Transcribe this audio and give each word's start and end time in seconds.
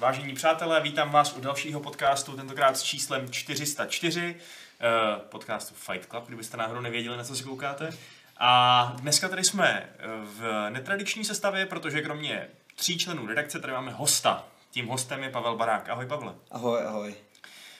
Vážení 0.00 0.34
přátelé, 0.34 0.80
vítám 0.80 1.10
vás 1.10 1.36
u 1.36 1.40
dalšího 1.40 1.80
podcastu, 1.80 2.36
tentokrát 2.36 2.76
s 2.76 2.82
číslem 2.82 3.30
404, 3.30 4.34
uh, 4.34 5.22
podcastu 5.22 5.74
Fight 5.74 6.10
Club, 6.10 6.26
kdybyste 6.26 6.56
náhodou 6.56 6.80
nevěděli, 6.80 7.16
na 7.16 7.24
co 7.24 7.36
si 7.36 7.42
koukáte. 7.42 7.90
A 8.36 8.92
dneska 9.00 9.28
tady 9.28 9.44
jsme 9.44 9.68
eh, 9.68 10.06
v 10.22 10.70
netradiční 10.70 11.24
sestavě, 11.24 11.66
protože 11.66 12.00
kromě 12.00 12.48
tří 12.74 12.98
členů 12.98 13.26
redakce 13.26 13.60
tady 13.60 13.72
máme 13.72 13.92
hosta. 13.92 14.44
Tím 14.70 14.86
hostem 14.86 15.22
je 15.22 15.30
Pavel 15.30 15.56
Barák. 15.56 15.88
Ahoj 15.88 16.06
Pavle. 16.06 16.34
Ahoj, 16.50 16.80
ahoj. 16.86 17.14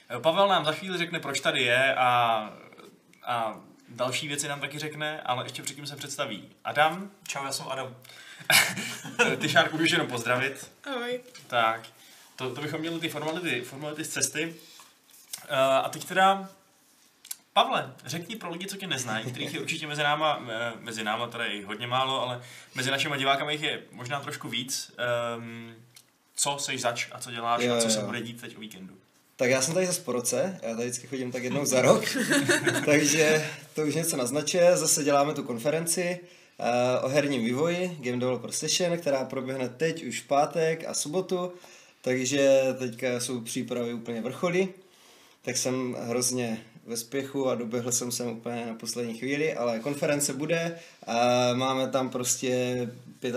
Eh, 0.09 0.19
Pavel 0.19 0.47
nám 0.47 0.65
za 0.65 0.71
chvíli 0.71 0.97
řekne, 0.97 1.19
proč 1.19 1.39
tady 1.39 1.63
je 1.63 1.95
a, 1.95 2.49
a 3.23 3.55
další 3.89 4.27
věci 4.27 4.47
nám 4.47 4.59
taky 4.59 4.79
řekne, 4.79 5.21
ale 5.21 5.45
ještě 5.45 5.63
předtím 5.63 5.87
se 5.87 5.95
představí 5.95 6.49
Adam. 6.63 7.11
Čau, 7.27 7.45
já 7.45 7.51
jsem 7.51 7.65
Adam. 7.69 7.95
Ty 9.39 9.49
Šárku 9.49 9.77
už 9.77 9.91
jenom 9.91 10.07
pozdravit. 10.07 10.71
Ahoj. 10.91 11.19
Tak, 11.47 11.81
to, 12.35 12.55
to 12.55 12.61
bychom 12.61 12.79
měli 12.79 12.99
ty 12.99 13.09
formality, 13.09 13.61
formality 13.61 14.03
z 14.03 14.09
cesty. 14.09 14.55
Uh, 15.49 15.55
a 15.57 15.89
teď 15.89 16.05
teda, 16.05 16.49
Pavle, 17.53 17.93
řekni 18.05 18.35
pro 18.35 18.51
lidi, 18.51 18.67
co 18.67 18.77
tě 18.77 18.87
neznají, 18.87 19.25
kterých 19.25 19.53
je 19.53 19.59
určitě 19.59 19.87
mezi 19.87 20.03
náma, 20.03 20.45
eh, 20.49 20.73
mezi 20.79 21.03
náma 21.03 21.29
jich 21.51 21.65
hodně 21.65 21.87
málo, 21.87 22.21
ale 22.21 22.41
mezi 22.75 22.91
našimi 22.91 23.17
divákami 23.17 23.53
jich 23.53 23.61
je 23.61 23.81
možná 23.91 24.19
trošku 24.19 24.49
víc. 24.49 24.91
Um, 25.37 25.75
co 26.35 26.57
jsi 26.59 26.77
zač 26.77 27.07
a 27.11 27.19
co 27.19 27.31
děláš 27.31 27.63
Jo, 27.63 27.75
a 27.75 27.81
co 27.81 27.89
se 27.89 27.99
jo. 27.99 28.05
bude 28.05 28.21
dít 28.21 28.41
teď 28.41 28.57
o 28.57 28.59
víkendu? 28.59 28.93
Tak 29.35 29.49
já 29.49 29.61
jsem 29.61 29.73
tady 29.73 29.85
zase 29.85 30.01
po 30.01 30.11
roce, 30.11 30.59
já 30.63 30.75
tady 30.75 30.89
vždycky 30.89 31.07
chodím 31.07 31.31
tak 31.31 31.43
jednou 31.43 31.65
za 31.65 31.81
rok, 31.81 32.03
takže 32.85 33.49
to 33.75 33.81
už 33.81 33.95
něco 33.95 34.17
naznačuje. 34.17 34.77
Zase 34.77 35.03
děláme 35.03 35.33
tu 35.33 35.43
konferenci 35.43 36.19
uh, 36.59 37.05
o 37.05 37.09
herním 37.09 37.45
vývoji, 37.45 37.97
Game 37.99 38.17
Developer 38.17 38.51
Session, 38.51 38.97
která 38.97 39.25
proběhne 39.25 39.69
teď 39.69 40.03
už 40.03 40.21
v 40.21 40.27
pátek 40.27 40.83
a 40.87 40.93
sobotu, 40.93 41.53
takže 42.01 42.61
teďka 42.79 43.19
jsou 43.19 43.41
přípravy 43.41 43.93
úplně 43.93 44.21
vrcholy. 44.21 44.67
Tak 45.41 45.57
jsem 45.57 45.95
hrozně 45.99 46.65
ve 46.85 46.97
spěchu 46.97 47.49
a 47.49 47.55
doběhl 47.55 47.91
jsem 47.91 48.11
sem 48.11 48.27
úplně 48.27 48.65
na 48.65 48.73
poslední 48.73 49.17
chvíli, 49.17 49.53
ale 49.53 49.79
konference 49.79 50.33
bude 50.33 50.79
a 51.07 51.17
máme 51.53 51.87
tam 51.87 52.09
prostě 52.09 52.89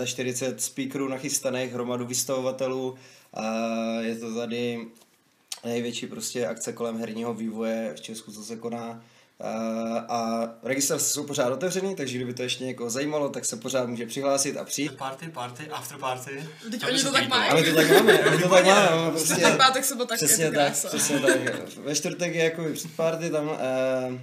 45 0.05 0.61
speakerů 0.61 1.07
nachystaných, 1.07 1.73
hromadu 1.73 2.05
vystavovatelů 2.05 2.95
a 3.33 3.43
je 4.01 4.15
to 4.15 4.35
tady 4.35 4.87
největší 5.65 6.07
prostě 6.07 6.47
akce 6.47 6.73
kolem 6.73 6.97
herního 6.97 7.33
vývoje 7.33 7.93
v 7.95 8.01
Česku, 8.01 8.31
co 8.31 8.43
se 8.43 8.55
koná. 8.55 9.03
A, 9.39 9.49
a 10.09 10.49
registrace 10.63 11.05
jsou 11.05 11.23
pořád 11.23 11.53
otevřený, 11.53 11.95
takže 11.95 12.15
kdyby 12.15 12.33
to 12.33 12.43
ještě 12.43 12.65
někoho 12.65 12.89
zajímalo, 12.89 13.29
tak 13.29 13.45
se 13.45 13.55
pořád 13.55 13.89
může 13.89 14.05
přihlásit 14.05 14.57
a 14.57 14.63
přijít. 14.63 14.97
Party, 14.97 15.29
party, 15.29 15.67
after 15.67 15.97
party. 15.97 16.43
Teď 16.71 16.81
To 16.81 16.87
oni 16.87 17.03
to 17.03 17.11
tak 17.11 17.29
mají. 17.29 17.49
Ale 17.51 17.63
to 17.63 17.75
tak 17.75 17.89
máme, 17.89 18.13
my 18.31 18.37
to 18.43 18.49
tak 18.49 18.65
máme, 18.65 18.95
máme 18.95 19.11
prostě... 19.11 19.35
Tak 19.35 19.57
pátek, 19.57 19.85
sobota, 19.85 20.15
Přesně 20.15 20.51
tak, 20.51 20.73
přesně 20.73 21.19
tak. 21.19 21.37
Ve 21.77 21.95
čtvrtek 21.95 22.35
je 22.35 22.43
jako 22.43 22.63
předparty, 22.73 23.29
tam 23.29 23.49
eh, 23.59 24.21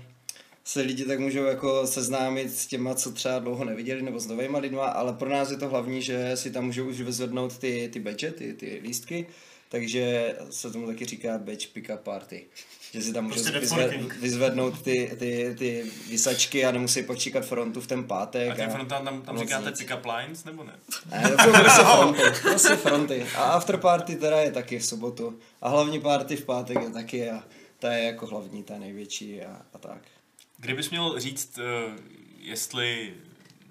se 0.65 0.81
lidi 0.81 1.05
tak 1.05 1.19
můžou 1.21 1.45
jako 1.45 1.87
seznámit 1.87 2.57
s 2.57 2.67
těma, 2.67 2.95
co 2.95 3.13
třeba 3.13 3.39
dlouho 3.39 3.65
neviděli, 3.65 4.03
nebo 4.03 4.21
s 4.21 4.27
novýma 4.27 4.59
lidma, 4.59 4.87
ale 4.87 5.13
pro 5.13 5.29
nás 5.29 5.51
je 5.51 5.57
to 5.57 5.69
hlavní, 5.69 6.03
že 6.03 6.37
si 6.37 6.51
tam 6.51 6.65
můžou 6.65 6.85
už 6.85 7.01
vyzvednout 7.01 7.59
ty, 7.59 7.91
ty 7.93 8.01
badge, 8.01 8.31
ty, 8.31 8.53
ty 8.53 8.81
lístky, 8.83 9.27
takže 9.69 10.35
se 10.51 10.71
tomu 10.71 10.87
taky 10.87 11.05
říká 11.05 11.39
badge 11.39 11.67
pick-up 11.75 11.99
party. 11.99 12.47
Že 12.93 13.03
si 13.03 13.13
tam 13.13 13.25
můžou 13.25 13.35
Prostě 13.43 13.59
vyzve, 13.61 13.77
networking. 13.77 14.15
vyzvednout 14.17 14.83
ty, 14.83 15.17
ty, 15.19 15.55
ty 15.59 15.91
vysačky 16.09 16.65
a 16.65 16.71
nemusí 16.71 17.03
počíkat 17.03 17.45
frontu 17.45 17.81
v 17.81 17.87
ten 17.87 18.05
pátek. 18.05 18.51
A 18.51 18.55
těm 18.55 18.71
frontám 18.71 19.05
tam, 19.05 19.23
tam 19.23 19.39
říkáte 19.39 19.71
nic. 19.71 19.79
pick-up 19.79 20.17
lines, 20.17 20.45
nebo 20.45 20.65
ne? 20.65 20.73
Ne, 21.11 21.31
to 21.31 21.43
jsou 21.43 21.53
prostě 21.63 21.83
fronty, 21.83 22.23
prostě 22.43 22.77
fronty. 22.77 23.27
A 23.37 23.43
after 23.43 23.77
party 23.77 24.17
teda 24.17 24.41
je 24.41 24.53
taky 24.53 24.79
v 24.79 24.85
sobotu. 24.85 25.39
A 25.61 25.69
hlavní 25.69 26.01
party 26.01 26.37
v 26.37 26.45
pátek 26.45 26.83
je 26.83 26.91
taky 26.91 27.31
a 27.31 27.43
ta 27.79 27.93
je 27.93 28.05
jako 28.05 28.27
hlavní, 28.27 28.63
ta 28.63 28.79
největší 28.79 29.43
a, 29.43 29.57
a 29.75 29.79
tak. 29.79 30.03
Kdybys 30.59 30.91
měl 30.91 31.21
říct, 31.21 31.59
uh, 31.59 31.95
jestli 32.41 33.15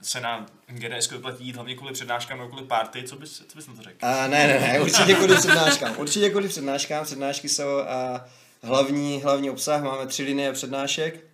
se 0.01 0.21
na 0.21 0.45
GDS 0.67 1.09
vyplatí 1.09 1.45
jít 1.45 1.55
hlavně 1.55 1.75
kvůli 1.75 1.93
přednáškám 1.93 2.38
nebo 2.38 2.49
kvůli 2.49 2.65
party, 2.65 3.03
co 3.03 3.15
bys, 3.15 3.43
co 3.47 3.55
bys 3.57 3.67
na 3.67 3.73
to 3.73 3.81
řekl? 3.81 3.97
A 4.05 4.27
ne, 4.27 4.47
ne, 4.47 4.59
ne, 4.59 4.79
určitě 4.79 5.13
kvůli 5.13 5.35
přednáškám. 5.35 5.95
Určitě 5.97 6.29
kvůli 6.29 6.47
přednáškám. 6.47 7.05
Přednášky 7.05 7.49
jsou 7.49 7.77
a 7.79 8.25
hlavní, 8.63 9.22
hlavní 9.22 9.49
obsah. 9.49 9.83
Máme 9.83 10.07
tři 10.07 10.23
linie 10.23 10.53
přednášek. 10.53 11.25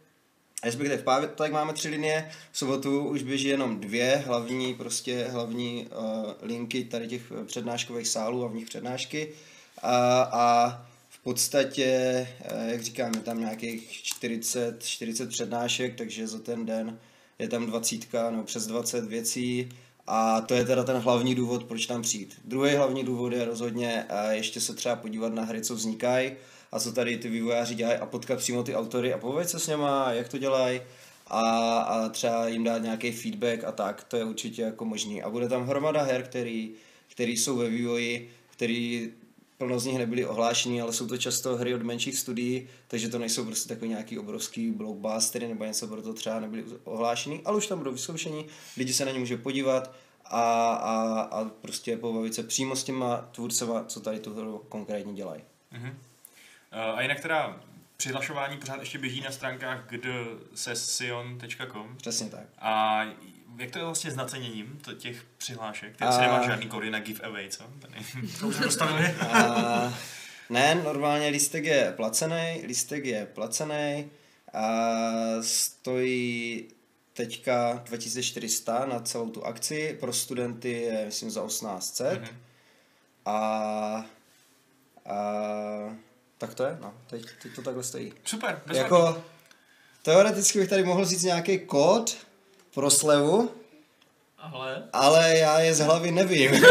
Respektive 0.63 0.97
v 0.97 1.03
pátek 1.03 1.51
máme 1.51 1.73
tři 1.73 1.89
linie, 1.89 2.31
v 2.51 2.57
sobotu 2.57 3.07
už 3.07 3.23
běží 3.23 3.47
jenom 3.47 3.79
dvě 3.79 4.23
hlavní, 4.25 4.73
prostě 4.73 5.23
hlavní 5.23 5.87
uh, 5.87 6.31
linky 6.41 6.83
tady 6.83 7.07
těch 7.07 7.21
přednáškových 7.45 8.07
sálů 8.07 8.45
a 8.45 8.47
v 8.47 8.55
nich 8.55 8.65
přednášky. 8.65 9.29
A, 9.81 10.21
a 10.21 10.69
v 11.09 11.23
podstatě, 11.23 11.85
eh, 12.41 12.71
jak 12.71 12.81
říkám, 12.81 13.13
je 13.13 13.19
tam 13.19 13.39
nějakých 13.39 13.91
40, 13.91 14.83
40 14.83 15.29
přednášek, 15.29 15.97
takže 15.97 16.27
za 16.27 16.39
ten 16.39 16.65
den 16.65 16.99
je 17.39 17.47
tam 17.47 17.65
20 17.65 18.31
nebo 18.31 18.43
přes 18.43 18.67
20 18.67 19.05
věcí 19.05 19.69
a 20.07 20.41
to 20.41 20.53
je 20.53 20.65
teda 20.65 20.83
ten 20.83 20.97
hlavní 20.97 21.35
důvod, 21.35 21.63
proč 21.63 21.85
tam 21.85 22.01
přijít. 22.01 22.35
Druhý 22.45 22.75
hlavní 22.75 23.03
důvod 23.03 23.33
je 23.33 23.45
rozhodně 23.45 24.05
eh, 24.09 24.35
ještě 24.35 24.61
se 24.61 24.73
třeba 24.73 24.95
podívat 24.95 25.33
na 25.33 25.43
hry, 25.43 25.61
co 25.61 25.75
vznikají 25.75 26.31
a 26.71 26.79
co 26.79 26.91
tady 26.91 27.17
ty 27.17 27.29
vývojáři 27.29 27.75
dělají 27.75 27.99
a 27.99 28.05
potkat 28.05 28.39
přímo 28.39 28.63
ty 28.63 28.75
autory 28.75 29.13
a 29.13 29.17
povědět 29.17 29.49
se 29.49 29.59
s 29.59 29.67
něma, 29.67 30.11
jak 30.11 30.29
to 30.29 30.37
dělají 30.37 30.81
a, 31.27 31.79
a 31.79 32.09
třeba 32.09 32.47
jim 32.47 32.63
dát 32.63 32.77
nějaký 32.77 33.11
feedback 33.11 33.63
a 33.63 33.71
tak, 33.71 34.03
to 34.03 34.17
je 34.17 34.23
určitě 34.23 34.61
jako 34.61 34.85
možný. 34.85 35.23
A 35.23 35.29
bude 35.29 35.49
tam 35.49 35.67
hromada 35.67 36.01
her, 36.01 36.23
který, 36.23 36.71
který 37.07 37.37
jsou 37.37 37.57
ve 37.57 37.69
vývoji, 37.69 38.31
který 38.51 39.11
plno 39.57 39.79
z 39.79 39.85
nich 39.85 39.97
nebyly 39.97 40.25
ohlášený, 40.25 40.81
ale 40.81 40.93
jsou 40.93 41.07
to 41.07 41.17
často 41.17 41.57
hry 41.57 41.75
od 41.75 41.81
menších 41.81 42.17
studií, 42.17 42.67
takže 42.87 43.09
to 43.09 43.19
nejsou 43.19 43.45
prostě 43.45 43.69
takový 43.69 43.89
nějaký 43.89 44.19
obrovský 44.19 44.71
blockbustery 44.71 45.47
nebo 45.47 45.65
něco, 45.65 45.87
proto 45.87 46.13
třeba 46.13 46.39
nebyly 46.39 46.63
ohlášený, 46.83 47.41
ale 47.45 47.57
už 47.57 47.67
tam 47.67 47.77
budou 47.77 47.91
vyzkoušení, 47.91 48.45
lidi 48.77 48.93
se 48.93 49.05
na 49.05 49.11
ně 49.11 49.19
může 49.19 49.37
podívat 49.37 49.93
a, 50.25 50.73
a, 50.73 51.21
a 51.21 51.45
prostě 51.45 51.97
pobavit 51.97 52.33
se 52.33 52.43
přímo 52.43 52.75
s 52.75 52.83
těma 52.83 53.29
tvůrcema, 53.31 53.83
co 53.83 53.99
tady 53.99 54.19
tu 54.19 54.33
hru 54.33 54.61
konkrétně 54.69 55.13
dělají. 55.13 55.41
Uh, 55.77 55.87
a 56.95 57.01
jinak 57.01 57.19
teda 57.19 57.59
přihlašování 57.97 58.57
pořád 58.57 58.79
ještě 58.79 58.97
běží 58.97 59.21
na 59.21 59.31
stránkách 59.31 59.83
gdsession.com 59.89 61.97
Přesně 61.97 62.29
tak. 62.29 62.43
a 62.59 63.03
jak 63.57 63.71
to 63.71 63.77
je 63.79 63.85
vlastně 63.85 64.11
s 64.11 64.15
naceněním 64.15 64.79
to- 64.83 64.93
těch 64.93 65.23
přihlášek? 65.37 65.97
Ty 65.97 66.03
asi 66.03 66.19
A- 66.19 66.21
nemáš 66.21 66.45
žádný 66.45 66.67
kody 66.67 66.89
na 66.91 66.99
giveaway, 66.99 67.49
co? 67.49 67.63
Tady. 67.79 67.93
To 68.39 68.47
už 68.47 68.57
dostavili. 68.59 69.07
A, 69.21 69.93
ne, 70.49 70.75
normálně 70.75 71.27
lístek 71.27 71.63
je 71.65 71.93
placený, 71.95 72.63
lístek 72.67 73.05
je 73.05 73.25
placený 73.25 74.09
a 74.53 74.69
stojí 75.41 76.67
teďka 77.13 77.81
2400 77.85 78.85
na 78.85 78.99
celou 78.99 79.29
tu 79.29 79.45
akci, 79.45 79.97
pro 79.99 80.13
studenty 80.13 80.71
je 80.71 81.05
myslím 81.05 81.31
za 81.31 81.47
1800 81.47 82.19
Mhm. 82.21 82.29
a, 83.25 83.35
a 85.05 85.15
tak 86.37 86.53
to 86.53 86.63
je, 86.63 86.77
no, 86.81 86.93
teď, 87.09 87.25
teď 87.43 87.55
to 87.55 87.61
takhle 87.61 87.83
stojí. 87.83 88.13
Super, 88.25 88.61
bez 88.65 88.77
Jako, 88.77 89.23
teoreticky 90.01 90.59
bych 90.59 90.69
tady 90.69 90.83
mohl 90.83 91.05
říct 91.05 91.23
nějaký 91.23 91.59
kód 91.59 92.17
pro 92.73 92.89
slevu, 92.89 93.51
Ale 94.37 94.83
ale 94.93 95.37
já 95.37 95.59
je 95.59 95.73
z 95.73 95.79
hlavy 95.79 96.11
nevím. 96.11 96.51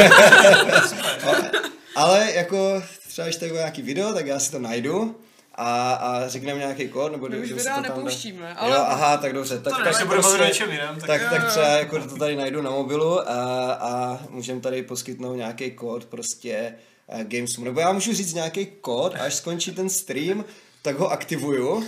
ale 1.96 2.32
jako 2.32 2.82
třeba 3.08 3.26
když 3.26 3.36
tady 3.36 3.50
bude 3.50 3.60
nějaký 3.60 3.82
video, 3.82 4.14
tak 4.14 4.26
já 4.26 4.38
si 4.38 4.50
to 4.50 4.58
najdu 4.58 5.20
a, 5.54 5.92
a 5.94 6.28
řekneme 6.28 6.58
nějaký 6.58 6.88
kód, 6.88 7.12
nebo 7.12 7.28
My 7.28 7.38
už 7.38 7.46
kdo 7.46 7.48
si 7.48 7.54
videa 7.54 7.76
to 7.76 7.82
tam 7.82 7.96
nepouštíme, 7.96 8.54
Ale... 8.54 8.76
ale 8.76 8.76
Jo, 8.76 8.84
aha, 8.88 9.16
tak 9.16 9.32
dobře. 9.32 9.58
Tak, 9.60 9.76
to 9.76 9.84
tak, 9.84 9.94
se 9.94 10.04
bude 10.04 10.16
prostě- 10.18 10.32
bavit 10.38 10.44
o 10.44 10.48
něčem 10.48 10.70
jiném. 10.70 11.00
Tak, 11.00 11.06
tak, 11.06 11.30
tak 11.30 11.48
třeba 11.50 11.66
jako 11.68 12.00
to 12.00 12.16
tady 12.16 12.36
najdu 12.36 12.62
na 12.62 12.70
mobilu 12.70 13.30
a, 13.30 13.72
a 13.72 14.18
můžeme 14.30 14.60
tady 14.60 14.82
poskytnout 14.82 15.34
nějaký 15.34 15.70
kód 15.70 16.04
prostě 16.04 16.74
uh, 17.14 17.22
Gamesum. 17.22 17.64
Nebo 17.64 17.80
já 17.80 17.92
můžu 17.92 18.12
říct 18.12 18.34
nějaký 18.34 18.66
kód, 18.66 19.14
až 19.14 19.34
skončí 19.34 19.72
ten 19.72 19.88
stream, 19.88 20.44
tak 20.82 20.98
ho 20.98 21.10
aktivuju 21.10 21.84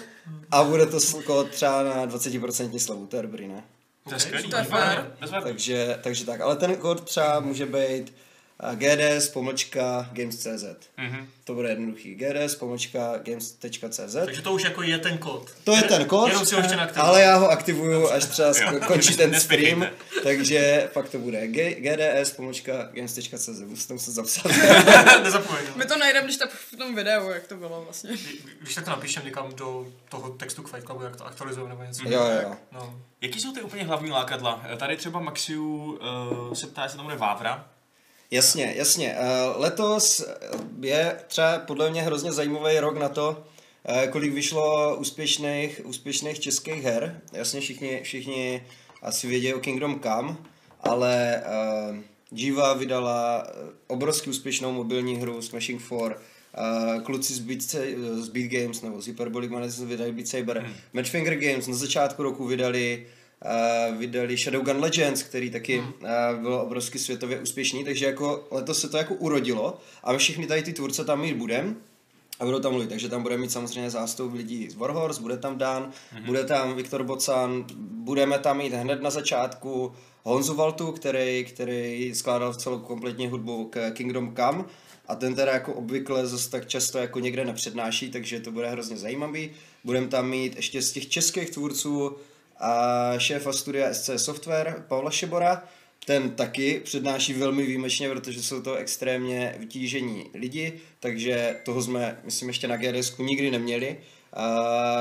a 0.51 0.65
bude 0.65 0.87
to 0.87 0.99
kód 1.27 1.51
třeba 1.51 1.83
na 1.83 2.07
20% 2.07 2.79
slevu. 2.79 3.07
To 3.07 3.17
je 3.17 3.23
dobrý, 3.23 3.49
ne? 3.49 3.65
To 4.09 4.15
je 4.15 4.21
skvělý. 4.21 4.51
Takže, 5.43 5.99
takže 6.03 6.25
tak. 6.25 6.41
Ale 6.41 6.57
ten 6.57 6.77
kód 6.77 7.05
třeba 7.05 7.41
může 7.41 7.67
být 7.67 8.13
uh, 8.63 8.75
GDS 8.75 9.29
pomlčka 9.29 10.09
games.cz. 10.13 10.65
Mhm. 10.97 11.29
To 11.45 11.55
bude 11.55 11.69
jednoduchý. 11.69 12.15
GDS 12.15 12.55
pomlčka 12.55 13.13
games.cz. 13.17 14.15
takže 14.25 14.43
to 14.43 14.53
už 14.53 14.63
jako 14.65 14.83
je 14.83 14.99
ten 14.99 15.19
kód. 15.19 15.51
To 15.65 15.73
je 15.77 15.83
ten 15.83 16.05
kód, 16.05 16.29
Jenom 16.29 16.47
si 16.47 16.55
ho 16.55 16.61
ještě 16.61 16.77
ale 16.97 17.23
já 17.23 17.37
ho 17.37 17.49
aktivuju, 17.49 18.09
až 18.11 18.25
třeba 18.25 18.49
Jo, 18.49 18.55
sk- 18.55 18.87
končí 18.87 19.13
nes- 19.13 19.17
ten 19.17 19.35
stream, 19.41 19.87
takže 20.23 20.91
pak 20.93 21.09
to 21.09 21.19
bude 21.19 21.47
G- 21.49 21.75
gds 21.75 22.31
pomlčka 22.31 22.73
games.cz, 22.93 23.49
musím 23.49 23.87
to 23.89 23.95
muset 23.95 24.11
zapsat. 24.13 24.47
Nezapomeň. 25.23 25.63
my 25.77 25.85
to 25.85 25.97
najdeme, 25.99 26.25
když 26.27 26.37
tak 26.37 26.51
v 26.51 26.77
tom 26.77 26.95
videu, 26.95 27.29
jak 27.31 27.47
to 27.47 27.57
bylo 27.57 27.83
vlastně. 27.85 28.11
Když 28.61 28.75
tak 28.75 28.85
to 28.85 28.91
napíšem 28.91 29.25
někam 29.25 29.55
do 29.55 29.87
toho 30.09 30.29
textu 30.31 30.63
k 30.63 30.69
Fight 30.69 30.87
Clubu, 30.87 31.03
jak 31.05 31.17
to 31.17 31.27
aktualizujeme 31.27 31.69
nebo 31.71 31.83
něco. 31.83 32.03
jo, 32.09 32.11
jo, 32.25 32.41
jo. 32.43 32.57
No. 32.73 33.01
Jaký 33.21 33.41
jsou 33.41 33.53
ty 33.53 33.63
úplně 33.63 33.85
hlavní 33.85 34.11
lákadla? 34.11 34.63
Tady 34.77 34.97
třeba 34.97 35.21
Maxiu 35.21 35.99
uh, 36.49 36.53
se 36.55 36.67
ptá, 36.67 36.83
jestli 36.83 36.97
tam 36.97 37.07
bude 37.07 37.17
Vávra. 37.17 37.67
Jasně, 38.31 38.75
jasně. 38.77 39.15
Eh, 39.19 39.27
Letos 39.57 40.27
je 40.81 41.17
třeba 41.27 41.59
podle 41.59 41.91
mě 41.91 42.03
hrozně 42.03 42.33
zajímavý 42.33 42.79
rok 42.79 42.99
na 42.99 43.09
to, 43.09 43.45
eh, 43.85 44.07
kolik 44.07 44.33
vyšlo 44.33 44.97
úspěšných, 44.97 45.81
úspěšných 45.85 46.41
českých 46.41 46.83
her. 46.83 47.21
Jasně 47.33 47.61
všichni, 47.61 48.01
všichni 48.03 48.63
asi 49.03 49.27
vědí 49.27 49.55
o 49.55 49.61
Kingdom 49.61 50.01
Come, 50.01 50.37
ale 50.81 51.43
uh, 51.91 51.97
Jiva 52.33 52.75
vydala 52.75 53.47
eh, 53.47 53.53
obrovsky 53.87 54.31
úspěšnou 54.31 54.73
mobilní 54.73 55.17
hru 55.17 55.43
Smashing 55.43 55.83
4, 55.83 56.15
Uh, 56.59 57.03
kluci 57.03 57.35
z 57.35 57.39
Beat, 57.39 57.61
z 58.25 58.29
Beat 58.29 58.51
Games 58.51 58.83
nebo 58.83 59.03
z 59.03 59.07
Hyperbolic 59.07 59.51
Madness 59.51 59.81
vydali 59.81 60.13
Beat 60.13 60.29
Saber. 60.29 60.59
Hmm. 60.59 60.75
Matchfinger 60.93 61.37
Games 61.37 61.67
na 61.67 61.75
začátku 61.75 62.23
roku 62.23 62.47
vydali 62.47 63.07
uh, 63.07 63.18
vydali 63.99 64.37
Shadowgun 64.37 64.81
Legends, 64.81 65.23
který 65.23 65.51
taky 65.51 65.79
hmm. 65.79 65.93
byl 66.43 66.55
obrovsky 66.55 66.99
světově 66.99 67.41
úspěšný, 67.41 67.85
takže 67.85 68.07
jako 68.07 68.49
letos 68.51 68.81
se 68.81 68.89
to 68.89 68.97
jako 68.97 69.15
urodilo 69.15 69.79
a 70.05 70.13
my 70.13 70.19
všichni 70.19 70.47
tady 70.47 70.63
ty 70.63 70.73
tvůrce 70.73 71.05
tam 71.05 71.21
mít 71.21 71.35
budeme 71.35 71.75
a 72.41 72.45
budou 72.45 72.61
tam 72.61 72.73
mluvit, 72.73 72.89
takže 72.89 73.09
tam 73.09 73.23
bude 73.23 73.39
mít 73.39 73.53
samozřejmě 73.53 73.91
zástup 73.91 74.33
lidí 74.35 74.71
z 74.71 74.75
Warhorse, 74.75 75.23
bude 75.23 75.37
tam 75.37 75.59
Dan, 75.59 75.83
mm-hmm. 75.83 76.27
bude 76.27 76.45
tam 76.45 76.77
Viktor 76.77 77.03
Bocan, 77.05 77.65
budeme 77.91 78.39
tam 78.39 78.59
mít 78.59 78.73
hned 78.73 79.03
na 79.03 79.11
začátku 79.11 79.93
Honzu 80.23 80.55
Valtu, 80.55 80.93
který, 80.93 81.45
který 81.45 82.15
skládal 82.15 82.55
celou 82.55 82.79
kompletní 82.79 83.29
hudbu 83.29 83.65
k 83.65 83.91
Kingdom 83.91 84.35
Come 84.37 84.65
a 85.09 85.15
ten 85.15 85.35
teda 85.35 85.53
jako 85.53 85.73
obvykle 85.73 86.27
zase 86.27 86.51
tak 86.51 86.69
často 86.69 86.99
jako 86.99 87.21
někde 87.21 87.45
nepřednáší, 87.45 88.11
takže 88.11 88.41
to 88.41 88.53
bude 88.53 88.71
hrozně 88.71 88.97
zajímavý. 88.97 89.51
Budeme 89.85 90.07
tam 90.07 90.31
mít 90.31 90.57
ještě 90.57 90.83
z 90.83 90.93
těch 90.93 91.09
českých 91.09 91.51
tvůrců 91.51 92.17
a 92.61 93.13
šéfa 93.19 93.53
studia 93.53 93.95
SC 93.95 94.11
Software 94.17 94.85
Pavla 94.89 95.11
Šebora, 95.11 95.63
ten 96.07 96.31
taky 96.31 96.81
přednáší 96.85 97.33
velmi 97.33 97.67
výjimečně, 97.67 98.09
protože 98.09 98.43
jsou 98.43 98.63
to 98.63 98.75
extrémně 98.75 99.55
vytížení 99.59 100.31
lidi, 100.35 100.81
takže 101.01 101.57
toho 101.65 101.83
jsme, 101.83 102.21
myslím, 102.25 102.49
ještě 102.49 102.69
na 102.69 102.77
GDS 102.77 103.19
nikdy 103.19 103.51
neměli. 103.51 103.97
Uh, 104.37 104.45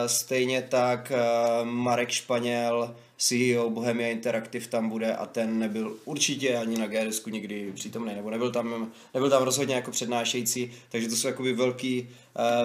stejně 0.07 0.62
tak 0.62 1.12
uh, 1.12 1.68
Marek 1.68 2.09
Španěl, 2.09 2.95
CEO 3.18 3.69
Bohemia 3.69 4.10
Interactive 4.10 4.68
tam 4.68 4.90
bude 4.90 5.16
a 5.16 5.25
ten 5.25 5.60
nebyl 5.60 5.98
určitě 6.06 6.58
ani 6.58 6.78
na 6.78 6.88
GDS 6.88 7.25
nikdy 7.25 7.72
přítomný, 7.75 8.16
nebo 8.16 8.30
nebyl 8.30 8.52
tam, 8.52 8.92
nebyl 9.14 9.30
tam 9.30 9.44
rozhodně 9.44 9.75
jako 9.75 9.92
přednášející, 9.92 10.72
takže 10.90 11.10
to 11.10 11.16
jsou 11.16 11.28
jakoby 11.28 11.54
velký, 11.54 12.10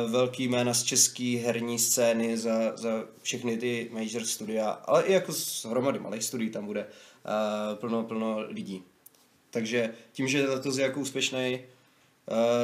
uh, 0.04 0.10
velký 0.10 0.48
jména 0.48 0.74
z 0.74 0.82
české 0.82 1.38
herní 1.44 1.78
scény 1.78 2.38
za, 2.38 2.76
za 2.76 3.04
všechny 3.22 3.56
ty 3.56 3.90
major 3.92 4.24
studia, 4.24 4.68
ale 4.70 5.02
i 5.02 5.12
jako 5.12 5.32
z 5.32 5.64
hromady 5.64 5.98
malých 5.98 6.24
studií 6.24 6.50
tam 6.50 6.66
bude 6.66 6.86
uh, 6.86 7.78
plno, 7.78 8.04
plno 8.04 8.40
lidí. 8.48 8.82
Takže 9.50 9.94
tím, 10.12 10.28
že 10.28 10.48
letos 10.48 10.76
je 10.76 10.82
jako 10.82 11.00
úspěšný 11.00 11.58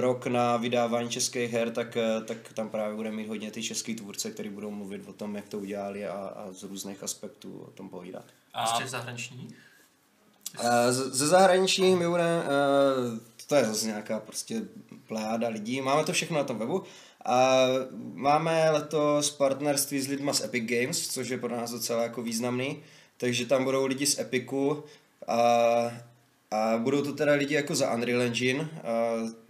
rok 0.00 0.26
na 0.26 0.56
vydávání 0.56 1.08
českých 1.08 1.52
her, 1.52 1.70
tak, 1.70 1.96
uh, 1.96 2.24
tak 2.24 2.36
tam 2.54 2.68
právě 2.68 2.96
bude 2.96 3.10
mít 3.10 3.28
hodně 3.28 3.50
ty 3.50 3.62
český 3.62 3.94
tvůrce, 3.94 4.30
kteří 4.30 4.48
budou 4.48 4.70
mluvit 4.70 5.08
o 5.08 5.12
tom, 5.12 5.36
jak 5.36 5.48
to 5.48 5.58
udělali 5.58 6.06
a, 6.06 6.12
a 6.12 6.52
z 6.52 6.62
různých 6.62 7.02
aspektů 7.02 7.64
o 7.68 7.70
tom 7.70 7.88
povídat. 7.88 8.24
A 8.54 8.62
ještě 8.62 8.88
zahraniční? 8.88 9.48
Uh, 10.58 10.90
ze 10.90 11.26
zahraničí 11.26 11.94
my 11.94 12.08
budeme, 12.08 12.42
uh, 12.42 13.18
to 13.46 13.54
je 13.54 13.64
zase 13.64 13.86
nějaká 13.86 14.20
prostě 14.20 14.62
pláda 15.06 15.48
lidí, 15.48 15.80
máme 15.80 16.04
to 16.04 16.12
všechno 16.12 16.36
na 16.36 16.44
tom 16.44 16.58
webu. 16.58 16.84
A 17.24 17.66
máme 18.14 18.70
letos 18.70 19.30
partnerství 19.30 20.00
s 20.00 20.08
lidma 20.08 20.32
z 20.32 20.44
Epic 20.44 20.64
Games, 20.64 21.08
což 21.08 21.28
je 21.28 21.38
pro 21.38 21.56
nás 21.56 21.70
docela 21.70 22.02
jako 22.02 22.22
významný. 22.22 22.82
Takže 23.16 23.46
tam 23.46 23.64
budou 23.64 23.86
lidi 23.86 24.06
z 24.06 24.18
Epiku 24.18 24.84
a, 25.26 25.38
a 26.50 26.76
budou 26.78 27.02
to 27.02 27.12
teda 27.12 27.32
lidi 27.32 27.54
jako 27.54 27.74
za 27.74 27.94
Unreal 27.94 28.22
Engine. 28.22 28.68
A, 28.84 29.47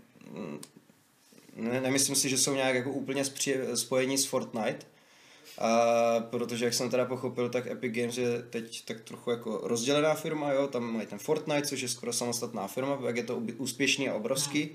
ne, 1.56 1.80
nemyslím 1.80 2.16
si, 2.16 2.28
že 2.28 2.38
jsou 2.38 2.54
nějak 2.54 2.74
jako 2.74 2.90
úplně 2.90 3.24
spojení 3.74 4.18
s 4.18 4.26
Fortnite. 4.26 4.86
A 5.58 6.20
protože 6.20 6.64
jak 6.64 6.74
jsem 6.74 6.90
teda 6.90 7.04
pochopil, 7.04 7.48
tak 7.48 7.66
Epic 7.66 7.94
Games 7.94 8.18
je 8.18 8.42
teď 8.42 8.84
tak 8.84 9.00
trochu 9.00 9.30
jako 9.30 9.60
rozdělená 9.62 10.14
firma, 10.14 10.52
jo, 10.52 10.66
tam 10.66 10.92
mají 10.92 11.06
ten 11.06 11.18
Fortnite, 11.18 11.66
což 11.66 11.80
je 11.80 11.88
skoro 11.88 12.12
samostatná 12.12 12.66
firma, 12.66 12.98
jak 13.06 13.16
je 13.16 13.22
to 13.22 13.36
úspěšný 13.36 14.08
a 14.08 14.14
obrovský. 14.14 14.70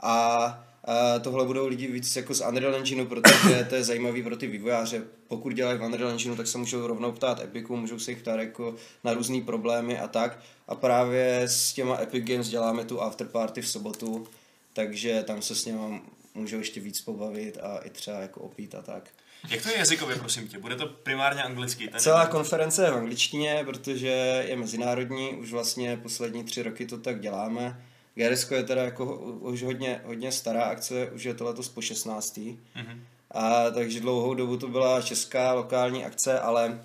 A 0.00 0.64
a 0.84 1.18
tohle 1.18 1.44
budou 1.44 1.66
lidi 1.66 1.86
víc 1.86 2.16
jako 2.16 2.34
z 2.34 2.48
Unreal 2.48 2.74
Engineu, 2.74 3.06
protože 3.06 3.66
to 3.68 3.74
je 3.74 3.84
zajímavý 3.84 4.22
pro 4.22 4.36
ty 4.36 4.46
vývojáře. 4.46 5.02
Pokud 5.28 5.52
dělají 5.52 5.78
v 5.78 5.82
Unreal 5.82 6.10
Engineu, 6.10 6.36
tak 6.36 6.46
se 6.46 6.58
můžou 6.58 6.86
rovnou 6.86 7.12
ptát 7.12 7.40
Epiku, 7.40 7.76
můžou 7.76 7.98
se 7.98 8.10
jich 8.10 8.18
ptát 8.22 8.40
jako 8.40 8.74
na 9.04 9.14
různé 9.14 9.40
problémy 9.40 9.98
a 9.98 10.08
tak. 10.08 10.38
A 10.68 10.74
právě 10.74 11.42
s 11.42 11.72
těma 11.72 12.00
Epic 12.00 12.24
Games 12.24 12.48
děláme 12.48 12.84
tu 12.84 13.00
afterparty 13.00 13.62
v 13.62 13.68
sobotu, 13.68 14.26
takže 14.72 15.22
tam 15.22 15.42
se 15.42 15.54
s 15.54 15.64
něma 15.64 16.00
můžou 16.34 16.58
ještě 16.58 16.80
víc 16.80 17.00
pobavit 17.00 17.58
a 17.62 17.78
i 17.78 17.90
třeba 17.90 18.18
jako 18.18 18.40
opít 18.40 18.74
a 18.74 18.82
tak. 18.82 19.10
Jak 19.48 19.62
to 19.62 19.68
je 19.68 19.78
jazykově, 19.78 20.16
prosím 20.16 20.48
tě? 20.48 20.58
Bude 20.58 20.76
to 20.76 20.86
primárně 20.86 21.42
anglicky? 21.42 21.88
Ten 21.88 22.00
Celá 22.00 22.26
konference 22.26 22.84
je 22.84 22.90
v 22.90 22.94
angličtině, 22.94 23.62
protože 23.64 24.44
je 24.48 24.56
mezinárodní, 24.56 25.34
už 25.34 25.52
vlastně 25.52 25.96
poslední 25.96 26.44
tři 26.44 26.62
roky 26.62 26.86
to 26.86 26.98
tak 26.98 27.20
děláme 27.20 27.76
GRS 28.14 28.50
je 28.50 28.62
teda 28.62 28.82
jako 28.82 29.16
už 29.40 29.62
hodně, 29.62 30.00
hodně 30.04 30.32
stará 30.32 30.64
akce, 30.64 31.10
už 31.10 31.24
je 31.24 31.34
to 31.34 31.44
letos 31.44 31.68
po 31.68 31.80
16. 31.80 32.36
Mm-hmm. 32.36 33.00
A, 33.30 33.70
takže 33.70 34.00
dlouhou 34.00 34.34
dobu 34.34 34.56
to 34.56 34.68
byla 34.68 35.02
česká 35.02 35.52
lokální 35.52 36.04
akce, 36.04 36.40
ale, 36.40 36.82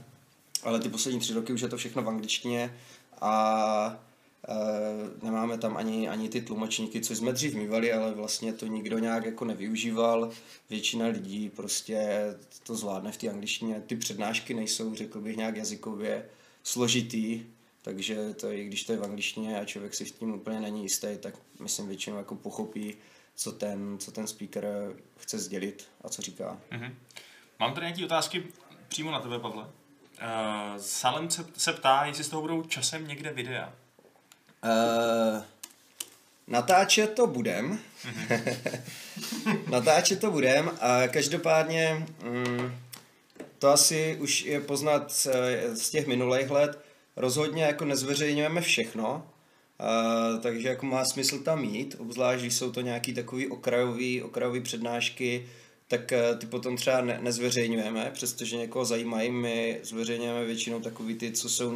ale 0.63 0.79
ty 0.79 0.89
poslední 0.89 1.19
tři 1.19 1.33
roky 1.33 1.53
už 1.53 1.61
je 1.61 1.67
to 1.67 1.77
všechno 1.77 2.03
v 2.03 2.09
angličtině 2.09 2.77
a 3.21 3.99
nemáme 5.21 5.57
tam 5.57 5.77
ani, 5.77 6.09
ani 6.09 6.29
ty 6.29 6.41
tlumočníky, 6.41 7.01
co 7.01 7.15
jsme 7.15 7.31
dřív 7.31 7.55
mývali, 7.55 7.93
ale 7.93 8.13
vlastně 8.13 8.53
to 8.53 8.67
nikdo 8.67 8.99
nějak 8.99 9.25
jako 9.25 9.45
nevyužíval. 9.45 10.31
Většina 10.69 11.07
lidí 11.07 11.49
prostě 11.49 12.23
to 12.63 12.75
zvládne 12.75 13.11
v 13.11 13.17
té 13.17 13.29
angličtině. 13.29 13.83
Ty 13.87 13.95
přednášky 13.95 14.53
nejsou, 14.53 14.95
řekl 14.95 15.21
bych, 15.21 15.37
nějak 15.37 15.57
jazykově 15.57 16.29
složitý, 16.63 17.43
takže 17.81 18.33
to, 18.33 18.51
i 18.51 18.65
když 18.65 18.83
to 18.83 18.91
je 18.91 18.97
v 18.97 19.03
angličtině 19.03 19.59
a 19.59 19.65
člověk 19.65 19.93
si 19.93 20.05
v 20.05 20.11
tím 20.11 20.33
úplně 20.33 20.59
není 20.59 20.83
jistý, 20.83 21.07
tak 21.19 21.33
myslím 21.59 21.87
většinou 21.87 22.17
jako 22.17 22.35
pochopí, 22.35 22.95
co 23.35 23.51
ten, 23.51 23.97
co 23.99 24.11
ten 24.11 24.27
speaker 24.27 24.95
chce 25.17 25.39
sdělit 25.39 25.87
a 26.01 26.09
co 26.09 26.21
říká. 26.21 26.61
Mm-hmm. 26.71 26.93
Mám 27.59 27.73
tady 27.73 27.85
nějaké 27.85 28.05
otázky 28.05 28.43
přímo 28.87 29.11
na 29.11 29.19
tebe, 29.19 29.39
Pavle. 29.39 29.63
Uh, 29.63 30.77
Salem 30.77 31.29
se, 31.31 31.45
se 31.57 31.73
ptá, 31.73 32.05
jestli 32.05 32.23
z 32.23 32.29
toho 32.29 32.41
budou 32.41 32.63
časem 32.63 33.07
někde 33.07 33.33
videa. 33.33 33.73
Uh, 34.63 35.43
natáčet 36.47 37.13
to 37.13 37.27
budem. 37.27 37.79
Natáčet 39.69 40.19
to 40.19 40.31
budem 40.31 40.71
a 40.81 41.07
každopádně 41.07 42.07
mm, 42.23 42.71
to 43.59 43.69
asi 43.69 44.17
už 44.19 44.41
je 44.41 44.61
poznat 44.61 45.11
z, 45.11 45.27
z 45.73 45.89
těch 45.89 46.07
minulých 46.07 46.49
let, 46.49 46.79
rozhodně 47.15 47.63
jako 47.63 47.85
nezveřejňujeme 47.85 48.61
všechno, 48.61 49.23
Uh, 49.79 50.39
takže 50.41 50.67
jako 50.67 50.85
má 50.85 51.05
smysl 51.05 51.39
tam 51.39 51.63
jít, 51.63 51.95
obzvlášť, 51.99 52.41
když 52.41 52.53
jsou 52.53 52.71
to 52.71 52.81
nějaký 52.81 53.13
takový 53.13 53.47
okrajový, 53.47 54.21
okrajový 54.21 54.61
přednášky, 54.61 55.45
tak 55.87 56.13
uh, 56.31 56.39
ty 56.39 56.45
potom 56.45 56.77
třeba 56.77 57.01
ne, 57.01 57.19
nezveřejňujeme, 57.21 58.11
přestože 58.13 58.57
někoho 58.57 58.85
zajímají, 58.85 59.31
my 59.31 59.79
zveřejňujeme 59.83 60.45
většinou 60.45 60.79
takový 60.79 61.15
ty, 61.15 61.31
co 61.31 61.49
jsou 61.49 61.71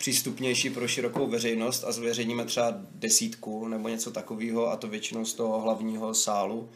nejpřístupnější 0.00 0.70
pro 0.70 0.88
širokou 0.88 1.26
veřejnost 1.26 1.84
a 1.84 1.92
zveřejníme 1.92 2.44
třeba 2.44 2.74
desítku 2.90 3.68
nebo 3.68 3.88
něco 3.88 4.10
takového 4.10 4.70
a 4.70 4.76
to 4.76 4.88
většinou 4.88 5.24
z 5.24 5.34
toho 5.34 5.60
hlavního 5.60 6.14
sálu. 6.14 6.70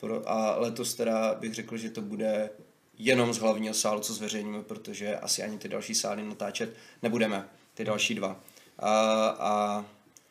Pro, 0.00 0.30
a 0.30 0.56
letos 0.56 0.94
teda 0.94 1.34
bych 1.34 1.54
řekl, 1.54 1.76
že 1.76 1.90
to 1.90 2.00
bude 2.00 2.50
jenom 2.98 3.34
z 3.34 3.38
hlavního 3.38 3.74
sálu, 3.74 4.00
co 4.00 4.14
zveřejníme, 4.14 4.62
protože 4.62 5.16
asi 5.16 5.42
ani 5.42 5.58
ty 5.58 5.68
další 5.68 5.94
sály 5.94 6.22
natáčet 6.22 6.76
nebudeme, 7.02 7.48
ty 7.74 7.84
další 7.84 8.14
dva. 8.14 8.40
A, 8.78 8.90
a 9.28 9.84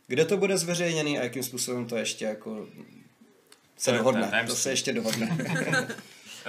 kde 0.08 0.26
to 0.26 0.38
bude 0.38 0.58
zveřejněný 0.58 1.20
a 1.20 1.24
jakým 1.24 1.44
způsobem 1.44 1.86
to 1.86 1.98
ještě 1.98 2.26
jako 2.26 2.68
se 3.78 3.92
to 3.92 3.98
dohodne, 3.98 4.46
to 4.48 4.56
se 4.56 4.70
ještě 4.70 4.94
dohodne. 4.94 5.38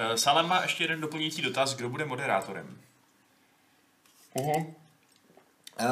Eh, 0.00 0.18
Salem 0.18 0.46
má 0.46 0.62
ještě 0.62 0.84
jeden 0.84 1.00
doplňující 1.00 1.42
dotaz, 1.42 1.76
kdo 1.76 1.88
bude 1.88 2.04
moderátorem? 2.04 2.78
Uh-huh. 4.36 4.74
Uh, 5.80 5.86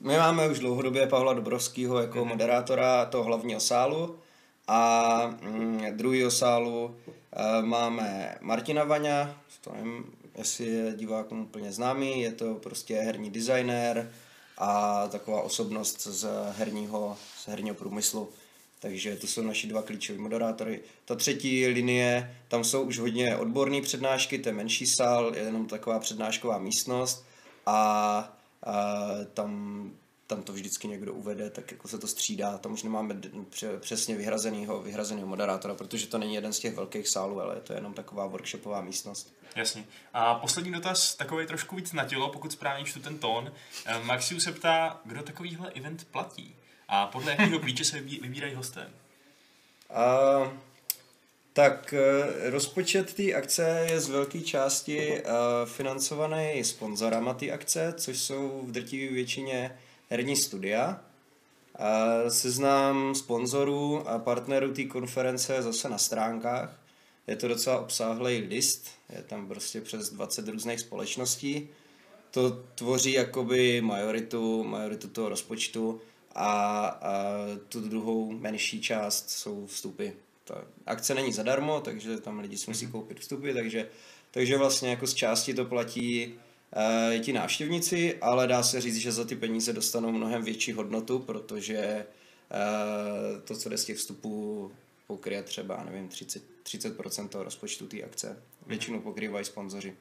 my 0.00 0.16
máme 0.16 0.48
už 0.48 0.58
dlouhodobě 0.58 1.06
Pavla 1.06 1.34
Dobrovského 1.34 2.00
jako 2.00 2.18
uh-huh. 2.18 2.28
moderátora 2.28 3.04
toho 3.04 3.24
hlavního 3.24 3.60
sálu 3.60 4.18
a 4.68 5.36
mm, 5.42 5.82
druhého 5.96 6.30
sálu 6.30 6.94
Eh, 7.38 7.62
máme 7.62 8.38
Martina 8.40 8.84
Vaňa, 8.84 9.40
to 9.60 9.72
nevím, 9.72 10.04
jestli 10.38 10.66
je 10.66 10.92
divákům 10.96 11.40
úplně 11.40 11.72
známý, 11.72 12.20
je 12.20 12.32
to 12.32 12.54
prostě 12.54 12.94
herní 12.94 13.30
designer 13.30 14.12
a 14.58 15.08
taková 15.08 15.42
osobnost 15.42 16.06
z 16.06 16.28
herního, 16.56 17.16
z 17.38 17.48
herního 17.48 17.74
průmyslu. 17.74 18.28
Takže 18.80 19.16
to 19.16 19.26
jsou 19.26 19.42
naši 19.42 19.66
dva 19.66 19.82
klíčoví 19.82 20.18
moderátory. 20.18 20.80
Ta 21.04 21.14
třetí 21.14 21.66
linie, 21.66 22.36
tam 22.48 22.64
jsou 22.64 22.82
už 22.82 22.98
hodně 22.98 23.36
odborné 23.36 23.80
přednášky, 23.80 24.38
to 24.38 24.48
je 24.48 24.52
menší 24.52 24.86
sál, 24.86 25.32
je 25.34 25.42
jenom 25.42 25.66
taková 25.66 25.98
přednášková 25.98 26.58
místnost 26.58 27.26
a, 27.66 28.35
a 28.62 29.04
tam 29.34 29.90
tam 30.26 30.42
to 30.42 30.52
vždycky 30.52 30.88
někdo 30.88 31.14
uvede, 31.14 31.50
tak 31.50 31.70
jako 31.70 31.88
se 31.88 31.98
to 31.98 32.06
střídá, 32.06 32.58
tam 32.58 32.72
už 32.72 32.82
nemáme 32.82 33.16
přesně 33.80 34.16
vyhrazenýho, 34.16 34.82
vyhrazenýho 34.82 35.26
moderátora, 35.26 35.74
protože 35.74 36.06
to 36.06 36.18
není 36.18 36.34
jeden 36.34 36.52
z 36.52 36.58
těch 36.58 36.74
velkých 36.74 37.08
sálů, 37.08 37.40
ale 37.40 37.54
je 37.54 37.60
to 37.60 37.72
jenom 37.72 37.94
taková 37.94 38.26
workshopová 38.26 38.80
místnost. 38.80 39.34
Jasně. 39.56 39.84
A 40.12 40.34
poslední 40.34 40.72
dotaz, 40.72 41.14
takový 41.14 41.46
trošku 41.46 41.76
víc 41.76 41.92
na 41.92 42.04
tělo, 42.04 42.28
pokud 42.28 42.52
správně 42.52 42.84
čtu 42.84 43.00
ten 43.00 43.18
tón. 43.18 43.52
Eh, 43.86 43.98
Maxiu 44.04 44.40
se 44.40 44.52
ptá, 44.52 45.00
kdo 45.04 45.22
takovýhle 45.22 45.70
event 45.70 46.08
platí? 46.10 46.56
A 46.88 47.06
podle 47.06 47.30
jakého 47.30 47.58
klíče 47.58 47.84
se 47.84 48.00
vybí- 48.00 48.22
vybírají 48.22 48.54
hosté? 48.54 48.90
A, 49.90 50.02
tak 51.56 51.94
eh, 51.94 52.50
rozpočet 52.50 53.14
té 53.14 53.34
akce 53.34 53.86
je 53.90 54.00
z 54.00 54.08
velké 54.08 54.40
části 54.40 55.12
eh, 55.12 55.24
financovaný 55.64 56.64
sponzorama 56.64 57.34
té 57.34 57.50
akce, 57.50 57.94
což 57.96 58.18
jsou 58.18 58.62
v 58.64 58.72
drtivé 58.72 59.14
většině 59.14 59.78
herní 60.10 60.36
studia. 60.36 61.00
Seznám 62.28 63.14
sponzorů 63.14 64.08
a 64.08 64.18
partnerů 64.18 64.74
té 64.74 64.84
konference 64.84 65.54
je 65.54 65.62
zase 65.62 65.88
na 65.88 65.98
stránkách. 65.98 66.80
Je 67.26 67.36
to 67.36 67.48
docela 67.48 67.80
obsáhlý 67.80 68.38
list, 68.38 68.88
je 69.16 69.22
tam 69.22 69.48
prostě 69.48 69.80
přes 69.80 70.10
20 70.10 70.48
různých 70.48 70.80
společností. 70.80 71.68
To 72.30 72.50
tvoří 72.74 73.12
jakoby 73.12 73.80
majoritu, 73.80 74.64
majoritu 74.64 75.08
toho 75.08 75.28
rozpočtu 75.28 76.00
a, 76.34 76.86
a 76.86 77.24
tu 77.68 77.80
druhou 77.80 78.32
menší 78.32 78.80
část 78.80 79.30
jsou 79.30 79.66
vstupy. 79.66 80.08
Ta 80.46 80.64
akce 80.86 81.14
není 81.14 81.32
zadarmo, 81.32 81.80
takže 81.80 82.16
tam 82.16 82.38
lidi 82.38 82.56
si 82.56 82.70
musí 82.70 82.86
koupit 82.86 83.20
vstupy, 83.20 83.52
takže, 83.52 83.88
takže 84.30 84.58
vlastně 84.58 84.90
jako 84.90 85.06
z 85.06 85.14
části 85.14 85.54
to 85.54 85.64
platí 85.64 86.34
uh, 87.14 87.22
ti 87.22 87.32
návštěvníci, 87.32 88.18
ale 88.20 88.46
dá 88.46 88.62
se 88.62 88.80
říct, 88.80 88.96
že 88.96 89.12
za 89.12 89.24
ty 89.24 89.36
peníze 89.36 89.72
dostanou 89.72 90.12
mnohem 90.12 90.44
větší 90.44 90.72
hodnotu, 90.72 91.18
protože 91.18 92.06
uh, 92.06 93.42
to, 93.42 93.56
co 93.56 93.68
jde 93.68 93.78
z 93.78 93.84
těch 93.84 93.96
vstupů, 93.96 94.70
pokryje 95.06 95.42
třeba, 95.42 95.84
nevím, 95.84 96.08
30, 96.08 96.42
30% 96.64 97.28
toho 97.28 97.44
rozpočtu 97.44 97.86
té 97.86 98.02
akce. 98.02 98.42
Většinu 98.66 99.00
pokrývají 99.00 99.44
sponzoři. 99.44 99.96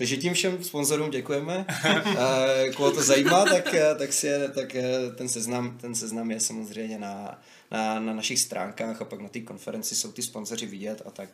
Takže 0.00 0.16
tím 0.16 0.34
všem 0.34 0.64
sponzorům 0.64 1.10
děkujeme. 1.10 1.66
Eh, 1.84 2.72
Koho 2.72 2.90
to 2.90 3.02
zajímá, 3.02 3.44
tak, 3.44 3.74
eh, 3.74 3.94
tak, 3.94 4.12
si 4.12 4.26
je, 4.26 4.48
tak 4.48 4.74
eh, 4.74 5.10
ten, 5.16 5.28
seznam, 5.28 5.78
ten 5.78 5.94
seznam 5.94 6.30
je 6.30 6.40
samozřejmě 6.40 6.98
na, 6.98 7.42
na, 7.70 8.00
na 8.00 8.14
našich 8.14 8.38
stránkách 8.38 9.02
a 9.02 9.04
pak 9.04 9.20
na 9.20 9.28
té 9.28 9.40
konferenci 9.40 9.94
jsou 9.94 10.12
ty 10.12 10.22
sponzoři 10.22 10.66
vidět 10.66 11.02
a 11.06 11.10
tak. 11.10 11.28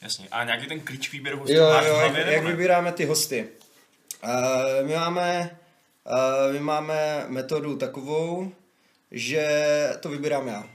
Jasně. 0.00 0.28
A 0.30 0.44
nějaký 0.44 0.66
ten 0.66 0.80
klíč 0.80 1.12
výběru 1.12 1.38
hostů 1.38 1.54
Jo, 1.54 1.64
jo, 1.86 1.96
jak, 1.96 2.12
nebo 2.12 2.30
jak 2.30 2.44
vybíráme 2.44 2.92
ty 2.92 3.04
hosty? 3.04 3.48
Uh, 4.24 4.86
my 4.86 4.94
máme, 4.94 5.58
uh, 6.06 6.52
my 6.52 6.60
máme 6.60 7.24
metodu 7.28 7.76
takovou, 7.76 8.52
že 9.10 9.46
to 10.00 10.08
vybírám 10.08 10.48
já. 10.48 10.68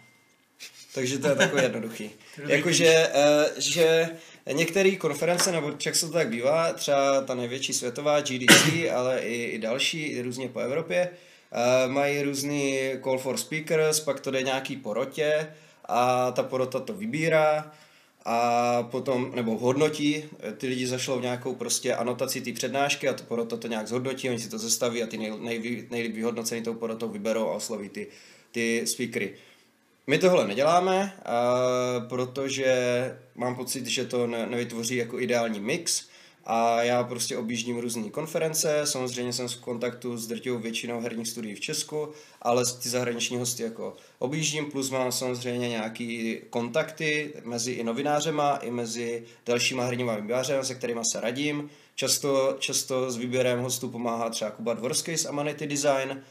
Takže 0.93 1.19
to 1.19 1.27
je 1.27 1.35
takové 1.35 1.63
jednoduchý. 1.69 2.11
Jakože, 2.47 3.07
uh, 3.07 3.59
že 3.59 4.09
některé 4.51 4.95
konference, 4.95 5.51
nebo 5.51 5.73
se 5.91 6.05
to 6.05 6.11
tak 6.11 6.29
bývá, 6.29 6.73
třeba 6.73 7.21
ta 7.21 7.35
největší 7.35 7.73
světová 7.73 8.21
GDC, 8.21 8.89
ale 8.95 9.19
i, 9.19 9.43
i 9.43 9.59
další, 9.59 10.03
i 10.03 10.21
různě 10.21 10.49
po 10.49 10.59
Evropě, 10.59 11.09
uh, 11.09 11.91
mají 11.91 12.21
různý 12.21 12.79
call 13.03 13.17
for 13.17 13.37
speakers, 13.37 13.99
pak 13.99 14.19
to 14.19 14.31
jde 14.31 14.43
nějaký 14.43 14.75
porotě 14.75 15.47
a 15.85 16.31
ta 16.31 16.43
porota 16.43 16.79
to 16.79 16.93
vybírá 16.93 17.71
a 18.25 18.83
potom, 18.83 19.31
nebo 19.35 19.57
hodnotí, 19.57 20.23
ty 20.57 20.67
lidi 20.67 20.87
zašlou 20.87 21.19
nějakou 21.19 21.55
prostě 21.55 21.95
anotaci 21.95 22.41
té 22.41 22.51
přednášky 22.51 23.09
a 23.09 23.13
to 23.13 23.23
porota 23.23 23.57
to 23.57 23.67
nějak 23.67 23.87
zhodnotí, 23.87 24.29
oni 24.29 24.39
si 24.39 24.49
to 24.49 24.57
zastaví 24.57 25.03
a 25.03 25.07
ty 25.07 25.17
nej, 25.17 25.33
nej, 25.39 25.87
nejlíp 25.91 26.15
vyhodnocený 26.15 26.61
tou 26.61 26.73
porotou 26.73 27.09
vyberou 27.09 27.49
a 27.49 27.53
osloví 27.53 27.89
ty, 27.89 28.07
ty 28.51 28.87
speakery. 28.87 29.33
My 30.09 30.17
tohle 30.17 30.47
neděláme, 30.47 31.13
a 31.25 31.55
protože 32.09 32.75
mám 33.35 33.55
pocit, 33.55 33.87
že 33.87 34.05
to 34.05 34.27
ne, 34.27 34.47
nevytvoří 34.47 34.95
jako 34.95 35.19
ideální 35.19 35.59
mix 35.59 36.07
a 36.45 36.83
já 36.83 37.03
prostě 37.03 37.37
objíždím 37.37 37.77
různé 37.77 38.09
konference, 38.09 38.81
samozřejmě 38.83 39.33
jsem 39.33 39.47
v 39.47 39.57
kontaktu 39.57 40.17
s 40.17 40.27
drtivou 40.27 40.59
většinou 40.59 41.01
herních 41.01 41.27
studií 41.27 41.55
v 41.55 41.59
Česku, 41.59 42.09
ale 42.41 42.63
ty 42.81 42.89
zahraniční 42.89 43.37
hosty 43.37 43.63
jako 43.63 43.95
objíždím, 44.19 44.71
plus 44.71 44.89
mám 44.89 45.11
samozřejmě 45.11 45.69
nějaký 45.69 46.39
kontakty 46.49 47.33
mezi 47.43 47.71
i 47.71 47.83
novinářema, 47.83 48.57
i 48.57 48.71
mezi 48.71 49.23
dalšíma 49.45 49.83
herníma 49.83 50.15
vývojářema, 50.15 50.63
se 50.63 50.75
kterými 50.75 51.01
se 51.11 51.21
radím. 51.21 51.69
Často, 51.95 52.55
často 52.59 53.11
s 53.11 53.17
výběrem 53.17 53.59
hostů 53.59 53.89
pomáhá 53.89 54.29
třeba 54.29 54.51
Kuba 54.51 54.73
Dvorský 54.73 55.17
z 55.17 55.25
Amanity 55.25 55.67
Design, 55.67 56.23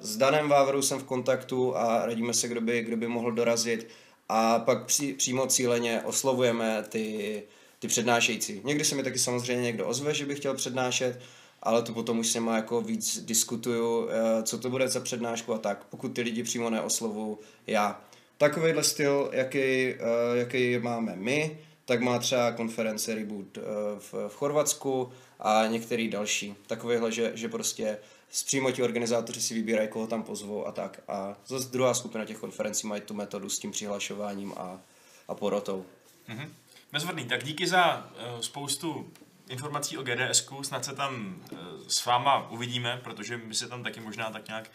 s 0.00 0.16
Danem 0.16 0.48
Vávorou 0.48 0.82
jsem 0.82 0.98
v 0.98 1.04
kontaktu 1.04 1.76
a 1.76 2.06
radíme 2.06 2.34
se, 2.34 2.48
kdo 2.48 2.60
by, 2.60 2.82
kdo 2.82 2.96
by 2.96 3.08
mohl 3.08 3.32
dorazit. 3.32 3.88
A 4.28 4.58
pak 4.58 4.84
při, 4.84 5.12
přímo 5.12 5.46
cíleně 5.46 6.02
oslovujeme 6.02 6.84
ty, 6.88 7.42
ty 7.78 7.88
přednášející. 7.88 8.60
Někdy 8.64 8.84
se 8.84 8.94
mi 8.94 9.02
taky 9.02 9.18
samozřejmě 9.18 9.62
někdo 9.62 9.86
ozve, 9.86 10.14
že 10.14 10.26
by 10.26 10.34
chtěl 10.34 10.54
přednášet, 10.54 11.20
ale 11.62 11.82
to 11.82 11.92
potom 11.92 12.18
už 12.18 12.28
se 12.28 12.40
má 12.40 12.56
jako 12.56 12.80
víc 12.80 13.24
diskutuju, 13.24 14.08
eh, 14.08 14.42
co 14.42 14.58
to 14.58 14.70
bude 14.70 14.88
za 14.88 15.00
přednášku 15.00 15.54
a 15.54 15.58
tak, 15.58 15.84
pokud 15.84 16.08
ty 16.08 16.22
lidi 16.22 16.42
přímo 16.42 16.70
neoslovu 16.70 17.38
já. 17.66 18.00
Takovýhle 18.38 18.84
styl, 18.84 19.30
jaký, 19.32 19.58
eh, 19.58 19.96
jaký 20.34 20.78
máme 20.78 21.16
my, 21.16 21.58
tak 21.84 22.00
má 22.00 22.18
třeba 22.18 22.52
konference 22.52 23.14
Reboot 23.14 23.58
eh, 23.58 23.60
v, 23.98 24.14
v 24.28 24.34
Chorvatsku 24.34 25.10
a 25.40 25.66
některý 25.66 26.08
další. 26.08 26.54
Takovýhle, 26.66 27.12
že, 27.12 27.32
že 27.34 27.48
prostě 27.48 27.98
přímo 28.30 28.70
ti 28.70 28.82
organizátoři 28.82 29.42
si 29.42 29.54
vybírají, 29.54 29.88
koho 29.88 30.06
tam 30.06 30.22
pozvou 30.22 30.66
a 30.66 30.72
tak. 30.72 31.00
A 31.08 31.36
zase 31.46 31.68
druhá 31.68 31.94
skupina 31.94 32.24
těch 32.24 32.38
konferencí 32.38 32.86
mají 32.86 33.02
tu 33.02 33.14
metodu 33.14 33.48
s 33.48 33.58
tím 33.58 33.70
přihlašováním 33.70 34.52
a, 34.56 34.80
a 35.28 35.34
porotou. 35.34 35.86
Mhm. 36.28 36.54
Bezvadný, 36.92 37.24
tak 37.24 37.44
díky 37.44 37.66
za 37.66 38.10
uh, 38.34 38.40
spoustu 38.40 39.12
informací 39.48 39.98
o 39.98 40.02
GDSku, 40.02 40.62
snad 40.62 40.84
se 40.84 40.94
tam 40.94 41.42
uh, 41.52 41.58
s 41.88 42.04
váma 42.04 42.50
uvidíme, 42.50 43.00
protože 43.04 43.36
my 43.36 43.54
se 43.54 43.68
tam 43.68 43.82
taky 43.82 44.00
možná 44.00 44.30
tak 44.30 44.48
nějak 44.48 44.70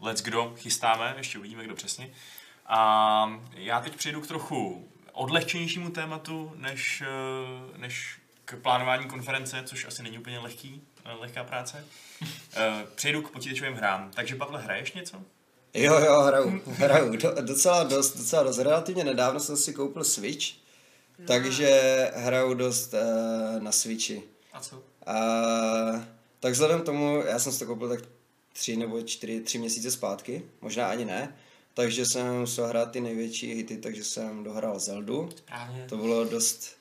let's 0.00 0.22
kdo 0.22 0.54
chystáme, 0.56 1.14
ještě 1.18 1.38
uvidíme, 1.38 1.64
kdo 1.64 1.74
přesně. 1.74 2.10
A 2.66 3.40
já 3.54 3.80
teď 3.80 3.96
přejdu 3.96 4.20
k 4.20 4.26
trochu 4.26 4.88
odlehčenějšímu 5.12 5.90
tématu, 5.90 6.52
než, 6.56 7.02
uh, 7.02 7.76
než 7.76 8.18
k 8.44 8.56
plánování 8.56 9.08
konference, 9.08 9.62
což 9.66 9.84
asi 9.84 10.02
není 10.02 10.18
úplně 10.18 10.38
lehký, 10.38 10.82
lehká 11.04 11.44
práce. 11.44 11.84
Uh, 12.22 12.26
přejdu 12.94 13.22
k 13.22 13.30
počítačovým 13.30 13.74
hrám. 13.74 14.10
Takže 14.14 14.36
Pavle, 14.36 14.62
hraješ 14.62 14.92
něco? 14.92 15.16
Jo, 15.74 15.98
jo, 15.98 16.20
hraju, 16.20 16.62
hraju. 16.66 17.16
Do, 17.16 17.34
docela 17.40 17.84
dost, 17.84 18.16
docela 18.16 18.42
dost. 18.42 18.58
Relativně 18.58 19.04
nedávno 19.04 19.40
jsem 19.40 19.56
si 19.56 19.72
koupil 19.72 20.04
Switch, 20.04 20.46
takže 21.26 21.70
hraju 22.14 22.54
dost 22.54 22.94
uh, 22.94 23.62
na 23.62 23.72
Switchi. 23.72 24.22
A 24.52 24.60
co? 24.60 24.82
A 25.06 25.14
tak 26.40 26.52
vzhledem 26.52 26.80
k 26.80 26.84
tomu, 26.84 27.22
já 27.26 27.38
jsem 27.38 27.52
si 27.52 27.58
to 27.58 27.66
koupil 27.66 27.88
tak 27.88 28.00
tři 28.52 28.76
nebo 28.76 29.02
čtyři, 29.02 29.40
tři 29.40 29.58
měsíce 29.58 29.90
zpátky, 29.90 30.42
možná 30.60 30.86
ani 30.86 31.04
ne, 31.04 31.36
takže 31.74 32.06
jsem 32.06 32.40
musel 32.40 32.66
hrát 32.66 32.90
ty 32.90 33.00
největší 33.00 33.54
hity, 33.54 33.76
takže 33.76 34.04
jsem 34.04 34.44
dohrál 34.44 34.78
Zeldu. 34.78 35.30
Správně. 35.36 35.86
To 35.88 35.96
bylo 35.96 36.24
dost 36.24 36.76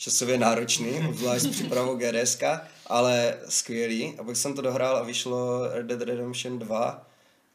časově 0.00 0.38
náročný, 0.38 1.00
obzvlášť 1.08 1.44
s 1.44 1.48
přípravou 1.48 1.96
GDSK, 1.96 2.42
ale 2.86 3.38
skvělý. 3.48 4.14
A 4.18 4.24
pak 4.24 4.36
jsem 4.36 4.54
to 4.54 4.62
dohrál 4.62 4.96
a 4.96 5.02
vyšlo 5.02 5.68
Red 5.72 5.86
Dead 5.86 6.02
Redemption 6.02 6.58
2 6.58 7.06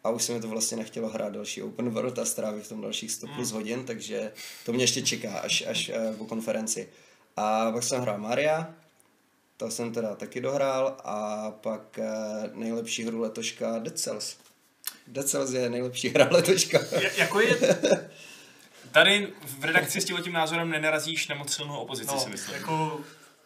a 0.03 0.09
už 0.09 0.23
se 0.23 0.33
mi 0.33 0.41
to 0.41 0.47
vlastně 0.47 0.77
nechtělo 0.77 1.09
hrát 1.09 1.33
další 1.33 1.61
open 1.61 1.89
world 1.89 2.19
a 2.19 2.25
strávit 2.25 2.63
v 2.63 2.69
tom 2.69 2.81
dalších 2.81 3.11
100 3.11 3.27
plus 3.27 3.51
hodin, 3.51 3.83
takže 3.85 4.31
to 4.65 4.73
mě 4.73 4.83
ještě 4.83 5.01
čeká 5.01 5.39
až, 5.39 5.63
až 5.67 5.89
eh, 5.89 6.13
po 6.17 6.25
konferenci. 6.25 6.89
A 7.37 7.71
pak 7.71 7.83
jsem 7.83 8.01
hrál 8.01 8.17
Maria, 8.17 8.73
to 9.57 9.71
jsem 9.71 9.93
teda 9.93 10.15
taky 10.15 10.41
dohrál 10.41 10.97
a 11.03 11.51
pak 11.51 11.99
eh, 11.99 12.49
nejlepší 12.53 13.03
hru 13.03 13.21
letoška 13.21 13.79
Dead 13.79 13.99
Cells. 13.99 14.35
Dead 15.07 15.27
Cells 15.27 15.51
je 15.51 15.69
nejlepší 15.69 16.09
hra 16.09 16.29
letoška. 16.31 16.79
Ja- 16.79 17.11
jako 17.17 17.39
je... 17.39 17.57
Tady 18.95 19.27
v 19.59 19.63
redakci 19.65 20.01
s 20.01 20.05
tím 20.05 20.33
názorem 20.33 20.69
nenarazíš 20.69 21.27
na 21.27 21.35
moc 21.35 21.55
silnou 21.55 21.77
opozici, 21.77 22.11
No, 22.13 22.19
si 22.19 22.29
myslím. 22.29 22.55
jako 22.55 22.99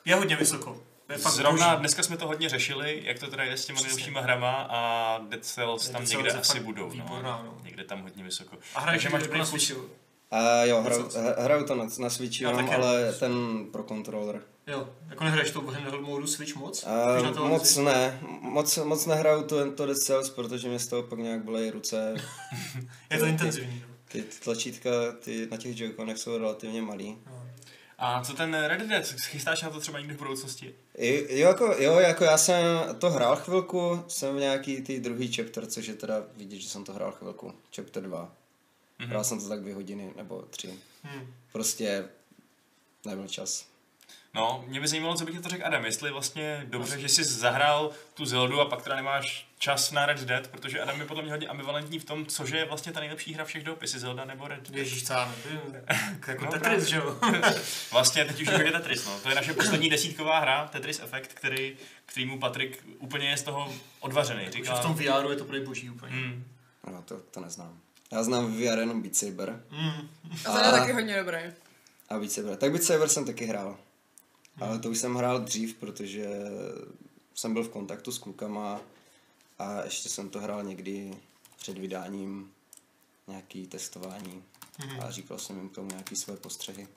je 0.05 0.15
hodně 0.15 0.35
vysoko. 0.35 0.81
To 1.07 1.13
je 1.13 1.17
fakt 1.19 1.33
Zrovna 1.33 1.67
boží. 1.69 1.79
dneska 1.79 2.03
jsme 2.03 2.17
to 2.17 2.27
hodně 2.27 2.49
řešili, 2.49 3.01
jak 3.05 3.19
to 3.19 3.27
teda 3.27 3.43
je 3.43 3.57
s 3.57 3.65
těma 3.65 3.81
nejlepšíma 3.81 4.21
hrama 4.21 4.51
a 4.69 5.17
Dead 5.29 5.45
Cells 5.45 5.89
tam 5.89 6.01
Dead 6.01 6.09
Cells 6.09 6.23
někde 6.23 6.39
asi 6.39 6.59
budou. 6.59 6.89
výborná, 6.89 7.41
no. 7.45 7.57
Někde 7.63 7.83
tam 7.83 8.01
hodně 8.01 8.23
vysoko. 8.23 8.57
A 8.75 8.79
hraješ 8.79 9.03
Takže 9.03 9.13
máš 9.13 9.21
jako 9.21 9.33
na 9.37 9.43
plný 9.45 9.45
kus- 9.45 9.49
Switchi, 9.59 9.73
jo? 9.73 9.85
A 10.31 10.63
jo, 10.63 10.81
hraju, 10.81 11.09
hraju 11.37 11.65
to 11.65 11.75
na, 11.75 11.87
na 11.99 12.09
Switchi, 12.09 12.43
Já 12.43 12.51
mám, 12.51 12.65
taky. 12.67 12.75
ale 12.81 13.13
ten 13.13 13.65
pro 13.71 13.83
kontroler. 13.83 14.41
Jo, 14.67 14.89
jako 15.09 15.23
nehraješ 15.23 15.51
to 15.51 15.61
v 15.61 15.73
handheld 15.73 16.01
modu 16.01 16.27
Switch 16.27 16.55
moc? 16.55 16.85
Uh, 17.23 17.33
to 17.33 17.47
moc 17.47 17.69
si- 17.69 17.81
ne, 17.81 18.19
moc, 18.41 18.77
moc 18.77 19.05
nehraju 19.05 19.43
to, 19.43 19.71
to 19.71 19.85
Dead 19.85 19.97
Cells, 19.97 20.29
protože 20.29 20.67
mě 20.69 20.79
z 20.79 20.87
toho 20.87 21.03
pak 21.03 21.19
nějak 21.19 21.43
bolejí 21.43 21.71
ruce. 21.71 22.13
Je 23.11 23.17
to 23.19 23.25
intenzivní. 23.25 23.83
Ty 24.11 24.23
tlačítka 24.23 24.89
ty 25.19 25.47
na 25.51 25.57
těch 25.57 25.79
joyconech 25.79 26.17
jsou 26.17 26.37
relativně 26.37 26.81
malý. 26.81 27.17
No. 27.25 27.49
A 27.97 28.23
co 28.23 28.33
ten 28.33 28.53
Red 28.53 28.81
Dead? 28.81 29.05
Chystáš 29.05 29.61
na 29.61 29.69
to 29.69 29.79
třeba 29.79 29.99
někdy 29.99 30.13
v 30.13 30.17
budoucnosti? 30.17 30.75
Jo, 30.97 31.47
jako, 31.47 31.75
jo, 31.77 31.99
jako 31.99 32.23
já 32.23 32.37
jsem 32.37 32.65
to 32.99 33.09
hrál 33.09 33.35
chvilku, 33.35 34.03
jsem 34.07 34.35
v 34.35 34.39
nějaký 34.39 34.81
ty 34.81 34.99
druhý 34.99 35.33
chapter, 35.33 35.65
což 35.65 35.87
je 35.87 35.93
teda 35.93 36.23
vidět, 36.37 36.59
že 36.59 36.69
jsem 36.69 36.83
to 36.83 36.93
hrál 36.93 37.11
chvilku. 37.11 37.53
Chapter 37.75 38.03
2. 38.03 38.35
Mm-hmm. 38.99 39.07
Hrál 39.07 39.23
jsem 39.23 39.39
to 39.39 39.49
tak 39.49 39.61
dvě 39.61 39.73
hodiny, 39.73 40.13
nebo 40.15 40.41
tři. 40.41 40.73
Hmm. 41.03 41.33
Prostě 41.51 42.09
nebyl 43.05 43.27
čas. 43.27 43.65
No, 44.33 44.63
mě 44.67 44.79
by 44.81 44.87
zajímalo, 44.87 45.15
co 45.15 45.25
by 45.25 45.31
ti 45.31 45.39
to 45.39 45.49
řekl 45.49 45.65
Adam, 45.65 45.85
jestli 45.85 46.11
vlastně 46.11 46.65
dobře, 46.69 46.99
že 46.99 47.09
jsi 47.09 47.23
zahrál 47.23 47.91
tu 48.13 48.25
Zeldu 48.25 48.61
a 48.61 48.65
pak 48.65 48.81
teda 48.81 48.95
nemáš 48.95 49.48
čas 49.59 49.91
na 49.91 50.05
Red 50.05 50.19
Dead, 50.19 50.47
protože 50.47 50.79
Adam 50.81 50.99
je 50.99 51.05
podle 51.05 51.23
mě 51.23 51.31
hodně 51.31 51.47
ambivalentní 51.47 51.99
v 51.99 52.05
tom, 52.05 52.25
cože 52.25 52.57
je 52.57 52.65
vlastně 52.65 52.91
ta 52.91 52.99
nejlepší 52.99 53.33
hra 53.33 53.45
všech 53.45 53.63
dob, 53.63 53.81
jestli 53.81 53.99
Zelda 53.99 54.25
nebo 54.25 54.47
Red 54.47 54.59
Dead. 54.69 54.75
Ježíš, 54.75 55.07
co. 55.07 55.13
Jako 56.27 56.45
No, 56.45 56.51
Tetris, 56.51 56.83
že 56.83 56.95
jo? 56.95 57.19
Vlastně 57.91 58.25
teď 58.25 58.41
už 58.41 58.47
je 58.47 58.71
Tetris, 58.71 59.05
no. 59.05 59.19
To 59.19 59.29
je 59.29 59.35
naše 59.35 59.53
poslední 59.53 59.89
desítková 59.89 60.39
hra, 60.39 60.67
Tetris 60.67 60.99
Effect, 60.99 61.33
který, 61.33 61.77
kterýmu 62.05 62.39
Patrik 62.39 62.83
úplně 62.99 63.29
je 63.29 63.37
z 63.37 63.43
toho 63.43 63.73
odvařený. 63.99 64.45
Že 64.45 64.51
Říká, 64.51 64.75
v 64.75 64.81
tom 64.81 64.93
VR 64.93 65.29
je 65.29 65.35
to 65.35 65.45
prej 65.45 65.61
boží 65.61 65.89
úplně. 65.89 66.13
hmm, 66.15 66.43
No, 66.91 67.01
to, 67.01 67.17
to 67.31 67.39
neznám. 67.39 67.79
Já 68.11 68.23
znám 68.23 68.45
v 68.53 68.55
VR 68.57 68.79
jenom 68.79 69.01
Beat 69.01 69.15
Saber. 69.15 69.63
Mm. 69.71 70.09
A 70.45 70.51
ten 70.53 70.65
je 70.65 70.71
taky 70.71 70.91
hodně 70.91 71.15
dobrý. 71.17 71.37
A 72.09 72.17
Beat 72.19 72.31
Saber. 72.31 72.55
Tak 72.57 72.71
Beat 72.71 72.83
Saber 72.83 73.09
jsem 73.09 73.25
taky 73.25 73.45
hrál. 73.45 73.77
Ale 74.59 74.79
to 74.79 74.89
už 74.89 74.97
jsem 74.97 75.15
hrál 75.15 75.39
dřív, 75.39 75.75
protože 75.75 76.25
jsem 77.35 77.53
byl 77.53 77.63
v 77.63 77.69
kontaktu 77.69 78.11
s 78.11 78.17
klukama 78.17 78.81
a 79.59 79.83
ještě 79.83 80.09
jsem 80.09 80.29
to 80.29 80.39
hrál 80.39 80.63
někdy 80.63 81.13
před 81.57 81.77
vydáním 81.77 82.51
nějaký 83.27 83.67
testování 83.67 84.43
a 85.01 85.11
říkal 85.11 85.39
jsem 85.39 85.57
jim 85.57 85.69
k 85.69 85.75
tomu 85.75 85.89
nějaký 85.89 86.15
své 86.15 86.35
postřehy. 86.37 86.87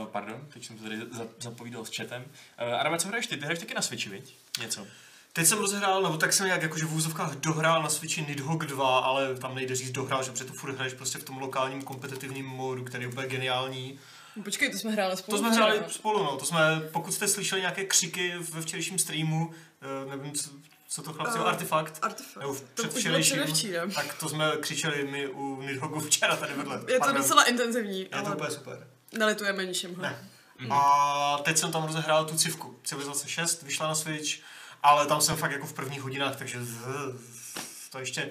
Uh, 0.00 0.06
pardon, 0.06 0.48
teď 0.52 0.66
jsem 0.66 0.78
to 0.78 0.82
tady 0.84 0.98
za- 1.12 1.26
zapovídal 1.40 1.84
s 1.84 1.96
chatem. 1.96 2.24
Uh, 2.68 2.80
Adame, 2.80 2.98
co 2.98 3.08
hraješ 3.08 3.26
ty? 3.26 3.36
Ty 3.36 3.42
hraješ 3.42 3.58
taky 3.58 3.74
na 3.74 3.82
Switchi, 3.82 4.08
viď? 4.08 4.36
Něco. 4.60 4.86
Teď 5.32 5.46
jsem 5.46 5.58
rozehrál, 5.58 6.02
nebo 6.02 6.16
tak 6.16 6.32
jsem 6.32 6.46
nějak 6.46 6.62
jakože 6.62 6.84
v 6.84 6.94
úzovkách 6.94 7.34
dohrál 7.36 7.82
na 7.82 7.88
Switchi 7.88 8.22
Nidhogg 8.28 8.64
2, 8.64 8.98
ale 8.98 9.34
tam 9.34 9.54
nejde 9.54 9.74
říct 9.76 9.90
dohrál, 9.90 10.22
že 10.22 10.30
protože 10.30 10.44
to 10.44 10.52
furt 10.52 10.74
hraješ 10.74 10.94
prostě 10.94 11.18
v 11.18 11.24
tom 11.24 11.38
lokálním 11.38 11.82
kompetitivním 11.82 12.46
módu, 12.46 12.84
který 12.84 13.04
je 13.04 13.08
úplně 13.08 13.26
geniální. 13.26 13.98
Počkej, 14.44 14.70
to 14.70 14.78
jsme 14.78 14.90
hráli 14.90 15.16
spolu. 15.16 15.38
To 15.38 15.44
jsme 15.44 15.54
hráli 15.56 15.82
spolu, 15.88 16.24
no. 16.24 16.36
To 16.36 16.44
jsme, 16.46 16.58
pokud 16.92 17.12
jste 17.12 17.28
slyšeli 17.28 17.60
nějaké 17.60 17.84
křiky 17.84 18.32
ve 18.38 18.62
včerejším 18.62 18.98
streamu, 18.98 19.54
eh, 19.82 20.16
nevím, 20.16 20.32
co, 20.88 21.02
to 21.02 21.12
chlapci, 21.12 21.38
Eh, 21.38 21.44
Artefakt, 21.44 21.98
Artefakt. 22.02 22.36
nebo 22.36 22.56
předvčerejším, 22.74 23.36
předevčírem. 23.36 23.90
tak 23.92 24.14
to 24.14 24.28
jsme 24.28 24.52
křičeli 24.60 25.04
my 25.10 25.26
u 25.28 25.62
Nidhoggu 25.62 26.00
včera 26.00 26.36
tady 26.36 26.54
vedle. 26.54 26.80
Je 26.88 27.00
to 27.00 27.12
docela 27.12 27.44
intenzivní, 27.44 28.00
Je 28.00 28.22
to 28.22 28.30
úplně 28.32 28.50
super. 28.50 28.88
nelitujeme 29.12 29.64
ničem. 29.66 29.94
Ne. 30.00 30.30
A 30.70 31.38
teď 31.44 31.58
jsem 31.58 31.72
tam 31.72 31.84
rozehrál 31.84 32.24
tu 32.24 32.36
civku. 32.36 32.78
Civilizace 32.84 33.28
6 33.28 33.62
vyšla 33.62 33.88
na 33.88 33.94
Switch, 33.94 34.30
ale 34.82 35.06
tam 35.06 35.20
jsem 35.20 35.36
fakt 35.36 35.50
jako 35.52 35.66
v 35.66 35.72
prvních 35.72 36.02
hodinách, 36.02 36.36
takže 36.36 36.58
to 37.90 37.98
ještě 37.98 38.30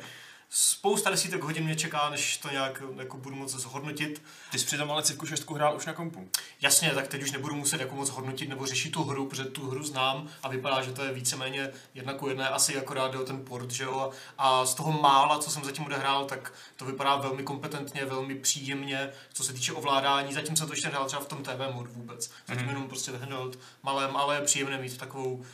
spousta 0.55 1.10
desítek 1.10 1.43
hodin 1.43 1.63
mě 1.63 1.75
čeká, 1.75 2.10
než 2.10 2.38
to 2.38 2.50
nějak 2.50 2.83
jako 2.98 3.17
budu 3.17 3.36
moc 3.36 3.51
zhodnotit. 3.51 4.22
Ty 4.51 4.60
jsi 4.60 4.65
přitom 4.65 4.91
ale 4.91 5.03
Civku 5.03 5.25
6 5.25 5.51
hrál 5.51 5.75
už 5.75 5.86
na 5.86 5.93
kompu. 5.93 6.29
Jasně, 6.62 6.89
tak 6.89 7.07
teď 7.07 7.24
už 7.24 7.31
nebudu 7.31 7.55
muset 7.55 7.81
jako 7.81 7.95
moc 7.95 8.10
hodnotit 8.10 8.50
nebo 8.50 8.65
řešit 8.65 8.89
tu 8.89 9.03
hru, 9.03 9.27
protože 9.27 9.45
tu 9.45 9.69
hru 9.69 9.83
znám 9.83 10.27
a 10.43 10.48
vypadá, 10.48 10.81
že 10.81 10.91
to 10.91 11.03
je 11.03 11.13
víceméně 11.13 11.72
jedna 11.93 12.13
ku 12.13 12.27
jedné, 12.27 12.50
asi 12.50 12.77
akorát 12.77 13.11
jde 13.11 13.18
o 13.18 13.24
ten 13.24 13.46
port, 13.46 13.72
že 13.72 13.83
jo. 13.83 14.11
A 14.37 14.66
z 14.66 14.75
toho 14.75 15.01
mála, 15.01 15.39
co 15.39 15.51
jsem 15.51 15.63
zatím 15.63 15.85
odehrál, 15.85 16.25
tak 16.25 16.53
to 16.75 16.85
vypadá 16.85 17.16
velmi 17.16 17.44
kompetentně, 17.44 18.05
velmi 18.05 18.35
příjemně, 18.35 19.09
co 19.33 19.44
se 19.44 19.53
týče 19.53 19.74
ovládání. 19.74 20.33
Zatím 20.33 20.55
jsem 20.55 20.68
to 20.68 20.74
ještě 20.74 20.87
nehrál 20.87 21.05
třeba 21.05 21.22
v 21.22 21.27
tom 21.27 21.44
TV 21.44 21.74
mod 21.74 21.87
vůbec. 21.87 22.31
Zatím 22.48 22.68
jenom 22.68 22.87
prostě 22.87 23.11
handheld 23.11 23.59
malém, 23.83 24.18
ale 24.18 24.35
je 24.35 24.42
příjemné 24.42 24.77
mít 24.77 24.98
takovou 24.98 25.46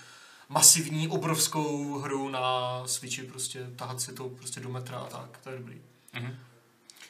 masivní, 0.49 1.07
obrovskou 1.07 1.99
hru 1.99 2.29
na 2.29 2.83
Switchi, 2.85 3.23
prostě 3.23 3.67
tahat 3.75 4.01
si 4.01 4.13
to 4.13 4.29
prostě 4.29 4.59
do 4.59 4.69
metra 4.69 4.97
a 4.97 5.05
tak, 5.05 5.37
to 5.43 5.49
je 5.49 5.57
dobrý. 5.57 5.81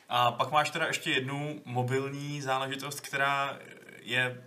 A 0.10 0.32
pak 0.32 0.52
máš 0.52 0.69
teda 0.69 0.88
ještě 0.88 1.12
jednu 1.12 1.62
mobilní 1.65 2.41
záležitost, 2.41 3.02
která 3.02 3.60
je 4.02 4.43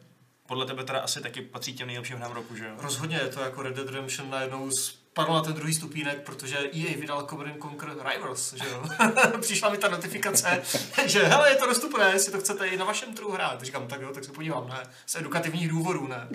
podle 0.47 0.67
tebe 0.67 0.85
teda 0.85 1.01
asi 1.01 1.21
taky 1.21 1.43
patří 1.43 1.75
těm 1.75 1.87
nejlepším 1.87 2.17
hrám 2.17 2.33
roku, 2.33 2.57
že 2.57 2.69
jo? 2.69 2.75
Rozhodně 2.79 3.17
je 3.17 3.29
to 3.29 3.41
jako 3.41 3.63
Red 3.63 3.77
Dead 3.77 3.87
Redemption 3.87 4.31
najednou 4.31 4.71
spadlo 4.71 5.35
na 5.35 5.43
ten 5.43 5.53
druhý 5.53 5.75
stupínek, 5.75 6.23
protože 6.23 6.59
EA 6.59 6.97
vydal 7.01 7.27
Command 7.27 7.51
and 7.51 7.63
Conquer 7.63 7.89
Rivals, 7.89 8.53
že 8.53 8.69
jo. 8.69 8.85
Přišla 9.41 9.71
mi 9.71 9.79
ta 9.79 9.89
notifikace, 9.89 10.63
že 11.07 11.23
hele, 11.23 11.51
je 11.51 11.57
to 11.57 11.67
dostupné, 11.67 12.11
jestli 12.13 12.33
to 12.33 12.41
chcete 12.41 12.67
i 12.67 12.77
na 12.77 12.85
vašem 12.85 13.15
trhu 13.15 13.33
hrát. 13.33 13.63
Říkám, 13.63 13.89
tak 13.89 14.01
jo, 14.01 14.11
tak 14.15 14.25
se 14.25 14.33
podívám, 14.33 14.69
ne, 14.69 14.83
z 15.07 15.17
edukativních 15.17 15.69
důvodů, 15.69 16.09
ne. 16.09 16.29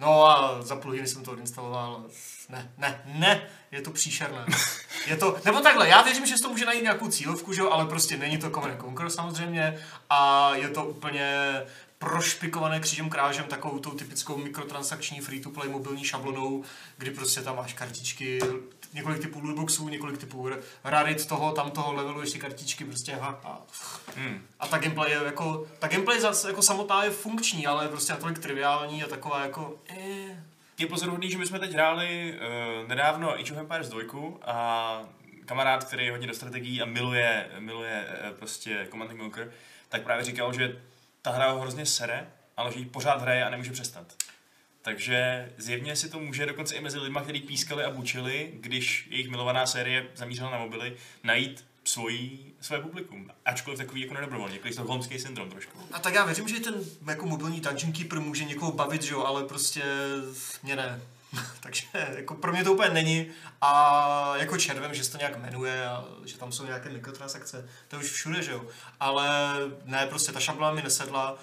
No 0.00 0.26
a 0.26 0.62
za 0.62 0.76
půl 0.76 0.90
hodiny 0.90 1.08
jsem 1.08 1.24
to 1.24 1.32
odinstaloval. 1.32 2.04
Ne, 2.48 2.72
ne, 2.78 3.02
ne, 3.06 3.48
je 3.72 3.82
to 3.82 3.90
příšerné. 3.90 4.46
Je 5.06 5.16
to, 5.16 5.36
nebo 5.44 5.60
takhle, 5.60 5.88
já 5.88 6.02
věřím, 6.02 6.26
že 6.26 6.34
to 6.42 6.48
může 6.48 6.64
najít 6.64 6.82
nějakou 6.82 7.08
cílovku, 7.08 7.52
že 7.52 7.60
jo, 7.60 7.70
ale 7.70 7.86
prostě 7.86 8.16
není 8.16 8.38
to 8.38 8.50
Command 8.50 8.72
and 8.72 8.80
Conquer 8.80 9.10
samozřejmě 9.10 9.78
a 10.10 10.50
je 10.54 10.68
to 10.68 10.84
úplně 10.84 11.52
prošpikované 11.98 12.80
křížem 12.80 13.10
krážem 13.10 13.44
takovou 13.44 13.78
tou 13.78 13.90
typickou 13.90 14.36
mikrotransakční 14.36 15.20
free-to-play 15.20 15.68
mobilní 15.68 16.04
šablonou, 16.04 16.64
kdy 16.96 17.10
prostě 17.10 17.40
tam 17.40 17.56
máš 17.56 17.72
kartičky, 17.72 18.38
několik 18.92 19.22
typů 19.22 19.40
lootboxů, 19.40 19.88
několik 19.88 20.18
typů 20.18 20.48
rarit 20.84 21.26
toho, 21.26 21.52
tam 21.52 21.70
toho 21.70 21.92
levelu, 21.92 22.20
ještě 22.20 22.38
kartičky, 22.38 22.84
prostě 22.84 23.14
a, 23.14 23.26
a, 23.44 23.58
Hmm. 24.16 24.46
a 24.60 24.66
ta 24.66 24.78
gameplay 24.78 25.10
je 25.10 25.18
jako, 25.24 25.66
ta 25.78 25.88
gameplay 25.88 26.20
zase 26.20 26.48
jako 26.48 26.62
samotná 26.62 27.04
je 27.04 27.10
funkční, 27.10 27.66
ale 27.66 27.84
je 27.84 27.88
prostě 27.88 28.12
natolik 28.12 28.38
triviální 28.38 29.04
a 29.04 29.06
taková 29.06 29.42
jako, 29.42 29.74
eh, 29.88 30.44
Je 30.78 30.86
pozoruhodný, 30.86 31.30
že 31.30 31.38
my 31.38 31.46
jsme 31.46 31.58
teď 31.58 31.72
hráli 31.72 32.34
uh, 32.82 32.88
nedávno 32.88 33.32
Age 33.34 33.52
of 33.52 33.58
Empires 33.58 33.88
2 33.88 34.02
a 34.42 35.02
kamarád, 35.46 35.84
který 35.84 36.04
je 36.04 36.10
hodně 36.10 36.26
do 36.26 36.34
strategií 36.34 36.82
a 36.82 36.84
miluje, 36.84 37.48
miluje 37.58 38.06
uh, 38.08 38.36
prostě 38.36 38.86
Command 38.90 39.10
and 39.10 39.18
Conquer, 39.18 39.52
tak 39.88 40.02
právě 40.02 40.24
říkal, 40.24 40.52
že 40.52 40.80
ta 41.22 41.30
hra 41.30 41.50
ho 41.50 41.60
hrozně 41.60 41.86
sere, 41.86 42.26
ale 42.56 42.72
že 42.72 42.78
ji 42.78 42.84
pořád 42.84 43.22
hraje 43.22 43.44
a 43.44 43.50
nemůže 43.50 43.72
přestat. 43.72 44.06
Takže 44.82 45.48
zjevně 45.56 45.96
si 45.96 46.10
to 46.10 46.18
může 46.18 46.46
dokonce 46.46 46.74
i 46.74 46.80
mezi 46.80 46.98
lidmi, 46.98 47.18
kteří 47.22 47.40
pískali 47.40 47.84
a 47.84 47.90
bučili, 47.90 48.50
když 48.54 49.08
jejich 49.10 49.30
milovaná 49.30 49.66
série 49.66 50.08
zamířila 50.14 50.50
na 50.50 50.58
mobily, 50.58 50.96
najít 51.24 51.64
svojí, 51.84 52.54
své 52.60 52.80
publikum. 52.80 53.30
Ačkoliv 53.44 53.78
takový 53.78 54.00
jako 54.00 54.14
nedobrovolně, 54.14 54.54
jako 54.54 54.72
stokholmský 54.72 55.18
syndrom 55.18 55.50
trošku. 55.50 55.78
A 55.92 55.98
tak 55.98 56.14
já 56.14 56.24
věřím, 56.24 56.48
že 56.48 56.60
ten 56.60 56.74
jako 57.06 57.26
mobilní 57.26 57.60
Dungeon 57.60 57.92
Keeper 57.92 58.20
může 58.20 58.44
někoho 58.44 58.72
bavit, 58.72 59.02
že 59.02 59.12
jo, 59.12 59.24
ale 59.24 59.44
prostě 59.44 59.82
mě 60.62 60.76
ne. 60.76 61.00
Takže 61.60 61.86
jako 62.16 62.34
pro 62.34 62.52
mě 62.52 62.64
to 62.64 62.72
úplně 62.72 62.90
není 62.90 63.26
a 63.60 64.32
jako 64.36 64.58
červem, 64.58 64.94
že 64.94 65.04
se 65.04 65.12
to 65.12 65.18
nějak 65.18 65.38
jmenuje 65.38 65.86
a 65.86 66.04
že 66.24 66.38
tam 66.38 66.52
jsou 66.52 66.66
nějaké 66.66 66.90
mikrotransakce, 66.90 67.68
to 67.88 67.96
je 67.96 68.02
už 68.02 68.10
všude, 68.10 68.42
že 68.42 68.52
jo. 68.52 68.66
Ale 69.00 69.54
ne, 69.84 70.06
prostě 70.06 70.32
ta 70.32 70.40
šablona 70.40 70.74
mi 70.74 70.82
nesedla 70.82 71.38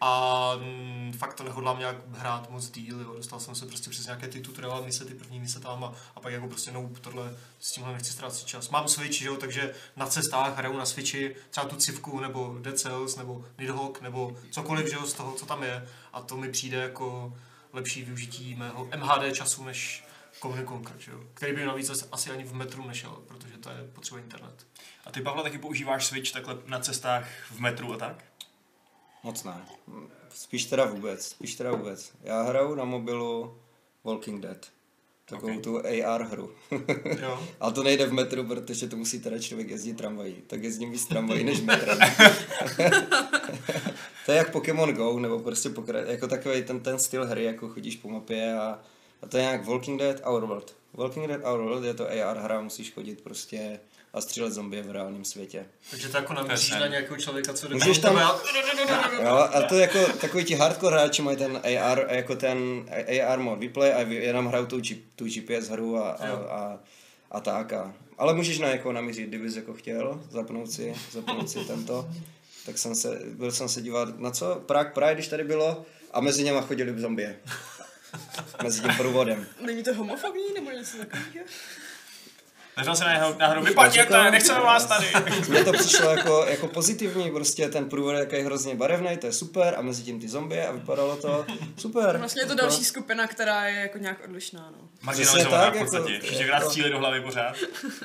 a 0.00 0.52
mm, 0.56 1.12
fakt 1.18 1.34
to 1.34 1.44
nehodlám 1.44 1.78
nějak 1.78 1.96
hrát 2.12 2.50
moc 2.50 2.70
díl, 2.70 3.00
jo. 3.00 3.14
Dostal 3.16 3.40
jsem 3.40 3.54
se 3.54 3.66
prostě 3.66 3.90
přes 3.90 4.06
nějaké 4.06 4.28
ty 4.28 4.40
tutoriál 4.40 4.82
mise, 4.82 5.04
ty 5.04 5.14
první 5.14 5.40
mise 5.40 5.60
tam 5.60 5.84
a, 5.84 5.92
a 6.16 6.20
pak 6.20 6.32
jako 6.32 6.48
prostě 6.48 6.72
no, 6.72 6.90
tohle 7.00 7.36
s 7.60 7.72
tímhle 7.72 7.92
nechci 7.92 8.12
ztrácet 8.12 8.46
čas. 8.46 8.68
Mám 8.68 8.88
Switch, 8.88 9.22
jo, 9.22 9.36
takže 9.36 9.74
na 9.96 10.06
cestách 10.06 10.56
hraju 10.56 10.76
na 10.76 10.86
Switchi 10.86 11.36
třeba 11.50 11.66
tu 11.66 11.76
civku 11.76 12.20
nebo 12.20 12.56
Dead 12.60 12.78
Cells 12.78 13.16
nebo 13.16 13.44
Nidhogg 13.58 14.00
nebo 14.00 14.36
cokoliv, 14.50 14.90
že 14.90 14.96
jo, 14.96 15.06
z 15.06 15.12
toho, 15.12 15.32
co 15.32 15.46
tam 15.46 15.62
je 15.62 15.88
a 16.12 16.20
to 16.20 16.36
mi 16.36 16.48
přijde 16.48 16.76
jako 16.76 17.36
lepší 17.72 18.02
využití 18.02 18.54
mého 18.54 18.88
MHD 18.96 19.34
času 19.36 19.64
než 19.64 20.04
Command 20.42 20.60
and 20.60 20.68
Conquer, 20.68 20.96
jo? 21.12 21.20
který 21.34 21.52
by 21.52 21.64
navíc 21.64 22.06
asi- 22.12 22.30
ani 22.30 22.44
v 22.44 22.54
metru 22.54 22.86
nešel, 22.86 23.10
protože 23.10 23.58
to 23.58 23.70
je 23.70 23.88
potřeba 23.92 24.20
internet. 24.20 24.66
A 25.04 25.10
ty, 25.10 25.22
Pavle, 25.22 25.42
taky 25.42 25.58
používáš 25.58 26.06
Switch 26.06 26.32
takhle 26.32 26.58
na 26.66 26.78
cestách 26.78 27.28
v 27.50 27.58
metru 27.60 27.94
a 27.94 27.96
tak? 27.96 28.29
Moc 29.22 29.44
ne. 29.44 29.54
Spíš 30.34 30.64
teda 30.64 30.84
vůbec, 30.84 31.26
spíš 31.28 31.54
teda 31.54 31.70
vůbec. 31.72 32.12
Já 32.22 32.42
hraju 32.42 32.74
na 32.74 32.84
mobilu 32.84 33.54
Walking 34.04 34.40
Dead. 34.42 34.66
Takovou 35.24 35.56
Ok. 35.56 35.62
tu 35.64 35.78
AR 35.78 36.22
hru. 36.22 36.50
Jo? 37.20 37.46
Ale 37.60 37.72
to 37.72 37.82
nejde 37.82 38.06
v 38.06 38.12
metru, 38.12 38.44
protože 38.44 38.88
to 38.88 38.96
musí 38.96 39.20
teda 39.20 39.38
člověk 39.38 39.70
jezdit 39.70 39.94
tramvají. 39.94 40.34
Tak 40.46 40.62
jezdím 40.62 40.90
víc 40.90 41.06
tramvají 41.06 41.44
než 41.44 41.60
metrem. 41.60 41.98
to 44.26 44.32
je 44.32 44.38
jak 44.38 44.52
Pokémon 44.52 44.92
Go, 44.94 45.18
nebo 45.18 45.38
prostě 45.38 45.68
pokra- 45.68 46.06
jako 46.10 46.28
takový 46.28 46.62
ten, 46.62 46.80
ten 46.80 46.98
styl 46.98 47.26
hry, 47.26 47.44
jako 47.44 47.68
chodíš 47.68 47.96
po 47.96 48.08
mapě 48.08 48.54
a, 48.58 48.78
a 49.22 49.26
to 49.26 49.36
je 49.36 49.42
nějak 49.42 49.66
Walking 49.66 50.00
Dead 50.00 50.20
Our 50.26 50.46
World. 50.46 50.76
Walking 50.94 51.26
Dead 51.28 51.44
Our 51.52 51.58
World 51.62 51.84
je 51.84 51.94
to 51.94 52.06
AR 52.08 52.38
hra, 52.38 52.60
musíš 52.60 52.92
chodit 52.92 53.20
prostě 53.20 53.80
a 54.12 54.20
střílet 54.20 54.52
zombie 54.52 54.82
v 54.82 54.90
reálném 54.90 55.24
světě. 55.24 55.66
Takže 55.90 56.08
to 56.08 56.16
jako 56.16 56.32
namíříš 56.32 56.70
na 56.70 56.86
nějakého 56.86 57.16
člověka, 57.16 57.52
co 57.52 57.68
jde 57.68 57.74
Můžeš 57.74 57.98
tam- 57.98 58.16
a- 58.18 58.40
Jo, 59.22 59.28
a 59.52 59.62
to 59.62 59.78
jako 59.78 60.06
takový 60.12 60.44
ti 60.44 60.54
hardcore 60.54 60.96
hráči 60.96 61.22
mají 61.22 61.36
ten 61.36 61.60
AR, 61.80 62.06
jako 62.10 62.36
ten 62.36 62.88
AR 63.30 63.38
mod 63.38 63.58
vyplay 63.58 63.92
a 63.92 64.00
jenom 64.00 64.46
hrajou 64.46 64.66
tu, 64.66 64.80
tu 65.16 65.24
GPS 65.26 65.68
hru 65.68 65.96
a, 65.98 66.10
a, 66.10 66.28
a, 66.30 66.78
a 67.30 67.40
tak. 67.40 67.72
A, 67.72 67.94
ale 68.18 68.34
můžeš 68.34 68.58
na 68.58 68.68
jako 68.68 68.92
namířit, 68.92 69.28
kdybys 69.28 69.56
jako 69.56 69.74
chtěl, 69.74 70.22
zapnout 70.30 70.70
si, 70.72 70.94
zapnout 71.10 71.50
si 71.50 71.58
tento. 71.64 72.08
tak 72.66 72.78
jsem 72.78 72.94
se, 72.94 73.20
byl 73.24 73.52
jsem 73.52 73.68
se 73.68 73.82
dívat, 73.82 74.18
na 74.18 74.30
co? 74.30 74.54
Prague 74.66 74.92
Pride, 74.92 75.14
když 75.14 75.28
tady 75.28 75.44
bylo, 75.44 75.84
a 76.12 76.20
mezi 76.20 76.44
něma 76.44 76.60
chodili 76.60 77.00
zombie. 77.00 77.40
mezi 78.62 78.80
tím 78.82 78.90
průvodem. 78.96 79.46
Není 79.66 79.82
to 79.82 79.94
homofobní 79.94 80.54
nebo 80.54 80.70
něco 80.70 80.96
takového? 80.98 81.46
Neřel 82.80 82.96
se 82.96 83.04
na 83.04 83.12
jeho 83.12 83.36
na 83.38 83.46
hru, 83.46 83.62
vypadněte, 83.62 84.30
nechceme 84.30 84.60
vás 84.60 84.86
tady. 84.86 85.06
Mně 85.48 85.64
to 85.64 85.72
přišlo 85.72 86.10
jako, 86.10 86.44
jako 86.48 86.66
pozitivní, 86.66 87.30
prostě 87.30 87.68
ten 87.68 87.88
průvod 87.88 88.14
je 88.32 88.44
hrozně 88.44 88.74
barevný, 88.74 89.16
to 89.16 89.26
je 89.26 89.32
super, 89.32 89.74
a 89.78 89.82
mezi 89.82 90.02
tím 90.02 90.20
ty 90.20 90.28
zombie 90.28 90.66
a 90.66 90.72
vypadalo 90.72 91.16
to 91.16 91.46
super. 91.76 92.16
Vlastně 92.18 92.42
je 92.42 92.46
to 92.46 92.52
Jako- 92.52 92.60
další 92.62 92.84
skupina, 92.84 93.26
která 93.26 93.66
je 93.66 93.80
jako 93.80 93.98
nějak 93.98 94.24
odlišná, 94.24 94.72
no. 94.76 94.88
Marginalizovaná 95.02 95.64
tak, 95.64 95.72
v 95.72 95.76
jako- 95.76 95.90
podstatě. 95.90 96.20
Všichni 96.20 96.44
krát 96.44 96.56
jako- 96.58 96.66
stříli 96.70 96.90
do 96.90 96.98
hlavy 96.98 97.20
pořád. 97.20 97.56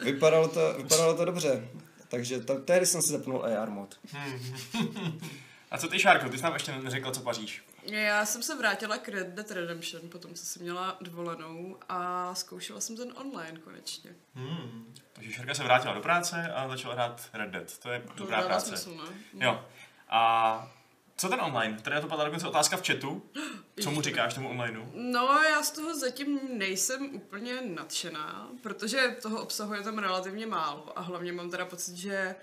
Vypadalo 0.04 0.48
to, 0.48 0.74
vypadalo 0.78 1.14
to 1.14 1.26
dobře. 1.26 1.68
Takže 2.08 2.40
to, 2.40 2.56
tehdy 2.56 2.86
jsem 2.86 3.02
si 3.02 3.12
zapnul 3.12 3.46
AR 3.46 3.70
mod. 3.70 3.96
A 5.72 5.78
co 5.78 5.88
ty, 5.88 6.00
Šárko, 6.00 6.30
ty 6.30 6.38
jsi 6.38 6.44
nám 6.44 6.54
ještě 6.54 6.72
neřekla, 6.72 7.12
co 7.12 7.22
paříš. 7.22 7.64
Já 7.92 8.26
jsem 8.26 8.44
se 8.44 8.56
vrátila 8.56 8.98
k 8.98 9.10
Red 9.10 9.28
Dead 9.28 9.52
Redemption, 9.52 10.10
potom 10.10 10.34
co 10.34 10.46
jsem 10.46 10.62
měla 10.62 10.98
dovolenou 11.02 11.78
a 11.90 12.36
zkoušela 12.36 12.80
jsem 12.82 12.98
ten 12.98 13.14
online 13.16 13.60
konečně. 13.60 14.16
Hmm. 14.36 14.94
Takže 15.14 15.34
Šárka 15.34 15.54
se 15.54 15.64
vrátila 15.64 15.94
do 15.94 16.02
práce 16.02 16.52
a 16.56 16.68
začala 16.70 16.94
hrát 16.94 17.30
Red 17.34 17.50
Dead. 17.50 17.78
To 17.78 17.90
je 17.90 18.00
To 18.00 18.14
dobrá 18.16 18.42
práce. 18.42 18.68
smysl, 18.68 18.96
ne? 19.34 19.46
Jo. 19.46 19.66
A 20.10 20.72
co 21.18 21.30
ten 21.30 21.42
online? 21.42 21.78
Tady 21.82 21.96
na 21.96 22.02
to 22.02 22.08
padla 22.08 22.26
dokonce 22.26 22.48
otázka 22.48 22.78
v 22.78 22.88
chatu. 22.88 23.30
Co 23.84 23.92
mu 23.92 24.02
říkáš 24.02 24.34
tomu 24.34 24.50
onlineu? 24.50 24.86
No, 24.94 25.42
já 25.44 25.64
z 25.64 25.72
toho 25.72 26.00
zatím 26.00 26.40
nejsem 26.58 27.16
úplně 27.16 27.62
nadšená, 27.62 28.50
protože 28.64 29.16
toho 29.22 29.42
obsahu 29.44 29.74
je 29.74 29.82
tam 29.82 29.98
relativně 29.98 30.48
málo 30.48 31.00
a 31.00 31.02
hlavně 31.02 31.32
mám 31.32 31.52
teda 31.52 31.66
pocit, 31.66 31.96
že 31.96 32.36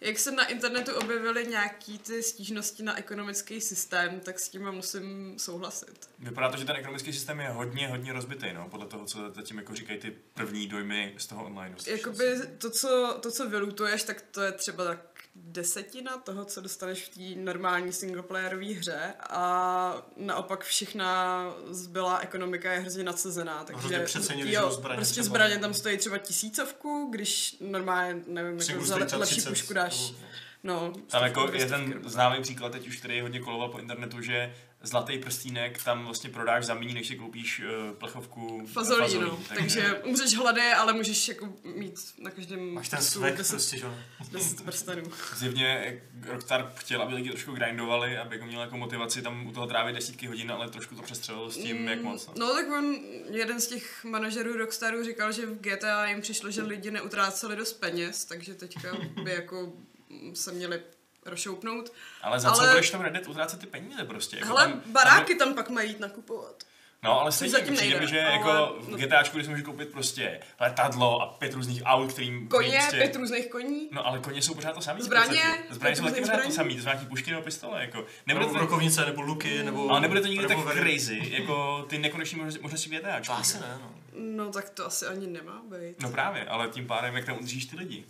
jak 0.00 0.18
se 0.18 0.30
na 0.30 0.46
internetu 0.46 0.94
objevily 0.94 1.46
nějaký 1.46 1.98
ty 1.98 2.22
stížnosti 2.22 2.82
na 2.82 2.98
ekonomický 2.98 3.60
systém, 3.60 4.20
tak 4.20 4.38
s 4.38 4.48
tím 4.48 4.70
musím 4.70 5.38
souhlasit. 5.38 6.08
Vypadá 6.18 6.50
to, 6.50 6.56
že 6.56 6.64
ten 6.64 6.76
ekonomický 6.76 7.12
systém 7.12 7.40
je 7.40 7.48
hodně, 7.48 7.88
hodně 7.88 8.12
rozbitý, 8.12 8.52
no, 8.54 8.68
podle 8.68 8.86
toho, 8.86 9.04
co 9.04 9.32
zatím 9.34 9.58
jako 9.58 9.74
říkají 9.74 9.98
ty 9.98 10.16
první 10.34 10.66
dojmy 10.66 11.14
z 11.18 11.26
toho 11.26 11.44
onlineu. 11.44 11.76
Jakoby 11.86 12.40
to, 12.58 12.70
co, 12.70 13.18
to, 13.22 13.30
co 13.30 13.48
vylutuješ, 13.48 14.02
tak 14.02 14.20
to 14.20 14.42
je 14.42 14.52
třeba 14.52 14.84
tak 14.84 15.13
desetina 15.36 16.16
toho, 16.18 16.44
co 16.44 16.60
dostaneš 16.60 17.04
v 17.04 17.08
té 17.34 17.40
normální 17.40 17.92
singleplayerové 17.92 18.66
hře 18.74 19.14
a 19.30 20.06
naopak 20.16 20.64
všechna 20.64 21.44
zbylá 21.70 22.18
ekonomika 22.18 22.72
je 22.72 22.78
hrozně 22.80 23.04
nadsazená. 23.04 23.64
Takže 23.64 24.06
jo, 24.52 24.70
zbraně 24.70 24.96
prostě 24.96 25.12
třeba. 25.12 25.24
zbraně 25.24 25.58
tam 25.58 25.74
stojí 25.74 25.98
třeba 25.98 26.18
tisícovku, 26.18 27.08
když 27.12 27.56
normálně, 27.60 28.22
nevím, 28.26 28.60
jako 28.68 28.84
za 28.84 28.96
lepší 28.96 29.34
30, 29.34 29.48
pušku 29.48 29.74
dáš. 29.74 30.10
nebo- 30.10 30.24
No, 30.64 30.92
Tam 31.10 31.22
jako 31.22 31.50
je 31.52 31.66
ten 31.66 32.00
známý 32.04 32.42
příklad 32.42 32.72
teď 32.72 32.88
už, 32.88 32.96
který 32.96 33.20
hodně 33.20 33.40
koloval 33.40 33.68
po 33.68 33.78
internetu, 33.78 34.20
že 34.20 34.54
zlatý 34.82 35.18
prstínek 35.18 35.82
tam 35.84 36.04
vlastně 36.04 36.30
prodáš 36.30 36.64
za 36.64 36.74
méně, 36.74 36.94
než 36.94 37.06
si 37.06 37.16
koupíš 37.16 37.60
uh, 37.60 37.96
plechovku 37.96 38.66
Fazolí, 38.66 39.18
no. 39.18 39.38
Takže 39.54 39.94
umřeš 39.94 40.34
hlady, 40.34 40.72
ale 40.72 40.92
můžeš 40.92 41.28
jako 41.28 41.48
mít 41.64 41.94
na 42.18 42.30
každém 42.30 42.74
Máš 42.74 42.88
ten 42.88 43.02
svek 43.02 43.36
10, 43.36 43.52
prostě, 43.52 43.78
že 43.78 43.84
jo. 43.84 43.94
10 44.32 44.64
prstenů. 44.64 45.02
Zjevně 45.36 46.02
Rockstar 46.22 46.72
chtěl, 46.76 47.02
aby 47.02 47.14
lidi 47.14 47.30
trošku 47.30 47.52
grindovali, 47.52 48.18
aby 48.18 48.36
jako 48.36 48.46
měl 48.46 48.60
jako 48.60 48.76
motivaci 48.76 49.22
tam 49.22 49.46
u 49.46 49.52
toho 49.52 49.66
trávit 49.66 49.94
desítky 49.94 50.26
hodin, 50.26 50.52
ale 50.52 50.68
trošku 50.68 50.94
to 50.94 51.02
přestřelilo 51.02 51.50
s 51.50 51.56
tím, 51.56 51.88
jak 51.88 52.02
moc. 52.02 52.26
No. 52.26 52.32
No 52.36 52.52
tak 52.54 52.66
on, 52.78 52.96
jeden 53.30 53.60
z 53.60 53.66
těch 53.66 54.04
manažerů 54.04 54.56
Rockstaru 54.56 55.04
říkal, 55.04 55.32
že 55.32 55.46
v 55.46 55.60
GTA 55.60 56.06
jim 56.06 56.20
přišlo, 56.20 56.50
že 56.50 56.62
lidi 56.62 56.90
neutráceli 56.90 57.56
dost 57.56 57.72
peněz, 57.72 58.24
takže 58.24 58.54
teďka 58.54 58.96
by 59.22 59.30
jako 59.30 59.62
mm, 59.66 59.93
se 60.34 60.52
měli 60.52 60.80
rošoupnout. 61.26 61.92
Ale 62.22 62.40
za 62.40 62.52
co 62.52 62.60
ale- 62.60 62.70
budeš 62.72 62.90
tam 62.90 63.00
Reddit 63.00 63.28
utrácet 63.28 63.60
ty 63.60 63.66
peníze 63.66 64.04
prostě? 64.04 64.36
Jako 64.36 64.48
Hele, 64.48 64.64
tam- 64.64 64.82
baráky 64.86 65.34
tam 65.34 65.54
pak 65.54 65.70
mají 65.70 65.88
jít 65.90 66.00
nakupovat. 66.00 66.62
No, 67.02 67.20
ale 67.20 67.32
stejně 67.32 67.52
zatím 67.52 67.74
přijde 67.74 68.00
mi, 68.00 68.06
že 68.08 68.22
ale- 68.22 68.32
jako 68.32 68.76
v 68.80 68.88
no. 68.88 68.96
GTAčku, 68.98 69.36
když 69.36 69.46
si 69.46 69.50
můžeš 69.50 69.64
koupit 69.64 69.88
prostě 69.88 70.40
letadlo 70.60 71.22
a 71.22 71.26
pět 71.26 71.54
různých 71.54 71.82
aut, 71.84 72.12
kterým 72.12 72.48
Koně, 72.48 72.78
prostě... 72.78 72.96
pět 72.96 73.16
různých 73.16 73.50
koní. 73.50 73.88
No 73.92 74.06
ale 74.06 74.18
koně 74.18 74.42
jsou 74.42 74.54
pořád 74.54 74.72
to 74.72 74.80
samý. 74.80 75.00
v 75.00 75.04
Zbraně. 75.04 75.42
Zbraně 75.70 75.96
jsou 75.96 76.04
taky 76.04 76.20
pořád 76.20 76.42
to 76.44 76.50
samý, 76.50 76.74
to 76.76 76.82
jsou 76.82 76.88
nějaký 76.88 77.06
pušky 77.06 77.30
nebo 77.30 77.42
pistole, 77.42 77.80
jako. 77.80 78.06
Nebude 78.26 78.46
Nebo 78.46 78.58
to, 78.58 78.60
rokovnice, 78.64 79.06
nebo 79.06 79.22
luky, 79.22 79.62
nebo 79.62 79.90
ale 79.90 80.00
nebude 80.00 80.20
to 80.20 80.26
nikdy 80.26 80.46
tak 80.46 80.58
crazy, 80.72 81.20
jako 81.24 81.86
ty 81.88 81.98
nekoneční 81.98 82.36
možnosti, 82.38 82.62
možnosti 82.62 82.88
v 82.90 82.92
GTAčku. 82.92 83.32
Asi 83.32 83.60
ne, 83.60 83.78
no. 83.82 83.90
No 84.16 84.52
tak 84.52 84.70
to 84.70 84.86
asi 84.86 85.06
ani 85.06 85.26
nemá 85.26 85.62
být. 85.64 86.02
No 86.02 86.10
právě, 86.10 86.44
ale 86.44 86.68
tím 86.68 86.86
pádem, 86.86 87.16
jak 87.16 87.24
tam 87.24 87.38
udržíš 87.38 87.66
ty 87.66 87.76
lidi. 87.76 88.04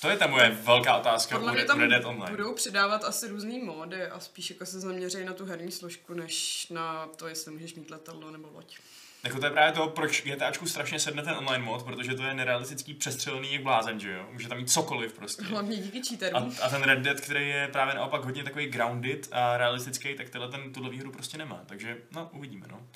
To 0.00 0.10
je 0.10 0.16
ta 0.16 0.26
moje 0.26 0.50
velká 0.50 0.96
otázka 0.96 1.36
u 1.36 1.38
Podle 1.38 1.52
mě 1.52 1.60
Red, 1.60 1.66
tam 1.66 1.80
Red 1.80 2.04
Online. 2.04 2.36
budou 2.36 2.54
přidávat 2.54 3.04
asi 3.04 3.28
různý 3.28 3.58
módy 3.58 4.02
a 4.06 4.20
spíš 4.20 4.50
jako 4.50 4.66
se 4.66 4.80
zaměří 4.80 5.24
na 5.24 5.32
tu 5.32 5.46
herní 5.46 5.72
složku, 5.72 6.14
než 6.14 6.66
na 6.68 7.06
to, 7.16 7.28
jestli 7.28 7.52
můžeš 7.52 7.74
mít 7.74 7.90
letadlo 7.90 8.30
nebo 8.30 8.50
loď. 8.54 8.78
Jako 9.24 9.38
to 9.38 9.46
je 9.46 9.52
právě 9.52 9.72
to, 9.72 9.88
proč 9.88 10.22
GTAčku 10.22 10.68
strašně 10.68 10.98
sedne 11.00 11.22
ten 11.22 11.34
online 11.34 11.64
mod, 11.64 11.82
protože 11.82 12.14
to 12.14 12.22
je 12.22 12.34
nerealistický 12.34 12.94
přestřelený 12.94 13.52
jak 13.52 13.62
blázen, 13.62 14.00
že 14.00 14.12
jo? 14.12 14.28
Může 14.32 14.48
tam 14.48 14.58
mít 14.58 14.70
cokoliv 14.70 15.12
prostě. 15.12 15.42
Hlavně 15.42 15.76
díky 15.76 15.98
A, 15.98 16.02
cheaterům. 16.08 16.54
a 16.62 16.68
ten 16.68 16.82
Red 16.82 16.98
Dead, 16.98 17.20
který 17.20 17.48
je 17.48 17.68
právě 17.68 17.94
naopak 17.94 18.24
hodně 18.24 18.44
takový 18.44 18.66
grounded 18.66 19.28
a 19.32 19.56
realistický, 19.56 20.14
tak 20.14 20.30
tenhle 20.30 20.50
ten 20.50 20.72
tuhle 20.72 20.90
výhru 20.90 21.12
prostě 21.12 21.38
nemá. 21.38 21.62
Takže 21.66 21.96
no, 22.10 22.30
uvidíme, 22.32 22.66
no. 22.70 22.86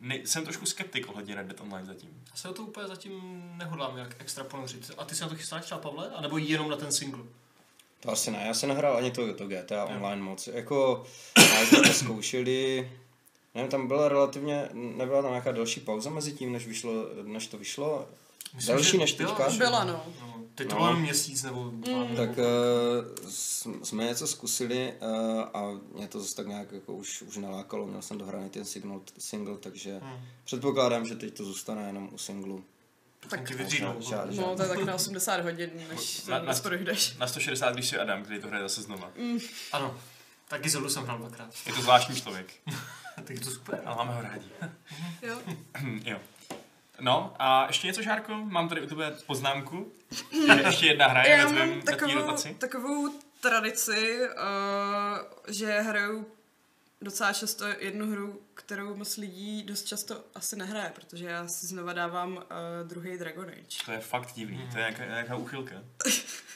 Ne, 0.00 0.18
jsem 0.24 0.44
trošku 0.44 0.66
skeptik 0.66 1.08
ohledně 1.08 1.34
Red 1.34 1.46
Dead 1.46 1.60
Online 1.60 1.86
zatím. 1.86 2.22
Já 2.30 2.36
se 2.36 2.48
o 2.48 2.52
to 2.52 2.62
úplně 2.62 2.88
zatím 2.88 3.42
nehodlám 3.56 3.96
jak 3.96 4.16
extra 4.18 4.44
ponořit. 4.44 4.90
A 4.98 5.04
ty 5.04 5.14
se 5.14 5.24
na 5.24 5.28
to 5.28 5.36
chystáš 5.36 5.64
třeba, 5.64 5.80
Pavle? 5.80 6.10
A 6.10 6.20
nebo 6.20 6.38
jenom 6.38 6.70
na 6.70 6.76
ten 6.76 6.92
single? 6.92 7.22
To 8.00 8.10
asi 8.10 8.30
ne, 8.30 8.44
já 8.46 8.54
jsem 8.54 8.68
nehrál 8.68 8.96
ani 8.96 9.10
to, 9.10 9.34
to 9.34 9.46
GTA 9.46 9.84
online 9.84 10.22
moc. 10.22 10.46
Jako, 10.46 11.06
já 11.38 11.66
jsme 11.66 11.78
to 11.78 11.92
zkoušeli, 11.92 12.90
nevím, 13.54 13.70
tam 13.70 13.88
byla 13.88 14.08
relativně, 14.08 14.68
nebyla 14.72 15.22
tam 15.22 15.30
nějaká 15.30 15.52
další 15.52 15.80
pauza 15.80 16.10
mezi 16.10 16.32
tím, 16.32 16.52
než, 16.52 16.66
vyšlo, 16.66 16.92
než 17.22 17.46
to 17.46 17.58
vyšlo. 17.58 18.08
Další 18.66 18.90
že 18.90 18.98
než 18.98 19.12
byla, 19.12 19.34
teďka? 19.34 19.50
Byla, 19.50 19.84
no. 19.84 20.04
no. 20.20 20.37
Teď 20.58 20.68
to 20.68 20.74
No. 20.74 20.80
bylo 20.80 20.96
měsíc 20.96 21.42
nebo 21.42 21.70
dva. 21.72 22.04
nebo- 22.04 22.16
Tak 22.16 22.30
uh, 22.38 23.28
jsme 23.82 24.04
něco 24.04 24.26
zkusili 24.26 24.92
uh, 25.00 25.40
a 25.54 25.62
mě 25.94 26.08
to 26.08 26.20
zase 26.20 26.34
tak 26.36 26.46
nějak 26.46 26.72
jako 26.72 26.92
už, 26.92 27.22
už 27.22 27.36
nalákalo, 27.36 27.86
měl 27.86 28.02
jsem 28.02 28.18
dohraný 28.18 28.50
ten 28.50 28.64
single, 28.64 29.00
single 29.18 29.56
takže 29.58 29.98
Hmm. 30.02 30.20
předpokládám, 30.44 31.06
že 31.06 31.14
teď 31.14 31.36
to 31.36 31.44
zůstane 31.44 31.82
jenom 31.86 32.08
u 32.12 32.18
singlu. 32.18 32.64
Tak 33.28 33.48
žád- 34.00 34.34
No, 34.36 34.56
to 34.56 34.62
je 34.62 34.68
tak 34.68 34.84
na 34.84 34.94
80 34.94 35.40
hodin, 35.40 35.70
než 35.88 36.24
Na- 36.26 36.38
na, 36.42 36.52
dojdeš. 36.62 37.16
Na 37.16 37.26
160, 37.26 37.74
když 37.74 37.88
si 37.88 37.98
Adam, 37.98 38.22
který 38.22 38.40
to 38.40 38.48
hraje 38.48 38.62
zase 38.62 38.82
znova. 38.82 39.10
Ano. 39.72 39.98
Taky 40.48 40.70
Zeldu 40.70 40.90
jsem 40.90 41.04
hrál 41.04 41.18
dvakrát. 41.18 41.54
Je 41.66 41.72
to 41.72 41.82
zvláštní 41.82 42.20
člověk, 42.20 42.52
Tak 43.14 43.30
je 43.30 43.40
to 43.40 43.50
super. 43.50 43.82
ale 43.84 43.96
máme 43.96 44.14
ho 44.14 44.22
rádi. 44.22 44.46
Jo. 45.22 45.38
jo. 46.04 46.18
No 47.00 47.34
a 47.38 47.66
ještě 47.66 47.86
něco, 47.86 48.02
Žárko? 48.02 48.34
Mám 48.34 48.68
tady 48.68 48.80
u 48.80 48.86
tebe 48.86 49.16
poznámku. 49.26 49.92
Je 50.32 50.62
ještě 50.66 50.86
jedna 50.86 51.06
hra 51.06 51.22
je 51.22 51.30
Já 51.30 51.48
mám 51.48 51.82
takovou, 51.82 52.36
takovou 52.58 53.08
tradici, 53.40 54.20
uh, 54.20 55.18
že 55.48 55.80
hraju 55.80 56.26
docela 57.00 57.32
často 57.32 57.64
jednu 57.78 58.10
hru, 58.10 58.40
kterou 58.58 58.96
moc 58.96 59.16
lidí 59.16 59.62
dost 59.62 59.84
často 59.84 60.24
asi 60.34 60.56
nehraje, 60.56 60.90
protože 60.94 61.24
já 61.24 61.48
si 61.48 61.66
znova 61.66 61.92
dávám 61.92 62.36
uh, 62.36 62.42
druhý 62.88 63.18
Dragon 63.18 63.44
Age. 63.48 63.84
To 63.84 63.92
je 63.92 63.98
fakt 63.98 64.32
divný, 64.34 64.68
to 64.72 64.78
je 64.78 64.82
nějaká, 64.82 65.04
nějaká 65.04 65.36
úchylka. 65.36 65.74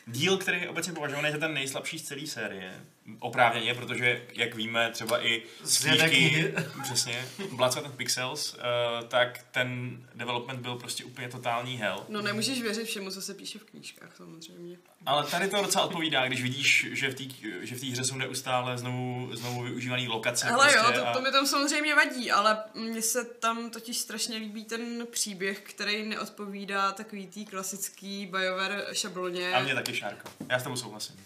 Díl, 0.06 0.36
který 0.38 0.60
je 0.60 0.68
obecně 0.68 0.92
považovaný 0.92 1.32
za 1.32 1.38
ten 1.38 1.54
nejslabší 1.54 1.98
z 1.98 2.02
celé 2.02 2.26
série. 2.26 2.80
Oprávněně, 3.18 3.74
protože, 3.74 4.22
jak 4.32 4.54
víme, 4.54 4.90
třeba 4.90 5.26
i 5.26 5.42
z 5.62 5.78
knížky, 5.84 6.54
přesně, 6.82 7.24
Blood, 7.52 7.76
and 7.76 7.94
Pixels, 7.94 8.54
uh, 8.54 8.60
tak 9.08 9.44
ten 9.50 9.98
development 10.14 10.60
byl 10.60 10.76
prostě 10.76 11.04
úplně 11.04 11.28
totální 11.28 11.76
hell. 11.76 12.06
No 12.08 12.22
nemůžeš 12.22 12.62
věřit 12.62 12.84
všemu, 12.84 13.10
co 13.10 13.22
se 13.22 13.34
píše 13.34 13.58
v 13.58 13.64
knížkách 13.64 14.16
samozřejmě. 14.16 14.76
Ale 15.06 15.24
tady 15.26 15.48
to 15.48 15.62
docela 15.62 15.84
odpovídá, 15.84 16.26
když 16.26 16.42
vidíš, 16.42 16.86
že 16.92 17.10
v 17.10 17.14
té 17.14 17.24
že 17.66 17.74
v 17.74 17.80
té 17.80 17.86
hře 17.86 18.04
jsou 18.04 18.16
neustále 18.16 18.78
znovu, 18.78 19.30
znovu 19.36 19.62
využívané 19.62 20.08
lokace. 20.08 20.46
Hele 20.46 20.64
prostě 20.72 20.78
jo, 20.78 21.00
to, 21.00 21.08
a- 21.08 21.12
to 21.12 21.20
mi 21.20 21.30
tam 21.32 21.46
samozřejmě 21.46 21.91
vadí, 21.94 22.30
ale 22.30 22.64
mně 22.74 23.02
se 23.02 23.24
tam 23.24 23.70
totiž 23.70 23.98
strašně 23.98 24.36
líbí 24.36 24.64
ten 24.64 25.06
příběh, 25.10 25.60
který 25.60 26.08
neodpovídá 26.08 26.92
takový 26.92 27.26
tý 27.26 27.46
klasický 27.46 28.26
BioWare 28.26 28.86
šabloně. 28.92 29.52
A 29.54 29.60
mě 29.62 29.74
taky, 29.74 29.94
Šárko. 29.94 30.28
Já 30.48 30.58
s 30.58 30.62
tebou 30.62 30.76
souhlasím. 30.76 31.16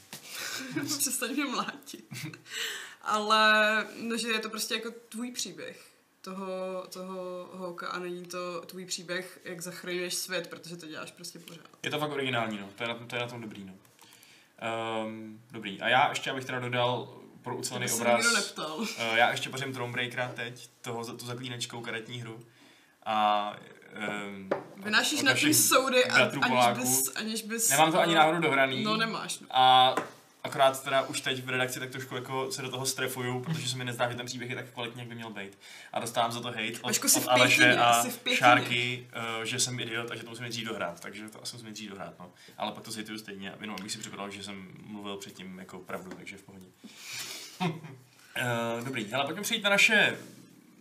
Přestaň 0.99 1.33
mě 1.33 1.45
mlátit. 1.45 2.05
Ale 3.03 3.87
no, 4.01 4.17
že 4.17 4.29
je 4.29 4.39
to 4.39 4.51
prostě 4.51 4.75
jako 4.75 4.91
tvůj 5.09 5.33
příběh 5.33 5.87
toho, 6.21 6.87
toho 6.93 7.49
holka 7.53 7.89
a 7.89 7.99
není 7.99 8.27
to 8.27 8.61
tvůj 8.61 8.87
příběh, 8.87 9.41
jak 9.45 9.61
zachraňuješ 9.61 10.15
svět, 10.15 10.47
protože 10.47 10.77
to 10.77 10.87
děláš 10.87 11.11
prostě 11.13 11.39
pořád. 11.39 11.67
Je 11.83 11.91
to 11.91 11.99
fakt 11.99 12.11
originální, 12.11 12.59
no. 12.59 12.69
To 12.77 12.83
je 12.83 12.89
na, 12.89 12.95
tom- 12.95 13.07
to 13.09 13.17
je 13.17 13.21
na 13.21 13.29
tom 13.29 13.41
dobrý, 13.41 13.65
no. 13.65 13.73
Um, 15.07 15.43
dobrý. 15.51 15.81
A 15.81 15.89
já 15.89 16.09
ještě, 16.09 16.31
abych 16.31 16.45
teda 16.45 16.59
dodal 16.61 17.21
pro 17.47 17.57
ucelený 17.57 17.91
obraz. 17.91 18.55
Uh, 18.59 18.85
já 19.15 19.31
ještě 19.31 19.51
pařím 19.51 19.73
Thronebreakera 19.73 20.29
teď, 20.29 20.71
toho, 20.81 21.05
tu 21.05 21.27
zaklínečkou 21.27 21.81
karetní 21.81 22.21
hru. 22.21 22.41
A 23.05 23.57
um, 24.27 24.51
Vynášíš 24.77 25.23
nad 25.23 25.35
tím 25.35 25.55
soudy, 25.55 26.05
a, 26.05 26.31
aniž 26.43 26.79
bys, 26.79 27.17
aniž 27.17 27.43
bys... 27.43 27.71
Nemám 27.71 27.93
to 27.93 28.01
ani 28.01 28.15
náhodou 28.15 28.41
dohraný. 28.41 28.85
No 28.85 28.97
nemáš. 28.97 29.39
No. 29.39 29.47
A 29.51 29.95
Akorát 30.47 30.85
teda 30.85 31.03
už 31.03 31.21
teď 31.21 31.45
v 31.45 31.49
redakci 31.49 31.81
tak 31.81 31.91
trošku 31.91 32.15
jako 32.15 32.53
se 32.53 32.63
do 32.63 32.71
toho 32.71 32.87
strefuju, 32.87 33.41
protože 33.41 33.69
se 33.69 33.77
mi 33.77 33.85
nezdá, 33.85 34.11
že 34.11 34.17
ten 34.17 34.27
příběh 34.27 34.51
je 34.51 34.57
tak 34.57 34.65
kvalitní, 34.73 35.01
jak 35.01 35.09
by 35.09 35.15
měl 35.15 35.31
být. 35.31 35.59
A 35.93 36.01
dostávám 36.01 36.33
za 36.33 36.41
to 36.41 36.49
hate 36.49 36.73
od, 36.73 36.83
Vašku, 36.83 37.09
od 37.17 37.29
Aleše 37.29 37.77
a. 37.77 38.05
Šárky, 38.35 39.09
uh, 39.39 39.45
že 39.45 39.61
jsem 39.61 39.81
idiot 39.81 40.11
a 40.11 40.17
že 40.17 40.23
to 40.23 40.31
musím 40.31 40.43
nejdřív 40.43 40.67
dohrát. 40.67 41.01
Takže 41.01 41.29
to 41.29 41.43
asi 41.43 41.55
musím 41.55 41.65
nejdřív 41.65 41.91
dohrát, 41.91 42.15
no. 42.19 42.33
Ale 42.59 42.73
pak 42.73 42.85
to 42.85 42.91
zhejtuju 42.91 43.19
stejně, 43.19 43.55
jenom 43.61 43.77
abych 43.81 43.93
si 43.93 43.99
připadal, 43.99 44.31
že 44.31 44.43
jsem 44.43 44.69
mluvil 44.87 45.17
předtím 45.17 45.59
jako 45.59 45.79
pravdu, 45.79 46.11
takže 46.17 46.37
v 46.37 46.43
pohodě. 46.43 46.67
Uh, 47.61 48.85
dobrý, 48.85 49.15
ale 49.15 49.25
pojďme 49.25 49.43
přejít 49.43 49.63
na 49.63 49.71
naše 49.71 50.17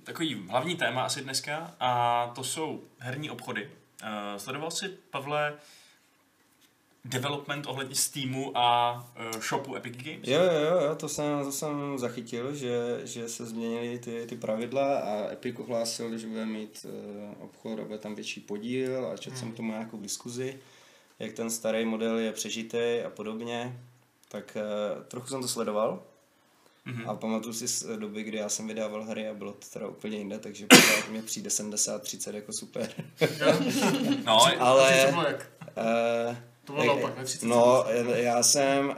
takový 0.03 0.45
hlavní 0.49 0.75
téma 0.75 1.03
asi 1.03 1.21
dneska 1.21 1.75
a 1.79 2.31
to 2.35 2.43
jsou 2.43 2.83
herní 2.99 3.29
obchody. 3.29 3.69
Uh, 4.03 4.37
sledoval 4.37 4.71
jsi, 4.71 4.89
Pavle, 5.09 5.53
development 7.05 7.67
ohledně 7.67 7.95
Steamu 7.95 8.57
a 8.57 8.93
uh, 9.33 9.41
shopu 9.41 9.75
Epic 9.75 9.97
Games? 9.97 10.27
Jo, 10.27 10.39
jo, 10.43 10.81
jo, 10.81 10.95
to 10.95 11.09
jsem, 11.09 11.43
to 11.43 11.51
jsem 11.51 11.97
zachytil, 11.97 12.55
že, 12.55 13.01
že 13.03 13.29
se 13.29 13.45
změnily 13.45 13.99
ty, 13.99 14.25
ty 14.27 14.35
pravidla 14.35 14.97
a 14.97 15.31
Epic 15.31 15.55
ohlásil, 15.59 16.17
že 16.17 16.27
bude 16.27 16.45
mít 16.45 16.85
uh, 16.85 17.43
obchod 17.43 17.79
a 17.79 17.83
bude 17.83 17.97
tam 17.97 18.15
větší 18.15 18.39
podíl 18.39 19.07
a 19.07 19.17
četl 19.17 19.37
jsem 19.37 19.51
tomu 19.51 19.71
nějakou 19.71 19.99
diskuzi, 19.99 20.59
jak 21.19 21.33
ten 21.33 21.49
starý 21.49 21.85
model 21.85 22.17
je 22.17 22.31
přežitý 22.31 23.01
a 23.05 23.09
podobně, 23.09 23.79
tak 24.29 24.57
uh, 24.57 25.03
trochu 25.03 25.27
jsem 25.27 25.41
to 25.41 25.47
sledoval 25.47 26.03
Mhm. 26.85 27.09
a 27.09 27.15
pamatuju 27.15 27.53
si 27.53 27.67
z 27.67 27.83
doby, 27.97 28.23
kdy 28.23 28.37
já 28.37 28.49
jsem 28.49 28.67
vydával 28.67 29.03
hry 29.03 29.27
a 29.27 29.33
bylo 29.33 29.51
to 29.53 29.67
teda 29.73 29.87
úplně 29.87 30.17
jinde, 30.17 30.39
takže 30.39 30.65
pořád 30.69 31.09
mi 31.11 31.21
přijde 31.21 31.49
70-30 31.49 32.35
jako 32.35 32.53
super. 32.53 32.89
No, 34.25 34.45
Ale... 34.59 34.89
Takže 34.91 35.05
to 35.05 35.11
bylo 35.11 35.23
jak? 35.27 35.51
Uh, 36.29 36.35
To 36.65 36.73
bylo 36.73 36.85
naopak, 36.85 37.17
ne? 37.17 37.23
30 37.23 37.45
No, 37.45 37.85
já 38.15 38.43
jsem 38.43 38.87
uh, 38.89 38.95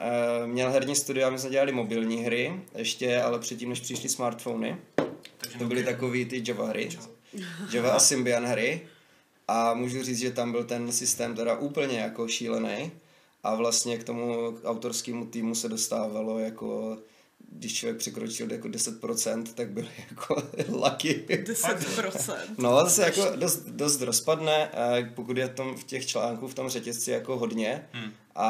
měl 0.47 0.71
herní 0.71 0.95
studio 0.95 1.27
a 1.27 1.29
my 1.29 1.39
jsme 1.39 1.49
dělali 1.49 1.71
mobilní 1.71 2.17
hry, 2.23 2.61
ještě, 2.75 3.21
ale 3.21 3.39
předtím, 3.39 3.69
než 3.69 3.79
přišly 3.79 4.09
smartfony. 4.09 4.77
Takže 5.37 5.57
To 5.59 5.65
byly 5.65 5.81
Nokia. 5.81 5.93
takový 5.95 6.25
ty 6.25 6.43
Java 6.47 6.67
hry, 6.67 6.89
Java 7.73 7.91
a 7.93 7.99
Symbian 7.99 8.45
hry. 8.45 8.81
A 9.47 9.73
můžu 9.73 10.03
říct, 10.03 10.19
že 10.19 10.31
tam 10.31 10.51
byl 10.51 10.63
ten 10.63 10.91
systém 10.91 11.35
teda 11.35 11.57
úplně 11.57 11.99
jako 11.99 12.27
šílený. 12.27 12.91
A 13.43 13.55
vlastně 13.55 13.97
k 13.97 14.03
tomu 14.03 14.57
autorskému 14.63 15.25
týmu 15.25 15.55
se 15.55 15.69
dostávalo 15.69 16.39
jako 16.39 16.97
když 17.51 17.73
člověk 17.73 17.97
překročil 17.97 18.51
jako 18.51 18.67
10%, 18.67 19.43
tak 19.43 19.69
byl 19.69 19.85
jako 20.09 20.43
lucky. 20.69 21.25
10%. 21.27 22.35
No, 22.57 22.83
to 22.83 22.89
se 22.89 23.03
jako 23.03 23.35
dost, 23.35 23.65
dost 23.65 24.01
rozpadne, 24.01 24.71
eh, 24.73 25.11
pokud 25.15 25.37
je 25.37 25.49
tom 25.49 25.77
v 25.77 25.83
těch 25.83 26.07
článků 26.07 26.47
v 26.47 26.53
tom 26.53 26.69
řetězci 26.69 27.11
jako 27.11 27.37
hodně. 27.37 27.87
Hmm. 27.91 28.11
A, 28.35 28.47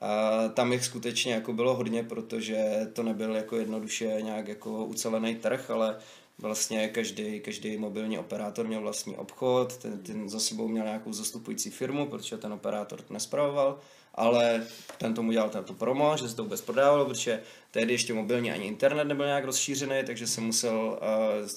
a 0.00 0.48
tam 0.48 0.72
jich 0.72 0.84
skutečně 0.84 1.34
jako 1.34 1.52
bylo 1.52 1.74
hodně, 1.74 2.02
protože 2.02 2.88
to 2.92 3.02
nebyl 3.02 3.36
jako 3.36 3.56
jednoduše 3.56 4.16
nějak 4.20 4.48
jako 4.48 4.84
ucelený 4.84 5.34
trh, 5.34 5.70
ale 5.70 5.96
vlastně 6.38 6.88
každý, 6.88 7.40
každý 7.40 7.76
mobilní 7.76 8.18
operátor 8.18 8.66
měl 8.66 8.80
vlastní 8.80 9.16
obchod, 9.16 9.76
ten, 9.76 9.98
ten 9.98 10.28
za 10.28 10.40
sebou 10.40 10.68
měl 10.68 10.84
nějakou 10.84 11.12
zastupující 11.12 11.70
firmu, 11.70 12.06
protože 12.06 12.36
ten 12.36 12.52
operátor 12.52 13.02
to 13.02 13.14
nespravoval, 13.14 13.78
ale 14.16 14.66
ten 14.98 15.14
tomu 15.14 15.32
dělal 15.32 15.48
to 15.48 15.74
promo, 15.74 16.16
že 16.16 16.28
se 16.28 16.36
to 16.36 16.42
vůbec 16.42 16.60
prodávalo, 16.60 17.04
protože 17.04 17.42
tehdy 17.70 17.92
ještě 17.92 18.14
mobilní 18.14 18.50
ani 18.50 18.66
internet 18.66 19.04
nebyl 19.04 19.26
nějak 19.26 19.44
rozšířený, 19.44 19.96
takže 20.06 20.26
se 20.26 20.40
musel, 20.40 20.98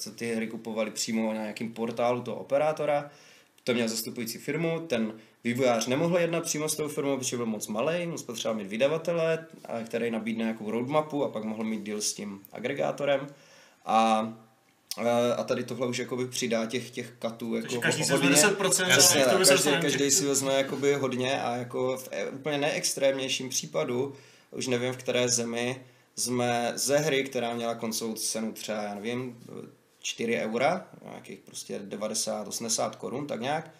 uh, 0.06 0.12
ty 0.14 0.34
hry 0.34 0.46
kupovali 0.46 0.90
přímo 0.90 1.32
na 1.32 1.40
nějakým 1.40 1.72
portálu 1.72 2.22
toho 2.22 2.36
operátora, 2.36 3.10
to 3.64 3.74
měl 3.74 3.88
zastupující 3.88 4.38
firmu, 4.38 4.80
ten 4.86 5.12
vývojář 5.44 5.86
nemohl 5.86 6.18
jednat 6.18 6.44
přímo 6.44 6.68
s 6.68 6.76
tou 6.76 6.88
firmou, 6.88 7.16
protože 7.16 7.36
byl 7.36 7.46
moc 7.46 7.68
malý, 7.68 8.06
moc 8.06 8.22
potřeboval 8.22 8.62
mít 8.62 8.68
vydavatele, 8.68 9.46
a 9.64 9.80
který 9.80 10.10
nabídne 10.10 10.44
nějakou 10.44 10.70
roadmapu 10.70 11.24
a 11.24 11.28
pak 11.28 11.44
mohl 11.44 11.64
mít 11.64 11.82
deal 11.82 12.00
s 12.00 12.14
tím 12.14 12.40
agregátorem. 12.52 13.26
A 13.86 14.28
a- 15.36 15.44
tady 15.44 15.64
tohle 15.64 15.86
už 15.86 15.98
jakoby 15.98 16.26
přidá 16.28 16.66
těch, 16.66 16.90
těch 16.90 17.12
katů 17.18 17.54
jako 17.54 17.62
Takže 17.62 17.78
každý 17.78 18.04
si 18.04 18.12
hodně. 18.12 18.28
vezme 18.28 18.48
10%, 18.50 18.88
Jasně, 18.88 19.24
to 19.24 19.30
tak, 19.38 19.48
každý, 19.48 19.70
každý 19.80 20.10
si 20.10 20.26
vezme 20.26 20.54
jakoby 20.54 20.94
hodně 20.94 21.42
a 21.42 21.56
jako 21.56 21.96
v 21.96 22.08
e- 22.10 22.26
úplně 22.30 22.58
neextrémnějším 22.58 23.48
případu, 23.48 24.14
už 24.50 24.66
nevím 24.66 24.92
v 24.92 24.96
které 24.96 25.28
zemi, 25.28 25.84
jsme 26.16 26.72
ze 26.74 26.98
hry, 26.98 27.24
která 27.24 27.54
měla 27.54 27.74
koncovou 27.74 28.14
cenu 28.14 28.52
třeba, 28.52 28.82
já 28.82 28.94
nevím, 28.94 29.38
4 30.02 30.36
eura, 30.38 30.88
nějakých 31.04 31.38
prostě 31.38 31.78
90-80 31.78 32.90
korun, 32.96 33.26
tak 33.26 33.40
nějak, 33.40 33.70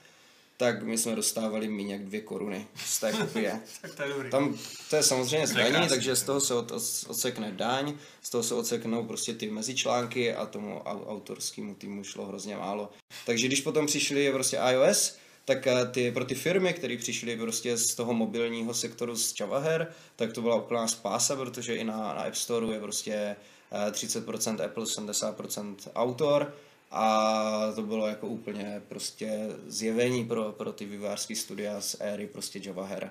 tak 0.61 0.83
my 0.83 0.99
jsme 0.99 1.17
dostávali 1.17 1.69
méně 1.69 1.93
jak 1.93 2.05
2 2.05 2.21
koruny 2.25 2.67
z 2.77 3.01
té 3.01 3.13
kopie. 3.13 3.61
Tak 3.83 3.95
to 3.95 4.03
je 4.03 4.09
dobrý. 4.09 4.31
Tam 4.31 4.59
to 4.91 4.97
je 4.97 5.03
samozřejmě 5.03 5.47
zdaní, 5.47 5.89
takže 5.89 6.17
z 6.17 6.21
to. 6.21 6.27
toho 6.27 6.41
se 6.41 6.55
od, 6.55 6.71
od, 6.71 6.83
odsekne 7.09 7.53
daň, 7.53 7.95
z 8.23 8.31
toho 8.31 8.43
se 8.43 8.55
odseknou 8.55 9.05
prostě 9.05 9.35
ty 9.35 9.51
mezičlánky 9.51 10.35
a 10.35 10.47
tomu 10.47 10.81
au, 10.81 11.05
autorskému 11.05 11.75
týmu 11.75 12.05
šlo 12.05 12.27
hrozně 12.27 12.57
málo. 12.57 12.91
Takže 13.27 13.47
když 13.47 13.61
potom 13.61 13.87
přišli 13.87 14.33
prostě 14.33 14.59
iOS, 14.71 15.17
tak 15.45 15.67
eh, 15.67 15.87
ty, 15.87 16.13
pro 16.13 16.25
ty 16.25 16.35
firmy, 16.35 16.75
které 16.75 16.97
přišly 16.97 17.37
prostě 17.37 17.77
z 17.77 17.95
toho 17.95 18.13
mobilního 18.15 18.75
sektoru 18.75 19.17
z 19.17 19.35
Java 19.41 19.59
her, 19.59 19.89
tak 20.17 20.33
to 20.33 20.43
byla 20.43 20.57
úplná 20.57 20.89
spása, 20.89 21.37
protože 21.37 21.77
i 21.77 21.85
na, 21.85 21.97
na 21.97 22.23
App 22.23 22.35
Store 22.35 22.67
je 22.75 22.81
prostě 22.81 23.37
eh, 23.73 23.91
30% 23.91 24.65
Apple, 24.65 24.85
70% 24.85 25.77
autor 25.95 26.55
a 26.91 27.73
to 27.75 27.83
bylo 27.83 28.07
jako 28.07 28.27
úplně 28.27 28.83
prostě 28.89 29.49
zjevení 29.67 30.25
pro, 30.25 30.53
pro 30.53 30.73
ty 30.73 30.85
vývojářské 30.85 31.37
studia 31.37 31.81
z 31.81 31.97
éry 32.01 32.27
prostě 32.27 32.61
Java 32.65 32.87
her. 32.87 33.11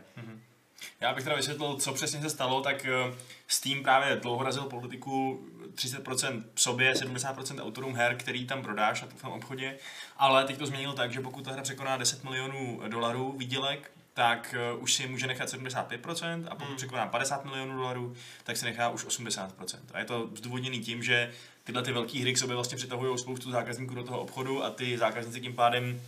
Já 0.99 1.13
bych 1.13 1.23
teda 1.23 1.35
vysvětlil, 1.35 1.75
co 1.75 1.93
přesně 1.93 2.21
se 2.21 2.29
stalo, 2.29 2.61
tak 2.61 2.85
eh, 2.85 3.13
Steam 3.47 3.83
právě 3.83 4.15
dlouho 4.15 4.43
razil 4.43 4.63
politiku 4.63 5.45
30% 5.75 6.43
sobě, 6.55 6.93
70% 6.93 7.63
autorům 7.63 7.95
her, 7.95 8.15
který 8.15 8.47
tam 8.47 8.61
prodáš 8.61 9.01
na 9.01 9.07
tom 9.07 9.31
obchodě, 9.31 9.77
ale 10.17 10.45
teď 10.45 10.57
to 10.57 10.65
změnil 10.65 10.93
tak, 10.93 11.13
že 11.13 11.21
pokud 11.21 11.45
ta 11.45 11.51
hra 11.51 11.61
překoná 11.61 11.97
10 11.97 12.23
milionů 12.23 12.81
dolarů 12.87 13.35
výdělek, 13.37 13.91
tak 14.13 14.55
uh, 14.73 14.83
už 14.83 14.93
si 14.93 15.07
může 15.07 15.27
nechat 15.27 15.49
75% 15.49 16.45
a 16.49 16.55
pokud 16.55 16.75
překoná 16.75 17.07
50 17.07 17.45
milionů 17.45 17.75
dolarů, 17.75 18.15
tak 18.43 18.57
si 18.57 18.65
nechá 18.65 18.89
už 18.89 19.05
80%. 19.05 19.79
A 19.93 19.99
je 19.99 20.05
to 20.05 20.29
zdůvodněný 20.35 20.79
tím, 20.79 21.03
že 21.03 21.31
tyhle 21.69 21.83
ty 21.83 21.91
velké 21.91 22.19
hry 22.19 22.33
k 22.33 22.37
sobě 22.37 22.55
vlastně 22.55 22.77
přitahují 22.77 23.17
spoustu 23.17 23.51
zákazníků 23.51 23.95
do 23.95 24.03
toho 24.03 24.21
obchodu 24.21 24.63
a 24.63 24.69
ty 24.69 24.97
zákazníci 24.97 25.41
tím 25.41 25.53
pádem 25.53 26.01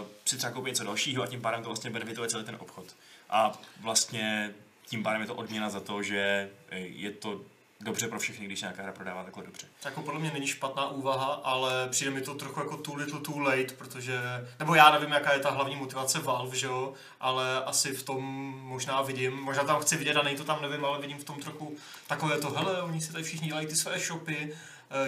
uh, 0.00 0.06
si 0.24 0.36
třeba 0.36 0.52
koupí 0.52 0.70
něco 0.70 0.84
dalšího 0.84 1.22
a 1.22 1.26
tím 1.26 1.40
pádem 1.40 1.62
to 1.62 1.68
vlastně 1.68 1.90
benefituje 1.90 2.28
celý 2.28 2.44
ten 2.44 2.56
obchod. 2.60 2.96
A 3.30 3.58
vlastně 3.80 4.54
tím 4.86 5.02
pádem 5.02 5.20
je 5.20 5.26
to 5.26 5.34
odměna 5.34 5.70
za 5.70 5.80
to, 5.80 6.02
že 6.02 6.50
je 6.72 7.10
to 7.10 7.40
dobře 7.80 8.08
pro 8.08 8.18
všechny, 8.18 8.46
když 8.46 8.60
nějaká 8.60 8.82
hra 8.82 8.92
prodává 8.92 9.24
takhle 9.24 9.44
dobře. 9.44 9.66
Jako 9.84 10.02
podle 10.02 10.20
mě 10.20 10.30
není 10.30 10.46
špatná 10.46 10.88
úvaha, 10.88 11.26
ale 11.26 11.88
přijde 11.88 12.10
mi 12.10 12.20
to 12.20 12.34
trochu 12.34 12.60
jako 12.60 12.76
too 12.76 12.94
little 12.94 13.20
too 13.20 13.38
late, 13.38 13.74
protože, 13.78 14.20
nebo 14.58 14.74
já 14.74 14.90
nevím, 14.92 15.12
jaká 15.12 15.32
je 15.32 15.40
ta 15.40 15.50
hlavní 15.50 15.76
motivace 15.76 16.18
Valve, 16.18 16.56
že 16.56 16.66
jo, 16.66 16.92
ale 17.20 17.64
asi 17.64 17.92
v 17.92 18.02
tom 18.02 18.24
možná 18.62 19.02
vidím, 19.02 19.32
možná 19.32 19.64
tam 19.64 19.80
chci 19.80 19.96
vidět 19.96 20.16
a 20.16 20.22
nej 20.22 20.36
to 20.36 20.44
tam 20.44 20.62
nevím, 20.62 20.84
ale 20.84 21.00
vidím 21.00 21.18
v 21.18 21.24
tom 21.24 21.40
trochu 21.40 21.76
takové 22.06 22.38
to, 22.38 22.50
hele, 22.50 22.82
oni 22.82 23.00
si 23.00 23.12
tady 23.12 23.24
všichni 23.24 23.48
dělají 23.48 23.66
ty 23.66 23.76
své 23.76 23.98
shopy, 23.98 24.56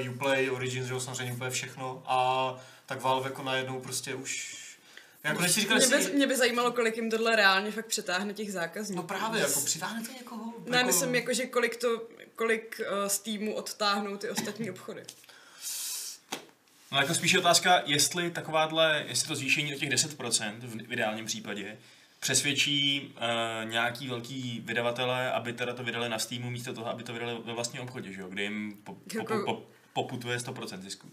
uh, 0.07 0.15
Uplay, 0.15 0.51
Origins, 0.51 0.87
že 0.87 0.93
jo, 0.93 1.01
samozřejmě 1.01 1.33
úplně 1.33 1.51
všechno 1.51 2.03
a 2.07 2.55
tak 2.87 3.01
Valve 3.03 3.31
jako 3.31 3.43
najednou 3.43 3.81
prostě 3.81 4.15
už, 4.15 4.63
jako 5.25 5.43
nechci 5.43 5.61
říkat, 5.61 5.75
Mě 5.75 5.87
by, 5.87 5.95
jestli, 5.95 6.13
mě 6.13 6.27
by 6.27 6.37
zajímalo, 6.37 6.73
kolik 6.73 6.97
jim 6.97 7.11
tohle 7.11 7.37
reálně 7.37 7.71
fakt 7.71 7.87
přetáhne 7.87 8.35
těch 8.35 8.53
zákazníků. 8.53 9.03
no 9.03 9.09
právě, 9.09 9.41
jako 9.41 9.61
přitáhne 9.61 10.03
to 10.03 10.13
někoho? 10.13 10.53
Ne, 10.67 10.77
jako, 10.77 10.87
myslím, 10.87 11.15
jako, 11.15 11.35
že 11.35 11.47
kolik, 11.47 11.77
to, 11.77 11.89
kolik 12.37 12.81
uh, 12.81 13.09
z 13.09 13.19
týmu 13.19 13.55
odtáhnou 13.55 14.17
ty 14.17 14.31
ostatní 14.31 14.71
obchody. 14.71 15.03
No 16.93 16.99
jako 16.99 17.15
spíš 17.15 17.33
je 17.33 17.39
otázka, 17.39 17.83
jestli 17.87 18.31
takováhle, 18.31 19.05
jestli 19.09 19.29
to 19.29 19.35
zvýšení 19.35 19.75
o 19.75 19.79
těch 19.79 19.91
10% 19.91 20.61
v 20.61 20.87
v 20.87 20.93
ideálním 20.93 21.27
případě 21.27 21.79
přesvědčí 22.21 23.15
uh, 23.17 23.71
nějaký 23.71 24.09
velký 24.09 24.61
vydavatele, 24.65 25.33
aby 25.33 25.53
teda 25.53 25.75
to 25.75 25.85
vydali 25.85 26.09
na 26.09 26.19
Steamu 26.19 26.51
místo 26.51 26.75
toho, 26.75 26.87
aby 26.89 27.03
to 27.03 27.13
vydali 27.13 27.39
ve 27.45 27.53
vlastním 27.53 27.83
obchodě, 27.83 28.13
že 28.13 28.21
jo, 28.21 28.29
kde 28.29 28.43
jim 28.43 28.81
po, 28.85 28.95
po, 28.95 29.19
Jako- 29.19 29.45
po, 29.45 29.67
poputuje 29.93 30.39
100% 30.39 30.81
zisku. 30.81 31.07
Uh, 31.07 31.13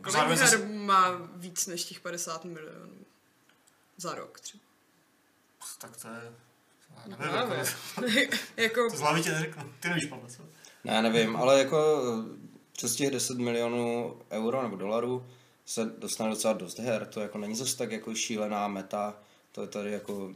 Kolik 0.00 0.12
Zároveň 0.12 0.38
her 0.38 0.48
zase- 0.48 0.66
má 0.68 1.10
víc 1.36 1.66
než 1.66 1.84
těch 1.84 2.00
50 2.00 2.44
milionů? 2.44 2.96
Za 3.96 4.14
rok 4.14 4.40
třeba. 4.40 4.62
Tak 5.78 5.96
to 5.96 6.08
je, 6.08 6.32
nevím, 7.06 7.34
jako, 7.34 8.34
jako, 8.56 8.90
to 8.90 8.96
z 8.96 9.00
hlavy 9.00 9.22
tě 9.22 9.30
neřeknu, 9.30 9.72
ty 9.80 9.88
nevíš, 9.88 10.04
Pavle, 10.04 10.28
co? 10.30 10.42
Ne, 10.84 11.02
nevím, 11.02 11.36
ale 11.36 11.58
jako 11.58 12.02
eh, 12.34 12.38
přes 12.72 12.96
těch 12.96 13.10
10 13.10 13.38
milionů 13.38 14.16
euro 14.30 14.62
nebo 14.62 14.76
dolarů 14.76 15.26
se 15.66 15.84
dostane 15.98 16.30
docela 16.30 16.52
dost 16.54 16.78
her, 16.78 17.06
to 17.06 17.20
jako 17.20 17.38
není 17.38 17.56
zase 17.56 17.76
tak 17.76 17.92
jako 17.92 18.14
šílená 18.14 18.68
meta, 18.68 19.18
to 19.52 19.62
je 19.62 19.68
tady 19.68 19.92
jako 19.92 20.34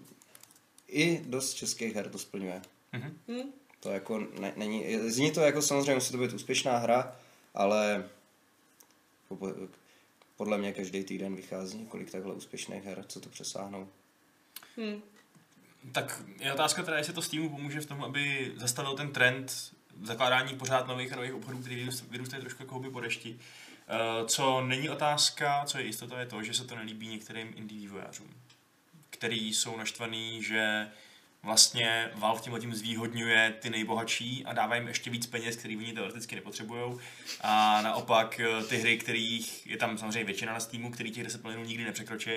i 0.88 1.22
dost 1.26 1.54
českých 1.54 1.94
her 1.94 2.08
to 2.10 2.18
splňuje. 2.18 2.62
Mhm. 2.92 3.18
hm, 3.28 3.50
To 3.80 3.90
jako 3.90 4.18
ne, 4.18 4.52
není, 4.56 5.10
zní 5.10 5.30
to 5.32 5.40
jako 5.40 5.62
samozřejmě 5.62 5.94
musí 5.94 6.12
to 6.12 6.18
být 6.18 6.32
úspěšná 6.32 6.78
hra, 6.78 7.16
ale 7.54 8.08
po- 9.28 9.52
podle 10.36 10.58
mě 10.58 10.72
každý 10.72 11.04
týden 11.04 11.36
vychází 11.36 11.78
několik 11.78 12.10
takhle 12.10 12.34
úspěšných 12.34 12.84
her, 12.84 13.04
co 13.08 13.20
to 13.20 13.28
přesáhnou. 13.28 13.88
hm. 14.76 15.00
Tak 15.92 16.22
je 16.40 16.52
otázka 16.52 16.82
teda, 16.82 16.98
jestli 16.98 17.12
to 17.12 17.22
Steamu 17.22 17.50
pomůže 17.50 17.80
v 17.80 17.86
tom, 17.86 18.04
aby 18.04 18.52
zastavil 18.56 18.94
ten 18.94 19.12
trend 19.12 19.72
zakládání 20.02 20.56
pořád 20.56 20.86
nových 20.88 21.12
a 21.12 21.16
nových 21.16 21.34
obchodů, 21.34 21.58
který 21.58 21.86
vyrůst- 21.86 22.04
vyrůstají 22.10 22.40
trošku 22.40 22.62
jako 22.62 22.74
houby 22.74 22.90
po 22.90 23.00
dešti. 23.00 23.38
Eh, 23.88 24.26
Co 24.26 24.60
není 24.60 24.88
otázka, 24.90 25.62
co 25.66 25.78
je 25.78 25.84
jistota, 25.84 26.20
je 26.20 26.26
to, 26.26 26.42
že 26.42 26.54
se 26.54 26.64
to 26.64 26.76
nelíbí 26.76 27.08
některým 27.08 27.52
indie 27.56 27.80
vývojářům, 27.80 28.30
který 29.10 29.54
jsou 29.54 29.76
naštvaný, 29.76 30.42
že 30.42 30.88
vlastně 31.42 32.10
Valve 32.14 32.40
tímhle 32.42 32.60
tím 32.60 32.74
zvýhodňuje 32.74 33.54
ty 33.60 33.70
nejbohatší 33.70 34.44
a 34.46 34.52
dává 34.52 34.74
jim 34.74 34.88
ještě 34.88 35.10
víc 35.10 35.26
peněz, 35.26 35.56
který 35.56 35.76
oni 35.76 35.92
teoreticky 35.92 36.34
nepotřebují. 36.34 36.98
A 37.40 37.82
naopak 37.82 38.40
eh, 38.40 38.64
ty 38.64 38.76
hry, 38.76 38.98
kterých 38.98 39.66
je 39.66 39.76
tam 39.76 39.98
samozřejmě 39.98 40.24
většina 40.24 40.52
na 40.52 40.60
Steamu, 40.60 40.90
který 40.90 41.10
těch 41.10 41.24
10 41.24 41.42
milionů 41.42 41.64
nikdy 41.64 41.84
nepřekročí, 41.84 42.30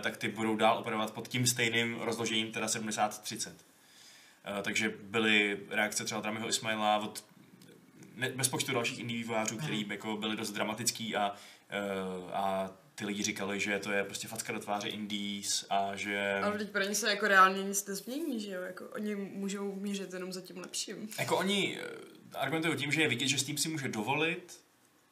tak 0.00 0.16
ty 0.16 0.28
budou 0.28 0.56
dál 0.56 0.78
operovat 0.78 1.10
pod 1.10 1.28
tím 1.28 1.46
stejným 1.46 2.00
rozložením, 2.00 2.52
teda 2.52 2.66
70-30. 2.66 3.50
Eh, 4.44 4.62
Takže 4.62 4.94
byly 5.02 5.60
reakce 5.70 6.04
třeba 6.04 6.20
Dramiho 6.20 6.48
Ismaila 6.48 6.98
od 6.98 7.24
ne, 8.14 8.30
bez 8.30 8.48
počtu 8.48 8.72
dalších 8.72 8.98
indie 8.98 9.18
vývojářů, 9.18 9.56
který 9.58 9.88
jako 9.88 10.16
byli 10.16 10.36
dost 10.36 10.50
dramatický 10.50 11.16
a, 11.16 11.34
eh, 11.70 12.32
a 12.32 12.70
ty 12.94 13.06
lidi 13.06 13.22
říkali, 13.22 13.60
že 13.60 13.78
to 13.78 13.92
je 13.92 14.04
prostě 14.04 14.28
facka 14.28 14.52
do 14.52 14.60
tváře 14.60 14.88
indies 14.88 15.66
a 15.70 15.96
že... 15.96 16.40
Ale 16.42 16.58
teď 16.58 16.70
pro 16.70 16.82
ně 16.82 16.94
se 16.94 17.10
jako 17.10 17.28
reálně 17.28 17.62
nic 17.62 17.86
nezmění, 17.86 18.40
že 18.40 18.50
jo? 18.50 18.62
Jako 18.62 18.84
oni 18.84 19.14
můžou 19.14 19.74
mířit 19.74 20.12
jenom 20.12 20.32
za 20.32 20.40
tím 20.40 20.58
lepším. 20.58 21.08
Jako 21.18 21.36
oni 21.36 21.78
eh, 21.80 21.86
argumentují 22.34 22.76
tím, 22.76 22.92
že 22.92 23.02
je 23.02 23.08
vidět, 23.08 23.28
že 23.28 23.38
Steam 23.38 23.58
si 23.58 23.68
může 23.68 23.88
dovolit 23.88 24.60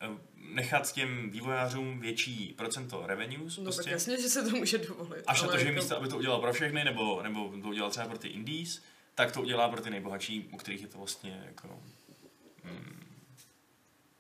eh, 0.01 0.09
nechat 0.53 0.93
těm 0.93 1.31
vývojářům 1.31 2.01
větší 2.01 2.55
procento 2.57 3.07
revenues. 3.07 3.57
No 3.57 3.65
prostě. 3.65 3.83
tak 3.83 3.93
jasně, 3.93 4.21
že 4.21 4.29
se 4.29 4.43
to 4.43 4.57
může 4.57 4.79
dovolit. 4.79 5.25
Až 5.27 5.43
na 5.43 5.49
ale 5.49 5.53
to, 5.53 5.59
že 5.59 5.67
jako- 5.67 5.77
místo, 5.77 5.97
aby 5.97 6.09
to 6.09 6.17
udělal 6.19 6.41
pro 6.41 6.53
všechny, 6.53 6.85
nebo, 6.85 7.23
nebo 7.23 7.49
to 7.63 7.69
udělal 7.69 7.91
třeba 7.91 8.07
pro 8.07 8.19
ty 8.19 8.29
indies, 8.29 8.83
tak 9.15 9.33
to 9.33 9.43
udělá 9.43 9.69
pro 9.69 9.81
ty 9.81 9.91
nejbohatší, 9.91 10.49
u 10.53 10.57
kterých 10.57 10.83
je 10.83 10.89
to 10.89 10.99
vlastně 10.99 11.43
jako 11.47 11.83
mm, 12.65 13.05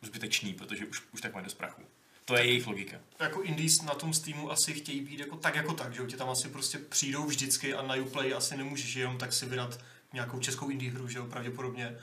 zbytečný, 0.02 0.54
protože 0.54 0.86
už, 0.86 1.02
už 1.12 1.20
tak 1.20 1.34
mají 1.34 1.44
dost 1.44 1.54
prachu. 1.54 1.82
To 2.24 2.36
je 2.36 2.44
jejich 2.44 2.66
logika. 2.66 2.96
Jako 3.20 3.42
indies 3.42 3.82
na 3.82 3.94
tom 3.94 4.14
Steamu 4.14 4.50
asi 4.50 4.74
chtějí 4.74 5.00
být 5.00 5.18
jako 5.20 5.36
tak 5.36 5.54
jako 5.54 5.74
tak, 5.74 5.94
že 5.94 6.00
jo, 6.00 6.06
ti 6.06 6.16
tam 6.16 6.30
asi 6.30 6.48
prostě 6.48 6.78
přijdou 6.78 7.24
vždycky 7.24 7.74
a 7.74 7.82
na 7.82 7.94
Uplay 7.94 8.34
asi 8.34 8.56
nemůžeš 8.56 8.94
jenom 8.94 9.18
tak 9.18 9.32
si 9.32 9.46
vydat 9.46 9.80
nějakou 10.12 10.40
českou 10.40 10.68
indie 10.68 10.92
hru, 10.92 11.08
že 11.08 11.18
jo, 11.18 11.26
pravděpodobně, 11.26 11.98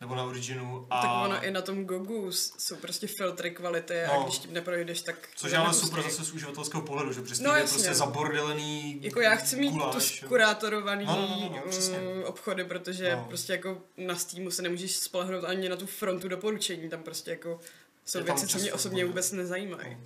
nebo 0.00 0.14
na 0.14 0.24
Originu. 0.24 0.86
A... 0.90 1.02
Tak 1.02 1.10
ono 1.24 1.44
i 1.44 1.50
na 1.50 1.62
tom 1.62 1.84
Gogu 1.84 2.32
jsou 2.32 2.76
prostě 2.76 3.06
filtry 3.06 3.50
kvality 3.50 4.02
a 4.04 4.16
No. 4.18 4.22
když 4.24 4.38
tím 4.38 4.52
neprojdeš, 4.52 5.02
tak... 5.02 5.28
Což 5.36 5.52
je 5.52 5.58
ale 5.58 5.74
super 5.74 6.02
zase 6.02 6.24
z 6.24 6.32
uživatelského 6.32 6.82
pohledu, 6.82 7.12
že 7.12 7.22
přes 7.22 7.40
No, 7.40 7.56
je 7.56 7.64
prostě 7.64 7.94
zabordelený 7.94 8.98
Jako 9.02 9.20
já 9.20 9.34
chci 9.36 9.56
mít 9.56 9.70
guláš, 9.72 9.90
tu 9.94 9.98
jo. 9.98 10.26
skurátorovaný 10.28 11.04
No, 11.06 11.16
no, 11.16 11.28
no, 11.28 11.40
no, 11.40 11.48
no, 11.56 11.62
přesně. 11.70 11.98
mm, 11.98 12.22
obchody, 12.24 12.64
protože 12.64 13.16
No. 13.16 13.24
prostě 13.28 13.52
jako 13.52 13.82
na 13.96 14.16
Steamu 14.16 14.50
se 14.50 14.62
nemůžeš 14.62 14.96
spolehnout 14.96 15.44
ani 15.44 15.68
na 15.68 15.76
tu 15.76 15.86
frontu 15.86 16.28
doporučení, 16.28 16.88
tam 16.88 17.02
prostě 17.02 17.30
jako 17.30 17.60
jsou 18.04 18.22
věci, 18.22 18.46
co 18.46 18.58
mě 18.58 18.72
osobně 18.72 19.04
vůbec 19.04 19.32
nezajímají. 19.32 19.90
No. 19.94 20.00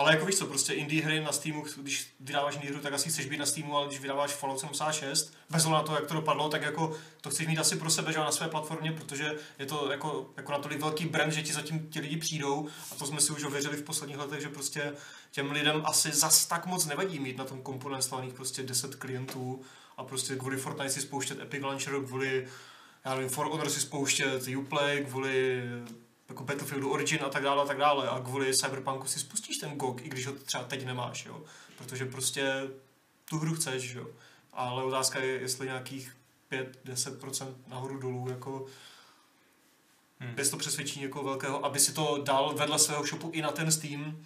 Ale 0.00 0.12
jako 0.12 0.26
víš 0.26 0.36
co, 0.36 0.46
prostě 0.46 0.72
indie 0.72 1.04
hry 1.04 1.20
na 1.20 1.32
Steamu, 1.32 1.64
když 1.76 2.14
vydáváš 2.20 2.54
indie 2.54 2.72
hru, 2.72 2.80
tak 2.80 2.92
asi 2.92 3.08
chceš 3.08 3.26
být 3.26 3.36
na 3.36 3.46
Steamu, 3.46 3.76
ale 3.76 3.86
když 3.86 4.00
vydáváš 4.00 4.30
Fallout 4.30 4.60
76, 4.60 5.34
bez 5.50 5.64
na 5.64 5.82
to, 5.82 5.94
jak 5.94 6.06
to 6.06 6.14
dopadlo, 6.14 6.48
tak 6.48 6.62
jako 6.62 6.96
to 7.20 7.30
chceš 7.30 7.46
mít 7.46 7.58
asi 7.58 7.76
pro 7.76 7.90
sebe, 7.90 8.12
že 8.12 8.18
na 8.18 8.32
své 8.32 8.48
platformě, 8.48 8.92
protože 8.92 9.34
je 9.58 9.66
to 9.66 9.90
jako, 9.90 10.30
jako 10.36 10.52
natolik 10.52 10.80
velký 10.80 11.06
brand, 11.06 11.32
že 11.32 11.42
ti 11.42 11.52
zatím 11.52 11.88
ti 11.90 12.00
lidi 12.00 12.16
přijdou. 12.16 12.68
A 12.92 12.94
to 12.94 13.06
jsme 13.06 13.20
si 13.20 13.32
už 13.32 13.44
ověřili 13.44 13.76
v 13.76 13.82
posledních 13.82 14.18
letech, 14.18 14.40
že 14.40 14.48
prostě 14.48 14.92
těm 15.30 15.50
lidem 15.50 15.82
asi 15.84 16.12
zas 16.12 16.46
tak 16.46 16.66
moc 16.66 16.86
nevadí 16.86 17.18
mít 17.18 17.36
na 17.36 17.44
tom 17.44 17.62
komponent 17.62 18.04
slaných 18.04 18.34
prostě 18.34 18.62
10 18.62 18.94
klientů 18.94 19.60
a 19.96 20.04
prostě 20.04 20.36
kvůli 20.36 20.56
Fortnite 20.56 20.90
si 20.90 21.00
spouštět 21.00 21.40
Epic 21.40 21.62
Launcher, 21.62 21.94
kvůli 22.06 22.48
já 23.04 23.14
nevím, 23.14 23.30
For 23.30 23.46
Honor 23.46 23.70
si 23.70 23.80
spouštět 23.80 24.48
Uplay, 24.58 25.04
kvůli 25.04 25.62
jako 26.30 26.44
Battlefieldu 26.44 26.90
Origin 26.90 27.18
a 27.24 27.28
tak 27.28 27.42
dále 27.42 27.62
a 27.62 27.66
tak 27.66 27.78
dále. 27.78 28.08
A 28.08 28.20
kvůli 28.20 28.54
Cyberpunku 28.54 29.06
si 29.08 29.18
spustíš 29.20 29.56
ten 29.58 29.70
GOG, 29.76 30.00
i 30.06 30.08
když 30.08 30.26
ho 30.26 30.32
třeba 30.32 30.64
teď 30.64 30.84
nemáš, 30.86 31.26
jo, 31.26 31.42
protože 31.78 32.04
prostě 32.06 32.68
tu 33.24 33.38
hru 33.38 33.54
chceš, 33.54 33.92
jo, 33.94 34.06
ale 34.52 34.84
otázka 34.84 35.18
je, 35.20 35.40
jestli 35.40 35.66
nějakých 35.66 36.16
5-10% 36.84 37.54
nahoru 37.66 37.98
dolů, 37.98 38.26
jako 38.30 38.66
Hmm. 40.22 40.34
bez 40.34 40.50
to 40.50 40.56
přesvědčí 40.56 41.00
někoho 41.00 41.24
velkého, 41.24 41.64
aby 41.64 41.78
si 41.80 41.92
to 41.92 42.22
dal 42.24 42.54
vedle 42.54 42.78
svého 42.78 43.06
shopu 43.06 43.30
i 43.34 43.42
na 43.42 43.50
ten 43.52 43.72
Steam, 43.72 44.24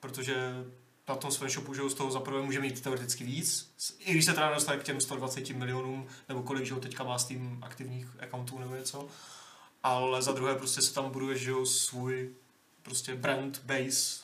protože 0.00 0.64
na 1.08 1.14
tom 1.14 1.30
svém 1.30 1.50
shopu, 1.50 1.74
že 1.74 1.88
z 1.90 1.94
toho 1.94 2.10
zaprvé 2.10 2.42
může 2.42 2.60
mít 2.60 2.80
teoreticky 2.80 3.24
víc, 3.24 3.70
s- 3.78 3.94
i 3.98 4.12
když 4.12 4.24
se 4.24 4.32
teda 4.32 4.54
dostane 4.54 4.78
k 4.78 4.82
těm 4.82 5.00
120 5.00 5.54
milionům, 5.54 6.06
nebo 6.28 6.42
kolik, 6.42 6.64
že 6.66 6.74
jo, 6.74 6.80
teďka 6.80 7.04
má 7.04 7.18
Steam 7.18 7.58
aktivních 7.62 8.06
accountů 8.20 8.58
nebo 8.58 8.74
něco, 8.76 9.08
ale 9.86 10.22
za 10.22 10.32
druhé 10.32 10.54
prostě 10.54 10.82
se 10.82 10.94
tam 10.94 11.10
buduje, 11.10 11.38
že 11.38 11.50
jo, 11.50 11.66
svůj 11.66 12.34
prostě 12.82 13.14
brand, 13.14 13.62
base, 13.64 14.20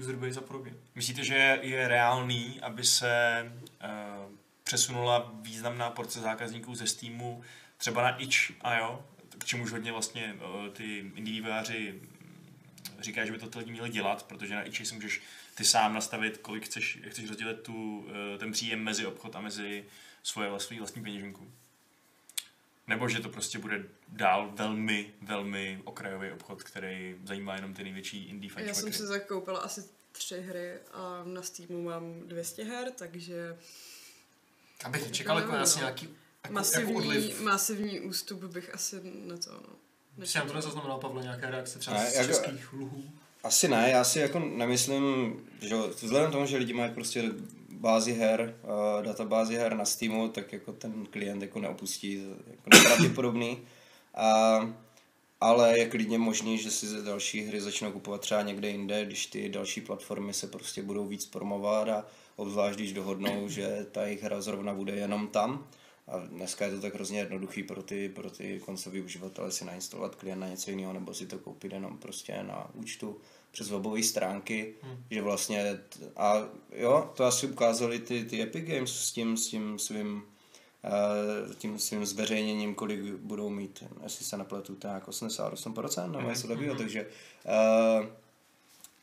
user 0.00 0.16
base 0.16 0.38
a 0.38 0.42
podobně. 0.42 0.72
Myslíte, 0.94 1.24
že 1.24 1.58
je 1.62 1.88
reálný, 1.88 2.60
aby 2.60 2.84
se 2.84 3.44
uh, 3.54 4.34
přesunula 4.64 5.32
významná 5.42 5.90
porce 5.90 6.20
zákazníků 6.20 6.74
ze 6.74 6.86
Steamu 6.86 7.42
třeba 7.76 8.02
na 8.02 8.16
itch.io, 8.16 9.04
k 9.38 9.44
čemuž 9.44 9.72
hodně 9.72 9.92
vlastně 9.92 10.34
uh, 10.34 10.68
ty 10.68 10.98
indie 11.14 11.34
vývojáři 11.34 11.92
mm, 11.92 12.06
říkají, 13.00 13.26
že 13.26 13.32
by 13.32 13.38
to 13.38 13.58
lidi 13.58 13.72
měli 13.72 13.90
dělat, 13.90 14.22
protože 14.22 14.54
na 14.54 14.62
itchi 14.62 14.86
si 14.86 14.94
můžeš 14.94 15.22
ty 15.54 15.64
sám 15.64 15.94
nastavit, 15.94 16.38
kolik 16.38 16.64
chceš, 16.64 16.98
jak 17.02 17.12
chceš 17.12 17.28
rozdělit 17.28 17.62
tu, 17.62 17.98
uh, 17.98 18.04
ten 18.38 18.52
příjem 18.52 18.84
mezi 18.84 19.06
obchod 19.06 19.36
a 19.36 19.40
mezi 19.40 19.84
svoje 20.22 20.50
vlastní, 20.50 20.78
vlastní 20.78 21.02
peněženku. 21.02 21.52
Nebo 22.90 23.08
že 23.08 23.20
to 23.20 23.28
prostě 23.28 23.58
bude 23.58 23.84
dál 24.08 24.50
velmi, 24.54 25.10
velmi 25.22 25.80
okrajový 25.84 26.30
obchod, 26.32 26.62
který 26.62 27.16
zajímá 27.24 27.54
jenom 27.56 27.74
ty 27.74 27.82
největší 27.84 28.24
indie 28.28 28.50
Já 28.52 28.56
jsem 28.56 28.66
fančmakry. 28.74 28.92
si 28.92 29.06
zakoupila 29.06 29.58
asi 29.60 29.84
tři 30.12 30.40
hry 30.40 30.72
a 30.92 31.22
na 31.24 31.42
Steamu 31.42 31.82
mám 31.82 32.20
200 32.26 32.64
her, 32.64 32.90
takže 32.98 33.56
Abych 34.84 35.04
nečekal 35.06 35.36
jako 35.38 35.50
nevím, 35.52 35.62
asi 35.62 35.78
no. 35.78 35.82
nějaký 35.82 36.04
jako, 36.04 36.16
jako 36.44 36.54
masivní, 36.54 36.94
odliv. 36.96 37.40
masivní 37.40 38.00
ústup 38.00 38.44
bych 38.44 38.74
asi 38.74 38.96
na 39.26 39.36
to, 39.36 39.50
no. 40.18 40.26
Jsi 40.26 40.38
nám 40.38 40.46
to 40.48 40.54
nezaznamenal, 40.54 40.98
Pavle, 40.98 41.22
nějaké 41.22 41.50
reakce 41.50 41.78
třeba 41.78 41.96
Ne, 41.96 42.10
z 42.10 42.14
jako- 42.14 42.28
českých 42.28 42.72
luhů? 42.72 43.04
Asi 43.42 43.68
ne, 43.68 43.90
já 43.90 44.04
si 44.04 44.18
jako 44.18 44.38
nemyslím, 44.38 45.34
že 45.60 45.76
vzhledem 45.76 46.28
k 46.28 46.32
tomu, 46.32 46.46
že 46.46 46.56
lidi 46.56 46.72
mají 46.72 46.92
prostě 46.94 47.30
bázi 47.80 48.12
her, 48.12 48.54
uh, 48.62 49.04
databázi 49.04 49.56
her 49.56 49.74
na 49.74 49.84
Steamu, 49.84 50.28
tak 50.28 50.52
jako 50.52 50.72
ten 50.72 51.06
klient 51.06 51.42
jako 51.42 51.60
neopustí, 51.60 52.22
jako 52.46 52.70
nepravděpodobný. 52.74 53.58
A, 54.14 54.60
ale 55.40 55.78
je 55.78 55.86
klidně 55.88 56.18
možný, 56.18 56.58
že 56.58 56.70
si 56.70 56.86
ze 56.86 57.02
další 57.02 57.40
hry 57.40 57.60
začnou 57.60 57.92
kupovat 57.92 58.20
třeba 58.20 58.42
někde 58.42 58.68
jinde, 58.68 59.04
když 59.04 59.26
ty 59.26 59.48
další 59.48 59.80
platformy 59.80 60.34
se 60.34 60.46
prostě 60.46 60.82
budou 60.82 61.06
víc 61.06 61.26
promovat 61.26 61.88
a 61.88 62.06
obzvlášť 62.36 62.76
když 62.78 62.92
dohodnou, 62.92 63.48
že 63.48 63.86
ta 63.92 64.02
jejich 64.02 64.22
hra 64.22 64.40
zrovna 64.40 64.74
bude 64.74 64.92
jenom 64.92 65.28
tam. 65.28 65.66
A 66.10 66.18
dneska 66.18 66.64
je 66.64 66.70
to 66.70 66.80
tak 66.80 66.94
hrozně 66.94 67.18
jednoduchý 67.18 67.62
pro 67.62 67.82
ty, 67.82 68.08
pro 68.08 68.30
ty 68.30 68.60
koncový 68.64 69.00
uživatele 69.00 69.52
si 69.52 69.64
nainstalovat 69.64 70.14
klient 70.14 70.40
na 70.40 70.48
něco 70.48 70.70
jiného, 70.70 70.92
nebo 70.92 71.14
si 71.14 71.26
to 71.26 71.38
koupit 71.38 71.72
jenom 71.72 71.98
prostě 71.98 72.42
na 72.42 72.70
účtu 72.74 73.20
přes 73.50 73.70
webové 73.70 74.02
stránky, 74.02 74.74
hmm. 74.82 75.04
že 75.10 75.22
vlastně, 75.22 75.80
t- 75.88 76.12
a 76.16 76.48
jo, 76.72 77.12
to 77.16 77.24
asi 77.24 77.46
ukázali 77.46 77.98
ty, 77.98 78.24
ty 78.24 78.42
Epic 78.42 78.64
Games 78.64 78.90
s 78.90 79.12
tím, 79.12 79.36
s 79.36 79.46
tím 79.46 79.78
svým 79.78 80.22
eh, 80.84 81.54
tím 81.54 81.78
svým 81.78 82.06
zveřejněním, 82.06 82.74
kolik 82.74 83.00
budou 83.00 83.50
mít, 83.50 83.84
jestli 84.02 84.24
se 84.24 84.36
nepletu, 84.36 84.76
jako 84.84 85.10
88% 85.10 86.10
nebo 86.10 86.28
něco 86.28 86.48
takového, 86.48 86.74
takže 86.74 87.06
eh, 87.46 88.08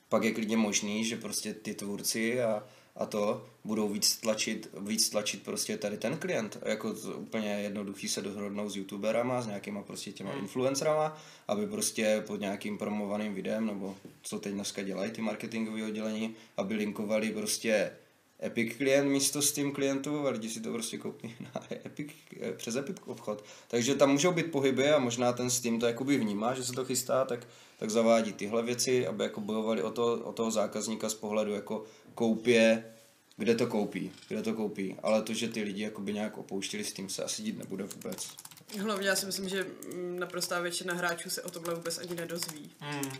pak 0.10 0.24
je 0.24 0.32
klidně 0.32 0.58
možný, 0.58 1.06
že 1.06 1.18
prostě 1.18 1.54
ty 1.54 1.74
tvůrci 1.74 2.42
a, 2.42 2.64
a 2.98 3.06
to 3.06 3.46
budou 3.64 3.90
víc 3.90 4.18
tlačit, 4.18 4.70
víc 4.80 5.10
tlačit 5.10 5.44
prostě 5.44 5.78
tady 5.78 5.98
ten 5.98 6.18
klient. 6.18 6.58
Jako 6.66 6.94
to 6.94 7.18
úplně 7.18 7.50
jednoduchý 7.50 8.08
se 8.08 8.22
dohodnou 8.22 8.70
s 8.70 8.76
youtuberama, 8.76 9.42
s 9.42 9.48
nějakýma 9.48 9.84
prostě 9.84 10.12
těma 10.12 10.32
influencerama, 10.32 11.18
aby 11.48 11.68
prostě 11.68 12.24
pod 12.28 12.40
nějakým 12.40 12.78
promovaným 12.78 13.34
videem, 13.34 13.66
nebo 13.66 13.96
co 14.22 14.40
teď 14.40 14.54
dneska 14.54 14.84
dělají 14.84 15.12
ty 15.12 15.22
marketingové 15.22 15.84
oddělení, 15.84 16.36
aby 16.58 16.76
linkovali 16.76 17.32
prostě 17.32 17.92
Epic 18.44 18.78
klient 18.78 19.10
místo 19.10 19.42
Steam 19.42 19.72
klientů 19.72 20.28
a 20.28 20.30
lidi 20.30 20.50
si 20.50 20.62
to 20.62 20.72
prostě 20.72 20.98
koupí 20.98 21.36
na 21.40 21.64
Epic, 21.86 22.12
eh, 22.42 22.52
přes 22.52 22.76
Epic 22.76 22.98
obchod. 23.06 23.46
Takže 23.68 23.96
tam 23.96 24.12
můžou 24.12 24.32
být 24.32 24.52
pohyby 24.52 24.92
a 24.92 25.00
možná 25.00 25.34
ten 25.34 25.50
Steam 25.50 25.80
to 25.80 25.86
jakoby 25.86 26.18
vnímá, 26.18 26.54
že 26.54 26.66
se 26.66 26.74
to 26.74 26.86
chystá, 26.86 27.26
tak, 27.26 27.48
tak 27.80 27.90
zavádí 27.90 28.34
tyhle 28.34 28.64
věci, 28.64 29.08
aby 29.08 29.24
jako 29.24 29.42
bojovali 29.42 29.84
o, 29.84 29.92
to, 29.92 30.14
o 30.14 30.34
toho 30.34 30.52
zákazníka 30.52 31.10
z 31.10 31.14
pohledu 31.14 31.54
jako 31.54 31.84
koupě, 32.16 32.84
kde 33.38 33.56
to 33.56 33.68
koupí, 33.68 34.12
kde 34.28 34.42
to 34.42 34.54
koupí. 34.54 34.96
Ale 35.04 35.22
to, 35.22 35.34
že 35.34 35.48
ty 35.48 35.64
lidi 35.64 35.84
jakoby 35.84 36.14
nějak 36.14 36.38
opouštili 36.38 36.84
Steam, 36.84 37.10
se 37.10 37.24
asi 37.24 37.44
dít 37.44 37.58
nebude 37.58 37.84
vůbec. 37.84 38.28
Hlavně 38.80 39.08
já 39.08 39.16
si 39.16 39.26
myslím, 39.26 39.50
že 39.50 39.66
mm, 39.94 40.20
naprostá 40.20 40.60
většina 40.60 40.94
hráčů 40.94 41.30
se 41.30 41.42
o 41.42 41.50
tomhle 41.50 41.76
vůbec 41.76 41.98
ani 41.98 42.16
nedozví. 42.16 42.72
Hmm. 42.80 43.12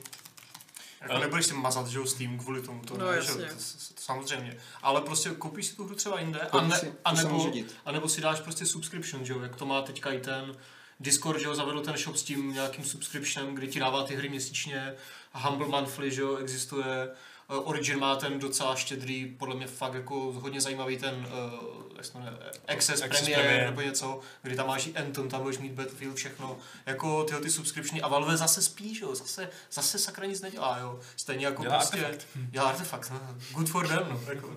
Jako 1.02 1.14
Ale- 1.14 1.22
nebudeš 1.22 1.46
si 1.46 1.54
mazat, 1.54 1.88
že 1.88 1.98
jo, 1.98 2.06
Steam 2.06 2.38
kvůli 2.40 2.62
tomu, 2.62 2.82
to, 2.82 2.98
No, 2.98 3.12
ne, 3.12 3.22
že, 3.22 3.28
to, 3.28 3.38
to, 3.38 3.44
to, 3.46 4.02
samozřejmě. 4.02 4.58
Ale 4.82 5.02
prostě 5.02 5.30
koupíš 5.30 5.66
si 5.66 5.76
tu 5.76 5.86
hru 5.86 5.96
třeba 5.96 6.20
jinde, 6.20 6.40
a, 6.40 6.62
ne, 6.62 6.80
si, 6.80 6.94
a, 7.06 7.12
nebo, 7.14 7.52
a 7.86 7.92
nebo 7.92 8.10
si 8.10 8.22
dáš 8.22 8.40
prostě 8.40 8.66
subscription, 8.66 9.26
že 9.26 9.34
jo, 9.34 9.40
jak 9.42 9.56
to 9.56 9.66
má 9.66 9.82
teďka 9.82 10.12
i 10.12 10.20
ten 10.20 10.56
Discord, 11.00 11.40
že 11.40 11.46
jo, 11.46 11.56
zavedl 11.56 11.82
ten 11.82 11.98
shop 11.98 12.16
s 12.16 12.24
tím 12.24 12.54
nějakým 12.54 12.86
subscriptionem, 12.86 13.56
kdy 13.56 13.68
ti 13.68 13.80
dává 13.80 14.04
ty 14.04 14.16
hry 14.16 14.30
měsíčně, 14.30 14.94
Humble 15.34 15.68
Monthly, 15.68 16.12
že 16.12 16.22
jo, 16.22 16.36
existuje, 16.38 17.10
Origin 17.48 18.00
má 18.00 18.16
ten 18.16 18.40
docela 18.40 18.76
štědrý, 18.76 19.26
podle 19.26 19.56
mě 19.56 19.68
fakt 19.68 19.94
jako 19.94 20.32
hodně 20.32 20.62
zajímavý 20.62 20.98
ten, 20.98 21.16
uh, 21.16 21.84
jak 21.96 22.06
se 22.06 22.18
jmenuje, 22.18 22.38
Access, 22.68 23.02
Access 23.02 23.22
Premier, 23.22 23.46
Premier. 23.46 23.66
nebo 23.70 23.82
něco, 23.82 24.20
kdy 24.42 24.56
tam 24.56 24.68
máš 24.68 24.88
i 24.88 24.94
Anthem, 24.94 25.30
tam 25.30 25.42
budeš 25.42 25.58
mít 25.58 25.72
Battlefield, 25.72 26.16
všechno, 26.16 26.58
jako 26.86 27.24
tyhle 27.24 27.42
ty 27.42 27.50
subscriptiony 27.50 28.02
a 28.02 28.08
Valve 28.08 28.38
zase 28.38 28.62
spí, 28.62 28.96
že 28.96 29.06
jo, 29.06 29.16
zase, 29.16 29.50
zase 29.72 30.00
sakra 30.00 30.26
nic 30.26 30.42
nedělá, 30.42 30.78
jo, 30.82 31.00
stejně 31.16 31.46
jako 31.46 31.62
Dělá 31.64 31.78
prostě, 31.78 32.06
artefakt. 32.06 32.28
dělá 32.36 32.70
artefakt, 32.70 33.10
no. 33.12 33.20
good 33.52 33.70
for 33.70 33.88
them, 33.88 34.08
no, 34.10 34.22
jako, 34.28 34.56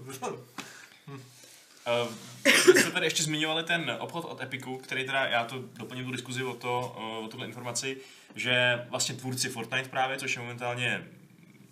Uh, 2.02 2.14
vy 2.44 2.80
jste 2.80 2.90
tady 2.90 3.06
ještě 3.06 3.22
zmiňovali 3.22 3.62
ten 3.64 3.96
obchod 3.98 4.24
od 4.24 4.40
Epiku, 4.40 4.78
který 4.78 5.06
teda, 5.06 5.26
já 5.26 5.44
to 5.44 5.62
doplním 5.76 6.04
tu 6.04 6.10
diskuzi 6.10 6.44
o, 6.44 6.54
to, 6.54 6.80
o 7.24 7.28
tuhle 7.28 7.46
informaci, 7.46 7.96
že 8.34 8.86
vlastně 8.90 9.14
tvůrci 9.14 9.48
Fortnite 9.48 9.88
právě, 9.88 10.18
což 10.18 10.36
je 10.36 10.42
momentálně 10.42 11.06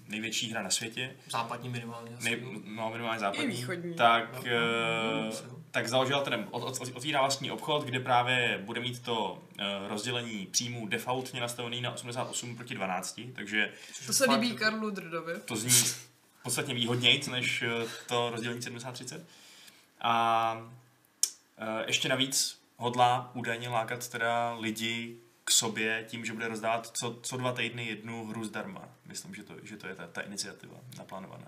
největší 0.09 0.51
hra 0.51 0.63
na 0.63 0.71
světě, 0.71 1.17
západní 1.31 1.69
minimálně. 1.69 2.17
asi, 2.17 2.25
nej, 2.31 2.43
no, 2.65 2.91
minimálně 2.91 3.21
západní, 3.21 3.45
I 3.45 3.57
východní. 3.57 3.95
tak, 3.95 4.35
No, 4.35 4.41
eh, 4.47 4.51
no, 5.15 5.31
no, 5.53 5.59
tak 5.71 5.89
založil 5.89 6.21
ten, 6.21 6.47
od, 6.51 6.63
od, 6.81 6.89
otvírá 6.95 7.21
vlastní 7.21 7.51
obchod, 7.51 7.85
kde 7.85 8.01
právě 8.01 8.59
bude 8.65 8.81
mít 8.81 9.03
to 9.03 9.43
eh, 9.59 9.65
rozdělení 9.89 10.47
příjmů 10.47 10.87
defaultně 10.87 11.41
nastavený 11.41 11.81
na 11.81 11.91
88 11.93 12.57
proti 12.57 12.75
12, 12.75 13.21
takže 13.35 13.73
To 14.07 14.13
se 14.13 14.31
líbí 14.31 14.53
Karlu 14.57 14.91
Drdovi. 14.91 15.33
to 15.45 15.57
zní 15.57 15.93
podstatně 16.43 16.75
výhodnějc 16.75 17.27
než 17.27 17.63
eh, 17.63 17.69
to 18.07 18.31
rozdělení 18.31 18.61
70-30. 18.61 19.21
A 20.01 20.71
ještě 21.87 22.09
navíc 22.09 22.59
hodlá 22.77 23.31
údajně 23.35 23.69
lákat 23.69 24.09
teda 24.09 24.55
lidi 24.55 25.17
k 25.49 25.53
sobě 25.53 26.05
tím, 26.09 26.25
že 26.25 26.33
bude 26.33 26.49
rozdávat 26.49 26.91
co, 27.01 27.19
co 27.23 27.37
dva 27.37 27.53
týdny 27.53 27.87
jednu 27.87 28.27
hru 28.27 28.45
zdarma. 28.45 28.89
Myslím, 29.07 29.35
že 29.35 29.43
to, 29.43 29.55
že 29.63 29.77
to 29.77 29.87
je 29.87 29.95
ta, 29.95 30.07
ta 30.07 30.21
iniciativa 30.21 30.75
naplánovaná. 30.99 31.47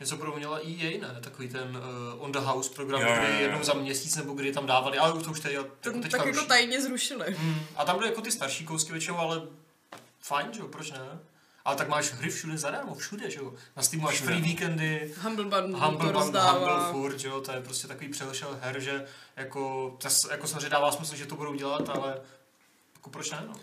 Něco 0.00 0.16
proměla 0.16 0.58
EA, 0.58 1.00
ne? 1.00 1.20
Takový 1.20 1.48
ten 1.48 1.76
uh, 2.16 2.24
On 2.24 2.32
the 2.32 2.38
House 2.38 2.70
program, 2.74 3.00
Jo, 3.00 3.06
jo, 3.08 3.14
jo. 3.14 3.22
který 3.22 3.40
jednou 3.40 3.62
za 3.62 3.74
měsíc 3.74 4.16
nebo 4.16 4.32
kdy 4.32 4.52
tam 4.52 4.66
dávali, 4.66 4.98
ale 4.98 5.22
to 5.22 5.30
už 5.30 5.40
tady 5.40 5.54
jako 5.54 5.68
teďka 5.80 6.00
tak 6.00 6.12
jako 6.26 6.38
ruší. 6.38 6.48
tajně 6.48 6.82
zrušili. 6.82 7.36
Mm, 7.38 7.60
a 7.76 7.84
tam 7.84 7.96
byly 7.96 8.08
jako 8.08 8.20
ty 8.20 8.32
starší 8.32 8.64
kousky 8.64 8.92
většinou, 8.92 9.18
ale 9.18 9.42
fajn, 10.20 10.46
že 10.52 10.60
jo, 10.60 10.68
proč 10.68 10.90
ne? 10.90 11.18
Ale 11.64 11.76
tak 11.76 11.88
máš 11.88 12.12
hry 12.12 12.30
všude 12.30 12.58
zadarmo, 12.58 12.94
všude, 12.94 13.30
že 13.30 13.38
jo. 13.40 13.54
Na 13.76 13.82
Steamu 13.82 14.04
máš 14.04 14.20
free 14.20 14.40
víkendy, 14.40 15.14
Humble 15.22 15.44
Bundle 15.44 15.80
Humble, 15.86 16.12
to 16.12 16.20
Humble, 16.20 16.90
furt, 16.90 17.18
že 17.18 17.28
jo, 17.28 17.40
to 17.40 17.52
je 17.52 17.60
prostě 17.60 17.88
takový 17.88 18.08
přelešel 18.08 18.58
her, 18.62 18.80
že 18.80 19.06
jako, 19.36 19.96
jako 20.30 20.46
samozřejmě 20.46 20.68
dává 20.68 20.92
smysl, 20.92 21.16
že 21.16 21.26
to 21.26 21.36
budou 21.36 21.54
dělat, 21.54 21.88
ale 21.88 22.20
jako 23.02 23.10
proč 23.10 23.30
ne, 23.30 23.38
no? 23.46 23.54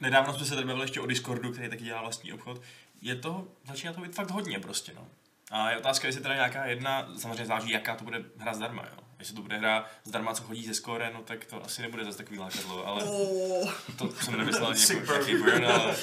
Nedávno 0.00 0.34
jsme 0.34 0.46
se 0.46 0.54
tady 0.54 0.66
bavili 0.66 0.84
ještě 0.84 1.00
o 1.00 1.06
Discordu, 1.06 1.52
který 1.52 1.68
taky 1.68 1.84
dělá 1.84 2.00
vlastní 2.02 2.32
obchod. 2.32 2.62
Je 3.02 3.16
to, 3.16 3.48
začíná 3.68 3.92
to 3.92 4.00
být 4.00 4.14
fakt 4.14 4.30
hodně 4.30 4.60
prostě, 4.60 4.92
no. 4.94 5.08
A 5.50 5.70
je 5.70 5.76
otázka, 5.78 6.06
jestli 6.06 6.22
teda 6.22 6.34
nějaká 6.34 6.64
jedna, 6.66 7.08
samozřejmě 7.18 7.46
záleží, 7.46 7.70
jaká 7.70 7.94
to 7.96 8.04
bude 8.04 8.24
hra 8.38 8.54
zdarma, 8.54 8.82
jo. 8.82 9.02
Jestli 9.18 9.34
to 9.34 9.42
bude 9.42 9.58
hra 9.58 9.86
zdarma, 10.04 10.34
co 10.34 10.42
chodí 10.42 10.66
ze 10.66 10.74
score, 10.74 11.10
no 11.14 11.22
tak 11.22 11.44
to 11.44 11.64
asi 11.64 11.82
nebude 11.82 12.04
zase 12.04 12.18
takový 12.18 12.38
lákadlo, 12.38 12.86
ale 12.86 13.04
Oh. 13.04 13.72
to 13.98 14.12
jsem 14.12 14.38
nemyslel 14.38 14.74
jako, 14.94 15.12
nějaký 15.12 15.36
burn, 15.36 15.66
ale 15.66 15.96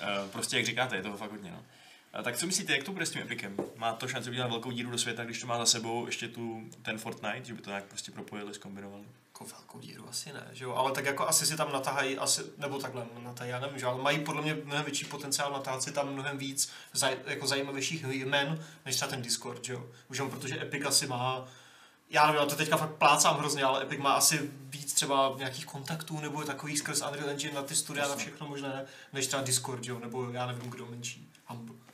eh, 0.00 0.28
prostě 0.32 0.56
jak 0.56 0.66
říkáte, 0.66 0.96
je 0.96 1.02
toho 1.02 1.16
fakt 1.16 1.30
hodně, 1.30 1.50
no. 1.50 1.62
A 2.12 2.22
tak 2.22 2.36
co 2.36 2.46
myslíte, 2.46 2.72
jak 2.72 2.84
to 2.84 2.92
bude 2.92 3.06
s 3.06 3.10
tím 3.10 3.22
Epicem? 3.22 3.56
Má 3.76 3.92
to 3.92 4.08
šanci 4.08 4.30
udělat 4.30 4.50
velkou 4.50 4.70
díru 4.70 4.90
do 4.90 4.98
světa, 4.98 5.24
když 5.24 5.40
to 5.40 5.46
má 5.46 5.58
za 5.58 5.66
sebou 5.66 6.06
ještě 6.06 6.28
tu, 6.28 6.62
ten 6.82 6.98
Fortnite, 6.98 7.44
že 7.44 7.54
by 7.54 7.62
to 7.62 7.70
nějak 7.70 7.84
prostě 7.84 8.12
propojili, 8.12 8.54
zkombinovali? 8.54 9.04
Jako 9.26 9.44
velkou 9.44 9.78
díru 9.78 10.08
asi 10.08 10.32
ne, 10.32 10.48
že 10.52 10.64
jo, 10.64 10.74
ale 10.74 10.92
tak 10.92 11.04
jako 11.04 11.28
asi 11.28 11.46
si 11.46 11.56
tam 11.56 11.72
natahají, 11.72 12.18
asi, 12.18 12.42
nebo 12.58 12.78
takhle 12.78 13.06
natahají, 13.18 13.50
já 13.50 13.60
nevím, 13.60 13.78
že 13.78 13.86
ale 13.86 14.02
mají 14.02 14.20
podle 14.20 14.42
mě 14.42 14.54
mnohem 14.54 14.84
větší 14.84 15.04
potenciál 15.04 15.52
natáhat 15.52 15.82
si 15.82 15.92
tam 15.92 16.12
mnohem 16.12 16.38
víc 16.38 16.72
zaj, 16.92 17.16
jako 17.26 17.46
zajímavějších 17.46 18.04
jmen, 18.04 18.64
než 18.84 18.96
třeba 18.96 19.10
ten 19.10 19.22
Discord, 19.22 19.64
že 19.64 19.72
jo, 19.72 19.90
už 20.08 20.18
jenom 20.18 20.30
protože 20.30 20.62
Epic 20.62 20.86
asi 20.86 21.06
má, 21.06 21.48
já 22.10 22.26
nevím, 22.26 22.40
já 22.40 22.46
to 22.46 22.56
teďka 22.56 22.76
fakt 22.76 22.94
plácám 22.94 23.36
hrozně, 23.38 23.64
ale 23.64 23.82
Epic 23.82 24.00
má 24.00 24.12
asi 24.12 24.50
víc 24.60 24.92
třeba 24.92 25.34
nějakých 25.36 25.66
kontaktů 25.66 26.20
nebo 26.20 26.42
takových 26.42 26.78
skrz 26.78 27.02
Unreal 27.02 27.30
Engine 27.30 27.54
na 27.54 27.62
ty 27.62 27.74
studia, 27.74 28.08
na 28.08 28.16
všechno 28.16 28.48
možné, 28.48 28.86
než 29.12 29.26
třeba 29.26 29.42
Discord, 29.42 29.86
jo, 29.86 29.98
nebo 29.98 30.30
já 30.30 30.46
nevím, 30.46 30.70
kdo 30.70 30.86
menší, 30.86 31.30
Humble. 31.46 31.89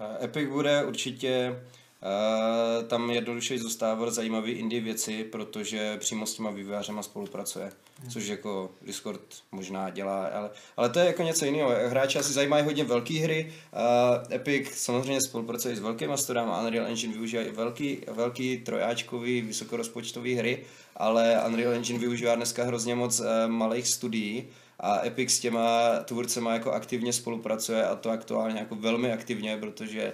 Eh, 0.00 0.24
Epic 0.24 0.48
bude 0.48 0.84
určitě 0.84 1.60
uh, 2.02 2.88
tam 2.88 3.10
jednoduše 3.10 3.58
zůstávat 3.58 4.12
zajímavé 4.12 4.50
indie 4.50 4.82
věci, 4.82 5.24
protože 5.24 5.96
přímo 5.96 6.26
s 6.26 6.34
těma 6.34 6.50
vývojářema 6.50 7.02
spolupracuje, 7.02 7.72
což 8.12 8.26
jako 8.26 8.70
Discord 8.82 9.20
možná 9.52 9.90
dělá, 9.90 10.26
ale, 10.26 10.50
ale 10.76 10.88
to 10.88 10.98
je 10.98 11.06
jako 11.06 11.22
něco 11.22 11.44
jiného. 11.44 11.70
Hráči 11.88 12.18
asi 12.18 12.32
zajímají 12.32 12.64
hodně 12.64 12.84
velké 12.84 13.14
hry, 13.14 13.52
uh, 13.72 14.34
Epic 14.34 14.68
samozřejmě 14.74 15.20
spolupracuje 15.20 15.76
s 15.76 15.80
velkými 15.80 16.18
studiami, 16.18 16.50
Unreal 16.60 16.86
Engine 16.86 17.12
využívá 17.12 17.42
i 17.42 17.50
velký, 17.50 17.98
velký 18.12 18.58
trojáčkový, 18.58 19.40
vysokorozpočtový 19.40 20.34
hry, 20.34 20.64
ale 20.96 21.42
Unreal 21.46 21.72
Engine 21.72 21.98
využívá 21.98 22.34
dneska 22.34 22.64
hrozně 22.64 22.94
moc 22.94 23.20
uh, 23.20 23.26
malých 23.46 23.88
studií, 23.88 24.48
a 24.80 25.06
Epic 25.06 25.30
s 25.30 25.40
těma 25.40 25.90
tvůrcema 26.04 26.52
jako 26.52 26.72
aktivně 26.72 27.12
spolupracuje 27.12 27.86
a 27.86 27.96
to 27.96 28.10
aktuálně 28.10 28.58
jako 28.58 28.74
velmi 28.74 29.12
aktivně, 29.12 29.56
protože 29.56 30.12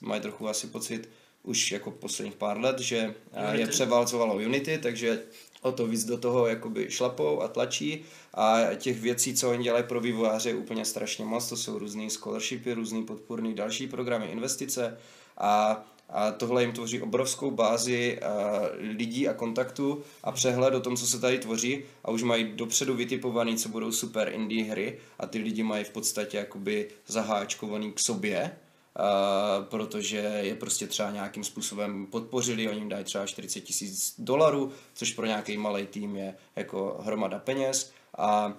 mají 0.00 0.20
trochu 0.20 0.48
asi 0.48 0.66
pocit 0.66 1.08
už 1.42 1.72
jako 1.72 1.90
posledních 1.90 2.36
pár 2.36 2.60
let, 2.60 2.78
že 2.78 3.14
eh, 3.32 3.44
je 3.44 3.54
Unity. 3.54 3.70
převálcovalo 3.70 4.34
Unity, 4.34 4.78
takže 4.78 5.22
o 5.62 5.72
to 5.72 5.86
víc 5.86 6.04
do 6.04 6.18
toho 6.18 6.46
jakoby 6.46 6.90
šlapou 6.90 7.42
a 7.42 7.48
tlačí. 7.48 8.04
A 8.34 8.60
těch 8.76 9.00
věcí, 9.00 9.34
co 9.34 9.50
oni 9.50 9.64
dělají 9.64 9.84
pro 9.84 10.00
vývojáře 10.00 10.48
je 10.48 10.54
úplně 10.54 10.84
strašně 10.84 11.24
moc, 11.24 11.48
to 11.48 11.56
jsou 11.56 11.78
různé 11.78 12.10
scholarshipy, 12.10 12.72
různé 12.72 13.02
podpůrné 13.02 13.54
další 13.54 13.86
programy, 13.86 14.26
investice. 14.26 14.98
A 15.38 15.84
a 16.12 16.30
tohle 16.32 16.62
jim 16.62 16.72
tvoří 16.72 17.02
obrovskou 17.02 17.50
bázi 17.50 18.20
uh, 18.22 18.66
lidí 18.96 19.28
a 19.28 19.34
kontaktů 19.34 20.02
a 20.24 20.32
přehled 20.32 20.74
o 20.74 20.80
tom, 20.80 20.96
co 20.96 21.06
se 21.06 21.20
tady 21.20 21.38
tvoří. 21.38 21.82
A 22.04 22.10
už 22.10 22.22
mají 22.22 22.52
dopředu 22.52 22.94
vytipovaný, 22.94 23.56
co 23.56 23.68
budou 23.68 23.92
super 23.92 24.28
indie 24.28 24.64
hry. 24.64 24.98
A 25.18 25.26
ty 25.26 25.38
lidi 25.38 25.62
mají 25.62 25.84
v 25.84 25.90
podstatě 25.90 26.36
jakoby 26.36 26.88
zaháčkovaný 27.06 27.92
k 27.92 28.00
sobě, 28.00 28.56
Uh, 28.98 29.64
protože 29.64 30.16
je 30.16 30.54
prostě 30.54 30.86
třeba 30.86 31.10
nějakým 31.10 31.44
způsobem 31.44 32.06
podpořili, 32.06 32.68
oni 32.68 32.78
jim 32.78 32.88
dají 32.88 33.04
třeba 33.04 33.26
40 33.26 33.60
tisíc 33.60 34.14
dolarů, 34.18 34.72
což 34.94 35.12
pro 35.12 35.26
nějaký 35.26 35.56
malý 35.56 35.86
tým 35.86 36.16
je 36.16 36.34
jako 36.56 37.00
hromada 37.04 37.38
peněz. 37.38 37.92
A 38.18 38.54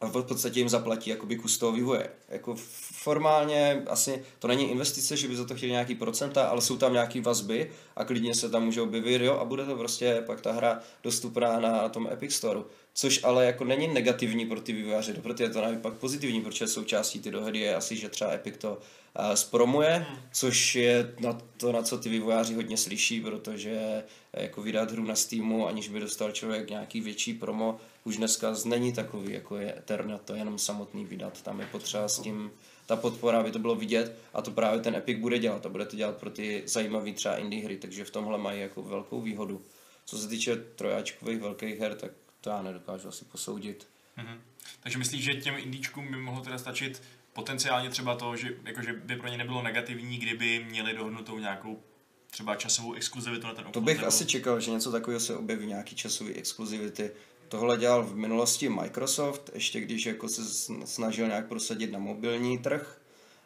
a 0.00 0.06
v 0.06 0.22
podstatě 0.22 0.60
jim 0.60 0.68
zaplatí 0.68 1.10
jakoby 1.10 1.36
kus 1.36 1.58
toho 1.58 1.72
vývoje. 1.72 2.10
Jako 2.28 2.54
formálně 3.02 3.82
asi 3.86 4.24
to 4.38 4.48
není 4.48 4.70
investice, 4.70 5.16
že 5.16 5.28
by 5.28 5.36
za 5.36 5.44
to 5.44 5.54
chtěli 5.54 5.72
nějaký 5.72 5.94
procenta, 5.94 6.48
ale 6.48 6.60
jsou 6.60 6.76
tam 6.76 6.92
nějaký 6.92 7.20
vazby 7.20 7.70
a 7.96 8.04
klidně 8.04 8.34
se 8.34 8.50
tam 8.50 8.64
může 8.64 8.80
objevit, 8.80 9.22
jo, 9.22 9.34
a 9.34 9.44
bude 9.44 9.66
to 9.66 9.76
prostě 9.76 10.22
pak 10.26 10.40
ta 10.40 10.52
hra 10.52 10.80
dostupná 11.02 11.60
na 11.60 11.88
tom 11.88 12.08
Epic 12.12 12.34
Store. 12.34 12.60
Což 12.94 13.24
ale 13.24 13.46
jako 13.46 13.64
není 13.64 13.88
negativní 13.88 14.46
pro 14.46 14.60
ty 14.60 14.72
vývojáře, 14.72 15.14
protože 15.14 15.44
je 15.44 15.50
to 15.50 15.60
naopak 15.60 15.94
pozitivní, 15.94 16.40
protože 16.40 16.66
součástí 16.66 17.20
ty 17.20 17.30
dohody 17.30 17.58
je 17.58 17.76
asi, 17.76 17.96
že 17.96 18.08
třeba 18.08 18.32
Epic 18.32 18.54
to 18.58 18.70
uh, 18.72 19.34
zpromuje, 19.34 20.06
což 20.32 20.74
je 20.74 21.14
na 21.20 21.38
to, 21.56 21.72
na 21.72 21.82
co 21.82 21.98
ty 21.98 22.08
vývojáři 22.08 22.54
hodně 22.54 22.76
slyší, 22.76 23.20
protože 23.20 24.04
eh, 24.32 24.42
jako 24.42 24.62
vydat 24.62 24.90
hru 24.90 25.04
na 25.04 25.14
Steamu, 25.14 25.66
aniž 25.66 25.88
by 25.88 26.00
dostal 26.00 26.32
člověk 26.32 26.70
nějaký 26.70 27.00
větší 27.00 27.34
promo, 27.34 27.80
už 28.04 28.16
dneska 28.16 28.54
není 28.64 28.92
takový, 28.92 29.32
jako 29.32 29.56
je 29.56 29.78
Eternal, 29.78 30.20
to 30.24 30.32
je 30.32 30.38
jenom 30.38 30.58
samotný 30.58 31.04
vydat. 31.04 31.42
Tam 31.42 31.60
je 31.60 31.66
potřeba 31.66 32.08
s 32.08 32.18
tím 32.18 32.50
ta 32.86 32.96
podpora, 32.96 33.40
aby 33.40 33.50
to 33.50 33.58
bylo 33.58 33.74
vidět 33.74 34.16
a 34.34 34.42
to 34.42 34.50
právě 34.50 34.80
ten 34.80 34.94
Epic 34.94 35.18
bude 35.18 35.38
dělat 35.38 35.66
a 35.66 35.68
bude 35.68 35.86
to 35.86 35.96
dělat 35.96 36.16
pro 36.16 36.30
ty 36.30 36.62
zajímavé 36.66 37.12
třeba 37.12 37.36
indie 37.36 37.64
hry, 37.64 37.76
takže 37.76 38.04
v 38.04 38.10
tomhle 38.10 38.38
mají 38.38 38.60
jako 38.60 38.82
velkou 38.82 39.20
výhodu. 39.20 39.62
Co 40.04 40.18
se 40.18 40.28
týče 40.28 40.56
trojáčkových 40.56 41.40
velkých 41.40 41.78
her, 41.78 41.94
tak 41.94 42.12
to 42.40 42.50
já 42.50 42.62
nedokážu 42.62 43.08
asi 43.08 43.24
posoudit. 43.24 43.88
Mhm. 44.16 44.40
Takže 44.80 44.98
myslíš, 44.98 45.24
že 45.24 45.34
těm 45.34 45.54
indíčkům 45.58 46.10
by 46.10 46.16
mohlo 46.16 46.40
teda 46.40 46.58
stačit 46.58 47.02
potenciálně 47.32 47.90
třeba 47.90 48.16
to, 48.16 48.36
že, 48.36 48.48
jako, 48.64 48.82
že 48.82 48.92
by 48.92 49.16
pro 49.16 49.28
ně 49.28 49.38
nebylo 49.38 49.62
negativní, 49.62 50.18
kdyby 50.18 50.64
měli 50.70 50.94
dohodnutou 50.94 51.38
nějakou 51.38 51.82
třeba 52.30 52.56
časovou 52.56 52.92
exkluzivitu 52.92 53.46
na 53.46 53.54
ten 53.54 53.60
obchod? 53.60 53.74
To 53.74 53.80
bych 53.80 53.96
nebo... 53.96 54.08
asi 54.08 54.26
čekal, 54.26 54.60
že 54.60 54.70
něco 54.70 54.92
takového 54.92 55.20
se 55.20 55.36
objeví, 55.36 55.66
nějaký 55.66 55.96
časový 55.96 56.34
exkluzivity. 56.34 57.10
Tohle 57.48 57.78
dělal 57.78 58.02
v 58.02 58.16
minulosti 58.16 58.68
Microsoft, 58.68 59.50
ještě 59.54 59.80
když 59.80 60.06
jako 60.06 60.28
se 60.28 60.42
sn- 60.42 60.84
snažil 60.84 61.26
nějak 61.26 61.48
prosadit 61.48 61.92
na 61.92 61.98
mobilní 61.98 62.58
trh, 62.58 63.00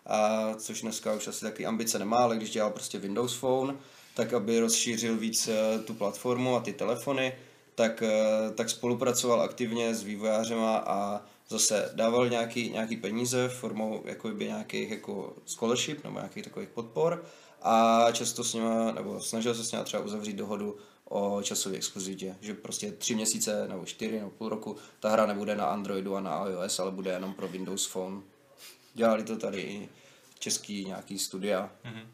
a 0.06 0.54
což 0.54 0.82
dneska 0.82 1.14
už 1.14 1.28
asi 1.28 1.40
taky 1.40 1.66
ambice 1.66 1.98
nemá, 1.98 2.16
ale 2.16 2.36
když 2.36 2.50
dělal 2.50 2.70
prostě 2.70 2.98
Windows 2.98 3.34
Phone, 3.34 3.76
tak 4.14 4.32
aby 4.32 4.60
rozšířil 4.60 5.16
víc 5.16 5.48
eh, 5.48 5.78
tu 5.78 5.94
platformu 5.94 6.56
a 6.56 6.60
ty 6.60 6.72
telefony, 6.72 7.32
tak, 7.74 8.02
eh, 8.02 8.50
tak 8.54 8.70
spolupracoval 8.70 9.40
aktivně 9.40 9.94
s 9.94 10.02
vývojářema 10.02 10.76
a 10.76 11.22
zase 11.48 11.90
dával 11.94 12.28
nějaký, 12.28 12.70
nějaký 12.70 12.96
peníze 12.96 13.48
formou 13.48 14.02
jakoby 14.04 14.44
nějakých 14.44 14.90
jako 14.90 15.36
scholarship 15.46 16.04
nebo 16.04 16.18
nějakých 16.18 16.44
takových 16.44 16.68
podpor 16.68 17.24
a 17.62 18.06
často 18.12 18.44
s 18.44 18.54
nima, 18.54 18.92
nebo 18.92 19.20
snažil 19.20 19.54
se 19.54 19.64
s 19.64 19.72
nima 19.72 19.84
třeba 19.84 20.02
uzavřít 20.02 20.36
dohodu 20.36 20.76
o 21.04 21.42
časové 21.42 21.76
exkluzivitě, 21.76 22.36
že 22.40 22.54
prostě 22.54 22.92
tři 22.92 23.14
měsíce 23.14 23.68
nebo 23.68 23.84
čtyři 23.84 24.18
nebo 24.18 24.30
půl 24.30 24.48
roku 24.48 24.76
ta 25.00 25.10
hra 25.10 25.26
nebude 25.26 25.56
na 25.56 25.66
Androidu 25.66 26.16
a 26.16 26.20
na 26.20 26.48
iOS, 26.48 26.78
ale 26.78 26.90
bude 26.90 27.10
jenom 27.10 27.34
pro 27.34 27.48
Windows 27.48 27.86
Phone. 27.86 28.22
Dělali 28.94 29.24
to 29.24 29.36
tady 29.36 29.60
i 29.60 29.88
český 30.38 30.84
nějaký 30.84 31.18
studia, 31.18 31.70
mm-hmm. 31.84 32.04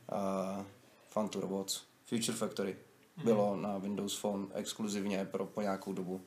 uh, 0.58 0.64
Fun 1.10 1.28
to 1.28 1.40
Robots, 1.40 1.82
Future 2.04 2.38
Factory. 2.38 2.76
Bylo 3.24 3.56
na 3.56 3.78
Windows 3.78 4.16
Phone 4.16 4.46
exkluzivně 4.54 5.24
pro 5.24 5.46
po 5.46 5.62
nějakou 5.62 5.92
dobu. 5.92 6.20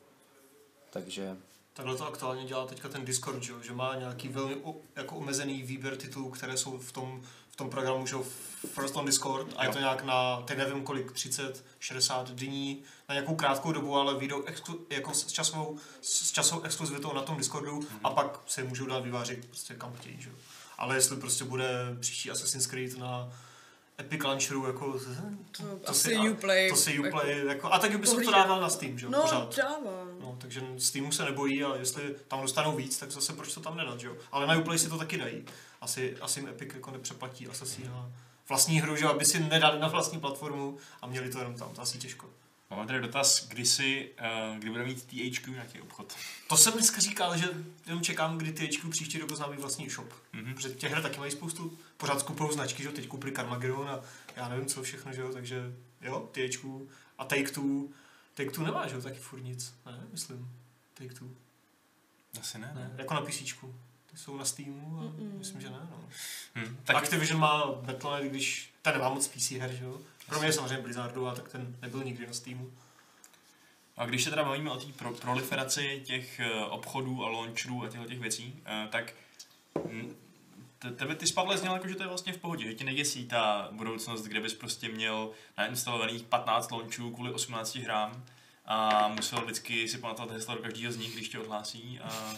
Takže 0.90 1.36
Takhle 1.76 1.96
to 1.96 2.06
aktuálně 2.06 2.44
dělá 2.44 2.66
teďka 2.66 2.88
ten 2.88 3.04
Discord, 3.04 3.42
že, 3.42 3.52
jo? 3.52 3.62
že 3.62 3.72
má 3.72 3.94
nějaký 3.94 4.28
velmi 4.28 4.56
u, 4.56 4.82
jako 4.96 5.16
omezený 5.16 5.62
výběr 5.62 5.96
titulů, 5.96 6.30
které 6.30 6.56
jsou 6.56 6.78
v 6.78 6.92
tom, 6.92 7.22
v 7.50 7.56
tom 7.56 7.70
programu, 7.70 8.06
že 8.06 8.14
jo, 8.14 8.24
First 8.66 8.96
on 8.96 9.06
Discord 9.06 9.54
a 9.56 9.64
je 9.64 9.70
to 9.70 9.78
nějak 9.78 10.04
na, 10.04 10.42
teď 10.42 10.58
nevím 10.58 10.84
kolik, 10.84 11.12
30, 11.12 11.64
60 11.80 12.30
dní, 12.30 12.82
na 13.08 13.14
nějakou 13.14 13.34
krátkou 13.34 13.72
dobu, 13.72 13.96
ale 13.96 14.18
vyjdou 14.18 14.44
exklu, 14.44 14.86
jako 14.90 15.14
s 15.14 15.26
časovou, 15.26 15.78
s 16.00 16.32
časovou 16.32 16.62
exkluzivitou 16.62 17.12
na 17.12 17.22
tom 17.22 17.36
Discordu 17.36 17.80
mm-hmm. 17.80 17.98
a 18.04 18.10
pak 18.10 18.40
se 18.46 18.64
můžou 18.64 18.86
dát 18.86 19.04
vyvářit 19.04 19.46
prostě 19.46 19.74
kam 19.74 19.92
chtějí, 19.92 20.20
že 20.20 20.30
jo. 20.30 20.36
Ale 20.78 20.94
jestli 20.94 21.16
prostě 21.16 21.44
bude 21.44 21.96
příští 22.00 22.30
Assassin's 22.30 22.66
Creed 22.66 22.98
na 22.98 23.32
Epic 24.00 24.22
Launcheru, 24.24 24.66
jako... 24.66 24.92
To, 25.56 25.62
to 25.84 25.90
asi 25.90 26.18
Uplay. 26.18 26.68
To 26.70 26.76
si 26.76 26.98
Uplay, 26.98 27.30
jako, 27.36 27.48
jako, 27.48 27.72
a 27.72 27.78
tak 27.78 28.00
by 28.00 28.06
se 28.06 28.16
to 28.20 28.30
dával 28.30 28.60
na 28.60 28.68
Steam, 28.68 28.98
že 28.98 29.06
jo, 29.06 29.10
No, 29.12 29.20
pořád. 29.22 29.56
dává. 29.56 30.04
No, 30.20 30.36
takže 30.40 30.62
Steamu 30.78 31.12
se 31.12 31.24
nebojí 31.24 31.64
a 31.64 31.76
jestli 31.76 32.14
tam 32.28 32.40
dostanou 32.42 32.76
víc, 32.76 32.98
tak 32.98 33.10
zase 33.10 33.32
proč 33.32 33.54
to 33.54 33.60
tam 33.60 33.76
nedat, 33.76 34.00
že 34.00 34.06
jo? 34.06 34.16
Ale 34.32 34.46
na 34.46 34.56
Uplay 34.58 34.78
si 34.78 34.88
to 34.88 34.98
taky 34.98 35.18
dají. 35.18 35.44
Asi, 35.80 36.16
asi 36.20 36.40
jim 36.40 36.48
Epic 36.48 36.74
jako 36.74 36.90
nepřeplatí 36.90 37.48
Assassina 37.48 38.10
vlastní 38.48 38.80
hru, 38.80 38.96
že 38.96 39.04
jo, 39.04 39.10
aby 39.10 39.24
si 39.24 39.40
nedali 39.40 39.78
na 39.80 39.88
vlastní 39.88 40.20
platformu 40.20 40.76
a 41.02 41.06
měli 41.06 41.30
to 41.30 41.38
jenom 41.38 41.54
tam, 41.54 41.68
to 41.74 41.82
asi 41.82 41.98
těžko. 41.98 42.26
Máme 42.74 42.86
tady 42.86 43.00
dotaz, 43.00 43.48
kdy 43.48 43.66
si, 43.66 44.10
uh, 44.50 44.58
kdy 44.58 44.70
bude 44.70 44.84
mít 44.84 45.04
THQ 45.04 45.50
nějaký 45.52 45.80
obchod. 45.80 46.16
To 46.48 46.56
jsem 46.56 46.72
dneska 46.72 47.00
říkal, 47.00 47.36
že 47.36 47.48
jenom 47.86 48.02
čekám, 48.02 48.38
kdy 48.38 48.52
THQ 48.52 48.90
příští 48.90 49.18
rok 49.18 49.30
oznámí 49.32 49.56
vlastní 49.56 49.90
shop. 49.90 50.12
Mhm. 50.32 50.44
Mm-hmm. 50.44 50.54
Protože 50.54 50.68
těch 50.68 50.92
her 50.92 51.02
taky 51.02 51.18
mají 51.20 51.32
spoustu, 51.32 51.78
pořád 51.96 52.20
skupují 52.20 52.52
značky, 52.52 52.82
že 52.82 52.88
jo, 52.88 52.94
teď 52.94 53.08
koupili 53.08 53.32
Carmageddon 53.32 53.88
a 53.88 54.00
já 54.36 54.48
nevím 54.48 54.66
co 54.66 54.82
všechno, 54.82 55.12
že 55.12 55.20
jo, 55.20 55.32
takže 55.32 55.74
jo, 56.00 56.28
THQ 56.32 56.68
a 57.18 57.24
Take-Two, 57.24 57.88
Take-Two 58.34 58.64
nemá, 58.64 58.88
že 58.88 58.94
jo, 58.94 59.02
taky 59.02 59.18
furt 59.18 59.40
nic, 59.40 59.74
ne, 59.86 60.00
myslím, 60.12 60.48
Take-Two. 60.94 61.28
Asi 62.40 62.58
ne, 62.58 62.72
Ne, 62.74 62.80
ne. 62.80 62.94
jako 62.98 63.14
na 63.14 63.20
PC. 63.20 63.38
Ty 64.10 64.16
jsou 64.20 64.36
na 64.36 64.44
Steamu 64.44 64.98
a 65.00 65.02
Mm-mm. 65.02 65.38
myslím, 65.38 65.60
že 65.60 65.70
ne. 65.70 65.78
No. 65.90 66.04
Hm, 66.54 66.76
Tak 66.84 66.96
Activision 66.96 67.40
má 67.40 67.66
Battle.net, 67.72 68.30
když 68.30 68.74
ten 68.82 68.92
nemá 68.94 69.08
moc 69.08 69.28
PC 69.28 69.50
her, 69.50 69.72
že 69.72 69.84
jo? 69.84 70.00
Pro 70.26 70.38
mě 70.38 70.48
je 70.48 70.52
samozřejmě 70.52 70.82
Blizzardu, 70.82 71.28
a 71.28 71.34
tak 71.34 71.48
ten 71.48 71.76
nebyl 71.82 72.04
nikdy 72.04 72.26
na 72.26 72.32
Steamu. 72.32 72.72
A 73.96 74.06
když 74.06 74.24
se 74.24 74.30
teda 74.30 74.44
bavíme 74.44 74.70
o 74.70 74.76
té 74.76 74.92
pro, 74.92 75.12
proliferaci 75.12 76.02
těch 76.04 76.40
uh, 76.40 76.72
obchodů 76.72 77.24
a 77.24 77.28
launcherů 77.28 77.84
a 77.84 77.88
těchto 77.88 78.06
těch 78.06 78.18
věcí, 78.18 78.62
uh, 78.84 78.90
tak 78.90 79.12
te- 80.78 80.90
tebe 80.90 81.14
ty 81.14 81.32
Pavle 81.32 81.58
zněl 81.58 81.74
jako, 81.74 81.88
že 81.88 81.94
to 81.94 82.02
je 82.02 82.08
vlastně 82.08 82.32
v 82.32 82.38
pohodě, 82.38 82.64
že 82.64 82.74
ti 82.74 82.84
neděsí 82.84 83.26
ta 83.26 83.68
budoucnost, 83.72 84.22
kde 84.22 84.40
bys 84.40 84.54
prostě 84.54 84.88
měl 84.88 85.30
nainstalovaných 85.58 86.22
15 86.22 86.70
launchů 86.70 87.10
kvůli 87.10 87.32
18 87.32 87.76
hrám 87.76 88.24
a 88.66 89.08
musel 89.08 89.40
vždycky 89.40 89.88
si 89.88 89.98
pamatovat 89.98 90.30
hesla 90.30 90.54
do 90.54 90.62
každého 90.62 90.92
z 90.92 90.96
nich, 90.96 91.14
když 91.14 91.28
tě 91.28 91.38
odhlásí 91.38 92.00
a, 92.00 92.34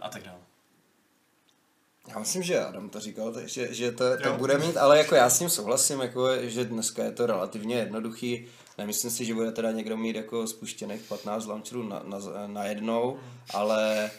a 0.00 0.08
tak 0.08 0.22
dále. 0.22 0.51
Já 2.08 2.18
myslím, 2.18 2.42
že 2.42 2.64
Adam 2.64 2.88
to 2.88 3.00
říkal, 3.00 3.34
že, 3.44 3.74
že 3.74 3.92
to, 3.92 4.16
to 4.22 4.28
Jo. 4.28 4.36
bude 4.38 4.58
mít, 4.58 4.76
ale 4.76 4.98
jako 4.98 5.14
já 5.14 5.30
s 5.30 5.38
tím 5.38 5.48
souhlasím, 5.50 6.00
jako, 6.00 6.28
že 6.42 6.64
dneska 6.64 7.04
je 7.04 7.12
to 7.12 7.26
relativně 7.26 7.76
jednoduchý. 7.76 8.46
Nemyslím 8.78 9.10
si, 9.10 9.24
že 9.24 9.34
bude 9.34 9.52
teda 9.52 9.72
někdo 9.72 9.96
mít 9.96 10.16
jako 10.16 10.46
spuštěných 10.46 11.02
15 11.02 11.46
launcherů 11.46 11.82
na, 11.88 12.02
na, 12.04 12.18
na 12.46 12.64
jednou, 12.64 13.18
ale 13.54 14.10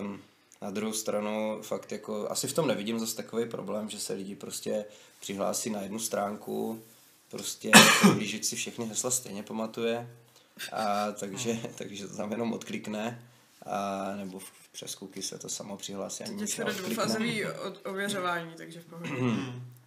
um, 0.00 0.20
na 0.62 0.70
druhou 0.70 0.92
stranu 0.92 1.58
fakt 1.62 1.92
jako, 1.92 2.30
asi 2.30 2.48
v 2.48 2.52
tom 2.52 2.66
nevidím 2.68 2.98
zase 2.98 3.16
takový 3.16 3.48
problém, 3.48 3.90
že 3.90 4.00
se 4.00 4.12
lidi 4.12 4.34
prostě 4.36 4.84
přihlásí 5.20 5.70
na 5.70 5.80
jednu 5.82 5.98
stránku, 5.98 6.82
prostě 7.30 7.70
blížit 8.14 8.44
si 8.44 8.56
všechny 8.56 8.86
hesla 8.86 9.10
stejně 9.10 9.42
pamatuje, 9.42 10.10
a 10.72 11.12
takže, 11.12 11.58
takže 11.78 12.08
to 12.08 12.16
tam 12.16 12.30
jenom 12.30 12.52
odklikne, 12.52 13.22
a, 13.66 14.12
nebo 14.16 14.40
přes 14.74 14.94
cookie 14.94 15.22
se 15.22 15.38
to 15.38 15.48
samo 15.48 15.76
přihlásí. 15.76 16.24
Teď 16.24 16.58
neodklikne. 16.58 16.72
dvoufázový 16.94 17.44
od- 17.46 17.86
ověřování, 17.86 18.52
takže 18.56 18.80
v 18.80 18.84
pohodě. 18.84 19.10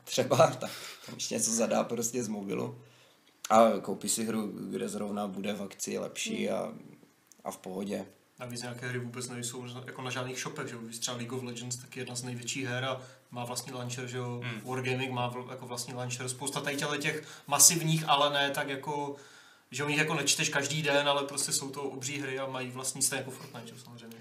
Třeba, 0.04 0.48
tak 0.48 0.72
když 1.12 1.30
něco 1.30 1.52
zadá 1.52 1.84
prostě 1.84 2.24
z 2.24 2.28
mobilu. 2.28 2.82
A 3.50 3.70
koupí 3.82 4.10
si 4.10 4.26
hru, 4.26 4.52
kde 4.70 4.90
zrovna 4.90 5.28
bude 5.28 5.54
v 5.54 5.62
akci 5.64 5.98
lepší 5.98 6.50
a, 6.50 6.74
a 7.44 7.52
v 7.52 7.58
pohodě. 7.58 8.06
Navíc 8.40 8.62
nějaké 8.62 8.88
hry 8.88 9.00
vůbec 9.00 9.30
nejsou 9.30 9.66
jako 9.86 10.02
na 10.02 10.10
žádných 10.12 10.40
shopech, 10.40 10.68
že 10.68 10.76
jo? 10.76 10.82
Třeba 11.00 11.18
League 11.18 11.34
of 11.34 11.44
Legends 11.44 11.76
tak 11.78 11.96
je 11.96 12.02
jedna 12.02 12.16
z 12.16 12.24
největších 12.24 12.66
her 12.66 12.86
a 12.86 13.02
má 13.32 13.46
vlastní 13.46 13.74
launcher, 13.74 14.08
že 14.08 14.18
jo? 14.18 14.42
Hmm. 14.44 14.62
Wargaming 14.66 15.12
má 15.12 15.34
vl- 15.34 15.50
jako 15.52 15.66
vlastní 15.68 15.94
launcher. 15.94 16.30
Spousta 16.30 16.62
tady 16.62 16.78
těch 17.00 17.24
masivních, 17.48 18.04
ale 18.10 18.34
ne 18.34 18.50
tak 18.50 18.70
jako 18.70 19.16
že 19.72 19.84
o 19.84 19.90
nich 19.90 19.98
jako 19.98 20.14
nečteš 20.14 20.50
každý 20.50 20.82
den, 20.82 21.10
ale 21.10 21.24
prostě 21.24 21.52
jsou 21.52 21.70
to 21.70 21.84
obří 21.84 22.20
hry 22.20 22.40
a 22.40 22.46
mají 22.48 22.72
vlastní 22.72 23.02
stejně 23.02 23.20
jako 23.20 23.32
Fortnite, 23.32 23.68
že 23.68 23.82
samozřejmě. 23.84 24.18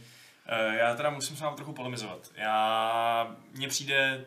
Eh, 0.48 0.76
Já 0.76 0.94
teda 0.94 1.10
musím 1.10 1.36
s 1.36 1.40
vámi 1.40 1.56
trochu 1.56 1.72
polemizovat. 1.72 2.30
Já, 2.36 3.36
mně 3.52 3.68
přijde 3.68 4.24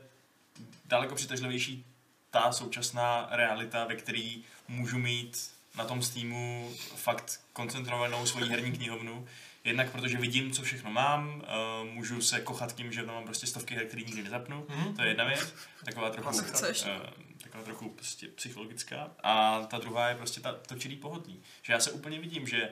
daleko 0.85 1.15
přitažlivější 1.15 1.85
ta 2.31 2.51
současná 2.51 3.27
realita, 3.31 3.85
ve 3.85 3.95
který 3.95 4.43
můžu 4.67 4.97
mít 4.97 5.51
na 5.77 5.85
tom 5.85 6.01
Steamu 6.01 6.71
fakt 6.95 7.41
koncentrovanou 7.53 8.25
svoji 8.25 8.49
herní 8.49 8.71
knihovnu. 8.71 9.27
Jednak 9.63 9.91
protože 9.91 10.17
vidím, 10.17 10.51
co 10.51 10.61
všechno 10.63 10.91
mám, 10.91 11.43
eh, 11.45 11.83
můžu 11.93 12.21
se 12.21 12.41
kochat 12.41 12.75
tím, 12.75 12.91
že 12.91 13.03
tam 13.03 13.15
mám 13.15 13.23
prostě 13.23 13.47
stovky 13.47 13.75
her, 13.75 13.85
který 13.87 14.05
nikdy 14.05 14.23
nezapnu. 14.23 14.65
Mhm. 14.69 14.95
To 14.95 15.01
je 15.01 15.07
jedna 15.07 15.23
věc, 15.23 15.53
taková 15.85 16.09
trochu. 16.09 16.29
Chceš. 16.41 16.85
eh, 16.85 16.99
taková 17.43 17.63
trochu 17.63 17.89
prostě 17.89 18.27
psychologická. 18.27 19.11
A 19.23 19.61
ta 19.65 19.77
druhá 19.77 20.09
je 20.09 20.15
prostě 20.15 20.41
ta, 20.41 20.53
to 20.53 20.75
čirý 20.75 20.95
pohodlí. 20.95 21.41
Že 21.61 21.73
já 21.73 21.79
se 21.79 21.91
úplně 21.91 22.19
vidím, 22.19 22.47
že 22.47 22.69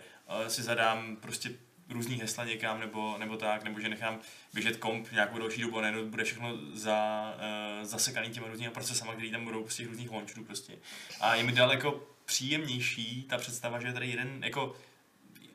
si 0.47 0.63
zadám 0.63 1.15
prostě 1.15 1.49
různý 1.89 2.15
hesla 2.15 2.45
někam 2.45 2.79
nebo, 2.79 3.17
nebo 3.17 3.37
tak, 3.37 3.63
nebo 3.63 3.79
že 3.79 3.89
nechám 3.89 4.19
běžet 4.53 4.77
komp 4.77 5.11
nějakou 5.11 5.39
další 5.39 5.61
dobu 5.61 5.81
najednou 5.81 6.05
bude 6.05 6.23
všechno 6.23 6.57
za, 6.73 7.33
uh, 7.79 7.85
zasekaný 7.85 8.29
těma 8.29 8.47
různými 8.47 8.73
procesama, 8.73 9.13
které 9.13 9.31
tam 9.31 9.43
budou 9.43 9.63
těch 9.67 9.87
různých 9.87 10.11
launcherů 10.11 10.43
prostě. 10.43 10.73
A 11.19 11.35
je 11.35 11.43
mi 11.43 11.51
daleko 11.51 12.07
příjemnější 12.25 13.23
ta 13.23 13.37
představa, 13.37 13.79
že 13.79 13.87
je 13.87 13.93
tady 13.93 14.07
jeden 14.07 14.43
jako 14.43 14.75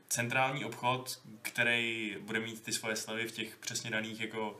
centrální 0.09 0.65
obchod, 0.65 1.21
který 1.43 2.17
bude 2.21 2.41
mít 2.41 2.63
ty 2.63 2.73
svoje 2.73 2.97
slevy 2.97 3.27
v 3.27 3.33
těch 3.33 3.57
přesně 3.57 3.91
daných 3.91 4.21
jako 4.21 4.59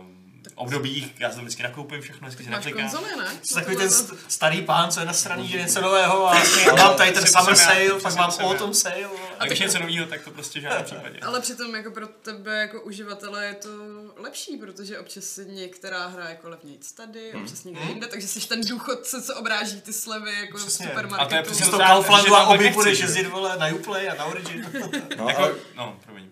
um, 0.00 0.33
obdobích, 0.54 1.20
já 1.20 1.30
si 1.30 1.34
to 1.36 1.40
vždycky 1.42 1.62
nakoupím 1.62 2.00
všechno, 2.00 2.28
vždycky 2.28 2.44
si 2.44 2.50
Máš 2.50 2.56
naklikám. 2.64 2.90
konzole, 2.90 3.16
ne? 3.16 3.30
Jsi 3.42 3.54
takový 3.54 3.76
ten 3.76 3.88
st- 3.88 4.16
starý 4.28 4.62
pán, 4.62 4.90
co 4.90 5.00
je 5.00 5.06
na 5.06 5.12
straně, 5.12 5.48
že 5.48 5.58
něco 5.58 5.80
nového 5.80 6.28
a 6.28 6.34
mám 6.76 6.96
tady 6.96 7.12
ten 7.12 7.26
summer 7.26 7.56
jsem 7.56 7.66
sale, 7.66 8.00
pak 8.02 8.14
mám 8.16 8.30
jsem 8.30 8.44
autumn 8.44 8.74
sale. 8.74 8.94
A 9.38 9.46
když 9.46 9.60
něco 9.60 9.78
nového, 9.78 10.06
tak 10.06 10.22
to 10.22 10.30
prostě 10.30 10.58
v 10.58 10.62
žádném 10.62 10.84
případě. 10.84 11.18
Ale 11.22 11.40
přitom 11.40 11.74
jako 11.74 11.90
pro 11.90 12.06
tebe 12.06 12.60
jako 12.60 12.80
uživatele 12.82 13.44
je 13.46 13.54
to 13.54 13.68
lepší, 14.16 14.56
protože 14.56 14.98
občas 14.98 15.24
si 15.24 15.46
některá 15.46 16.06
hra 16.06 16.28
jako 16.28 16.48
levnějc 16.48 16.92
tady, 16.92 17.30
Hmm. 17.32 17.42
občas 17.42 17.64
někde 17.64 17.80
jinde, 17.88 18.06
takže 18.06 18.28
jsi 18.28 18.48
ten 18.48 18.60
důchodce, 18.60 19.22
co 19.22 19.34
obráží 19.36 19.80
ty 19.80 19.92
slevy 19.92 20.32
jako 20.40 20.58
v 20.58 20.60
A 20.60 20.64
to 20.64 20.82
je 20.82 20.88
supermarketu. 20.88 21.42
přesně 21.50 21.66
Z 21.66 21.70
to 21.70 21.78
Kauflandu 21.78 22.26
že 22.28 22.34
a 22.36 22.56
nechci, 22.56 22.74
budeš 22.74 22.98
jezdit 23.00 23.26
vole 23.26 23.56
na 23.58 23.66
Uplay 23.66 24.10
a 24.10 24.14
na 24.14 24.24
Origin. 24.24 24.66
No, 25.18 25.28
Jako, 25.28 25.50
no, 25.76 25.98
promiň. 26.04 26.28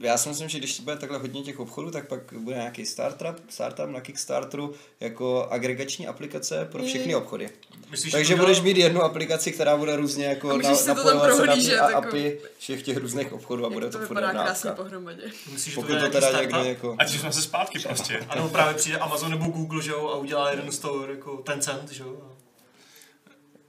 Já 0.00 0.18
si 0.18 0.28
myslím, 0.28 0.48
že 0.48 0.58
když 0.58 0.80
bude 0.80 0.96
takhle 0.96 1.18
hodně 1.18 1.42
těch 1.42 1.60
obchodů, 1.60 1.90
tak 1.90 2.08
pak 2.08 2.20
bude 2.32 2.56
nějaký 2.56 2.86
startup, 2.86 3.36
startup 3.48 3.86
na 3.90 4.00
Kickstarteru 4.00 4.74
jako 5.00 5.46
agregační 5.50 6.06
aplikace 6.06 6.68
pro 6.72 6.82
všechny 6.84 7.12
Mm. 7.14 7.18
obchody. 7.18 7.48
Myslíš, 7.90 8.12
že 8.12 8.16
Takže 8.18 8.34
to 8.34 8.40
budeš 8.40 8.60
mít 8.60 8.76
jednu 8.76 9.02
aplikaci, 9.02 9.52
která 9.52 9.76
bude 9.76 9.96
různě 9.96 10.26
A 10.26 10.28
jako 10.30 10.56
na, 10.56 10.74
tam 10.76 10.86
napojovat 10.96 11.36
se 11.36 11.46
na 11.46 11.54
ty 11.56 11.64
jako- 11.70 11.94
API 11.96 12.40
všech 12.58 12.82
těch 12.82 12.96
různých 12.96 13.32
obchodů 13.32 13.66
a 13.66 13.70
bude 13.70 13.86
to, 13.90 13.98
to 13.98 14.06
furt 14.06 14.08
vypadá 14.16 14.30
krásně 14.44 14.70
pohromadě. 14.70 15.22
Myslíš, 15.52 15.74
že 15.74 15.80
to 15.80 15.86
to 15.86 15.92
nějaký 15.92 16.12
teda 16.12 16.28
startup? 16.28 16.52
někdo 16.52 16.68
jako... 16.68 16.96
Ať 16.98 17.14
už 17.14 17.20
jsme 17.20 17.32
se 17.32 17.42
zpátky 17.42 17.78
prostě. 17.78 18.18
A 18.28 18.34
nebo 18.34 18.48
právě 18.48 18.74
přijde 18.74 18.98
Amazon 18.98 19.30
nebo 19.30 19.44
Google, 19.44 19.82
že 19.82 19.90
jo, 19.90 20.08
a 20.08 20.16
udělá 20.16 20.50
jeden 20.50 20.72
store 20.72 21.12
jako 21.12 21.36
Tencent, 21.36 21.90
že 21.92 22.02
jo. 22.02 22.16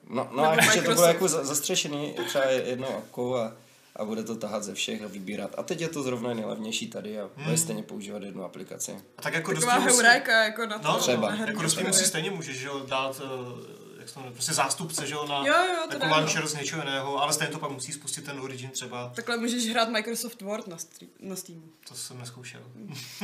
No, 0.10 0.30
no 0.36 0.44
a 0.44 0.56
ještě 0.56 0.70
to 0.82 0.82
bude 0.82 0.90
Microsoft. 0.90 1.08
jako 1.08 1.28
za- 1.28 1.44
zastřešený 1.46 2.16
třeba 2.28 2.46
jednou 2.46 2.88
a, 3.36 3.52
a 3.98 4.06
bude 4.06 4.24
to 4.24 4.36
tahat 4.36 4.64
ze 4.64 4.74
všech 4.74 5.04
a 5.04 5.08
vybírat. 5.08 5.56
A 5.58 5.64
teď 5.64 5.82
je 5.82 5.90
to 5.90 6.04
zrovna 6.04 6.34
nejlevnější 6.34 6.88
tady 6.88 7.20
a 7.20 7.30
bude 7.44 7.58
stejně 7.58 7.84
používat 7.84 8.24
jednu 8.24 8.44
aplikaci. 8.44 8.98
A 9.18 9.22
tak 9.22 9.34
jako 9.34 9.54
Taková 9.54 9.78
heuréka 9.78 10.44
jako 10.44 10.66
na 10.66 10.80
to. 10.80 10.88
No, 10.88 10.98
Třeba. 11.00 11.36
na 11.36 11.46
Jako 11.46 11.62
do 11.62 11.70
Steamu 11.70 11.94
si 11.94 12.06
stejně 12.06 12.32
můžeš 12.32 12.58
že 12.58 12.68
jo, 12.68 12.86
dát 12.90 13.20
uh, 13.20 13.60
jak 14.00 14.10
se 14.10 14.14
to 14.16 14.32
prostě 14.32 14.54
zástupce, 14.54 15.08
že 15.08 15.14
jo, 15.14 15.26
na 15.26 15.38
Jo, 15.38 15.54
jo, 15.54 15.88
to 15.90 15.94
jako 15.94 16.06
launcher 16.08 16.48
z 16.48 16.54
něčeho 16.54 16.82
jiného, 16.82 17.22
ale 17.22 17.34
stejně 17.34 17.54
to 17.54 17.60
pak 17.60 17.72
musí 17.72 17.94
spustit 17.94 18.26
ten 18.26 18.40
Origin 18.40 18.70
třeba, 18.70 19.12
Takhle 19.16 19.38
můžeš 19.38 19.70
hrát 19.70 19.90
Microsoft 19.90 20.42
Word 20.42 20.68
na, 20.68 20.78
stream, 20.78 21.12
na 21.20 21.36
Steamu. 21.36 21.64
to 21.88 21.96
jsem 21.96 22.20
neskoušel. 22.20 22.62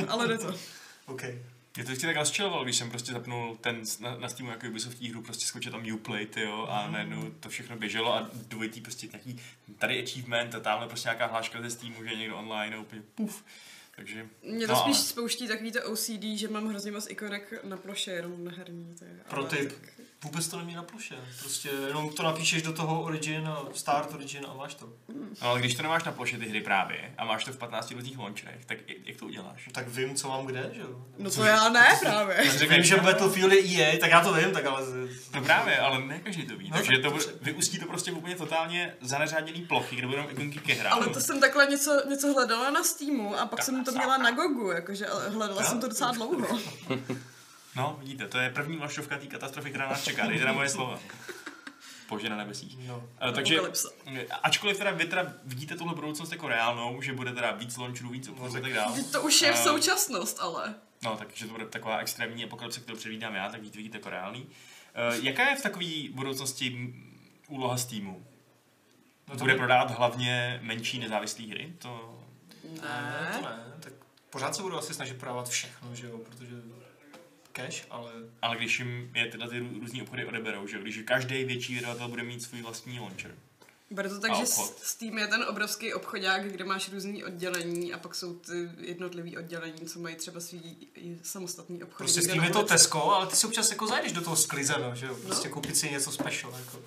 Ale 0.07 0.27
jde 0.27 0.37
to. 0.37 0.53
OK. 1.05 1.23
Mě 1.75 1.83
to 1.85 1.91
vždycky 1.91 2.07
tak 2.07 2.15
rozčiloval, 2.15 2.63
když 2.63 2.75
jsem 2.77 2.89
prostě 2.89 3.11
zapnul 3.13 3.57
ten 3.61 3.81
na, 3.99 4.17
na 4.17 4.29
Steamu 4.29 4.51
jako 4.51 4.67
Ubisoftí 4.67 5.09
hru, 5.09 5.21
prostě 5.21 5.45
skočil 5.45 5.71
tam 5.71 5.93
Uplay, 5.93 6.27
jo, 6.35 6.67
a 6.69 6.91
najednou 6.91 7.31
to 7.39 7.49
všechno 7.49 7.75
běželo 7.77 8.13
a 8.15 8.29
dvojitý 8.33 8.81
prostě 8.81 9.07
nějaký 9.07 9.39
tady 9.77 10.03
achievement 10.03 10.55
a 10.55 10.59
tamhle 10.59 10.87
prostě 10.87 11.07
nějaká 11.07 11.25
hláška 11.25 11.61
ze 11.61 11.69
Steamu, 11.69 12.03
že 12.03 12.09
je 12.09 12.15
někdo 12.17 12.37
online 12.37 12.75
a 12.75 12.79
úplně 12.79 13.01
puf. 13.15 13.43
Takže, 13.95 14.27
Mě 14.43 14.67
to 14.67 14.73
no, 14.73 14.79
spíš 14.79 14.95
ale- 14.95 15.05
spouští 15.05 15.47
takový 15.47 15.71
to 15.71 15.83
OCD, 15.91 16.23
že 16.37 16.47
mám 16.47 16.67
hrozně 16.67 16.91
moc 16.91 17.09
ikonek 17.09 17.63
na 17.63 17.77
ploše, 17.77 18.11
jenom 18.11 18.45
na 18.45 18.51
herní. 18.51 18.95
To 18.99 19.05
je, 19.05 19.19
Pro 19.29 19.43
tip. 19.43 19.69
tak- 19.73 19.92
Vůbec 20.23 20.47
to 20.47 20.57
nemí 20.57 20.75
na 20.75 20.83
ploše. 20.83 21.15
Prostě 21.39 21.69
jenom 21.87 22.09
to 22.09 22.23
napíšeš 22.23 22.61
do 22.61 22.73
toho 22.73 23.01
Origin 23.01 23.47
a 23.47 23.65
Start 23.73 24.13
Origin 24.13 24.45
a 24.49 24.53
máš 24.53 24.73
to. 24.73 24.85
No, 25.41 25.47
ale 25.49 25.59
když 25.59 25.75
to 25.75 25.83
nemáš 25.83 26.03
na 26.03 26.11
ploše 26.11 26.37
ty 26.37 26.49
hry 26.49 26.61
právě 26.61 27.13
a 27.17 27.25
máš 27.25 27.43
to 27.43 27.51
v 27.51 27.57
15 27.57 27.91
různých 27.91 28.17
launcherech, 28.17 28.65
tak 28.65 28.77
jak 29.05 29.17
to 29.17 29.25
uděláš? 29.25 29.69
Tak 29.71 29.87
vím, 29.87 30.15
co 30.15 30.27
mám 30.27 30.45
kde, 30.45 30.71
že 30.73 30.81
jo. 30.81 31.05
No 31.17 31.31
to 31.31 31.43
já 31.43 31.69
ne 31.69 31.97
právě. 32.01 32.51
Vím, 32.69 32.83
že 32.83 32.97
Battlefield 32.97 33.53
je 33.53 33.81
EA, 33.81 33.99
tak 33.99 34.11
já 34.11 34.21
to 34.21 34.33
vím, 34.33 34.51
tak 34.51 34.65
ale... 34.65 34.81
No 35.33 35.41
právě, 35.41 35.77
ale 35.77 36.05
ne 36.05 36.19
každý 36.19 36.45
to 36.47 36.57
ví. 36.57 36.69
No, 36.69 36.77
takže 36.77 36.91
tak 36.91 37.01
to 37.01 37.11
bude, 37.11 37.25
vyústí 37.41 37.79
to 37.79 37.85
prostě 37.85 38.11
úplně 38.11 38.35
totálně 38.35 38.93
zaneřáděný 39.01 39.61
plochy, 39.61 39.95
kde 39.95 40.07
budou 40.07 40.29
ikonky 40.29 40.59
ke 40.59 40.73
hrám. 40.73 40.93
Ale 40.93 41.07
to 41.07 41.21
jsem 41.21 41.39
takhle 41.39 41.65
něco, 41.65 42.01
něco 42.09 42.33
hledala 42.33 42.71
na 42.71 42.83
Steamu 42.83 43.35
a 43.39 43.45
pak 43.45 43.63
jsem 43.63 43.85
to 43.85 43.91
měla 43.91 44.17
na 44.17 44.31
Gogu, 44.31 44.71
jakože 44.71 45.05
hledala 45.27 45.63
jsem 45.63 45.79
to 45.81 45.87
docela 45.87 46.11
dlouho. 46.11 46.59
No, 47.75 47.95
vidíte, 47.99 48.27
to 48.27 48.37
je 48.39 48.49
první 48.49 48.77
vlaštovka 48.77 49.17
té 49.17 49.25
katastrofy, 49.27 49.69
která 49.69 49.89
nás 49.89 50.03
čeká. 50.03 50.27
Dejte 50.27 50.45
na 50.45 50.53
moje 50.53 50.69
slova. 50.69 50.99
Bože 52.09 52.29
na 52.29 52.37
nebesích. 52.37 52.87
No. 52.87 53.03
Eh, 53.21 53.31
Takže, 53.31 53.59
ačkoliv 54.43 54.77
teda 54.77 54.91
vy 54.91 55.05
teda 55.05 55.33
vidíte 55.43 55.75
tuhle 55.75 55.95
budoucnost 55.95 56.31
jako 56.31 56.47
reálnou, 56.47 57.01
že 57.01 57.13
bude 57.13 57.31
teda 57.33 57.51
víc 57.51 57.77
launcherů, 57.77 58.09
víc 58.09 58.27
obchodů 58.27 58.57
a 58.57 58.61
tak 58.61 58.73
dále. 58.73 59.03
To 59.11 59.21
už 59.21 59.41
je 59.41 59.51
v 59.53 59.55
Eh, 59.55 59.63
současnost, 59.63 60.39
ale. 60.39 60.75
No, 61.03 61.17
takže 61.17 61.45
to 61.45 61.51
bude 61.51 61.65
taková 61.65 61.97
extrémní 61.97 62.43
apokalypse, 62.43 62.79
kterou 62.79 62.97
předvídám 62.97 63.35
já, 63.35 63.49
tak 63.49 63.59
vidíte, 63.59 63.77
vidíte 63.77 63.97
jako 63.97 64.09
reálný. 64.09 64.41
Uh, 64.43 65.25
jaká 65.25 65.49
je 65.49 65.55
v 65.55 65.63
takové 65.63 65.85
budoucnosti 66.11 66.93
úloha 67.47 67.77
Steamu? 67.77 68.25
No 69.27 69.33
to 69.33 69.39
Bude 69.39 69.53
by- 69.53 69.57
prodávat 69.59 69.91
hlavně 69.91 70.59
menší 70.63 70.99
nezávislé 70.99 71.45
hry? 71.45 71.73
To... 71.79 72.19
Ne, 72.63 73.29
to 73.35 73.41
Ne. 73.41 73.41
ne. 73.41 73.63
Tak 73.79 73.93
pořád 74.29 74.55
se 74.55 74.61
budou 74.61 74.77
asi 74.77 74.93
snažit 74.93 75.17
prodávat 75.19 75.49
všechno, 75.49 75.95
že 75.95 76.05
jo, 76.07 76.17
protože 76.17 76.55
cash, 77.53 77.83
ale 77.89 78.11
Ale 78.41 78.57
když 78.57 78.79
jim 78.79 79.11
je 79.15 79.27
tyhle 79.31 79.49
ty 79.49 79.59
rů- 79.59 79.79
různý 79.79 80.01
obchody 80.01 80.25
odeberou, 80.25 80.67
že? 80.67 80.79
Když 80.81 80.97
každý 81.05 81.43
větší 81.43 81.75
vydavatel 81.75 82.07
bude 82.07 82.23
mít 82.23 82.43
svůj 82.43 82.61
vlastní 82.61 82.99
launcher. 82.99 83.35
Bude 83.89 84.09
to 84.09 84.19
tak, 84.19 84.35
že 84.35 84.43
obchod. 84.43 84.79
Steam 84.83 85.17
je 85.17 85.27
ten 85.27 85.45
obrovský 85.49 85.93
obchodák, 85.93 86.51
kde 86.51 86.65
máš 86.65 86.91
různý 86.91 87.23
oddělení 87.23 87.93
a 87.93 87.97
pak 87.97 88.15
jsou 88.15 88.35
ty 88.35 88.69
jednotlivý 88.79 89.37
oddělení, 89.37 89.85
co 89.85 89.99
mají 89.99 90.15
třeba 90.15 90.39
svý 90.39 90.77
samostatný 91.23 91.83
obchody. 91.83 91.97
prostě 91.97 92.21
s 92.21 92.23
někde 92.23 92.33
tím 92.33 92.41
na 92.41 92.47
je 92.47 92.53
to. 92.53 92.63
Tesco, 92.63 93.09
ale 93.11 93.27
ty 93.27 93.35
si 93.35 93.47
občas 93.47 93.69
jako 93.71 93.87
zajdeš 93.87 94.11
do 94.11 94.21
toho 94.21 94.35
sklizeno, 94.35 94.95
že 94.95 95.05
jo, 95.05 95.15
prostě 95.25 95.49
koupit 95.49 95.77
si 95.77 95.89
něco 95.91 96.11
special, 96.11 96.53
jako. 96.59 96.79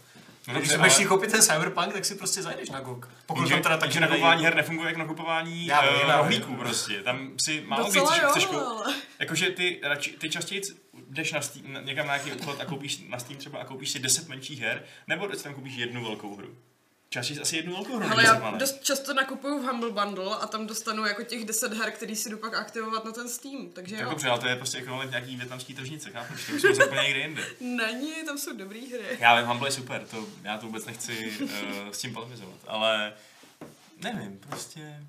No, 0.49 0.59
Když 0.59 0.71
si 0.71 0.79
budeš 0.79 1.05
koupit 1.09 1.31
ten 1.31 1.43
Cyberpunk, 1.43 1.93
tak 1.93 2.05
si 2.05 2.15
prostě 2.15 2.43
zajdeš 2.43 2.71
na 2.71 2.81
GOG. 2.81 3.09
Pokud 3.27 3.49
tam 3.49 3.63
teda 3.63 3.77
nedají- 3.77 4.01
nakupování 4.01 4.45
her 4.45 4.55
nefunguje 4.55 4.87
jako 4.89 4.99
nakupování 4.99 5.67
Já 5.67 5.91
uh, 5.91 5.99
vím. 5.99 6.11
rohlíků 6.11 6.57
prostě. 6.57 7.03
Tam 7.03 7.31
si 7.41 7.61
málo 7.67 7.91
kdy 7.91 8.01
chceš, 8.01 8.21
chceš. 8.31 8.49
Jakože 9.19 9.51
ty, 9.51 9.81
radši, 9.83 10.11
ty 10.11 10.31
častěji 10.31 10.63
jdeš 11.11 11.33
na 11.33 11.41
Steam, 11.41 11.79
někam 11.87 12.07
na 12.07 12.17
nějaký 12.17 12.33
obchod 12.33 12.61
a 12.61 12.65
koupíš 12.65 13.03
na 13.09 13.19
Steam 13.19 13.39
třeba 13.39 13.59
a 13.59 13.65
koupíš 13.65 13.91
si 13.91 13.99
10 13.99 14.29
menších 14.29 14.61
her, 14.61 14.83
nebo 15.07 15.35
si 15.35 15.45
tam 15.45 15.55
koupíš 15.55 15.77
jednu 15.77 16.05
velkou 16.05 16.37
hru. 16.37 16.49
Častěji 17.09 17.41
asi 17.41 17.57
jednu 17.57 17.73
velkou 17.73 17.97
hru. 17.97 18.07
Ale 18.07 18.17
než 18.17 18.25
já 18.25 18.33
10 18.33 18.43
malých. 18.43 18.61
dost 18.61 18.83
často 18.85 19.15
nakupuju 19.15 19.59
v 19.63 19.67
Humble 19.67 19.91
Bundle 19.91 20.37
a 20.37 20.47
tam 20.47 20.67
dostanu 20.67 21.07
jako 21.07 21.23
těch 21.23 21.45
10 21.45 21.73
her, 21.73 21.91
který 21.91 22.17
si 22.17 22.31
jdu 22.31 22.39
pak 22.39 22.55
aktivovat 22.55 23.05
na 23.05 23.13
ten 23.13 23.29
Steam, 23.29 23.71
takže 23.73 23.97
Tak 23.97 24.05
jo. 24.05 24.11
dobře, 24.11 24.29
ale 24.29 24.39
to 24.41 24.47
je 24.49 24.57
prostě 24.57 24.79
ekvivalent 24.79 25.11
nějaký 25.11 25.37
větnamský 25.37 25.75
tržnice, 25.75 26.11
chápeš? 26.11 26.47
To 26.47 26.53
už 26.53 26.77
jsme 26.77 26.87
úplně 26.87 27.03
někde 27.03 27.21
jinde. 27.21 27.43
Není, 27.61 28.13
tam 28.27 28.39
jsou 28.39 28.57
dobré 28.57 28.81
hry. 28.81 29.17
Já 29.19 29.37
vím, 29.41 29.47
Humble 29.49 29.69
je 29.69 29.73
super, 29.73 30.07
to, 30.07 30.27
já 30.43 30.59
to 30.59 30.67
vůbec 30.67 30.85
nechci 30.87 31.33
uh, 31.43 31.51
s 31.91 31.99
tím 31.99 32.15
polemizovat, 32.15 32.59
ale 32.67 33.13
nevím, 34.03 34.39
prostě... 34.39 35.03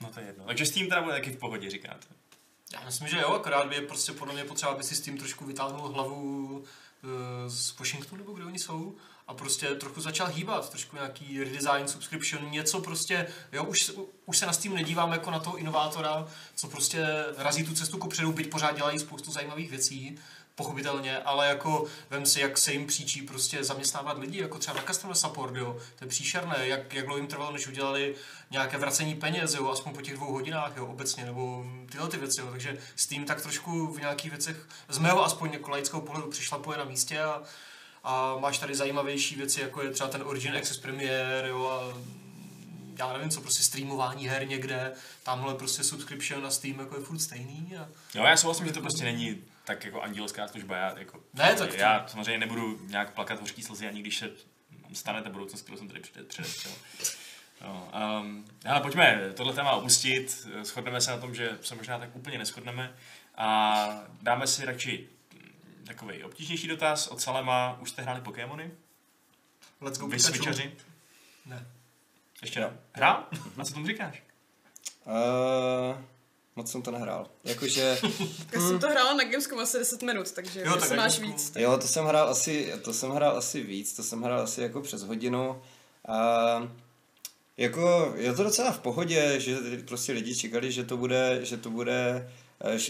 No 0.00 0.10
to 0.14 0.20
je 0.20 0.26
jedno. 0.26 0.44
Takže 0.44 0.66
Steam 0.66 0.88
teda 0.88 1.02
bude 1.02 1.14
taky 1.14 1.30
v 1.30 1.36
pohodě, 1.38 1.70
říkáte. 1.70 2.06
Já 2.72 2.84
myslím, 2.84 3.08
že 3.08 3.18
jo, 3.20 3.28
akorát 3.28 3.68
by 3.68 3.74
je 3.74 3.80
prostě 3.82 4.12
podle 4.12 4.34
mě 4.34 4.44
potřeba, 4.44 4.72
aby 4.72 4.82
si 4.84 4.94
s 4.94 5.00
tím 5.00 5.18
trošku 5.18 5.44
vytáhnul 5.44 5.88
hlavu 5.88 6.64
eh, 7.04 7.50
z 7.50 7.78
Washingtonu, 7.78 8.18
nebo 8.18 8.32
kde 8.32 8.44
oni 8.44 8.58
jsou, 8.58 8.96
a 9.30 9.34
prostě 9.34 9.66
trochu 9.66 10.00
začal 10.00 10.26
hýbat, 10.26 10.70
trošku 10.70 10.96
nějaký 10.96 11.44
redesign, 11.44 11.88
subscription, 11.88 12.50
něco 12.50 12.80
prostě, 12.80 13.26
jo, 13.52 13.64
už, 13.64 13.92
už 14.26 14.38
se 14.38 14.46
na 14.46 14.52
Steam 14.52 14.74
nedívám 14.74 15.12
jako 15.12 15.30
na 15.30 15.38
toho 15.38 15.56
inovátora, 15.56 16.28
co 16.54 16.68
prostě 16.68 17.06
razí 17.36 17.64
tu 17.64 17.74
cestu 17.74 17.98
kupředu, 17.98 18.32
byť 18.32 18.50
pořád 18.50 18.76
dělají 18.76 18.98
spoustu 18.98 19.32
zajímavých 19.32 19.70
věcí, 19.70 20.18
pochopitelně, 20.54 21.18
ale 21.18 21.46
jako 21.46 21.84
vem 22.10 22.26
si, 22.26 22.40
jak 22.40 22.58
se 22.58 22.72
jim 22.72 22.86
příčí 22.86 23.22
prostě 23.22 23.64
zaměstnávat 23.64 24.18
lidi, 24.18 24.40
jako 24.40 24.58
třeba 24.58 24.76
na 24.76 24.82
customer 24.82 25.16
support, 25.16 25.56
jo, 25.56 25.76
to 25.98 26.04
je 26.04 26.08
příšerné, 26.08 26.56
jak, 26.68 26.94
jak 26.94 27.04
dlouho 27.04 27.18
jim 27.18 27.26
trvalo, 27.26 27.52
než 27.52 27.68
udělali 27.68 28.14
nějaké 28.50 28.78
vracení 28.78 29.14
peněz, 29.14 29.54
jo, 29.54 29.70
aspoň 29.70 29.94
po 29.94 30.02
těch 30.02 30.14
dvou 30.14 30.32
hodinách, 30.32 30.72
jo, 30.76 30.86
obecně, 30.86 31.24
nebo 31.24 31.64
tyhle 31.92 32.08
ty 32.08 32.16
věci, 32.16 32.40
jo, 32.40 32.46
takže 32.50 32.78
Steam 32.96 33.24
tak 33.24 33.40
trošku 33.40 33.86
v 33.86 34.00
nějakých 34.00 34.30
věcech, 34.30 34.68
z 34.88 34.98
mého 34.98 35.24
aspoň 35.24 35.52
jako 35.52 35.70
laického 35.70 36.02
pohledu 36.02 36.30
přišlapuje 36.30 36.78
na 36.78 36.84
místě 36.84 37.20
a, 37.20 37.42
a 38.04 38.36
máš 38.40 38.58
tady 38.58 38.74
zajímavější 38.74 39.36
věci, 39.36 39.60
jako 39.60 39.82
je 39.82 39.90
třeba 39.90 40.10
ten 40.10 40.22
Origin 40.22 40.56
Access 40.56 40.78
Premiere, 40.78 41.48
jo, 41.48 41.66
a 41.66 41.98
já 42.98 43.12
nevím 43.12 43.30
co, 43.30 43.40
prostě 43.40 43.62
streamování 43.62 44.28
her 44.28 44.48
někde, 44.48 44.92
tamhle 45.22 45.54
prostě 45.54 45.84
subscription 45.84 46.42
na 46.42 46.50
Steam 46.50 46.78
jako 46.80 46.96
je 46.96 47.02
furt 47.02 47.18
stejný 47.18 47.76
a 47.78 47.88
Jo, 48.14 48.24
já 48.24 48.36
souhlasím, 48.36 48.66
že 48.66 48.72
to 48.72 48.80
prostě 48.80 49.04
není 49.04 49.42
tak 49.64 49.84
jako 49.84 50.00
andělská 50.02 50.48
služba, 50.48 50.76
já 50.76 50.98
jako... 50.98 51.20
Ne, 51.34 51.54
tak 51.54 51.70
to- 51.70 51.76
Já 51.76 52.08
samozřejmě 52.08 52.38
nebudu 52.38 52.80
nějak 52.86 53.14
plakat 53.14 53.40
hořký 53.40 53.62
slzy, 53.62 53.88
ani 53.88 54.00
když 54.00 54.18
se 54.18 54.30
stane 54.92 55.22
ta 55.22 55.30
budoucnost, 55.30 55.62
kterou 55.62 55.78
jsem 55.78 55.88
tady 55.88 56.00
před- 56.00 56.26
předestřel. 56.28 56.72
No, 57.64 57.90
um, 58.20 58.44
ale 58.68 58.80
pojďme 58.80 59.30
tohle 59.36 59.52
téma 59.54 59.72
opustit, 59.72 60.46
shodneme 60.62 61.00
se 61.00 61.10
na 61.10 61.18
tom, 61.18 61.34
že 61.34 61.58
se 61.62 61.74
možná 61.74 61.98
tak 61.98 62.16
úplně 62.16 62.38
neschodneme 62.38 62.94
a 63.34 64.02
dáme 64.22 64.46
si 64.46 64.64
radši 64.64 65.08
takový 65.94 66.24
obtížnější 66.24 66.68
dotaz 66.68 67.06
od 67.06 67.20
Salema. 67.20 67.78
Už 67.80 67.90
jste 67.90 68.02
hráli 68.02 68.20
Pokémony? 68.20 68.70
let's 69.80 69.98
go 69.98 70.06
Vy 70.06 70.16
Pikachu. 70.16 70.60
Ne. 71.46 71.66
Ještě 72.42 72.60
ne. 72.60 72.78
Hrál? 72.92 73.24
A 73.58 73.64
co 73.64 73.74
tomu 73.74 73.86
říkáš? 73.86 74.22
Uh, 75.06 75.98
moc 76.56 76.70
jsem 76.70 76.82
to 76.82 76.90
nehrál. 76.90 77.26
Jakože, 77.44 77.98
Já 78.52 78.60
jsem 78.60 78.78
to 78.78 78.88
hrála 78.88 79.14
na 79.14 79.24
Gamescom 79.24 79.58
asi 79.58 79.78
10 79.78 80.02
minut, 80.02 80.32
takže 80.32 80.60
Jo, 80.60 80.76
tak 80.76 80.90
máš 80.90 81.18
Gamescom. 81.18 81.24
víc. 81.24 81.52
jo, 81.56 81.78
to 81.78 81.86
jsem 81.88 82.04
hrál 82.04 82.28
asi, 82.28 82.74
to 82.84 82.92
jsem 82.92 83.10
hrál 83.10 83.36
asi 83.36 83.62
víc, 83.62 83.96
to 83.96 84.02
jsem 84.02 84.22
hrál 84.22 84.40
asi 84.40 84.62
jako 84.62 84.80
přes 84.80 85.02
hodinu. 85.02 85.62
A 86.08 86.68
jako 87.56 88.14
je 88.16 88.34
to 88.34 88.42
docela 88.42 88.72
v 88.72 88.80
pohodě, 88.80 89.40
že 89.40 89.56
prostě 89.88 90.12
lidi 90.12 90.36
čekali, 90.36 90.72
že 90.72 90.84
to 90.84 90.96
bude, 90.96 91.38
že 91.42 91.56
to 91.56 91.70
bude 91.70 92.32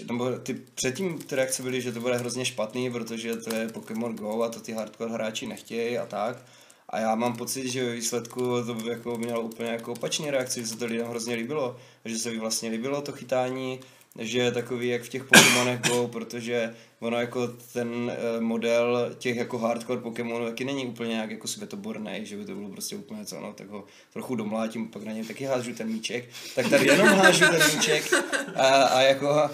nebo 0.07 0.31
ty 0.39 0.55
předtím 0.55 1.19
ty 1.19 1.37
reakce 1.37 1.63
byly, 1.63 1.81
že 1.81 1.93
to 1.93 2.01
bude 2.01 2.17
hrozně 2.17 2.45
špatný, 2.45 2.91
protože 2.91 3.37
to 3.37 3.55
je 3.55 3.69
Pokémon 3.69 4.17
Go 4.17 4.43
a 4.43 4.49
to 4.49 4.61
ty 4.61 4.73
hardcore 4.73 5.13
hráči 5.13 5.47
nechtějí 5.47 5.99
a 5.99 6.07
tak. 6.07 6.37
A 6.89 6.99
já 6.99 7.15
mám 7.15 7.37
pocit, 7.37 7.69
že 7.69 7.85
ve 7.85 7.95
výsledku 7.95 8.65
to 8.67 8.75
by 8.75 8.89
jako 8.89 9.19
mělo 9.19 9.41
úplně 9.41 9.71
jako 9.71 9.93
opačný 9.93 10.31
reakci, 10.31 10.61
že 10.61 10.67
se 10.67 10.77
to 10.77 10.87
lidem 10.87 11.07
hrozně 11.07 11.35
líbilo. 11.35 11.77
Že 12.05 12.19
se 12.19 12.31
mi 12.31 12.39
vlastně 12.39 12.71
líbilo 12.71 13.03
to 13.03 13.13
chytání, 13.13 13.81
že 14.19 14.39
je 14.39 14.53
takový 14.53 14.89
jak 14.89 15.03
v 15.03 15.09
těch 15.09 15.25
Pokémonech 15.25 15.81
Go, 15.81 16.09
protože 16.09 16.75
ono 17.01 17.21
jako 17.21 17.49
ten 17.73 18.13
eh, 18.13 18.41
model 18.41 19.15
těch 19.19 19.37
jako 19.37 19.59
hardcore 19.59 20.01
Pokémonů 20.01 20.47
taky 20.47 20.65
není 20.65 20.87
úplně 20.87 21.11
nějak 21.11 21.31
jako 21.31 21.49
světoborný, 21.49 22.21
že 22.23 22.37
by 22.37 22.45
to 22.45 22.55
bylo 22.55 22.69
prostě 22.69 22.97
úplně 22.97 23.25
co, 23.25 23.41
no, 23.41 23.53
tak 23.53 23.69
ho 23.69 23.85
trochu 24.13 24.37
domlátím, 24.37 24.89
pak 24.89 25.05
na 25.05 25.13
něj 25.13 25.25
taky 25.25 25.45
hážu 25.45 25.75
ten 25.75 25.89
míček, 25.89 26.29
tak 26.55 26.71
tady 26.71 26.87
jenom 26.87 27.09
hážu 27.09 27.45
ten 27.45 27.77
míček 27.77 28.13
a, 28.57 28.67
a 28.67 29.01
jako 29.01 29.31
a 29.31 29.51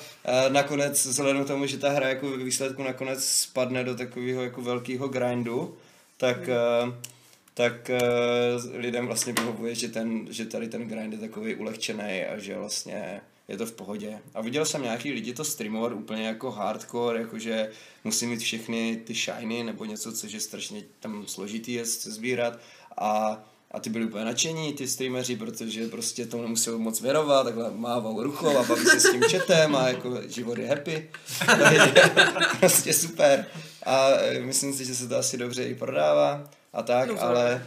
nakonec 0.49 1.07
vzhledem 1.07 1.45
k 1.45 1.47
tomu, 1.47 1.67
že 1.67 1.79
ta 1.79 1.91
hra 1.91 2.09
jako 2.09 2.31
ve 2.31 2.45
výsledku 2.45 2.83
nakonec 2.83 3.25
spadne 3.25 3.85
do 3.85 3.95
takového 3.95 4.43
jako 4.43 4.63
velkého 4.63 5.09
grindu, 5.09 5.77
tak 6.17 6.49
hmm. 6.49 6.95
tak 7.55 7.91
uh, 7.91 8.81
lidem 8.81 9.07
vlastně 9.07 9.33
vyhovuje, 9.33 9.75
že, 9.75 9.89
ten, 9.89 10.27
že 10.31 10.45
tady 10.45 10.69
ten 10.69 10.89
grind 10.89 11.13
je 11.13 11.19
takový 11.19 11.55
ulehčený 11.55 12.25
a 12.25 12.39
že 12.39 12.59
vlastně 12.59 13.21
je 13.49 13.57
to 13.57 13.67
v 13.67 13.73
pohodě. 13.73 14.19
A 14.35 14.41
viděl 14.41 14.65
jsem 14.65 14.83
nějaký 14.83 15.13
lidi 15.13 15.33
to 15.33 15.45
streamovat 15.45 15.93
úplně 15.93 16.27
jako 16.27 16.51
hardcore, 16.51 17.21
jakože 17.21 17.71
musí 18.05 18.27
mít 18.27 18.41
všechny 18.41 19.03
ty 19.07 19.15
shiny 19.15 19.65
nebo 19.65 19.85
něco, 19.85 20.13
což 20.13 20.33
je 20.33 20.41
strašně 20.41 20.83
tam 21.01 21.27
složitý 21.27 21.73
je 21.73 21.85
sbírat 21.85 22.59
a 22.99 23.45
a 23.71 23.81
ty 23.81 23.91
byli 23.91 24.05
úplně 24.05 24.25
nadšení, 24.25 24.73
ty 24.73 24.89
streameři, 24.89 25.37
protože 25.37 25.89
prostě 25.89 26.27
tomu 26.27 26.43
nemusí 26.43 26.71
moc 26.71 27.01
věnovat, 27.01 27.45
takhle 27.45 27.71
mávou 27.71 28.23
rukou 28.23 28.59
a 28.59 28.63
baví 28.63 28.85
se 28.85 29.01
s 29.01 29.11
tím 29.11 29.23
chatem 29.23 29.77
a 29.77 29.89
jako 29.89 30.21
život 30.29 30.59
je 30.59 30.69
happy. 30.69 31.11
To 31.47 31.65
je 31.75 32.05
prostě 32.61 32.93
super. 32.93 33.47
A 33.87 34.09
myslím 34.41 34.75
si, 34.75 34.85
že 34.85 34.95
se 34.95 35.09
to 35.09 35.17
asi 35.17 35.37
dobře 35.37 35.65
i 35.65 35.75
prodává 35.75 36.51
a 36.73 36.83
tak, 36.83 37.11
ale 37.21 37.67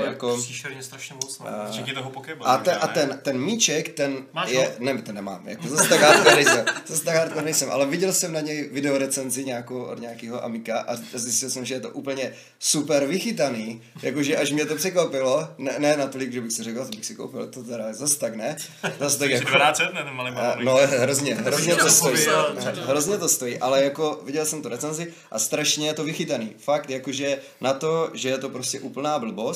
Uh, 0.00 0.06
jako... 0.06 0.36
příšerně 0.36 0.82
strašně 0.82 1.14
moc. 1.14 1.38
No. 1.38 1.46
a- 1.46 1.70
Všichni 1.72 1.92
toho 1.92 2.10
Pokéball. 2.10 2.48
A 2.50 2.56
ten, 2.58 2.74
možná, 2.74 2.88
a 2.88 2.92
ten, 2.94 3.20
ten 3.22 3.38
míček, 3.38 3.88
ten 3.88 4.16
Máš 4.32 4.50
je, 4.50 4.58
ho? 4.60 4.66
ne, 4.78 5.02
ten 5.02 5.14
nemám, 5.14 5.48
jako 5.48 5.68
zase 5.68 5.88
tak 5.88 6.00
hardcore 6.00 6.34
nejsem, 6.34 6.64
zase 6.86 7.04
tak 7.04 7.16
hardcore 7.16 7.44
nejsem, 7.44 7.70
ale 7.70 7.86
viděl 7.86 8.12
jsem 8.12 8.32
na 8.32 8.40
něj 8.40 8.68
video 8.72 8.98
recenzi 8.98 9.44
nějakou 9.44 9.82
od 9.82 10.00
nějakého 10.00 10.44
Amika 10.44 10.78
a 10.80 10.96
zjistil 11.12 11.50
jsem, 11.50 11.64
že 11.64 11.74
je 11.74 11.80
to 11.80 11.90
úplně 11.90 12.32
super 12.58 13.06
vychytaný, 13.06 13.82
jakože 14.02 14.36
až 14.36 14.50
mě 14.52 14.66
to 14.66 14.74
překvapilo, 14.76 15.48
ne, 15.58 15.72
ne 15.78 15.96
natolik, 15.96 16.32
že 16.32 16.40
bych 16.40 16.52
si 16.52 16.62
řekl, 16.62 16.84
to 16.84 16.96
bych 16.96 17.06
si 17.06 17.14
koupil, 17.14 17.46
to 17.46 17.62
teda 17.64 17.92
zase 17.92 18.18
tak 18.18 18.34
ne, 18.36 18.56
zase 19.00 19.18
tak 19.18 19.30
jako, 19.30 19.48
12 19.50 19.78
ne, 19.78 19.86
ten 20.04 20.14
malý 20.14 20.32
balónek. 20.34 20.64
No, 20.64 20.76
hrozně, 21.00 21.34
hrozně 21.34 21.76
to 21.76 21.84
to 21.84 21.90
stojí. 21.90 22.26
H- 22.26 22.86
Hrozně 22.86 23.18
to 23.18 23.28
stojí, 23.28 23.58
ale 23.58 23.84
jako 23.84 24.20
viděl 24.24 24.46
jsem 24.46 24.62
to 24.62 24.68
recenzi 24.68 25.12
a 25.30 25.38
strašně 25.38 25.86
je 25.86 25.94
to 25.94 26.04
vychytaný. 26.04 26.52
Fakt, 26.58 26.90
jakože 26.90 27.38
na 27.60 27.72
to, 27.72 28.10
že 28.14 28.28
je 28.28 28.38
to 28.38 28.48
prostě 28.48 28.80
úplná 28.80 29.18
blbost, 29.18 29.49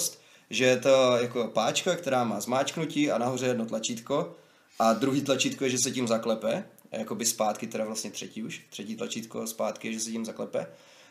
že 0.50 0.64
je 0.64 0.76
to 0.76 1.16
jako 1.20 1.48
páčka, 1.48 1.96
která 1.96 2.24
má 2.24 2.40
zmáčknutí 2.40 3.10
a 3.10 3.18
nahoře 3.18 3.46
jedno 3.46 3.66
tlačítko 3.66 4.34
a 4.78 4.92
druhý 4.92 5.22
tlačítko 5.22 5.64
je, 5.64 5.70
že 5.70 5.78
se 5.78 5.90
tím 5.90 6.08
zaklepe, 6.08 6.64
jakoby 6.92 7.26
zpátky, 7.26 7.66
teda 7.66 7.84
vlastně 7.84 8.10
třetí 8.10 8.42
už, 8.42 8.60
třetí 8.70 8.96
tlačítko 8.96 9.46
zpátky 9.46 9.88
je, 9.88 9.94
že 9.94 10.00
se 10.00 10.10
tím 10.10 10.24
zaklepe, 10.24 10.66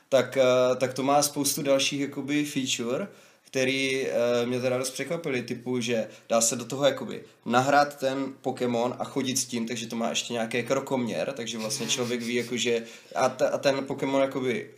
tak, 0.10 0.38
eh, 0.38 0.76
tak 0.76 0.94
to 0.94 1.04
má 1.04 1.22
spoustu 1.22 1.62
dalších 1.62 2.02
jakoby 2.02 2.46
feature, 2.46 3.08
který 3.54 4.08
uh, 4.08 4.50
mě 4.50 4.60
teda 4.60 4.78
dost 4.78 4.92
překvapily, 4.92 5.42
typu, 5.42 5.80
že 5.80 6.08
dá 6.30 6.42
se 6.42 6.56
do 6.56 6.66
toho 6.66 6.86
jakoby 6.86 7.24
nahrát 7.46 8.00
ten 8.00 8.34
Pokémon 8.42 8.96
a 9.00 9.04
chodit 9.04 9.38
s 9.38 9.46
tím, 9.46 9.68
takže 9.68 9.88
to 9.88 9.96
má 9.96 10.10
ještě 10.10 10.34
nějaký 10.34 10.64
krokoměr, 10.64 11.34
takže 11.36 11.58
vlastně 11.58 11.88
člověk 11.88 12.22
ví, 12.22 12.36
jakože 12.36 12.84
a, 13.16 13.30
ta, 13.30 13.50
a 13.50 13.58
ten 13.58 13.86
Pokémon 13.86 14.22
jakoby 14.22 14.70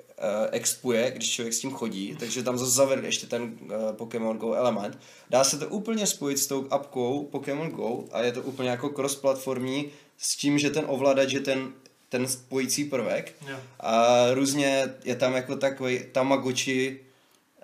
expuje, 0.52 1.12
když 1.12 1.32
člověk 1.32 1.54
s 1.54 1.60
tím 1.60 1.72
chodí, 1.72 2.16
takže 2.20 2.44
tam 2.44 2.58
zase 2.58 2.72
zavedli 2.72 3.08
ještě 3.08 3.28
ten 3.28 3.44
uh, 3.44 3.70
Pokémon 3.92 4.38
Go 4.38 4.54
element. 4.54 4.98
Dá 5.30 5.44
se 5.44 5.58
to 5.58 5.68
úplně 5.68 6.08
spojit 6.08 6.38
s 6.40 6.48
tou 6.48 6.68
apkou 6.72 7.24
Pokémon 7.24 7.70
Go 7.70 8.04
a 8.12 8.22
je 8.22 8.32
to 8.32 8.42
úplně 8.42 8.70
jako 8.70 8.90
cross-platformní 8.90 9.90
s 10.18 10.36
tím, 10.36 10.60
že 10.60 10.70
ten 10.70 10.84
ovladač 10.88 11.34
je 11.34 11.40
ten 11.40 11.74
ten 12.10 12.28
spojící 12.28 12.84
prvek 12.84 13.36
Jo. 13.50 13.58
a 13.80 14.26
různě 14.34 14.94
je 15.04 15.16
tam 15.16 15.34
jako 15.34 15.56
takový 15.56 16.00
Tamagotchi 16.12 17.00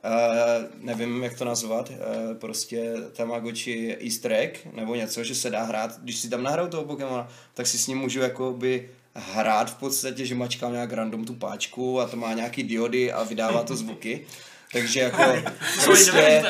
Uh, 0.05 0.85
nevím, 0.85 1.23
jak 1.23 1.37
to 1.37 1.45
nazvat, 1.45 1.89
uh, 1.89 1.95
prostě 2.37 2.93
Tamagotchi 3.13 3.97
easter 4.05 4.33
egg, 4.33 4.67
nebo 4.73 4.95
něco, 4.95 5.23
že 5.23 5.35
se 5.35 5.49
dá 5.49 5.63
hrát, 5.63 5.99
když 5.99 6.17
si 6.17 6.29
tam 6.29 6.43
nahraju 6.43 6.69
toho 6.69 6.83
Pokémona, 6.83 7.27
tak 7.53 7.67
si 7.67 7.77
s 7.77 7.87
ním 7.87 7.97
můžu 7.97 8.19
jakoby 8.19 8.89
hrát 9.15 9.71
v 9.71 9.75
podstatě, 9.75 10.25
že 10.25 10.35
mačkám 10.35 10.73
nějak 10.73 10.93
random 10.93 11.25
tu 11.25 11.33
páčku 11.33 11.99
a 11.99 12.07
to 12.07 12.17
má 12.17 12.33
nějaký 12.33 12.63
diody 12.63 13.11
a 13.11 13.23
vydává 13.23 13.63
to 13.63 13.75
zvuky. 13.75 14.25
Takže 14.73 14.99
jako 14.99 15.23
prostě 15.85 16.43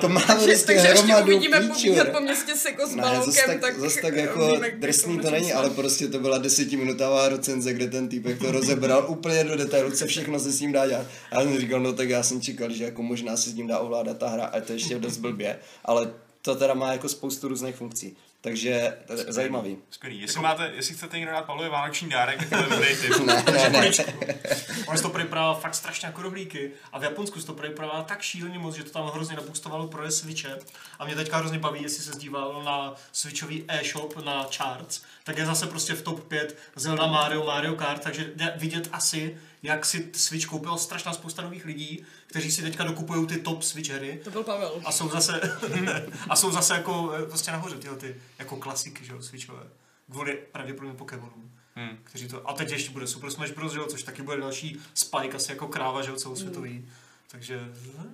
to 0.00 0.08
má 0.08 0.20
Takže, 0.20 0.46
prostě 0.46 0.66
takže 0.66 0.88
ještě 0.88 1.06
hromadu 1.06 1.36
uvidíme 1.36 1.60
pobíhat 1.60 2.08
po 2.08 2.20
městě 2.20 2.56
s, 2.56 2.64
jako 2.64 2.86
s 2.86 2.94
Ne, 2.94 3.02
zase 3.02 3.12
balónkem, 3.12 3.46
tak, 3.46 3.60
tak, 3.60 3.80
zase 3.80 4.00
tak 4.02 4.14
jako 4.14 4.60
drsný 4.78 5.18
to 5.18 5.30
není, 5.30 5.52
ale 5.52 5.70
prostě 5.70 6.08
to 6.08 6.18
byla 6.18 6.38
desetiminutová 6.38 7.28
recenze, 7.28 7.72
kde 7.72 7.88
ten 7.88 8.08
týpek 8.08 8.38
to 8.38 8.52
rozebral 8.52 9.04
úplně 9.08 9.44
do 9.44 9.56
detailu, 9.56 9.90
co 9.90 10.06
všechno 10.06 10.40
se 10.40 10.52
s 10.52 10.60
ním 10.60 10.72
dá 10.72 10.86
dělat. 10.86 11.06
A 11.32 11.40
já 11.40 11.42
jsem 11.42 11.60
říkal, 11.60 11.80
no 11.80 11.92
tak 11.92 12.08
já 12.08 12.22
jsem 12.22 12.40
čekal, 12.40 12.70
že 12.70 12.84
jako 12.84 13.02
možná 13.02 13.36
se 13.36 13.50
s 13.50 13.54
ním 13.54 13.66
dá 13.66 13.78
ovládat 13.78 14.18
ta 14.18 14.28
hra, 14.28 14.44
ale 14.44 14.62
to 14.62 14.72
ještě 14.72 14.98
dost 14.98 15.16
blbě, 15.16 15.58
ale 15.84 16.12
to 16.42 16.56
teda 16.56 16.74
má 16.74 16.92
jako 16.92 17.08
spoustu 17.08 17.48
různých 17.48 17.76
funkcí. 17.76 18.16
Takže 18.42 18.98
to 19.06 19.12
je 19.12 19.18
zajímavý. 19.28 19.78
Skvělý. 19.90 20.20
Jestli, 20.20 20.40
máte, 20.40 20.72
jestli 20.74 20.94
chcete 20.94 21.18
někdo 21.18 21.32
dát 21.32 21.44
Pavlovi 21.44 21.68
vánoční 21.68 22.08
dárek, 22.08 22.38
tak 22.38 22.48
to 22.48 22.56
je 22.56 22.62
dobrý 22.70 22.96
tip. 22.96 23.26
Ne, 23.26 23.44
ne, 23.52 23.70
ne. 23.70 23.90
On 24.86 24.98
to 25.02 25.08
připravil 25.08 25.54
fakt 25.54 25.74
strašně 25.74 26.06
jako 26.06 26.22
rohlíky 26.22 26.70
a 26.92 26.98
v 26.98 27.02
Japonsku 27.02 27.40
to 27.40 27.54
připravil 27.54 28.04
tak 28.08 28.22
šíleně 28.22 28.58
moc, 28.58 28.74
že 28.74 28.84
to 28.84 28.90
tam 28.90 29.08
hrozně 29.08 29.36
nabustovalo 29.36 29.88
pro 29.88 30.10
Switche. 30.10 30.58
A 30.98 31.04
mě 31.04 31.14
teďka 31.14 31.36
hrozně 31.36 31.58
baví, 31.58 31.82
jestli 31.82 32.04
se 32.04 32.12
zdíval 32.12 32.62
na 32.64 32.94
Switchový 33.12 33.64
e-shop 33.68 34.24
na 34.24 34.48
charts, 34.56 35.02
tak 35.24 35.38
je 35.38 35.46
zase 35.46 35.66
prostě 35.66 35.94
v 35.94 36.02
top 36.02 36.28
5 36.28 36.58
Zelda 36.76 37.06
Mario, 37.06 37.44
Mario 37.44 37.74
Kart, 37.74 38.02
takže 38.02 38.32
jde 38.34 38.52
vidět 38.56 38.88
asi, 38.92 39.38
jak 39.62 39.86
si 39.86 40.10
Switch 40.12 40.46
koupil 40.46 40.76
strašná 40.78 41.12
spousta 41.12 41.42
nových 41.42 41.64
lidí, 41.64 42.04
kteří 42.30 42.50
si 42.50 42.62
teďka 42.62 42.84
dokupují 42.84 43.26
ty 43.26 43.36
top 43.36 43.62
Switch 43.62 43.90
hry. 43.90 44.20
To 44.24 44.30
byl 44.30 44.44
Pavel. 44.44 44.82
A 44.84 44.92
jsou 44.92 45.08
zase, 45.08 45.40
a 46.28 46.36
jsou 46.36 46.50
zase 46.50 46.74
jako 46.74 47.12
eh, 47.12 47.26
prostě 47.26 47.50
nahoře 47.50 47.76
tyhle 47.76 47.96
ty 47.96 48.16
jako 48.38 48.56
klasiky, 48.56 49.04
že 49.04 49.12
jo, 49.12 49.22
Switchové. 49.22 49.62
Kvůli 50.10 50.34
pravděpodobně 50.52 50.98
Pokémonům. 50.98 51.52
Hmm. 51.74 51.98
Kteří 52.04 52.28
to, 52.28 52.48
a 52.48 52.52
teď 52.52 52.70
ještě 52.70 52.90
bude 52.90 53.06
Super 53.06 53.30
Smash 53.30 53.52
Bros, 53.52 53.72
že 53.72 53.78
jo, 53.78 53.86
což 53.86 54.02
taky 54.02 54.22
bude 54.22 54.36
další 54.36 54.80
Spike 54.94 55.36
asi 55.36 55.52
jako 55.52 55.68
kráva, 55.68 56.02
že 56.02 56.10
jo, 56.10 56.16
celosvětový. 56.16 56.88
Takže, 57.30 57.60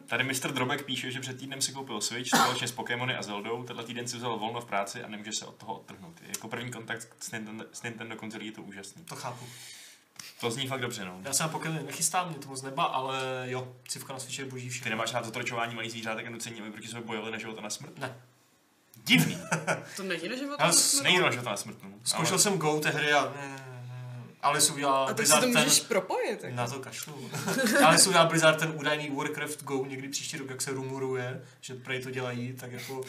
Tady 0.07 0.25
Mr. 0.25 0.53
Drobek 0.53 0.85
píše, 0.85 1.11
že 1.11 1.21
před 1.21 1.39
týdnem 1.39 1.63
si 1.63 1.73
koupil 1.73 2.01
Switch 2.01 2.29
společně 2.29 2.69
s 2.69 2.73
Pokémony 2.73 3.17
a 3.17 3.23
Zeldou. 3.23 3.63
Tenhle 3.63 3.85
týden 3.85 4.09
si 4.09 4.17
vzal 4.17 4.39
volno 4.39 4.61
v 4.61 4.65
práci 4.65 5.03
a 5.03 5.09
nemůže 5.09 5.33
se 5.33 5.45
od 5.47 5.55
toho 5.55 5.75
odtrhnout. 5.75 6.15
Jako 6.29 6.49
první 6.49 6.71
kontakt 6.71 7.09
s 7.21 7.33
Nintendo, 7.33 7.65
s 7.73 7.83
Nintendo 7.83 8.17
konzolí 8.17 8.47
je 8.47 8.53
to 8.53 8.63
úžasný. 8.63 9.05
to 9.05 9.17
chápu. 9.17 9.45
To 10.41 10.51
zní 10.51 10.67
fakt 10.67 10.81
dobře, 10.81 11.05
no. 11.05 11.21
Já 11.25 11.33
se 11.33 11.43
na 11.43 11.49
Pokémony 11.49 11.83
nechystám, 11.83 12.29
mě 12.29 12.39
to 12.39 12.49
moc 12.49 12.63
neba, 12.63 12.85
ale 12.85 13.45
jo, 13.47 13.73
civka 13.89 14.13
na 14.13 14.19
Switchi 14.19 14.43
je 14.43 14.47
boží 14.49 14.65
Ty 14.65 14.71
všechno. 14.71 14.91
nemáš 14.91 15.13
rád 15.15 15.25
zotročování 15.25 15.75
malých 15.75 15.91
zvířátek 15.91 16.27
a 16.27 16.31
nucení, 16.31 16.61
aby 16.61 16.71
proti 16.71 16.89
sobě 16.89 17.05
bojovali 17.07 17.33
na 17.33 17.39
život 17.39 17.59
a 17.59 17.61
na 17.61 17.71
smrt? 17.71 17.99
Ne. 17.99 18.17
Divný. 19.05 19.39
To 19.97 20.03
není 20.03 20.29
na 20.29 20.37
život. 20.37 20.57
Ale 20.61 20.73
to 20.73 20.79
s- 20.79 20.91
jsme- 20.91 21.03
Nejde 21.03 21.23
na 21.23 21.31
život 21.31 21.47
a 21.47 21.51
na 21.51 21.57
smrt. 21.57 21.77
No. 21.83 21.91
Zkoušel 22.05 22.33
Ale- 22.35 22.43
jsem 22.43 22.59
Go 22.59 22.81
tehdy 22.81 23.13
a 23.13 23.25
ne, 23.25 23.31
ne, 23.43 23.49
ne. 23.49 23.66
Ale 24.47 24.61
si 24.61 24.73
udělal 24.73 25.03
A 25.03 25.07
tak 25.07 25.17
si 25.17 25.17
Blizzard 25.17 25.41
to 25.45 25.53
ten, 25.53 25.65
můžeš 25.65 25.81
propojit. 25.81 26.45
Jako. 26.45 26.57
Na 26.57 26.67
to 26.67 26.81
kašlu. 26.81 27.31
Ale 27.85 27.99
si 27.99 28.09
udělal 28.09 28.29
Blizzard 28.29 28.59
ten 28.59 28.73
údajný 28.77 29.11
Warcraft 29.11 29.63
Go 29.63 29.87
někdy 29.87 30.09
příští 30.09 30.37
rok, 30.37 30.51
jak 30.51 30.63
se 30.63 30.71
rumoruje, 30.71 31.43
že 31.61 31.75
prej 31.75 32.03
to 32.03 32.11
dělají, 32.11 32.53
tak 32.53 32.73
jako 32.73 33.05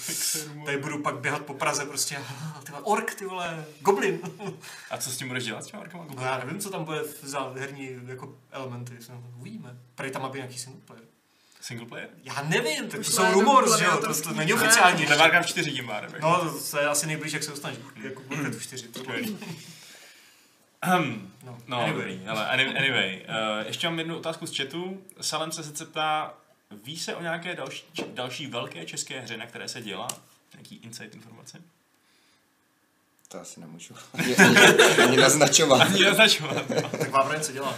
tady 0.65 0.77
budu 0.77 0.99
pak 1.01 1.19
běhat 1.19 1.41
po 1.41 1.53
Praze 1.53 1.85
prostě, 1.85 2.17
ty 2.63 2.71
vole, 2.71 2.83
ork, 2.83 3.13
ty 3.13 3.25
vole, 3.25 3.65
goblin. 3.79 4.19
A 4.91 4.97
co 4.97 5.11
s 5.11 5.17
tím 5.17 5.27
budeš 5.27 5.43
dělat 5.45 5.63
s 5.63 5.67
těma 5.67 5.81
orkama? 5.81 6.05
No 6.15 6.23
já 6.23 6.37
nevím, 6.37 6.59
co 6.59 6.69
tam 6.69 6.83
bude 6.83 7.01
za 7.21 7.53
herní 7.59 7.89
jako 8.05 8.35
elementy, 8.51 8.93
uvidíme. 9.39 9.77
Prej 9.95 10.11
tam 10.11 10.21
má 10.21 10.29
být 10.29 10.37
nějaký 10.37 10.57
single 10.57 10.81
player. 10.85 11.03
Single 11.61 11.87
player? 11.87 12.09
Já 12.23 12.43
nevím, 12.43 12.89
tak 12.89 12.99
to 12.99 13.11
jsou 13.11 13.31
rumors, 13.31 13.77
že 13.77 13.85
jo, 13.85 13.97
to, 13.97 14.21
to 14.21 14.33
není 14.33 14.53
oficiální. 14.53 15.05
To 15.05 15.11
je 15.11 15.17
Warcraft 15.17 15.49
4 15.49 15.71
tím 15.71 15.87
pádem. 15.87 16.11
jako. 16.13 16.27
No, 16.27 16.59
to 16.71 16.79
je 16.79 16.87
asi 16.87 17.07
nejblíž, 17.07 17.33
jak 17.33 17.43
se 17.43 17.51
dostaneš, 17.51 17.79
jako 18.03 18.21
Warcraft 18.29 18.61
4. 18.61 18.87
No, 21.43 21.57
No, 21.67 21.81
anyway. 21.81 22.19
ale 22.27 22.47
any- 22.47 22.77
anyway. 22.77 23.21
Uh, 23.29 23.67
ještě 23.67 23.87
mám 23.89 23.99
jednu 23.99 24.17
otázku 24.17 24.45
z 24.47 24.57
chatu. 24.57 25.01
Salem 25.21 25.51
se 25.51 25.63
sice 25.63 25.85
ptá, 25.85 26.33
ví 26.83 26.99
se 26.99 27.15
o 27.15 27.21
nějaké 27.21 27.55
další, 27.55 27.85
další 28.13 28.47
velké 28.47 28.85
české 28.85 29.19
hře, 29.19 29.37
na 29.37 29.45
které 29.45 29.67
se 29.67 29.81
dělá? 29.81 30.07
Nějaký 30.53 30.75
insight 30.75 31.15
informace? 31.15 31.57
To 33.27 33.39
asi 33.41 33.59
nemůžu. 33.59 33.93
Ani, 34.13 34.35
ani, 34.35 34.57
ani 35.03 35.17
naznačovat. 35.17 35.81
Ani 35.81 36.03
naznačovat. 36.03 36.63
Tak 36.99 37.09
Vávra 37.11 37.37
něco 37.37 37.51
dělá. 37.51 37.77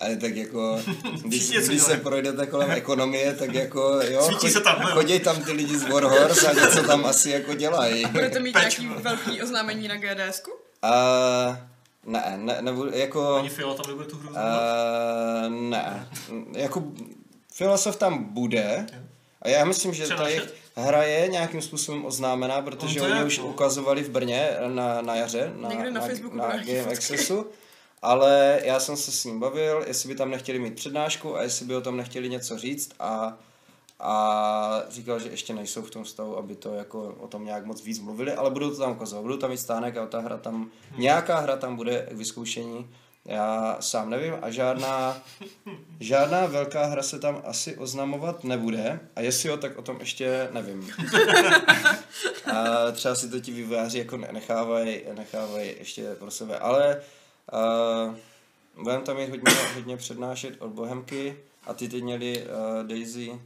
Ale 0.00 0.16
tak 0.16 0.36
jako, 0.36 0.82
když, 1.24 1.50
když 1.50 1.82
se 1.82 1.96
projdete 1.96 2.46
kolem 2.46 2.70
ekonomie, 2.70 3.34
tak 3.34 3.54
jako 3.54 4.00
jo, 4.02 4.22
Svítí 4.26 4.50
se 4.50 4.60
tam, 4.60 4.80
no. 4.80 4.86
chodí 4.86 5.20
tam 5.20 5.42
ty 5.44 5.52
lidi 5.52 5.78
z 5.78 5.88
Warhorse 5.88 6.48
a 6.48 6.52
něco 6.52 6.82
tam 6.82 7.06
asi 7.06 7.30
jako 7.30 7.54
dělají. 7.54 8.06
Budete 8.06 8.40
mít 8.40 8.52
Peč. 8.52 8.78
nějaký 8.78 9.02
velký 9.02 9.42
oznámení 9.42 9.88
na 9.88 9.96
GDSku? 9.96 10.50
A 10.82 10.92
ne, 12.06 12.34
ne, 12.36 12.58
nebudu, 12.62 12.90
jako, 12.96 13.34
Ani 13.34 13.50
tam 13.50 13.86
nebude 13.88 14.06
tu 14.06 14.16
hru 14.16 14.38
a, 14.38 15.48
ne, 15.48 16.08
jako 16.52 16.84
Filosof 17.54 17.96
tam 17.96 18.24
bude. 18.24 18.86
A 19.42 19.48
já 19.48 19.64
myslím, 19.64 19.94
že 19.94 20.08
ta 20.08 20.28
jejich 20.28 20.54
hra 20.76 21.02
je 21.02 21.28
nějakým 21.28 21.62
způsobem 21.62 22.04
oznámená, 22.04 22.62
protože 22.62 23.00
On 23.00 23.06
to 23.06 23.12
oni 23.12 23.20
je, 23.20 23.26
už 23.26 23.38
no. 23.38 23.46
ukazovali 23.46 24.02
v 24.02 24.10
Brně 24.10 24.56
na, 24.68 25.02
na 25.02 25.14
jaře, 25.14 25.52
na, 25.56 25.68
Někde 25.68 25.90
na 25.90 26.00
na, 26.00 26.06
Facebooku 26.06 26.36
na 26.36 26.48
byly 26.48 26.64
Game 26.64 26.78
fotky. 26.78 26.96
Accessu, 26.96 27.46
ale 28.02 28.60
já 28.64 28.80
jsem 28.80 28.96
se 28.96 29.12
s 29.12 29.24
ním 29.24 29.40
bavil, 29.40 29.84
jestli 29.86 30.08
by 30.08 30.14
tam 30.14 30.30
nechtěli 30.30 30.58
mít 30.58 30.74
přednášku 30.74 31.36
a 31.36 31.42
jestli 31.42 31.66
by 31.66 31.76
o 31.76 31.80
tom 31.80 31.96
nechtěli 31.96 32.28
něco 32.28 32.58
říct 32.58 32.90
a 33.00 33.38
a 34.02 34.82
říkal, 34.90 35.18
že 35.18 35.28
ještě 35.28 35.54
nejsou 35.54 35.82
v 35.82 35.90
tom 35.90 36.04
stavu, 36.04 36.38
aby 36.38 36.56
to 36.56 36.74
jako 36.74 37.16
o 37.20 37.28
tom 37.28 37.44
nějak 37.44 37.66
moc 37.66 37.84
víc 37.84 37.98
mluvili, 37.98 38.32
ale 38.32 38.50
budou 38.50 38.70
to 38.70 38.76
tam 38.76 38.92
ukazovat, 38.92 39.22
budou 39.22 39.36
tam 39.36 39.50
mít 39.50 39.58
stánek 39.58 39.96
a 39.96 40.06
ta 40.06 40.20
hra 40.20 40.36
tam, 40.36 40.70
nějaká 40.96 41.38
hra 41.38 41.56
tam 41.56 41.76
bude 41.76 42.06
k 42.10 42.12
vyzkoušení, 42.12 42.86
já 43.24 43.76
sám 43.80 44.10
nevím 44.10 44.34
a 44.42 44.50
žádná, 44.50 45.22
žádná 46.00 46.46
velká 46.46 46.84
hra 46.86 47.02
se 47.02 47.18
tam 47.18 47.42
asi 47.44 47.76
oznamovat 47.76 48.44
nebude. 48.44 49.00
A 49.16 49.20
jestli 49.20 49.48
jo, 49.48 49.56
tak 49.56 49.78
o 49.78 49.82
tom 49.82 50.00
ještě 50.00 50.48
nevím. 50.52 50.90
A 52.52 52.90
třeba 52.92 53.14
si 53.14 53.30
to 53.30 53.40
ti 53.40 53.52
vývojáři 53.52 53.98
jako 53.98 54.16
ne- 54.16 54.28
nechávají 54.32 55.00
nechávaj 55.12 55.74
ještě 55.78 56.14
pro 56.14 56.30
sebe, 56.30 56.58
ale 56.58 57.02
uh, 57.52 58.14
budeme 58.82 59.02
tam 59.02 59.16
mít 59.16 59.30
hodně, 59.30 59.52
hodně 59.74 59.96
přednášet 59.96 60.54
od 60.58 60.70
Bohemky. 60.70 61.36
A 61.66 61.74
ty 61.74 61.88
teď 61.88 62.02
měli 62.02 62.44
uh, 62.46 62.86
Daisy 62.86 63.40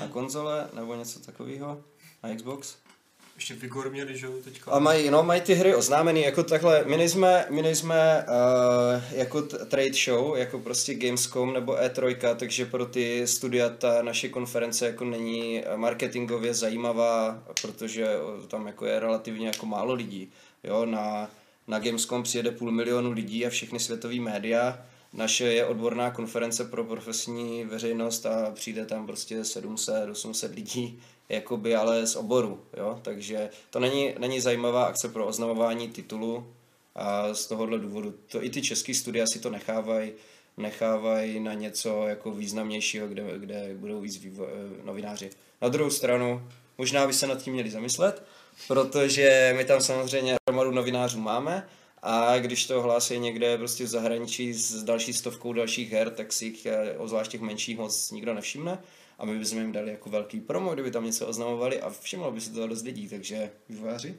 na 0.00 0.08
konzole 0.08 0.68
nebo 0.74 0.94
něco 0.94 1.20
takového, 1.20 1.80
na 2.22 2.34
Xbox. 2.36 2.76
Ještě 3.38 3.54
Vigor 3.54 3.90
měli, 3.90 4.18
že 4.18 4.26
jo, 4.26 4.32
teďka. 4.44 4.70
A 4.70 4.78
mají, 4.78 5.10
no, 5.10 5.22
mají 5.22 5.40
ty 5.40 5.54
hry 5.54 5.74
oznámený, 5.74 6.22
jako 6.22 6.42
takhle, 6.42 6.84
my 6.84 6.96
nejsme, 6.96 7.46
my 7.50 7.62
nejsme 7.62 8.26
uh, 8.28 9.02
jako 9.18 9.42
t- 9.42 9.58
trade 9.58 9.92
show, 10.04 10.36
jako 10.36 10.58
prostě 10.58 10.94
Gamescom 10.94 11.52
nebo 11.52 11.72
E3, 11.72 12.34
takže 12.36 12.64
pro 12.66 12.86
ty 12.86 13.26
studia 13.26 13.68
ta 13.68 14.02
naše 14.02 14.28
konference 14.28 14.86
jako 14.86 15.04
není 15.04 15.64
marketingově 15.76 16.54
zajímavá, 16.54 17.42
protože 17.62 18.06
eh, 18.06 18.46
tam 18.46 18.66
jako 18.66 18.86
je 18.86 19.00
relativně 19.00 19.46
jako 19.46 19.66
málo 19.66 19.94
lidí. 19.94 20.32
Jo, 20.64 20.86
na, 20.86 21.30
na 21.66 21.78
Gamescom 21.78 22.22
přijede 22.22 22.50
půl 22.50 22.70
milionu 22.70 23.10
lidí 23.10 23.46
a 23.46 23.50
všechny 23.50 23.80
světové 23.80 24.20
média. 24.20 24.86
Naše 25.12 25.44
je 25.44 25.66
odborná 25.66 26.10
konference 26.10 26.64
pro 26.64 26.84
profesní 26.84 27.64
veřejnost 27.64 28.26
a 28.26 28.50
přijde 28.50 28.86
tam 28.86 29.06
prostě 29.06 29.44
700, 29.44 30.10
800 30.10 30.54
lidí, 30.54 31.00
jakoby 31.28 31.76
ale 31.76 32.06
z 32.06 32.16
oboru, 32.16 32.60
jo? 32.76 33.00
takže 33.02 33.50
to 33.70 33.80
není, 33.80 34.14
není 34.18 34.40
zajímavá 34.40 34.84
akce 34.84 35.08
pro 35.08 35.26
oznamování 35.26 35.88
titulu 35.88 36.46
a 36.94 37.34
z 37.34 37.46
tohohle 37.46 37.78
důvodu 37.78 38.14
to 38.28 38.44
i 38.44 38.50
ty 38.50 38.62
český 38.62 38.94
studia 38.94 39.26
si 39.26 39.38
to 39.38 39.50
nechávají 39.50 40.12
nechávají 40.58 41.40
na 41.40 41.54
něco 41.54 42.06
jako 42.08 42.30
významnějšího, 42.30 43.08
kde, 43.08 43.22
kde 43.38 43.74
budou 43.74 44.00
víc 44.00 44.18
vývo- 44.18 44.48
eh, 44.48 44.86
novináři. 44.86 45.30
Na 45.62 45.68
druhou 45.68 45.90
stranu, 45.90 46.48
možná 46.78 47.06
by 47.06 47.12
se 47.12 47.26
nad 47.26 47.42
tím 47.42 47.52
měli 47.52 47.70
zamyslet, 47.70 48.22
protože 48.68 49.54
my 49.56 49.64
tam 49.64 49.80
samozřejmě 49.80 50.36
hromadu 50.48 50.70
novinářů 50.70 51.20
máme 51.20 51.68
a 52.02 52.38
když 52.38 52.66
to 52.66 52.82
hlásí 52.82 53.18
někde 53.18 53.58
prostě 53.58 53.84
v 53.84 53.88
zahraničí 53.88 54.54
s 54.54 54.82
další 54.82 55.12
stovkou 55.12 55.52
dalších 55.52 55.92
her, 55.92 56.10
tak 56.10 56.32
si 56.32 56.44
jich, 56.44 56.66
eh, 56.66 56.94
obzvlášť 56.98 57.30
těch 57.30 57.40
menších, 57.40 57.78
moc 57.78 58.10
nikdo 58.10 58.34
nevšimne. 58.34 58.78
A 59.18 59.24
my 59.24 59.38
bychom 59.38 59.58
jim 59.58 59.72
dali 59.72 59.90
jako 59.90 60.10
velký 60.10 60.40
promo, 60.40 60.74
kdyby 60.74 60.90
tam 60.90 61.04
něco 61.04 61.26
oznamovali 61.26 61.80
a 61.80 61.90
všimlo 62.00 62.30
by 62.30 62.40
se 62.40 62.50
to 62.50 62.66
dost 62.66 62.82
lidí, 62.82 63.08
takže 63.08 63.50
vývojáři. 63.68 64.14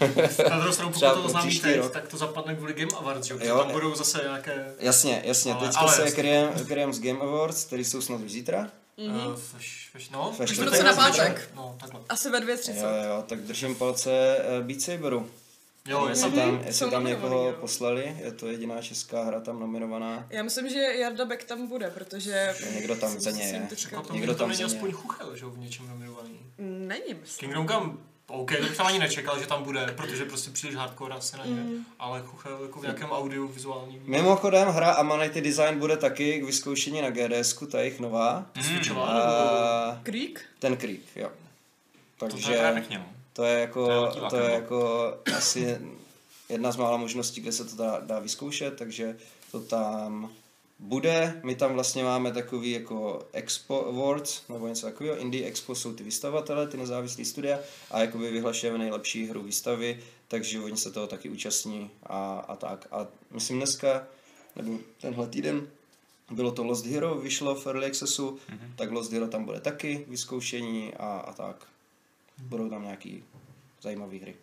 Na 0.50 0.58
druhou 0.58 0.72
stranu, 0.72 0.92
pokud 0.92 1.00
to 1.14 1.24
oznámí 1.24 1.58
teď, 1.58 1.76
rok. 1.76 1.92
tak 1.92 2.08
to 2.08 2.16
zapadne 2.16 2.54
kvůli 2.54 2.72
Game 2.72 2.96
Awards, 2.98 3.26
že 3.26 3.34
jo? 3.34 3.40
Jo, 3.42 3.48
Jo, 3.48 3.58
tam 3.58 3.72
budou 3.72 3.94
zase 3.94 4.20
nějaké... 4.22 4.74
Jasně, 4.78 5.22
jasně, 5.24 5.54
Ale- 5.54 5.66
teďka 5.66 5.80
ale 5.80 5.92
se 5.92 6.10
kryjem, 6.10 6.48
kryjem 6.66 6.92
z 6.92 7.00
Game 7.00 7.20
Awards, 7.20 7.64
který 7.64 7.84
jsou 7.84 8.00
snad 8.00 8.20
už 8.20 8.30
zítra. 8.30 8.70
Mm-hmm. 8.98 9.28
Uh, 9.28 9.36
feš, 9.36 9.88
feš, 9.92 10.10
no, 10.10 10.34
Ve 10.38 10.44
už 10.44 10.56
to 10.56 10.74
je 10.74 10.82
na 10.84 10.92
pátek. 10.92 11.50
No, 11.56 11.76
takhle. 11.80 12.00
Asi 12.08 12.30
ve 12.30 12.38
Jo, 12.38 12.46
2.30. 12.46 13.06
jo, 13.08 13.24
tak 13.26 13.40
držím 13.40 13.74
palce 13.74 14.36
uh, 14.60 14.66
Beat 14.66 14.80
Saberu. 14.80 15.30
Jo, 15.86 16.06
jestli 16.08 16.30
tam, 16.30 16.56
jestli 16.58 16.72
jsou 16.72 16.90
tam 16.90 17.04
někoho 17.04 17.46
jo. 17.46 17.52
poslali, 17.60 18.16
je 18.24 18.32
to 18.32 18.46
jediná 18.46 18.82
česká 18.82 19.22
hra 19.24 19.40
tam 19.40 19.60
nominovaná. 19.60 20.26
Já 20.30 20.42
myslím, 20.42 20.68
že 20.68 20.78
Jarda 20.78 21.24
Beck 21.24 21.44
tam 21.44 21.66
bude, 21.66 21.90
protože... 21.90 22.54
Někdo 22.74 22.96
tam 22.96 23.20
za 23.20 23.30
si 23.30 23.36
ně 23.36 23.48
s 23.48 23.52
ním 23.52 23.62
je. 23.62 23.68
Potom 23.68 23.96
Někdo 24.00 24.14
někdo 24.14 24.32
tam 24.34 24.38
tam 24.38 24.48
není 24.48 24.64
aspoň 24.64 24.92
chuchel, 24.92 25.36
že 25.36 25.44
jo, 25.44 25.50
v 25.50 25.58
něčem 25.58 25.88
nominovaný. 25.88 26.38
Není, 26.58 27.14
myslím. 27.20 27.48
Kingdom 27.48 27.68
Come, 27.68 27.92
OK, 28.28 28.56
to 28.56 28.62
bych 28.62 28.76
tam 28.76 28.86
ani 28.86 28.98
nečekal, 28.98 29.40
že 29.40 29.46
tam 29.46 29.62
bude, 29.62 29.86
protože 29.96 30.24
prostě 30.24 30.50
příliš 30.50 30.76
hardcore 30.76 31.14
asi 31.14 31.36
na 31.36 31.44
ně, 31.46 31.52
Mm. 31.54 31.84
ale 31.98 32.22
chuchel 32.22 32.58
jako 32.62 32.78
v 32.78 32.82
nějakém 32.82 33.10
audio 33.10 33.46
vizuálním. 33.46 34.02
Mimochodem, 34.04 34.68
hra 34.68 34.92
Amanity 34.92 35.40
Design 35.40 35.78
bude 35.78 35.96
taky 35.96 36.40
k 36.40 36.44
vyzkoušení 36.44 37.02
na 37.02 37.10
GDSku, 37.10 37.66
ta 37.66 37.78
jejich 37.80 38.00
nová. 38.00 38.46
Nebo... 38.88 39.04
A 39.04 40.00
Creek? 40.02 40.40
ten 40.58 40.76
Creek, 40.76 41.00
jo. 41.16 41.30
To 42.18 42.28
Takže 42.28 42.52
je 42.52 42.72
pěkně, 42.72 42.98
no. 42.98 43.06
To 43.36 43.44
je 43.44 43.60
jako, 43.60 43.86
To 43.86 44.24
je 44.24 44.30
to 44.30 44.36
je 44.36 44.50
jako 44.50 45.12
asi 45.36 45.78
jedna 46.48 46.72
z 46.72 46.76
mála 46.76 46.96
možností, 46.96 47.40
kde 47.40 47.52
se 47.52 47.64
to 47.64 47.76
dá, 47.76 48.00
dá 48.00 48.18
vyzkoušet, 48.18 48.76
takže 48.76 49.16
to 49.52 49.60
tam 49.60 50.32
bude. 50.78 51.40
My 51.44 51.54
tam 51.54 51.74
vlastně 51.74 52.04
máme 52.04 52.32
takový 52.32 52.70
jako 52.70 53.26
Expo 53.32 53.86
Awards, 53.86 54.42
nebo 54.48 54.68
něco 54.68 54.86
takového. 54.86 55.18
Indie 55.18 55.46
Expo 55.46 55.74
jsou 55.74 55.94
ty 55.94 56.04
vystavatele, 56.04 56.66
ty 56.66 56.76
nezávislý 56.76 57.24
studia 57.24 57.58
a 57.90 58.00
jakoby 58.00 58.30
vyhlašujeme 58.30 58.78
nejlepší 58.78 59.26
hru 59.26 59.42
výstavy, 59.42 60.00
takže 60.28 60.60
oni 60.60 60.76
se 60.76 60.90
toho 60.90 61.06
taky 61.06 61.28
účastní 61.28 61.90
a, 62.02 62.38
a 62.48 62.56
tak. 62.56 62.86
A 62.90 63.06
myslím 63.30 63.56
dneska, 63.56 64.06
nebo 64.56 64.78
tenhle 65.00 65.26
týden, 65.26 65.68
bylo 66.30 66.52
to 66.52 66.64
Lost 66.64 66.86
Hero, 66.86 67.14
vyšlo 67.14 67.54
v 67.54 67.66
Early 67.66 67.86
Accessu, 67.86 68.30
mm-hmm. 68.30 68.70
tak 68.76 68.90
Lost 68.90 69.12
Hero 69.12 69.28
tam 69.28 69.44
bude 69.44 69.60
taky 69.60 70.04
vyzkoušení 70.08 70.94
a, 70.94 71.18
a 71.18 71.32
tak. 71.32 71.66
Budou 72.38 72.70
tam 72.70 72.82
nějaký 72.82 73.24
zajímavé 73.80 74.16
hry. 74.16 74.34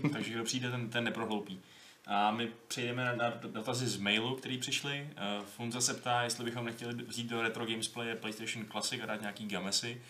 Takže 0.12 0.30
kdo 0.30 0.44
přijde, 0.44 0.70
ten, 0.70 0.90
ten 0.90 1.04
neprohloupí. 1.04 1.60
A 2.06 2.30
my 2.30 2.48
přejdeme 2.68 3.04
na, 3.04 3.12
na 3.12 3.30
dotazy 3.30 3.86
z 3.86 3.96
mailu, 3.96 4.36
který 4.36 4.58
přišli. 4.58 5.10
Uh, 5.10 5.44
Funza 5.44 5.80
se 5.80 5.94
ptá, 5.94 6.22
jestli 6.22 6.44
bychom 6.44 6.64
nechtěli 6.64 6.94
vzít 6.94 7.26
do 7.26 7.42
Retro 7.42 7.66
Games 7.66 7.88
Play 7.88 8.14
PlayStation 8.14 8.66
Classic 8.70 9.00
a 9.02 9.06
dát 9.06 9.20
nějaký 9.20 9.46
gamesy. 9.46 10.02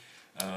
Uh, 0.42 0.48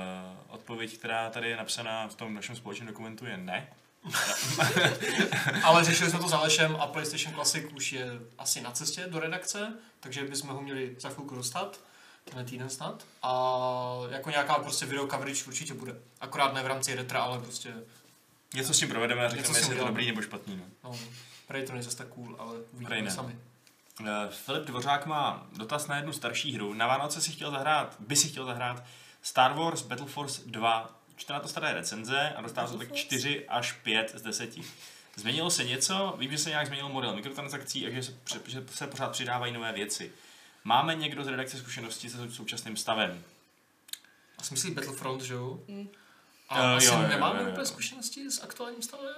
odpověď, 0.48 0.98
která 0.98 1.30
tady 1.30 1.50
je 1.50 1.58
napsaná 1.58 2.08
v 2.08 2.16
tom 2.16 2.34
našem 2.34 2.56
společném 2.56 2.88
dokumentu 2.88 3.26
je 3.26 3.38
ne. 3.38 3.68
Ale 5.64 5.84
řešili 5.84 6.10
jsme 6.10 6.20
to 6.20 6.28
s 6.28 6.34
Alešem 6.34 6.78
a 6.80 6.88
PlayStation 6.88 7.34
Classic 7.34 7.66
už 7.76 7.94
je 7.94 8.06
asi 8.38 8.62
na 8.62 8.72
cestě 8.72 9.08
do 9.08 9.20
redakce, 9.20 9.74
takže 10.00 10.24
bychom 10.24 10.50
ho 10.50 10.62
měli 10.62 10.96
za 11.00 11.10
chvilku 11.10 11.36
dostat, 11.36 11.80
tenhle 12.24 12.44
týden 12.44 12.70
snad. 12.70 13.06
A 13.22 13.32
jako 14.10 14.30
nějaká 14.30 14.54
prostě 14.54 14.86
video 14.86 15.08
coverage 15.08 15.44
určitě 15.48 15.74
bude. 15.74 15.96
Akorát 16.22 16.54
ne 16.54 16.64
v 16.64 16.68
rámci 16.68 16.96
retra, 16.96 17.22
ale 17.22 17.40
prostě, 17.40 17.74
Něco 18.54 18.74
s 18.74 18.80
tím 18.80 18.90
provedeme 18.90 19.26
a 19.26 19.30
řekneme, 19.30 19.60
jestli 19.60 19.76
je 19.76 19.80
to 19.80 19.88
dobrý 19.88 20.08
nebo 20.08 20.22
špatný. 20.22 20.56
No. 20.56 20.66
no, 20.84 21.00
prej 21.48 21.66
to 21.66 21.72
není 21.72 21.84
zase 21.84 21.98
tak 21.98 22.08
cool, 22.08 22.36
ale 22.40 22.56
uvidíme 22.72 23.12
sami. 23.12 23.38
Uh, 24.00 24.08
Filip 24.30 24.64
Dvořák 24.64 25.06
má 25.06 25.48
dotaz 25.58 25.88
na 25.88 25.96
jednu 25.96 26.14
starší 26.14 26.54
hru. 26.56 26.74
Na 26.74 26.88
Vánoce 26.88 27.22
si 27.22 27.32
chtěl 27.32 27.52
zahrát, 27.52 27.96
by 28.00 28.16
si 28.16 28.28
chtěl 28.28 28.46
zahrát 28.46 28.84
Star 29.22 29.54
Wars 29.54 29.82
Battle 29.82 30.08
Force 30.08 30.42
2. 30.46 31.00
Čte 31.16 31.34
na 31.34 31.40
to 31.40 31.48
staré 31.48 31.74
recenze 31.74 32.34
a 32.36 32.42
dostává 32.42 32.68
se 32.68 32.78
tak 32.78 32.94
4 32.94 33.48
až 33.48 33.72
5 33.72 34.12
z 34.16 34.22
10. 34.22 34.50
Změnilo 35.16 35.50
se 35.50 35.64
něco? 35.64 36.16
Vím, 36.18 36.32
že 36.32 36.38
se 36.38 36.50
nějak 36.50 36.68
změnil 36.68 36.90
model 36.90 37.16
mikrotransakcí 37.16 37.88
a 37.88 37.90
že 37.90 38.04
se, 38.04 38.14
že 38.48 38.64
se 38.72 38.88
pořád 38.88 39.12
přidávají 39.12 39.54
nové 39.54 39.72
věci. 39.72 40.12
Máme 40.64 40.96
někdo 40.96 41.24
z 41.24 41.28
redakce 41.28 41.58
zkušenosti 41.58 42.10
se 42.10 42.32
současným 42.32 42.78
stavem? 42.78 43.24
A 44.38 44.44
jsi 44.44 44.54
myslí 44.54 44.72
Battlefront, 44.72 45.22
že 45.22 45.34
jo? 45.34 45.60
Mm. 45.68 45.88
A 46.54 46.74
Eh, 46.74 46.76
asi 46.76 46.86
jo, 46.86 46.94
jo, 47.02 47.08
nemáme 47.08 47.40
jo, 47.40 47.46
jo. 47.46 47.52
úplně 47.52 47.66
zkušenosti 47.66 48.32
s 48.32 48.44
aktuálním 48.44 48.82
stavem? 48.82 49.14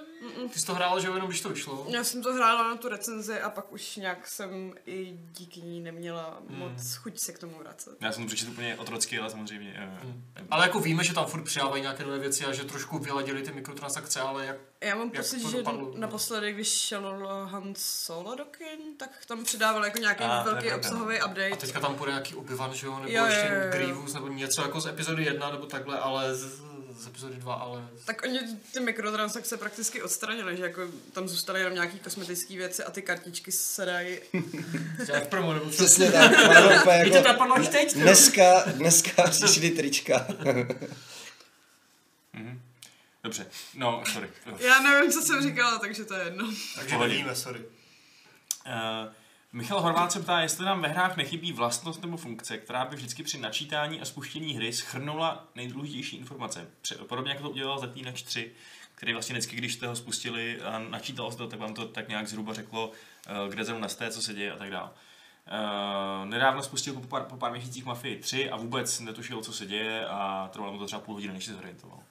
Ty 0.52 0.58
jsi 0.60 0.66
to 0.66 0.74
hrál, 0.74 1.00
že 1.00 1.06
jo, 1.06 1.14
jenom 1.14 1.28
když 1.28 1.40
to 1.40 1.48
vyšlo? 1.48 1.86
Já 1.88 2.04
jsem 2.04 2.22
to 2.22 2.32
hrála 2.34 2.68
na 2.68 2.76
tu 2.76 2.88
recenzi 2.88 3.40
a 3.40 3.50
pak 3.50 3.72
už 3.72 3.96
nějak 3.96 4.28
jsem 4.28 4.74
i 4.86 5.18
díky 5.32 5.60
ní 5.60 5.80
neměla 5.80 6.38
Hmm. 6.48 6.58
moc 6.58 6.94
chuť 6.94 7.18
se 7.18 7.32
k 7.32 7.38
tomu 7.38 7.58
vracet. 7.58 7.96
Já 8.00 8.12
jsem 8.12 8.22
to 8.22 8.26
přečetl 8.26 8.50
úplně 8.50 8.76
otrocky, 8.76 9.18
ale 9.18 9.30
samozřejmě... 9.30 9.90
Hmm. 10.02 10.24
Ale 10.50 10.66
jako 10.66 10.80
víme, 10.80 11.04
že 11.04 11.14
tam 11.14 11.26
furt 11.26 11.42
přidávají 11.44 11.82
nějaké 11.82 12.04
nové 12.04 12.18
věci 12.18 12.44
a 12.44 12.52
že 12.52 12.64
trošku 12.64 12.98
vyladili 12.98 13.42
ty 13.42 13.52
mikrotransakce, 13.52 14.20
ale 14.20 14.46
jak 14.46 14.56
Já 14.80 14.94
mám 14.94 15.10
Jak 15.14 15.22
pocit, 15.24 15.40
že 15.50 15.56
dopadlo? 15.56 15.92
naposledy, 15.96 16.52
když 16.52 16.68
šel 16.68 17.26
Han 17.50 17.74
Solo 17.76 18.34
do 18.34 18.44
kin, 18.44 18.96
tak 18.96 19.10
tam 19.26 19.44
přidával 19.44 19.84
jako 19.84 19.98
nějaký 19.98 20.24
A, 20.24 20.42
to 20.42 20.48
je 20.48 20.54
velký 20.54 20.72
obsahový 20.72 21.18
A 21.20 21.26
update. 21.26 21.56
teďka 21.56 21.80
tam 21.80 21.94
bude 21.94 22.10
nějaký 22.10 22.34
obyvan, 22.34 22.74
že 22.74 22.86
jo, 22.86 22.94
nebo 22.98 23.08
Jo, 23.12 23.22
jo, 23.22 23.26
ještě 23.26 23.48
jo, 23.54 23.60
jo. 23.64 23.70
Grievous, 23.72 24.14
nebo 24.14 24.28
něco 24.28 24.62
jako 24.62 24.80
z 24.80 24.86
epizody 24.86 25.24
1, 25.24 25.50
nebo 25.50 25.66
takhle, 25.66 25.98
ale 25.98 26.34
z, 26.34 26.60
z 26.98 27.06
epizody 27.06 27.36
2, 27.36 27.54
ale... 27.54 27.88
Tak 28.04 28.22
oni 28.22 28.40
ty 28.72 28.80
mikrotransakce 28.80 29.56
prakticky 29.56 30.02
odstranili, 30.02 30.56
že 30.56 30.62
jako 30.62 30.80
tam 31.12 31.28
zůstaly 31.28 31.60
jenom 31.60 31.74
nějaký 31.74 31.98
kosmetické 31.98 32.56
věci 32.56 32.84
a 32.84 32.90
ty 32.90 33.02
kartičky 33.02 33.52
se 33.52 33.84
dají. 33.84 34.18
Jak 35.12 35.28
promo, 35.28 35.52
nebo? 35.54 35.70
Přesně 35.70 36.12
tak, 36.12 36.32
jako 36.86 37.10
to 37.10 37.22
napadlo 37.22 37.54
až 37.54 37.68
teď, 37.68 37.94
dneska, 37.94 38.62
dneska 38.62 39.22
přišli 39.30 39.70
trička. 39.70 40.26
mhm. 42.32 42.62
Dobře, 43.22 43.46
no, 43.74 44.02
sorry. 44.12 44.28
Já 44.58 44.80
nevím, 44.80 45.12
co 45.12 45.22
jsem 45.22 45.42
říkala, 45.42 45.78
takže 45.78 46.04
to 46.04 46.14
je 46.14 46.24
jedno. 46.24 46.52
Takže 46.76 46.98
nevíme, 46.98 47.36
sorry. 47.36 47.60
Uh, 48.66 49.12
Michal 49.52 49.80
Horvát 49.80 50.12
se 50.12 50.20
ptá, 50.20 50.40
jestli 50.40 50.64
nám 50.64 50.82
ve 50.82 50.88
hrách 50.88 51.16
nechybí 51.16 51.52
vlastnost 51.52 52.02
nebo 52.02 52.16
funkce, 52.16 52.58
která 52.58 52.84
by 52.84 52.96
vždycky 52.96 53.22
při 53.22 53.38
načítání 53.38 54.00
a 54.00 54.04
spuštění 54.04 54.54
hry 54.54 54.72
schrnula 54.72 55.48
nejdůležitější 55.54 56.16
informace. 56.16 56.68
Podobně 57.08 57.30
jako 57.30 57.42
to 57.42 57.50
udělal 57.50 57.78
Zaklínač 57.78 58.22
3, 58.22 58.52
který 58.94 59.12
vlastně 59.12 59.32
vždycky, 59.32 59.56
když 59.56 59.74
jste 59.74 59.86
ho 59.86 59.96
spustili 59.96 60.60
a 60.60 60.78
načítalo 60.78 61.30
se 61.30 61.38
to, 61.38 61.48
tak 61.48 61.58
vám 61.58 61.74
to 61.74 61.88
tak 61.88 62.08
nějak 62.08 62.28
zhruba 62.28 62.54
řeklo, 62.54 62.92
eh, 63.26 63.50
kde 63.50 63.64
zrovna 63.64 63.88
jste, 63.88 64.10
co 64.10 64.22
se 64.22 64.34
děje 64.34 64.52
a 64.52 64.56
tak 64.56 64.70
dále. 64.70 64.90
Uh, 65.46 66.28
nedávno 66.28 66.62
spustil 66.62 66.94
po 66.94 67.00
pár, 67.00 67.22
po 67.22 67.36
pár 67.36 67.52
měsících 67.52 67.84
Mafii 67.84 68.18
3 68.18 68.50
a 68.50 68.56
vůbec 68.56 69.00
netušil, 69.00 69.40
co 69.40 69.52
se 69.52 69.66
děje 69.66 70.06
a 70.06 70.50
trvalo 70.52 70.72
mu 70.72 70.78
to 70.78 70.86
třeba 70.86 71.00
půl 71.00 71.14
hodiny, 71.14 71.32
než 71.34 71.44
se 71.44 71.54
zorientoval. 71.54 72.02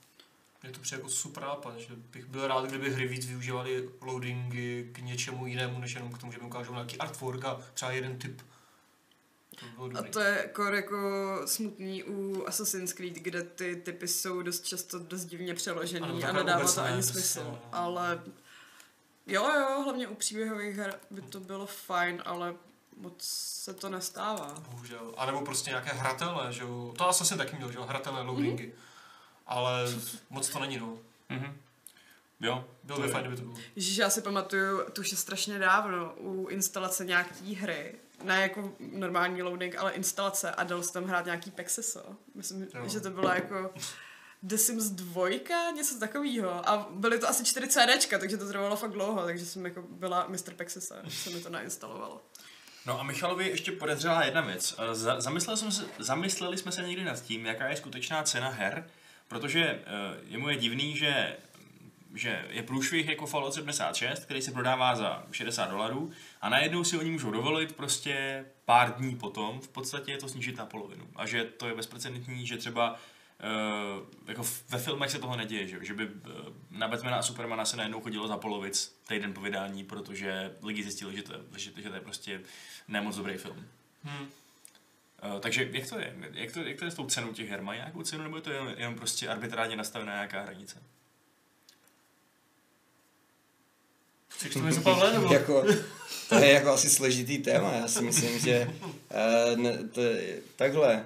Mně 0.65 0.73
to 0.73 0.79
přijde 0.79 0.97
jako 0.99 1.09
super 1.09 1.43
nápad, 1.43 1.77
že 1.77 1.95
bych 1.95 2.25
byl 2.25 2.47
rád, 2.47 2.65
kdyby 2.65 2.93
hry 2.93 3.07
víc 3.07 3.25
využívaly 3.25 3.89
loadingy 4.01 4.89
k 4.91 4.99
něčemu 4.99 5.47
jinému, 5.47 5.79
než 5.79 5.95
jenom 5.95 6.11
k 6.11 6.17
tomu, 6.17 6.31
že 6.31 6.37
mi 6.39 6.45
ukážou 6.45 6.73
nějaký 6.73 6.97
artwork 6.97 7.45
a 7.45 7.61
třeba 7.73 7.91
jeden 7.91 8.19
typ. 8.19 8.41
To 9.59 9.97
A 9.99 10.01
to 10.03 10.19
je 10.19 10.37
jako, 10.37 10.63
jako 10.63 10.97
smutný 11.45 12.03
u 12.03 12.45
Assassin's 12.47 12.93
Creed, 12.93 13.13
kde 13.13 13.43
ty 13.43 13.75
typy 13.75 14.07
jsou 14.07 14.41
dost 14.41 14.65
často 14.65 14.99
dost 14.99 15.25
divně 15.25 15.51
Ano, 15.51 15.55
přeložený 15.55 16.07
a 16.07 16.21
takhle 16.21 16.43
nedává 16.43 16.71
to 16.73 16.81
ne, 16.81 16.89
ani 16.89 17.03
smysl. 17.03 17.39
se- 17.39 17.59
Ale 17.71 18.21
jo, 19.27 19.43
jo, 19.59 19.81
hlavně 19.83 20.07
u 20.07 20.15
příběhových 20.15 20.75
her 20.75 20.99
by 21.11 21.21
to 21.21 21.39
bylo 21.39 21.65
fajn, 21.65 22.23
ale 22.25 22.55
moc 22.97 23.15
se 23.63 23.73
to 23.73 23.89
nestává. 23.89 24.53
Bohužel. 24.69 25.13
A 25.17 25.25
nebo 25.25 25.41
prostě 25.41 25.69
nějaké 25.69 25.91
hratele, 25.91 26.53
že 26.53 26.61
jo. 26.63 26.93
To 26.97 27.09
asi 27.09 27.25
jsem 27.25 27.37
taky 27.37 27.55
měl, 27.55 27.71
že 27.71 27.77
jo, 27.77 27.83
hratele 27.85 28.21
loadingy. 28.21 28.71
Ale 29.47 29.85
moc 30.29 30.49
to 30.49 30.59
není, 30.59 30.77
no. 30.77 30.97
Mhm. 31.29 31.57
Jo, 32.39 32.65
Bylo 32.83 32.99
by 33.01 33.07
fajn, 33.07 33.23
kdyby 33.25 33.35
to 33.41 33.47
bylo. 33.47 33.57
Ježiš, 33.75 33.97
já 33.97 34.09
si 34.09 34.21
pamatuju, 34.21 34.81
to 34.93 35.01
už 35.01 35.11
je 35.11 35.17
strašně 35.17 35.59
dávno, 35.59 36.13
u 36.17 36.47
instalace 36.47 37.05
nějaký 37.05 37.55
hry, 37.55 37.95
ne 38.23 38.41
jako 38.41 38.71
normální 38.79 39.41
loading, 39.41 39.75
ale 39.77 39.91
instalace 39.91 40.51
a 40.51 40.63
dal 40.63 40.83
jsem 40.83 40.93
tam 40.93 41.03
hrát 41.03 41.25
nějaký 41.25 41.51
Pexeso. 41.51 42.03
Myslím, 42.35 42.67
Jo. 42.73 42.89
že 42.89 42.99
to 42.99 43.09
bylo 43.09 43.29
jako 43.29 43.73
The 44.43 44.55
Sims 44.55 44.83
2, 44.89 45.29
něco 45.75 45.99
takového. 45.99 46.69
A 46.69 46.87
byly 46.91 47.19
to 47.19 47.29
asi 47.29 47.45
4 47.45 47.67
CDčka, 47.67 48.19
takže 48.19 48.37
to 48.37 48.47
trvalo 48.47 48.75
fakt 48.75 48.91
dlouho, 48.91 49.23
takže 49.25 49.45
jsem 49.45 49.65
jako 49.65 49.81
byla 49.89 50.27
Mr. 50.27 50.53
Pexesa, 50.55 50.95
se 51.09 51.29
mi 51.29 51.39
to 51.41 51.49
nainstalovalo. 51.49 52.21
No 52.85 52.99
a 52.99 53.03
Michalovi 53.03 53.47
ještě 53.49 53.71
podezřelá 53.71 54.23
jedna 54.23 54.41
věc. 54.41 54.75
Eh, 54.77 54.95
Za, 54.95 55.21
zamysleli, 55.21 55.57
jsme 55.59 55.71
se, 55.71 55.85
zamysleli 55.99 56.57
jsme 56.57 56.71
se 56.71 56.81
někdy 56.81 57.03
nad 57.03 57.21
tím, 57.23 57.45
jaká 57.45 57.67
je 57.67 57.75
skutečná 57.77 58.23
cena 58.23 58.49
her, 58.49 58.89
protože 59.27 59.63
eh, 59.63 59.81
je 60.27 60.37
mu 60.37 60.49
je 60.49 60.55
divný, 60.55 60.97
že 60.97 61.37
že 62.15 62.45
je 62.49 62.63
průšvih 62.63 63.09
jako 63.09 63.25
Fallout 63.25 63.53
76, 63.53 64.25
který 64.25 64.41
se 64.41 64.51
prodává 64.51 64.95
za 64.95 65.23
60 65.31 65.69
dolarů 65.69 66.11
a 66.41 66.49
najednou 66.49 66.83
si 66.83 66.97
oni 66.97 67.11
můžou 67.11 67.31
dovolit 67.31 67.75
prostě 67.75 68.45
pár 68.65 68.93
dní 68.93 69.15
potom 69.15 69.59
v 69.59 69.67
podstatě 69.67 70.17
to 70.17 70.29
snížit 70.29 70.57
na 70.57 70.65
polovinu. 70.65 71.07
A 71.15 71.25
že 71.25 71.43
to 71.43 71.67
je 71.67 71.75
bezprecedentní, 71.75 72.47
že 72.47 72.57
třeba 72.57 72.91
uh, 72.93 74.03
jako 74.27 74.43
ve 74.69 74.77
filmech 74.77 75.11
se 75.11 75.19
toho 75.19 75.35
neděje, 75.35 75.67
že, 75.67 75.77
že 75.81 75.93
by 75.93 76.05
uh, 76.05 76.11
na 76.71 76.87
Batmana 76.87 77.17
a 77.17 77.21
Supermana 77.21 77.65
se 77.65 77.77
najednou 77.77 78.01
chodilo 78.01 78.27
za 78.27 78.37
polovic 78.37 78.95
týden 79.07 79.33
po 79.33 79.41
vydání, 79.41 79.83
protože 79.83 80.55
lidi 80.63 80.83
zjistili, 80.83 81.15
že 81.15 81.23
to 81.23 81.33
je, 81.33 81.39
že, 81.55 81.71
že 81.77 81.89
to 81.89 81.95
je 81.95 82.01
prostě 82.01 82.41
nemoc 82.87 83.15
dobrý 83.15 83.37
film. 83.37 83.67
Hm. 84.03 84.27
Uh, 85.33 85.39
takže 85.39 85.69
jak 85.71 85.89
to 85.89 85.99
je? 85.99 86.15
Jak 86.33 86.51
to, 86.51 86.59
jak 86.59 86.79
to 86.79 86.85
je 86.85 86.91
s 86.91 86.95
tou 86.95 87.05
cenou 87.05 87.33
těch 87.33 87.49
her? 87.49 87.61
Mají 87.61 87.79
nějakou 87.79 88.03
cenu 88.03 88.23
nebo 88.23 88.35
je 88.35 88.41
to 88.41 88.51
jenom, 88.51 88.67
jenom 88.77 88.95
prostě 88.95 89.27
arbitrárně 89.27 89.75
nastavená 89.75 90.13
nějaká 90.13 90.41
hranice? 90.41 90.83
Chceš 94.27 94.53
to 94.53 94.59
něco, 94.59 94.81
Pavle, 94.83 95.13
nebo? 95.13 95.33
jako, 95.33 95.65
to 96.29 96.35
je 96.35 96.51
jako 96.51 96.69
asi 96.69 96.89
složitý 96.89 97.37
téma. 97.37 97.71
Já 97.71 97.87
si 97.87 98.01
myslím, 98.01 98.39
že 98.39 98.73
uh, 98.89 99.57
ne, 99.59 99.77
to, 99.87 100.01
je- 100.01 100.39
takhle 100.55 101.05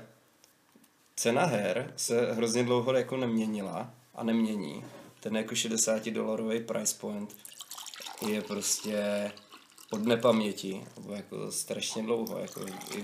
cena 1.15 1.45
her 1.45 1.93
se 1.97 2.33
hrozně 2.33 2.63
dlouho 2.63 2.93
jako 2.93 3.17
neměnila 3.17 3.93
a 4.15 4.23
nemění. 4.23 4.85
Ten 5.19 5.37
jako 5.37 5.55
60 5.55 6.05
dolarový 6.09 6.59
price 6.59 6.95
point 6.99 7.35
je 8.27 8.41
prostě 8.41 9.31
od 9.91 10.05
nepaměti, 10.05 10.83
nebo 10.97 11.13
jako 11.13 11.51
strašně 11.51 12.03
dlouho. 12.03 12.39
Jako 12.39 12.67
i 12.67 13.03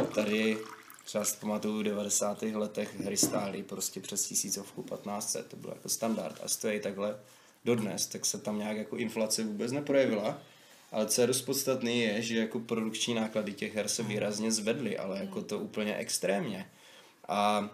tady 0.00 0.58
třeba 1.04 1.24
si 1.24 1.36
pamatuju 1.36 1.80
v 1.80 1.82
90. 1.82 2.42
letech 2.42 3.00
hry 3.00 3.16
stály 3.16 3.62
prostě 3.62 4.00
přes 4.00 4.26
tisícovku 4.26 4.82
1500, 4.82 5.46
to 5.46 5.56
bylo 5.56 5.72
jako 5.72 5.88
standard 5.88 6.40
a 6.44 6.48
stojí 6.48 6.80
takhle 6.80 7.16
dodnes, 7.64 8.06
tak 8.06 8.26
se 8.26 8.38
tam 8.38 8.58
nějak 8.58 8.76
jako 8.76 8.96
inflace 8.96 9.44
vůbec 9.44 9.72
neprojevila. 9.72 10.38
Ale 10.92 11.06
co 11.06 11.20
je 11.20 11.26
dost 11.26 11.42
podstatný 11.42 12.00
je, 12.00 12.22
že 12.22 12.38
jako 12.38 12.60
produkční 12.60 13.14
náklady 13.14 13.52
těch 13.52 13.74
her 13.74 13.88
se 13.88 14.02
výrazně 14.02 14.52
zvedly, 14.52 14.98
ale 14.98 15.18
jako 15.18 15.42
to 15.42 15.58
úplně 15.58 15.96
extrémně. 15.96 16.70
A 17.28 17.70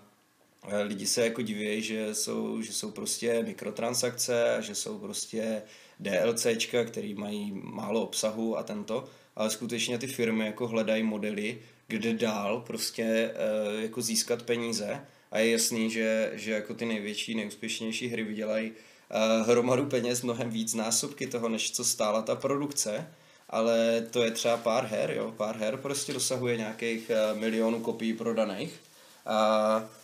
e, 0.68 0.82
lidi 0.82 1.06
se 1.06 1.24
jako 1.24 1.42
diví, 1.42 1.82
že 1.82 2.14
jsou, 2.14 2.62
že 2.62 2.72
jsou 2.72 2.90
prostě 2.90 3.42
mikrotransakce, 3.42 4.56
a 4.56 4.60
že 4.60 4.74
jsou 4.74 4.98
prostě 4.98 5.62
DLCčka, 6.00 6.84
který 6.84 7.14
mají 7.14 7.52
málo 7.54 8.02
obsahu 8.02 8.58
a 8.58 8.62
tento, 8.62 9.08
ale 9.36 9.50
skutečně 9.50 9.98
ty 9.98 10.06
firmy 10.06 10.46
jako 10.46 10.68
hledají 10.68 11.02
modely, 11.02 11.58
kde 11.92 12.14
dál 12.14 12.60
prostě 12.66 13.04
e, 13.04 13.82
jako 13.82 14.02
získat 14.02 14.42
peníze. 14.42 15.06
A 15.30 15.38
je 15.38 15.50
jasný, 15.50 15.90
že, 15.90 16.30
že 16.34 16.52
jako 16.52 16.74
ty 16.74 16.86
největší, 16.86 17.34
nejúspěšnější 17.34 18.08
hry 18.08 18.22
vydělají 18.24 18.72
e, 18.72 19.42
hromadu 19.42 19.86
peněz, 19.86 20.22
mnohem 20.22 20.50
víc 20.50 20.74
násobky 20.74 21.26
toho, 21.26 21.48
než 21.48 21.72
co 21.72 21.84
stála 21.84 22.22
ta 22.22 22.34
produkce, 22.34 23.08
ale 23.50 24.06
to 24.10 24.22
je 24.22 24.30
třeba 24.30 24.56
pár 24.56 24.86
her, 24.86 25.10
jo, 25.10 25.34
pár 25.36 25.56
her 25.56 25.76
prostě 25.76 26.12
dosahuje 26.12 26.56
nějakých 26.56 27.10
e, 27.10 27.34
milionů 27.34 27.80
kopií 27.80 28.12
prodaných. 28.12 28.80
A, 29.26 29.36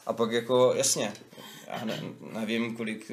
a 0.07 0.13
pak 0.13 0.33
jako, 0.33 0.73
jasně, 0.77 1.13
já 1.67 1.85
ne, 1.85 2.03
nevím, 2.33 2.77
kolik, 2.77 3.11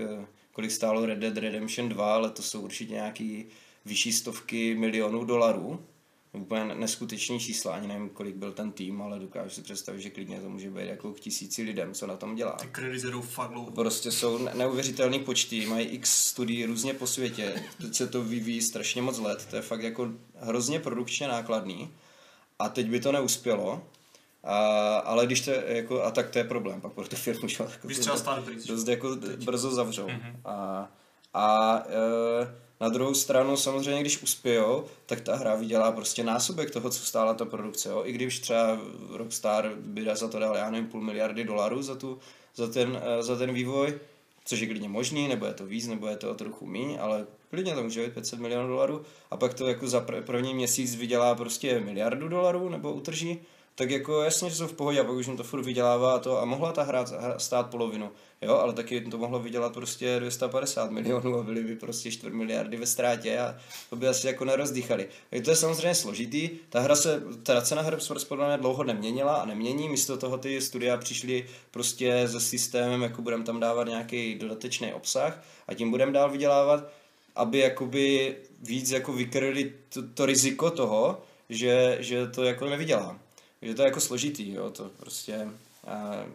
kolik 0.51 0.71
stálo 0.71 1.05
Red 1.05 1.19
Dead 1.19 1.38
Redemption 1.38 1.89
2, 1.89 2.13
ale 2.13 2.30
to 2.30 2.41
jsou 2.41 2.61
určitě 2.61 2.93
nějaký 2.93 3.45
vyšší 3.86 4.13
stovky 4.13 4.76
milionů 4.76 5.26
dolarů. 5.26 5.86
Úplně 6.36 6.65
neskutečný 6.75 7.39
čísla, 7.39 7.75
ani 7.75 7.88
nevím, 7.88 8.09
kolik 8.09 8.36
byl 8.36 8.51
ten 8.51 8.71
tým, 8.71 9.01
ale 9.01 9.19
dokážu 9.19 9.49
si 9.49 9.61
představit, 9.61 10.01
že 10.01 10.09
klidně 10.09 10.39
to 10.41 10.49
může 10.49 10.69
být 10.69 10.88
jako 10.88 11.13
k 11.13 11.19
tisíci 11.19 11.61
lidem, 11.63 11.93
co 11.93 12.07
na 12.07 12.17
tom 12.17 12.36
dělá. 12.36 12.51
Ty 12.51 12.67
kredity 12.67 13.07
jdou 13.11 13.21
fakt 13.21 13.49
dlouho. 13.51 13.71
Prostě 13.71 14.11
jsou 14.11 14.38
ne- 14.38 14.51
neuvěřitelný 14.55 15.19
počty, 15.19 15.65
mají 15.65 15.86
x 15.88 16.25
studií 16.25 16.65
různě 16.65 16.93
po 16.93 17.07
světě, 17.07 17.63
teď 17.81 17.95
se 17.95 18.07
to 18.07 18.23
vyvíjí 18.23 18.61
strašně 18.61 19.01
moc 19.01 19.19
let, 19.19 19.47
to 19.49 19.55
je 19.55 19.61
fakt 19.61 19.81
jako 19.83 20.09
hrozně 20.36 20.79
produkčně 20.79 21.27
nákladný 21.27 21.89
a 22.59 22.69
teď 22.69 22.88
by 22.89 22.99
to 22.99 23.11
neuspělo, 23.11 23.83
a, 24.43 24.57
ale 24.97 25.25
když 25.25 25.41
to 25.41 25.51
je, 25.51 25.63
jako, 25.67 26.03
a 26.03 26.11
tak 26.11 26.29
to 26.29 26.38
je 26.38 26.43
problém 26.43 26.81
pak 26.81 26.93
pro 26.93 27.07
tu 27.07 27.15
firmu, 27.15 27.47
že? 27.47 27.63
jako 27.63 27.88
dost- 28.11 28.25
dost 28.67 28.88
jako 28.88 29.15
brzo 29.45 29.71
zavřou. 29.71 30.07
A, 30.45 30.88
a 31.33 31.77
e, 31.88 32.64
na 32.82 32.89
druhou 32.89 33.13
stranu 33.13 33.57
samozřejmě, 33.57 34.01
když 34.01 34.23
uspějou, 34.23 34.86
tak 35.05 35.21
ta 35.21 35.36
hra 35.36 35.55
vydělá 35.55 35.91
prostě 35.91 36.23
násobek 36.23 36.71
toho, 36.71 36.89
co 36.89 37.05
stála 37.05 37.34
ta 37.34 37.45
produkce. 37.45 37.89
Jo? 37.89 38.01
I 38.05 38.11
když 38.11 38.39
třeba 38.39 38.80
Rockstar 39.13 39.71
by 39.76 40.07
za 40.13 40.28
to 40.28 40.39
dal, 40.39 40.55
já 40.55 40.69
nevím, 40.69 40.88
půl 40.88 41.01
miliardy 41.01 41.43
dolarů 41.43 41.82
za, 41.82 41.95
tu, 41.95 42.19
za, 42.55 42.67
ten, 42.67 43.01
e, 43.03 43.23
za 43.23 43.38
ten 43.38 43.53
vývoj, 43.53 43.99
což 44.45 44.59
je 44.59 44.67
klidně 44.67 44.89
možný, 44.89 45.28
nebo 45.28 45.45
je 45.45 45.53
to 45.53 45.65
víc, 45.65 45.88
nebo 45.88 46.07
je 46.07 46.17
to 46.17 46.32
o 46.32 46.36
trochu 46.36 46.65
míň, 46.65 46.97
ale 47.01 47.26
klidně 47.49 47.76
to 47.76 47.84
může 47.84 48.05
být 48.05 48.13
500 48.13 48.39
milionů 48.39 48.67
dolarů 48.67 49.01
a 49.32 49.38
pak 49.38 49.53
to 49.53 49.67
jako 49.67 49.88
za 49.88 50.01
pr- 50.01 50.21
první 50.21 50.53
měsíc 50.53 50.95
vydělá 50.95 51.36
prostě 51.36 51.80
miliardu 51.80 52.28
dolarů 52.28 52.69
nebo 52.69 52.93
utrží, 52.93 53.39
tak 53.76 53.89
jako 53.89 54.21
jasně, 54.21 54.49
že 54.49 54.55
jsou 54.55 54.67
v 54.67 54.73
pohodě 54.73 54.99
a 54.99 55.03
pak 55.03 55.15
už 55.15 55.28
jim 55.28 55.38
to 55.38 55.43
furt 55.43 55.63
vydělává 55.63 56.15
a 56.15 56.19
to 56.19 56.41
a 56.41 56.45
mohla 56.45 56.71
ta 56.71 56.84
hra 56.84 57.05
stát 57.38 57.69
polovinu, 57.69 58.11
jo, 58.41 58.53
ale 58.53 58.73
taky 58.73 59.01
to 59.01 59.17
mohlo 59.17 59.39
vydělat 59.39 59.73
prostě 59.73 60.19
250 60.19 60.91
milionů 60.91 61.39
a 61.39 61.43
byly 61.43 61.63
by 61.63 61.76
prostě 61.76 62.11
4 62.11 62.36
miliardy 62.36 62.78
ve 62.78 62.86
ztrátě 62.86 63.39
a 63.39 63.55
to 63.89 63.95
by 63.95 64.07
asi 64.07 64.28
jako 64.28 64.45
nerozdýchali. 64.45 65.07
Tak 65.30 65.43
to 65.43 65.49
je 65.49 65.55
samozřejmě 65.55 65.95
složitý, 65.95 66.49
ta 66.69 66.80
hra 66.80 66.95
se, 66.95 67.23
ta 67.43 67.61
cena 67.61 67.99
se 67.99 68.26
podle 68.26 68.47
mě 68.47 68.57
dlouho 68.57 68.84
neměnila 68.84 69.36
a 69.36 69.45
nemění, 69.45 69.89
místo 69.89 70.17
toho 70.17 70.38
ty 70.38 70.61
studia 70.61 70.97
přišly 70.97 71.45
prostě 71.71 72.28
se 72.28 72.39
systémem, 72.39 73.01
jako 73.01 73.21
budeme 73.21 73.43
tam 73.43 73.59
dávat 73.59 73.88
nějaký 73.88 74.36
dodatečný 74.36 74.93
obsah 74.93 75.43
a 75.67 75.73
tím 75.73 75.91
budeme 75.91 76.11
dál 76.11 76.32
vydělávat, 76.32 76.89
aby 77.36 77.59
jakoby 77.59 78.36
víc 78.61 78.91
jako 78.91 79.13
vykryli 79.13 79.73
to, 79.89 80.07
to 80.13 80.26
riziko 80.26 80.71
toho, 80.71 81.21
že, 81.49 81.97
že 81.99 82.28
to 82.28 82.43
jako 82.43 82.69
nevydělá. 82.69 83.24
Že 83.61 83.75
to 83.75 83.81
je 83.81 83.87
jako 83.87 84.01
složitý, 84.01 84.51
jo, 84.51 84.69
to 84.69 84.89
prostě... 84.89 85.47
A, 85.87 86.25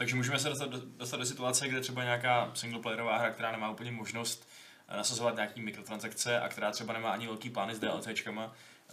Takže 0.00 0.16
můžeme 0.16 0.38
se 0.38 0.48
dostat 0.48 0.70
do, 0.70 0.80
dostat 0.96 1.16
do 1.16 1.26
situace, 1.26 1.68
kde 1.68 1.80
třeba 1.80 2.04
nějaká 2.04 2.50
singleplayerová 2.54 3.18
hra, 3.18 3.30
která 3.30 3.52
nemá 3.52 3.70
úplně 3.70 3.92
možnost 3.92 4.48
eh, 4.88 4.96
nasazovat 4.96 5.34
nějaký 5.34 5.60
mikrotransakce 5.60 6.40
a 6.40 6.48
která 6.48 6.70
třeba 6.70 6.92
nemá 6.92 7.10
ani 7.10 7.26
velký 7.26 7.50
plány 7.50 7.74
s 7.74 7.78
DLCčkama, 7.78 8.52
eh, 8.52 8.92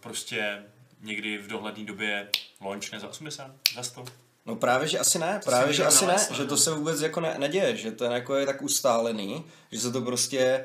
prostě 0.00 0.62
někdy 1.00 1.38
v 1.38 1.46
dohledné 1.46 1.84
době 1.84 2.28
launchne 2.60 3.00
za 3.00 3.08
80, 3.08 3.50
za 3.74 3.82
100. 3.82 4.23
No 4.46 4.56
právě, 4.56 4.88
že 4.88 4.98
asi 4.98 5.18
ne, 5.18 5.40
To 5.44 5.50
právě, 5.50 5.72
že 5.74 5.84
asi 5.84 6.06
ne, 6.06 6.12
ne? 6.12 6.36
že 6.36 6.44
to 6.44 6.56
se 6.56 6.70
vůbec 6.74 7.00
jako 7.00 7.20
ne, 7.20 7.36
neděje, 7.38 7.76
že 7.76 7.90
to 7.92 8.04
jako 8.04 8.34
je 8.34 8.46
tak 8.46 8.62
ustálený, 8.62 9.44
že 9.72 9.80
se 9.80 9.92
to 9.92 10.00
prostě 10.02 10.64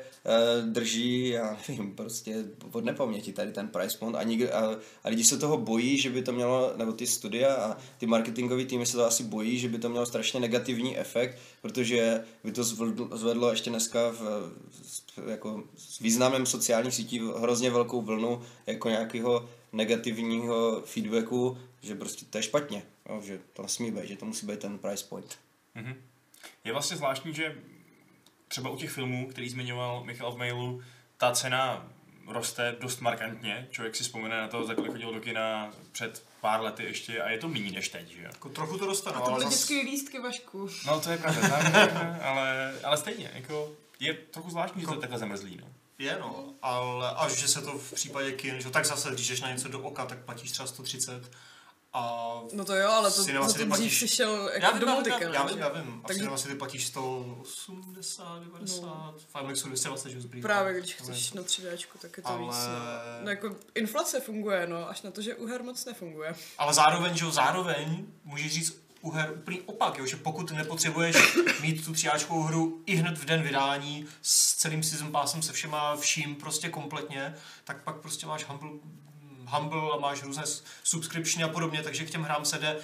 uh, 0.62 0.68
drží, 0.72 1.28
já 1.28 1.58
nevím, 1.68 1.96
prostě 1.96 2.44
od 2.72 2.84
nepaměti 2.84 3.32
tady 3.32 3.52
ten 3.52 3.68
price 3.68 3.98
point 3.98 4.16
a, 4.16 4.22
nikdo, 4.22 4.54
a, 4.54 4.76
a 5.04 5.08
lidi 5.08 5.24
se 5.24 5.38
toho 5.38 5.56
bojí, 5.56 5.98
že 5.98 6.10
by 6.10 6.22
to 6.22 6.32
mělo, 6.32 6.72
nebo 6.76 6.92
ty 6.92 7.06
studia 7.06 7.54
a 7.54 7.76
ty 7.98 8.06
marketingové 8.06 8.64
týmy 8.64 8.86
se 8.86 8.96
to 8.96 9.04
asi 9.04 9.24
bojí, 9.24 9.58
že 9.58 9.68
by 9.68 9.78
to 9.78 9.88
mělo 9.88 10.06
strašně 10.06 10.40
negativní 10.40 10.98
efekt, 10.98 11.38
protože 11.62 12.24
by 12.44 12.52
to 12.52 12.64
zvedlo, 12.64 13.08
zvedlo 13.16 13.50
ještě 13.50 13.70
dneska 13.70 14.10
v, 14.10 14.20
v- 15.16 15.28
jako 15.30 15.62
s 15.76 15.98
významem 15.98 16.46
sociálních 16.46 16.94
sítí 16.94 17.20
hrozně 17.38 17.70
velkou 17.70 18.02
vlnu 18.02 18.42
jako 18.66 18.88
nějakého 18.88 19.48
negativního 19.72 20.82
feedbacku, 20.84 21.58
že 21.80 21.94
prostě 21.94 22.26
to 22.30 22.38
je 22.38 22.42
špatně, 22.42 22.82
jo, 23.10 23.22
že 23.22 23.40
to 23.52 23.62
nesmí 23.62 23.90
být, 23.90 24.08
že 24.08 24.16
to 24.16 24.26
musí 24.26 24.46
být 24.46 24.58
ten 24.60 24.78
price 24.78 25.04
point. 25.08 25.38
Mhm. 25.74 26.02
Je 26.64 26.72
vlastně 26.72 26.96
zvláštní, 26.96 27.34
že 27.34 27.56
třeba 28.48 28.70
u 28.70 28.76
těch 28.76 28.90
filmů, 28.90 29.28
který 29.28 29.48
zmiňoval 29.48 30.04
Michal 30.04 30.32
v 30.32 30.38
mailu, 30.38 30.82
ta 31.16 31.32
cena 31.32 31.90
roste 32.26 32.76
dost 32.80 33.00
markantně. 33.00 33.68
Člověk 33.70 33.96
si 33.96 34.02
vzpomene 34.02 34.40
na 34.40 34.48
to, 34.48 34.64
za 34.64 34.74
kolik 34.74 34.92
chodil 34.92 35.14
do 35.14 35.20
kina 35.20 35.72
před 35.92 36.24
pár 36.40 36.60
lety 36.60 36.84
ještě 36.84 37.22
a 37.22 37.30
je 37.30 37.38
to 37.38 37.48
méně 37.48 37.72
než 37.72 37.88
teď, 37.88 38.08
že 38.08 38.22
jo? 38.22 38.28
Jako 38.32 38.48
trochu 38.48 38.78
to 38.78 38.86
dostanu, 38.86 39.18
To 39.18 39.24
ale 39.24 39.32
byly 39.32 39.44
zas... 39.44 39.54
dětské 39.54 39.74
lístky, 39.74 40.18
Vašku. 40.18 40.68
No 40.86 41.00
to 41.00 41.10
je 41.10 41.18
pravda, 41.18 41.48
tak, 41.48 42.22
ale, 42.22 42.74
ale 42.84 42.96
stejně, 42.96 43.30
jako 43.34 43.72
je 44.00 44.14
trochu 44.14 44.50
zvláštní, 44.50 44.80
že 44.80 44.86
to 44.86 44.94
je 44.94 45.00
takhle 45.00 45.18
zamrzlý, 45.18 45.56
no. 45.60 45.66
je 45.98 46.18
no, 46.20 46.54
ale 46.62 47.10
až 47.10 47.32
že 47.32 47.48
se 47.48 47.62
to 47.62 47.78
v 47.78 47.92
případě 47.92 48.32
kin, 48.32 48.60
že 48.60 48.70
tak 48.70 48.84
zase, 48.86 49.10
když 49.10 49.28
jdeš 49.28 49.40
na 49.40 49.50
něco 49.52 49.68
do 49.68 49.80
oka, 49.80 50.06
tak 50.06 50.18
platíš 50.18 50.50
třeba 50.50 50.66
130 50.66 51.30
a 51.92 52.32
No 52.52 52.64
to 52.64 52.74
jo, 52.74 52.88
ale 52.90 53.10
to, 53.10 53.24
Cinema 53.24 53.46
za 53.48 53.52
to 53.52 53.58
dřív 53.58 53.68
platíš- 53.68 53.98
si 53.98 54.08
šel 54.08 54.48
já 54.48 54.52
jako 54.54 54.72
vím, 54.72 54.80
do 54.80 54.86
já, 54.86 55.18
vím, 55.18 55.28
ne? 55.30 55.34
já 55.34 55.44
vím, 55.46 55.58
já 55.58 55.68
vím. 55.68 56.00
A 56.04 56.06
Takže- 56.08 56.24
Takže... 56.24 56.42
si 56.42 56.48
ty 56.48 56.54
platíš 56.54 56.86
180, 56.86 58.38
90, 58.42 58.82
no. 58.86 59.14
v 59.34 59.40
IMAXu 59.40 59.66
220, 59.68 60.10
že 60.10 60.20
zbrý. 60.20 60.42
Právě 60.42 60.80
když 60.80 60.94
chceš 60.94 61.32
na 61.32 61.42
3D, 61.42 61.86
tak 62.02 62.16
je 62.16 62.22
to 62.22 62.28
Ale- 62.28 62.38
víc. 62.42 62.54
No. 62.56 63.24
no. 63.24 63.30
jako 63.30 63.56
inflace 63.74 64.20
funguje, 64.20 64.66
no, 64.66 64.88
až 64.88 65.02
na 65.02 65.10
to, 65.10 65.22
že 65.22 65.34
u 65.34 65.46
her 65.46 65.62
moc 65.62 65.84
nefunguje. 65.84 66.34
Ale 66.58 66.74
zároveň, 66.74 67.16
že 67.16 67.24
jo, 67.24 67.30
zároveň 67.30 68.06
můžeš 68.24 68.52
říct 68.52 68.82
u 69.02 69.10
her 69.10 69.32
úplný 69.32 69.60
opak, 69.60 69.98
jo, 69.98 70.06
že 70.06 70.16
pokud 70.16 70.50
nepotřebuješ 70.50 71.16
mít 71.62 71.84
tu 71.84 71.92
přijáčkovou 71.92 72.42
hru 72.42 72.82
i 72.86 72.94
hned 72.96 73.18
v 73.18 73.24
den 73.24 73.42
vydání 73.42 74.06
s 74.22 74.54
celým 74.54 74.82
season 74.82 75.12
passem 75.12 75.42
se 75.42 75.52
všema 75.52 75.96
vším 75.96 76.34
prostě 76.34 76.68
kompletně, 76.68 77.34
tak 77.64 77.82
pak 77.84 77.96
prostě 77.96 78.26
máš 78.26 78.44
Humble, 78.44 78.70
Humble 79.50 79.92
a 79.92 79.96
máš 80.00 80.22
různé 80.22 80.42
subscriptiony 80.84 81.44
a 81.44 81.48
podobně, 81.48 81.82
takže 81.82 82.04
k 82.04 82.10
těm 82.10 82.22
hrám 82.22 82.44
se 82.44 82.58
jde 82.58 82.76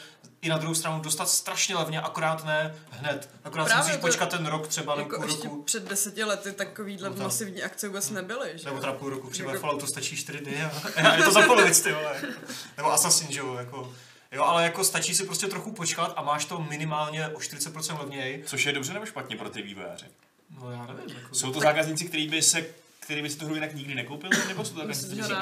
i 0.43 0.49
na 0.49 0.59
druhou 0.59 0.75
stranu 0.75 1.01
dostat 1.01 1.29
strašně 1.29 1.75
levně, 1.77 2.01
akorát 2.01 2.45
ne 2.45 2.75
hned. 2.91 3.31
Akorát 3.45 3.65
si 3.65 3.69
Právě 3.69 3.85
musíš 3.85 4.01
to- 4.01 4.07
počkat 4.07 4.29
ten 4.31 4.47
rok 4.47 4.69
třeba 4.69 4.95
nebo 4.97 5.09
Jako 5.09 5.23
půl 5.23 5.31
ještě 5.31 5.49
roku. 5.49 5.63
před 5.63 5.89
deseti 5.89 6.25
lety 6.25 6.53
takovýhle 6.53 7.11
No 7.11 7.17
masivní 7.17 7.63
akce 7.63 7.87
vůbec 7.89 8.11
nebyly, 8.11 8.53
že? 8.55 8.65
Nebo 8.65 8.81
teda 8.81 8.93
půl 8.93 9.11
roku, 9.11 9.31
třeba 9.31 9.51
Jako- 9.51 9.61
Fallout 9.61 9.81
to 9.81 9.87
stačí 9.87 10.17
4 10.17 10.39
dny 10.39 10.63
a, 10.65 10.71
a 11.11 11.15
je 11.17 11.23
to 11.25 11.33
za 11.33 11.43
polovic, 11.43 11.81
ty 11.81 11.93
vole. 11.93 12.23
Nebo 12.77 12.93
Assassin, 12.93 13.33
že 13.33 13.39
jo, 13.41 13.55
jako. 13.55 13.93
Jo, 14.33 14.43
ale 14.45 14.63
jako 14.65 14.85
stačí 14.85 15.15
si 15.15 15.25
prostě 15.25 15.47
trochu 15.47 15.73
počkat 15.73 16.13
a 16.17 16.23
máš 16.23 16.45
to 16.45 16.61
minimálně 16.61 17.29
o 17.29 17.39
40% 17.39 17.99
levněji. 17.99 18.45
Což 18.47 18.67
je 18.67 18.73
dobře 18.73 18.93
nebo 18.93 19.07
špatně 19.07 19.37
pro 19.37 19.51
ty 19.51 19.63
vývojáře? 19.63 20.07
No 20.61 20.71
já 20.73 20.87
nevím. 20.87 21.17
Jako, 21.17 21.35
Jsou 21.35 21.53
to 21.53 21.61
zákazníci, 21.61 22.05
kteří 22.05 22.29
by 22.29 22.43
se 22.43 22.65
který 23.07 23.23
by 23.23 23.31
si 23.31 23.39
tu 23.39 23.47
hru 23.47 23.55
jinak 23.55 23.75
nikdy 23.75 23.95
nekoupili, 23.95 24.37
nebo 24.49 24.65
jsou 24.65 24.75
to 24.75 24.81
zákazníci, 24.81 25.09
Myslím, 25.17 25.25
že 25.29 25.35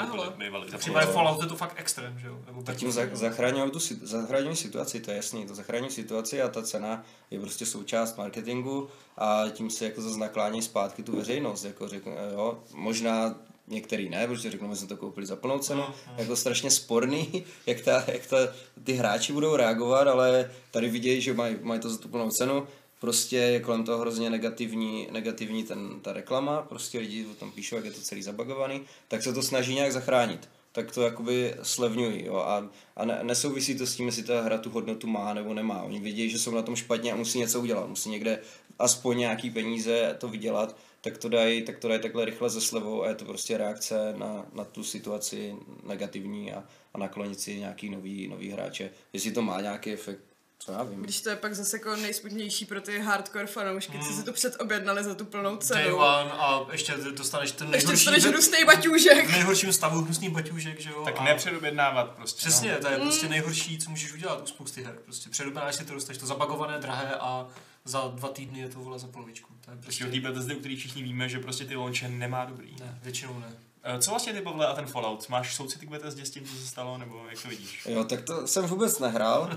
v 0.77 0.79
případě 0.79 1.05
polovicu? 1.05 1.13
Falloutu 1.13 1.43
je 1.43 1.49
to 1.49 1.55
fakt 1.55 1.73
extrém, 1.77 2.19
že 2.19 2.27
jo? 2.27 2.39
Nebo 2.47 2.63
A 2.67 2.73
tím 2.73 2.91
za, 2.91 3.01
zachraňují 3.13 3.71
tu 3.71 3.79
si- 3.79 3.99
zachraňují 4.01 4.55
situaci, 4.55 4.99
to 4.99 5.11
je 5.11 5.17
jasný, 5.17 5.45
to 5.45 5.55
zachraňují 5.55 5.91
situaci 5.91 6.41
a 6.41 6.47
ta 6.47 6.63
cena 6.63 7.03
je 7.31 7.39
prostě 7.39 7.65
součást 7.65 8.17
marketingu 8.17 8.87
a 9.17 9.43
tím 9.51 9.69
se 9.69 9.85
jako 9.85 10.01
zase 10.01 10.19
naklání 10.19 10.61
zpátky 10.61 11.03
tu 11.03 11.15
veřejnost, 11.15 11.63
jako 11.63 11.87
řekne, 11.87 12.11
jo, 12.33 12.59
možná 12.73 13.35
některý 13.67 14.09
ne, 14.09 14.27
protože 14.27 14.51
řeknou, 14.51 14.67
my 14.67 14.75
jsme 14.75 14.87
to 14.87 14.97
koupili 14.97 15.25
za 15.25 15.35
plnou 15.35 15.59
cenu, 15.59 15.83
jako 16.17 16.35
strašně 16.35 16.71
sporný, 16.71 17.45
jak, 17.65 17.81
ta, 17.81 18.03
jak 18.07 18.25
ta, 18.25 18.37
ty 18.83 18.93
hráči 18.93 19.33
budou 19.33 19.55
reagovat, 19.55 20.07
ale 20.07 20.51
tady 20.71 20.89
vidějí, 20.89 21.21
že 21.21 21.33
mají, 21.33 21.57
mají 21.61 21.79
to 21.79 21.89
za 21.89 21.97
tu 21.97 22.07
plnou 22.07 22.29
cenu, 22.29 22.67
prostě 22.99 23.37
je 23.37 23.59
kolem 23.59 23.83
toho 23.83 23.97
hrozně 23.97 24.29
negativní, 24.29 25.07
negativní 25.11 25.63
ten, 25.63 25.99
ta 25.99 26.13
reklama, 26.13 26.61
prostě 26.61 26.99
lidi 26.99 27.25
o 27.25 27.35
tom 27.35 27.51
píšou, 27.51 27.75
jak 27.75 27.85
je 27.85 27.91
to 27.91 28.01
celý 28.01 28.23
zabagovaný, 28.23 28.81
tak 29.07 29.23
se 29.23 29.33
to 29.33 29.43
snaží 29.43 29.75
nějak 29.75 29.91
zachránit 29.91 30.49
tak 30.75 30.91
to 30.91 31.01
jakoby 31.01 31.55
slevňují. 31.63 32.25
Jo? 32.25 32.35
A, 32.35 32.69
a 32.95 33.05
ne, 33.05 33.19
nesouvisí 33.23 33.77
to 33.77 33.87
s 33.87 33.95
tím, 33.95 34.05
jestli 34.05 34.23
ta 34.23 34.41
hra 34.41 34.57
tu 34.57 34.69
hodnotu 34.69 35.07
má 35.07 35.33
nebo 35.33 35.53
nemá. 35.53 35.83
Oni 35.83 35.99
vědí, 35.99 36.29
že 36.29 36.39
jsou 36.39 36.51
na 36.51 36.61
tom 36.61 36.75
špatně 36.75 37.11
a 37.11 37.15
musí 37.15 37.39
něco 37.39 37.61
udělat. 37.61 37.89
Musí 37.89 38.09
někde 38.09 38.39
aspoň 38.79 39.17
nějaký 39.17 39.49
peníze 39.49 40.15
to 40.19 40.27
vydělat, 40.27 40.77
tak 41.01 41.17
to 41.17 41.29
dají, 41.29 41.61
tak 41.61 41.79
to 41.79 41.87
dají 41.87 42.01
takhle 42.01 42.25
rychle 42.25 42.49
ze 42.49 42.61
slevou 42.61 43.03
a 43.03 43.09
je 43.09 43.15
to 43.15 43.25
prostě 43.25 43.57
reakce 43.57 44.13
na, 44.17 44.45
na 44.53 44.63
tu 44.63 44.83
situaci 44.83 45.55
negativní 45.83 46.53
a, 46.53 46.63
a 46.93 46.97
naklonit 46.97 47.39
si 47.39 47.59
nějaký 47.59 47.89
nový, 47.89 48.27
nový 48.27 48.49
hráče. 48.49 48.91
Jestli 49.13 49.31
to 49.31 49.41
má 49.41 49.61
nějaký 49.61 49.91
efekt, 49.91 50.21
co 50.59 50.71
já 50.71 50.83
vím. 50.83 51.01
Když 51.03 51.21
to 51.21 51.29
je 51.29 51.35
pak 51.35 51.55
zase 51.55 51.77
jako 51.77 51.95
nejsmutnější 51.95 52.65
pro 52.65 52.81
ty 52.81 52.99
hardcore 52.99 53.47
fanoušky, 53.47 53.99
co 53.99 54.13
si 54.13 54.23
to 54.23 54.33
předobjednali 54.33 55.03
za 55.03 55.15
tu 55.15 55.25
plnou 55.25 55.49
Day 55.55 55.67
cenu. 55.67 55.95
one 55.95 56.31
a 56.31 56.65
ještě 56.71 56.93
dostaneš 57.15 57.51
ten 57.51 57.67
Ještě 57.73 57.87
nejhorší, 57.87 58.05
dostaneš 58.05 58.25
v 58.25 58.29
hnusný 58.29 58.65
baťůžek. 58.65 59.29
nejhorším 59.31 59.73
stavu 59.73 60.01
hnusný 60.01 60.29
baťůžek, 60.29 60.79
že 60.79 60.89
jo? 60.89 61.01
Tak 61.05 61.15
a- 61.19 61.23
nepředobjednávat 61.23 62.09
prostě. 62.11 62.37
Přesně, 62.37 62.71
No. 62.71 62.77
to 62.79 62.87
je 62.87 62.97
prostě 62.97 63.29
nejhorší, 63.29 63.77
co 63.77 63.89
můžeš 63.89 64.13
udělat 64.13 64.41
u 64.43 64.45
spousty 64.45 64.83
her. 64.83 64.95
Prostě 65.05 65.29
předobjednáš 65.29 65.75
si 65.75 65.85
to, 65.85 65.93
dostaneš 65.93 66.17
to 66.17 66.25
zabagované, 66.25 66.77
drahé 66.79 67.15
a 67.19 67.47
za 67.85 68.11
dva 68.15 68.29
týdny 68.29 68.59
je 68.59 68.69
to 68.69 68.79
vole 68.79 68.99
za 68.99 69.07
polovičku. 69.07 69.53
To 69.65 69.71
je 69.71 69.77
Prostě 69.77 70.03
prostě... 70.03 70.05
o 70.19 70.21
té 70.21 70.27
Bethesdy, 70.29 70.55
u 70.55 70.59
který 70.59 70.75
všichni 70.75 71.03
víme, 71.03 71.29
že 71.29 71.39
prostě 71.39 71.65
ty 71.65 71.75
launche 71.75 72.07
nemá 72.09 72.45
dobrý. 72.45 72.75
Ne, 72.79 72.99
většinou 73.03 73.39
ne. 73.39 73.53
Eh, 73.87 73.99
Co 73.99 74.11
vlastně 74.11 74.33
ty, 74.33 74.41
Pavle, 74.41 74.67
a 74.67 74.73
ten 74.73 74.85
Fallout? 74.85 75.29
Máš 75.29 75.55
soucity 75.55 75.85
k 75.85 75.89
Bethesdě 75.89 76.25
s 76.25 76.29
tím, 76.29 76.43
co 76.45 76.55
se 76.55 76.67
stalo, 76.67 76.97
nebo 76.97 77.21
jak 77.29 77.41
to 77.41 77.47
vidíš? 77.47 77.81
Jo, 77.89 78.03
tak 78.03 78.21
to 78.21 78.47
jsem 78.47 78.65
vůbec 78.65 78.99
nehrál. 78.99 79.49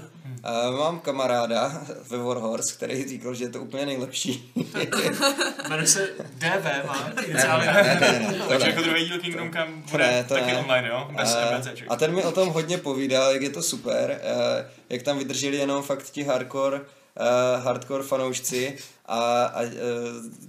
Uh, 0.73 0.79
mám 0.79 1.01
kamaráda 1.01 1.83
ve 2.11 2.19
Warhorse, 2.19 2.75
který 2.75 3.09
říkal, 3.09 3.35
že 3.35 3.45
je 3.45 3.49
to 3.49 3.61
úplně 3.61 3.87
nejlepší. 3.87 4.53
Jmenuje 5.69 5.87
se 5.87 6.09
DV, 6.39 6.87
má 6.87 7.13
iniciály. 7.27 7.67
Takže 8.49 8.67
jako 8.67 8.83
druhý 8.83 9.05
díl 9.09 9.19
Kingdom 9.19 9.53
Come 9.53 9.73
bude 9.91 10.07
Ne, 10.07 10.25
to 10.25 10.35
taky 10.35 10.53
ne. 10.53 10.59
online, 10.59 10.89
jo? 10.89 11.09
Bez 11.17 11.35
A- 11.35 11.51
NPCček. 11.59 11.87
A 11.91 11.97
ten 11.97 12.15
mi 12.15 12.25
o 12.25 12.33
tom 12.33 12.49
hodně 12.49 12.79
povídal, 12.79 13.33
jak 13.33 13.43
je 13.43 13.51
to 13.51 13.63
super, 13.63 14.21
eh, 14.23 14.71
jak 14.89 15.03
tam 15.03 15.19
vydrželi 15.19 15.57
jenom 15.57 15.83
fakt 15.83 16.11
ti 16.11 16.23
hardcore, 16.25 16.81
eh, 17.17 17.61
hardcore 17.61 18.05
fanoušci, 18.05 18.79
a, 19.09 19.45
a 19.45 19.63
eh, 19.63 19.71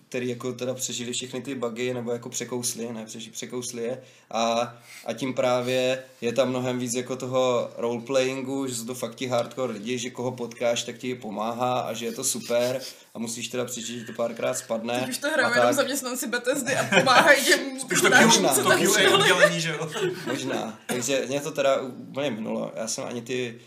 který 0.09 0.29
jako 0.29 0.53
teda 0.53 0.73
přežili 0.73 1.13
všechny 1.13 1.41
ty 1.41 1.55
bugy, 1.55 1.93
nebo 1.93 2.11
jako 2.11 2.29
překousli, 2.29 2.93
ne 2.93 3.05
přežili, 3.05 3.31
překousli 3.31 3.83
je. 3.83 4.01
A, 4.31 4.75
a 5.05 5.13
tím 5.13 5.33
právě 5.33 6.03
je 6.21 6.33
tam 6.33 6.49
mnohem 6.49 6.79
víc 6.79 6.93
jako 6.93 7.15
toho 7.15 7.71
roleplayingu, 7.77 8.67
že 8.67 8.75
jsou 8.75 8.85
to 8.85 8.95
fakt 8.95 9.15
ti 9.15 9.27
hardcore 9.27 9.73
lidi, 9.73 9.97
že 9.97 10.09
koho 10.09 10.31
potkáš, 10.31 10.83
tak 10.83 10.97
ti 10.97 11.15
pomáhá 11.15 11.79
a 11.79 11.93
že 11.93 12.05
je 12.05 12.11
to 12.11 12.23
super 12.23 12.81
a 13.13 13.19
musíš 13.19 13.47
teda 13.47 13.65
přečíst, 13.65 13.99
že 13.99 14.05
to 14.05 14.13
párkrát 14.13 14.53
spadne. 14.53 14.99
Teď 14.99 15.09
už 15.09 15.17
to 15.17 15.29
hrajou 15.29 15.49
jenom 15.49 15.65
tak. 15.65 15.75
zaměstnanci 15.75 16.27
Bethesdy 16.27 16.75
a 16.75 16.99
pomáhají 16.99 17.45
těm 17.45 17.59
Už 17.91 18.01
to 18.01 18.09
možná. 18.25 18.53
to 18.53 19.13
oddělení, 19.13 19.61
že 19.61 19.69
jo? 19.69 19.89
Možná. 20.27 20.79
Takže 20.85 21.23
mě 21.27 21.41
to 21.41 21.51
teda 21.51 21.81
úplně 21.81 22.31
minulo. 22.31 22.71
Já 22.75 22.87
jsem 22.87 23.03
ani 23.03 23.21
ty 23.21 23.59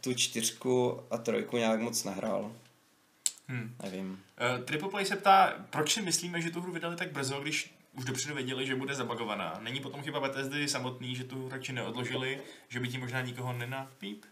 tu 0.00 0.14
čtyřku 0.14 1.00
a 1.10 1.18
trojku 1.18 1.56
nějak 1.56 1.80
moc 1.80 2.04
nehrál. 2.04 2.52
Hmm. 3.48 3.76
Nevím. 3.82 4.10
Uh, 4.10 4.64
Triple 4.64 4.88
Play 4.88 5.04
se 5.04 5.16
ptá, 5.16 5.54
proč 5.70 5.92
si 5.92 6.02
myslíme, 6.02 6.40
že 6.40 6.50
tu 6.50 6.60
hru 6.60 6.72
vydali 6.72 6.96
tak 6.96 7.12
brzo, 7.12 7.40
když 7.40 7.74
už 7.92 8.04
dopředu 8.04 8.34
věděli, 8.34 8.66
že 8.66 8.76
bude 8.76 8.94
zabagovaná. 8.94 9.58
Není 9.62 9.80
potom 9.80 10.02
chyba 10.02 10.20
Bethesdy 10.20 10.68
samotný, 10.68 11.16
že 11.16 11.24
tu 11.24 11.36
hru 11.36 11.48
radši 11.48 11.72
neodložili, 11.72 12.40
že 12.68 12.80
by 12.80 12.88
tím 12.88 13.00
možná 13.00 13.20
nikoho 13.20 13.52
nenapíp? 13.52 14.24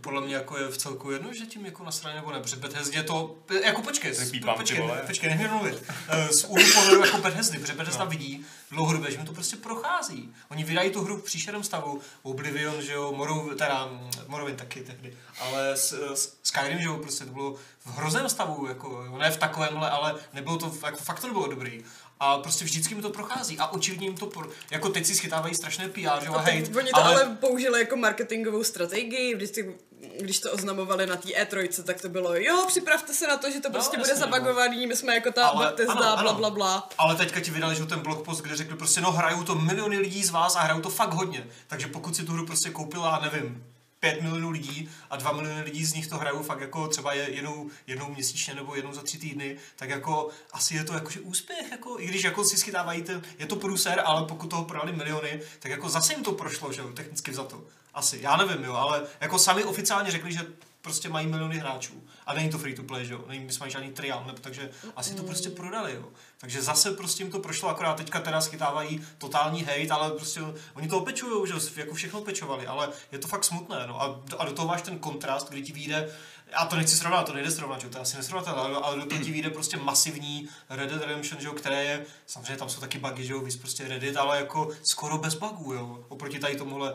Podle 0.00 0.20
mě 0.20 0.34
jako 0.34 0.58
je 0.58 0.68
v 0.68 0.78
celku 0.78 1.10
jedno, 1.10 1.32
že 1.32 1.46
tím 1.46 1.66
jako 1.66 1.84
nasraně 1.84 2.16
nebo 2.16 2.30
ne, 2.32 2.40
protože 2.40 2.56
Bethesdě 2.56 3.02
to, 3.02 3.36
jako 3.64 3.82
počkej, 3.82 4.14
pípám, 4.30 4.56
počkej, 4.56 4.80
vole. 4.80 5.02
počkej, 5.06 5.30
nech 5.30 5.38
mě 5.38 5.48
mluvit. 5.48 5.82
Eh, 6.08 6.28
Z 6.32 6.44
úhlu 6.44 6.64
pohledu 6.74 7.04
jako 7.04 7.18
Bethesdy, 7.18 7.58
protože 7.58 7.72
Bethesda 7.72 8.04
no. 8.04 8.10
vidí 8.10 8.46
dlouhodobě, 8.70 9.10
že 9.10 9.18
mu 9.18 9.24
to 9.24 9.32
prostě 9.32 9.56
prochází. 9.56 10.34
Oni 10.50 10.64
vydají 10.64 10.90
tu 10.90 11.04
hru 11.04 11.16
v 11.16 11.22
příšerném 11.24 11.64
stavu, 11.64 12.00
Oblivion, 12.22 12.82
že 12.82 12.92
jo, 12.92 13.12
Morrow, 13.12 13.54
teda 13.54 13.86
mm, 13.86 14.10
Morrowind 14.26 14.58
taky 14.58 14.80
tehdy, 14.80 15.16
ale 15.40 15.76
s, 15.76 15.92
s 16.14 16.36
Skyrim, 16.42 16.78
že 16.78 16.84
jo, 16.84 16.96
prostě 16.96 17.24
to 17.24 17.32
bylo 17.32 17.54
v 17.84 17.96
hrozném 17.96 18.28
stavu, 18.28 18.66
jako, 18.66 19.04
ne 19.18 19.30
v 19.30 19.36
takovémhle, 19.36 19.90
ale 19.90 20.14
nebylo 20.32 20.58
to, 20.58 20.72
jako 20.86 20.98
fakt 20.98 21.20
to 21.20 21.26
nebylo 21.26 21.46
dobrý. 21.46 21.84
A 22.20 22.38
prostě 22.38 22.64
vždycky 22.64 22.94
mi 22.94 23.02
to 23.02 23.10
prochází 23.10 23.58
a 23.58 23.66
očividně 23.66 24.06
jim 24.06 24.16
to, 24.16 24.26
pro, 24.26 24.48
jako 24.70 24.88
teď 24.88 25.06
si 25.06 25.14
schytávají 25.14 25.54
strašné 25.54 25.88
PR, 25.88 26.00
že 26.00 26.28
a 26.28 26.38
hate, 26.38 26.78
oni 26.78 26.90
to 26.90 27.04
ale... 27.04 27.24
ale 27.24 27.36
použili 27.40 27.80
jako 27.80 27.96
marketingovou 27.96 28.64
strategii, 28.64 29.34
vždycky, 29.34 29.74
když 30.20 30.38
to 30.38 30.52
oznamovali 30.52 31.06
na 31.06 31.16
té 31.16 31.28
E3, 31.28 31.82
tak 31.82 32.00
to 32.00 32.08
bylo, 32.08 32.34
jo, 32.34 32.64
připravte 32.68 33.14
se 33.14 33.26
na 33.26 33.36
to, 33.36 33.50
že 33.50 33.60
to 33.60 33.70
prostě 33.70 33.96
bude 33.96 34.10
jasně, 34.10 34.26
no. 34.26 34.32
zabagovaný, 34.32 34.86
my 34.86 34.96
jsme 34.96 35.14
jako 35.14 35.32
ta 35.32 35.46
Ale- 35.46 35.66
Bethesda, 35.66 35.94
ano, 35.94 36.22
bla, 36.22 36.32
bla, 36.32 36.50
bla. 36.50 36.88
Ale 36.98 37.14
teďka 37.14 37.40
ti 37.40 37.50
vydali 37.50 37.76
že 37.76 37.86
ten 37.86 38.00
blogpost, 38.00 38.40
kde 38.40 38.56
řekli 38.56 38.76
prostě, 38.76 39.00
no 39.00 39.12
hrajou 39.12 39.42
to 39.42 39.54
miliony 39.54 39.98
lidí 39.98 40.24
z 40.24 40.30
vás 40.30 40.56
a 40.56 40.60
hrajou 40.60 40.80
to 40.80 40.90
fakt 40.90 41.14
hodně. 41.14 41.46
Takže 41.66 41.86
pokud 41.86 42.16
si 42.16 42.24
tu 42.24 42.32
hru 42.32 42.46
prostě 42.46 42.70
koupila, 42.70 43.20
nevím, 43.22 43.64
5 44.12 44.22
milionů 44.22 44.50
lidí 44.50 44.88
a 45.10 45.16
2 45.16 45.32
miliony 45.32 45.62
lidí 45.62 45.84
z 45.84 45.94
nich 45.94 46.06
to 46.06 46.16
hrajou 46.18 46.42
fakt 46.42 46.60
jako 46.60 46.88
třeba 46.88 47.12
je- 47.12 47.30
jednou, 47.30 47.70
jednou 47.86 48.08
měsíčně 48.10 48.54
nebo 48.54 48.74
jednou 48.74 48.92
za 48.92 49.02
tři 49.02 49.18
týdny, 49.18 49.56
tak 49.76 49.90
jako 49.90 50.28
asi 50.52 50.74
je 50.74 50.84
to 50.84 50.94
jakože 50.94 51.20
úspěch, 51.20 51.70
jako, 51.70 51.96
i 52.00 52.06
když 52.06 52.24
jako 52.24 52.44
si 52.44 52.56
schytávají 52.56 53.02
ten, 53.02 53.22
je 53.38 53.46
to 53.46 53.56
průser, 53.56 54.02
ale 54.04 54.26
pokud 54.26 54.50
toho 54.50 54.64
prodali 54.64 54.92
miliony, 54.92 55.40
tak 55.58 55.70
jako 55.70 55.88
zase 55.88 56.12
jim 56.12 56.22
to 56.24 56.32
prošlo, 56.32 56.72
že 56.72 56.80
jo, 56.80 56.88
technicky 56.92 57.34
za 57.34 57.44
to. 57.44 57.64
Asi, 57.94 58.18
já 58.22 58.36
nevím, 58.36 58.64
jo, 58.64 58.74
ale 58.74 59.02
jako 59.20 59.38
sami 59.38 59.64
oficiálně 59.64 60.10
řekli, 60.10 60.32
že 60.32 60.46
prostě 60.82 61.08
mají 61.08 61.26
miliony 61.26 61.58
hráčů. 61.58 62.02
A 62.26 62.34
není 62.34 62.50
to 62.50 62.58
free 62.58 62.74
to 62.74 62.82
play, 62.82 63.06
že 63.06 63.12
jo? 63.12 63.24
Není, 63.28 63.48
mají 63.60 63.72
žádný 63.72 63.90
trial, 63.92 64.24
nebo, 64.26 64.38
takže 64.38 64.70
asi 64.96 65.14
to 65.14 65.22
prostě 65.22 65.50
prodali, 65.50 65.94
jo. 65.94 66.08
Takže 66.38 66.62
zase 66.62 66.90
prostě 66.90 67.22
jim 67.22 67.32
to 67.32 67.38
prošlo, 67.38 67.68
akorát 67.68 67.96
teďka 67.96 68.20
teda 68.20 68.40
schytávají 68.40 69.06
totální 69.18 69.62
hate, 69.62 69.90
ale 69.90 70.10
prostě 70.10 70.40
oni 70.74 70.88
to 70.88 70.98
opečují, 70.98 71.48
že 71.48 71.80
jako 71.80 71.94
všechno 71.94 72.20
opečovali, 72.20 72.66
ale 72.66 72.88
je 73.12 73.18
to 73.18 73.28
fakt 73.28 73.44
smutné, 73.44 73.86
no. 73.86 74.02
A, 74.02 74.20
a 74.38 74.44
do 74.44 74.52
toho 74.52 74.68
máš 74.68 74.82
ten 74.82 74.98
kontrast, 74.98 75.50
kdy 75.50 75.62
ti 75.62 75.72
vyjde 75.72 76.10
a 76.52 76.66
to 76.66 76.76
nechci 76.76 76.96
srovnat, 76.96 77.26
to 77.26 77.32
nejde 77.32 77.50
srovnat, 77.50 77.80
že 77.80 77.88
to 77.88 77.98
je 77.98 78.02
asi 78.02 78.16
nesrovnatelné, 78.16 78.60
ale, 78.60 78.76
ale 78.76 78.96
do 78.96 79.06
toho 79.06 79.22
ti 79.22 79.32
vyjde 79.32 79.50
prostě 79.50 79.76
masivní 79.76 80.48
Red 80.70 80.90
Dead 80.90 81.02
Redemption, 81.02 81.40
že 81.40 81.48
které 81.48 81.84
je, 81.84 82.06
samozřejmě 82.26 82.56
tam 82.56 82.68
jsou 82.68 82.80
taky 82.80 82.98
bugy, 82.98 83.24
že 83.24 83.32
jo, 83.32 83.40
víc 83.40 83.56
prostě 83.56 83.88
Reddit, 83.88 84.16
ale 84.16 84.38
jako 84.38 84.70
skoro 84.82 85.18
bez 85.18 85.34
bugů, 85.34 85.72
jo, 85.72 86.04
oproti 86.08 86.38
tady 86.38 86.56
tomuhle 86.56 86.94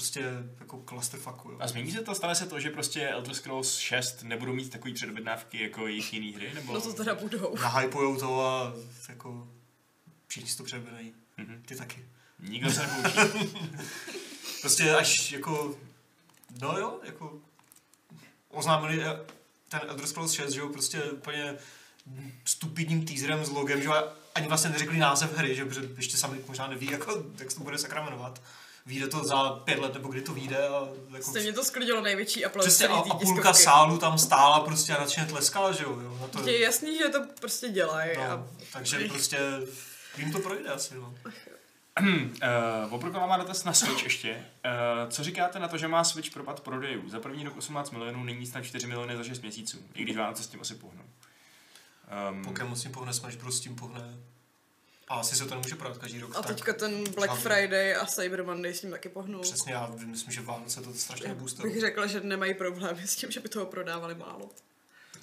prostě 0.00 0.24
jako 0.60 0.82
clusterfucku, 0.88 1.50
jo. 1.50 1.56
A 1.60 1.68
změní 1.68 1.92
se 1.92 2.02
to, 2.02 2.14
stane 2.14 2.34
se 2.34 2.46
to, 2.46 2.60
že 2.60 2.70
prostě 2.70 3.08
Elder 3.08 3.34
Scrolls 3.34 3.78
6 3.78 4.22
nebudou 4.22 4.52
mít 4.52 4.70
takový 4.70 4.94
předobjednávky 4.94 5.62
jako 5.62 5.86
jejich 5.86 6.12
jiný 6.12 6.32
hry? 6.32 6.54
Nebo... 6.54 6.72
No 6.72 6.80
to 6.80 6.92
teda 6.92 7.14
budou. 7.14 7.54
nahypujou 7.62 8.16
to 8.16 8.46
a 8.46 8.72
jako 9.08 9.48
Všichni 10.26 10.50
si 10.50 10.56
to 10.56 10.64
přebírají. 10.64 11.14
Mhm. 11.36 11.62
Ty 11.66 11.76
taky. 11.76 12.04
Nikdo 12.38 12.70
se 12.70 12.80
nepoučí. 12.86 13.56
Prostě 14.60 14.94
až 14.94 15.32
jako, 15.32 15.76
no 16.60 16.78
jo, 16.78 17.00
jako 17.02 17.38
oznámili 18.48 19.04
eh, 19.04 19.20
ten 19.68 19.80
Elder 19.88 20.06
Scrolls 20.06 20.32
6, 20.32 20.52
že 20.52 20.60
jo, 20.60 20.68
prostě 20.68 21.02
úplně 21.02 21.54
stupidním 22.44 23.04
teaserem 23.06 23.44
s 23.44 23.48
logem, 23.48 23.80
že 23.80 23.86
jo, 23.86 23.92
a 23.92 24.04
ani 24.34 24.48
vlastně 24.48 24.70
neřekli 24.70 24.98
název 24.98 25.36
hry, 25.36 25.54
že 25.54 25.60
jo, 25.60 25.68
protože 25.68 25.88
ještě 25.96 26.16
sami 26.16 26.40
možná 26.48 26.66
neví, 26.66 26.90
jako, 26.90 27.24
jak 27.38 27.50
se 27.50 27.56
to 27.56 27.64
bude 27.64 27.78
sakra 27.78 28.04
jmenovat. 28.04 28.42
Vyjde 28.86 29.06
to 29.08 29.24
za 29.24 29.50
pět 29.50 29.78
let, 29.78 29.94
nebo 29.94 30.08
kdy 30.08 30.22
to 30.22 30.32
vyjde 30.32 30.68
a 30.68 30.88
jako 31.14 31.30
Stejně 31.30 31.52
to 31.52 31.64
sklidilo 31.64 32.00
největší 32.00 32.44
aplaus 32.44 32.66
Přesně 32.66 32.88
a, 32.88 32.94
a 32.94 33.18
půlka 33.18 33.52
sálu 33.52 33.98
tam 33.98 34.18
stála 34.18 34.60
prostě 34.60 34.92
a 34.96 35.00
nadšeně 35.00 35.26
tleskala, 35.26 35.72
že 35.72 35.84
jo, 35.84 36.00
jo 36.00 36.18
na 36.20 36.26
to, 36.26 36.48
Je 36.48 36.60
jasný, 36.60 36.98
že 36.98 37.08
to 37.08 37.18
prostě 37.40 37.68
dělají. 37.68 38.10
no, 38.16 38.22
A 38.22 38.46
takže 38.72 39.08
prostě 39.08 39.38
jim 40.16 40.32
to 40.32 40.38
projde 40.38 40.68
asi, 40.68 40.94
no. 40.94 41.14
Uh, 42.02 42.94
Oprokova 42.94 43.26
má 43.26 43.36
dotaz 43.36 43.64
na 43.64 43.72
Switch 43.72 44.04
ještě. 44.04 44.30
Uh, 44.34 45.10
co 45.10 45.24
říkáte 45.24 45.58
na 45.58 45.68
to, 45.68 45.78
že 45.78 45.88
má 45.88 46.04
Switch 46.04 46.30
propad 46.30 46.60
prodejů? 46.60 47.08
Za 47.08 47.20
první 47.20 47.44
rok 47.44 47.56
18 47.56 47.90
milionů, 47.90 48.24
nyní 48.24 48.46
snad 48.46 48.60
4 48.64 48.86
miliony 48.86 49.16
za 49.16 49.24
6 49.24 49.42
měsíců. 49.42 49.78
I 49.94 50.02
když 50.02 50.16
Vánoce 50.16 50.42
s 50.42 50.46
tím 50.46 50.60
asi 50.60 50.74
pohnou. 50.74 51.02
Um, 52.30 52.44
Pokémon 52.44 52.76
s 52.76 52.82
tím 52.82 52.92
pohne, 52.92 53.12
Smash 53.12 53.36
Bros 53.36 53.56
s 53.56 53.60
tím 53.60 53.76
pohne. 53.76 54.18
A 55.10 55.14
asi 55.14 55.36
se 55.36 55.44
to 55.44 55.54
nemůže 55.54 55.74
prodat 55.74 55.98
každý 55.98 56.20
rok. 56.20 56.36
A 56.36 56.42
tak 56.42 56.56
teďka 56.56 56.72
ten 56.72 57.04
Black 57.04 57.30
Hlavně. 57.30 57.42
Friday 57.42 57.96
a 57.96 58.06
Cyber 58.06 58.44
Monday 58.44 58.74
s 58.74 58.80
tím 58.80 58.90
taky 58.90 59.08
pohnou. 59.08 59.40
Přesně, 59.40 59.72
já 59.72 59.86
myslím, 60.04 60.32
že 60.32 60.40
Vánoce 60.40 60.80
to 60.82 60.94
strašně 60.94 61.34
boostuje. 61.34 61.72
Bych 61.72 61.80
řekla, 61.80 62.06
že 62.06 62.20
nemají 62.20 62.54
problémy 62.54 63.06
s 63.06 63.16
tím, 63.16 63.30
že 63.30 63.40
by 63.40 63.48
toho 63.48 63.66
prodávali 63.66 64.14
málo. 64.14 64.50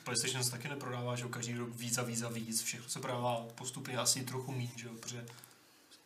PlayStation 0.03 0.43
se 0.43 0.51
taky 0.51 0.67
neprodává, 0.67 1.15
že 1.15 1.25
každý 1.25 1.53
rok 1.53 1.69
víc 1.69 1.97
a 1.97 2.03
víc 2.03 2.21
a 2.21 2.29
víc, 2.29 2.61
všechno 2.63 2.89
se 2.89 2.99
prodává 2.99 3.47
postupně 3.55 3.97
asi 3.97 4.23
trochu 4.23 4.51
méně, 4.51 4.71
že 4.75 4.87
jo, 4.87 4.93
protože 4.93 5.25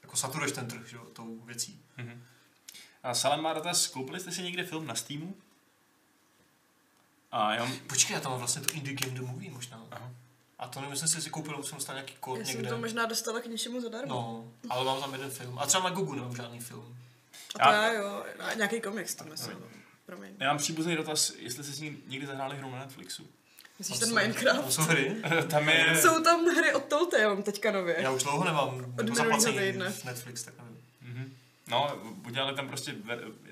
jako 0.03 0.18
saturuješ 0.18 0.52
ten 0.52 0.68
trh, 0.68 0.88
že 0.90 0.95
jo, 0.95 1.06
tou 1.06 1.40
věcí. 1.45 1.80
mhm. 1.98 2.24
A 3.03 3.14
Salem 3.14 3.41
má 3.41 3.53
dotaz, 3.53 3.88
koupili 3.88 4.20
jste 4.20 4.32
si 4.32 4.44
někde 4.44 4.64
film 4.64 4.88
na 4.88 4.95
Steamu? 4.95 5.36
A 7.32 7.56
já, 7.56 7.72
Počkej, 7.88 8.14
já 8.14 8.20
tam 8.20 8.32
mám 8.32 8.40
vlastně 8.40 8.62
to 8.62 8.74
Indie 8.74 8.95
Game 8.95 9.14
The 9.14 9.22
Movie 9.22 9.52
možná. 9.52 9.88
Aha. 9.91 10.12
A 10.62 10.68
to 10.68 10.80
nevím, 10.80 10.92
jestli 10.94 11.08
jsem 11.08 11.22
si 11.22 11.30
koupil, 11.30 11.60
už 11.60 11.68
jsem 11.68 11.78
dostal 11.78 11.96
nějaký 11.96 12.14
kód 12.20 12.40
Já 12.40 12.46
jsem 12.46 12.56
někde. 12.56 12.70
to 12.70 12.78
možná 12.78 13.06
dostala 13.06 13.40
k 13.40 13.46
něčemu 13.46 13.82
zadarmo. 13.82 14.14
No, 14.14 14.52
ale 14.70 14.86
mám 14.86 15.02
tam 15.02 15.14
jeden 15.14 15.30
film. 15.32 15.60
A 15.60 15.66
třeba 15.66 15.84
na 15.84 15.96
Google 15.96 16.16
nemám 16.16 16.36
žádný 16.36 16.60
film. 16.60 16.98
A 17.60 17.66
to 17.68 17.72
Já- 17.74 17.84
já 17.84 17.94
jo, 17.94 18.24
a 18.40 18.54
nějaký 18.54 18.82
komiks 18.82 19.16
tam 19.16 19.30
myslím. 19.30 19.58
Promiň. 20.06 20.32
já 20.40 20.48
mám 20.48 20.58
příbuzný 20.58 20.96
dotaz, 20.96 21.34
jestli 21.40 21.64
jste 21.64 21.74
si 21.74 21.98
někdy 22.08 22.28
zahráli 22.28 22.58
hru 22.58 22.72
na 22.72 22.80
Netflixu. 22.80 23.28
Myslíš 23.80 24.00
ten 24.00 24.10
jsou- 24.10 24.16
Minecraft? 24.16 24.62
Tam 24.62 24.72
jsou 24.72 24.82
hry. 24.82 25.16
Tam 25.50 25.70
je... 25.70 26.02
Jsou 26.02 26.24
tam 26.24 26.46
hry 26.46 26.74
od 26.74 26.84
Telltale 26.84 27.44
teďka 27.44 27.72
nově. 27.72 27.96
Já 28.00 28.12
už 28.12 28.24
dlouho 28.24 28.44
nemám 28.44 28.96
zaplacení 29.16 29.58
týdne. 29.60 29.90
v 29.92 30.04
Netflix, 30.06 30.44
tak 30.44 30.54
nevím. 30.58 30.78
Mhm. 31.02 31.34
No, 31.68 31.96
udělali 32.28 32.56
tam 32.56 32.68
prostě, 32.68 32.96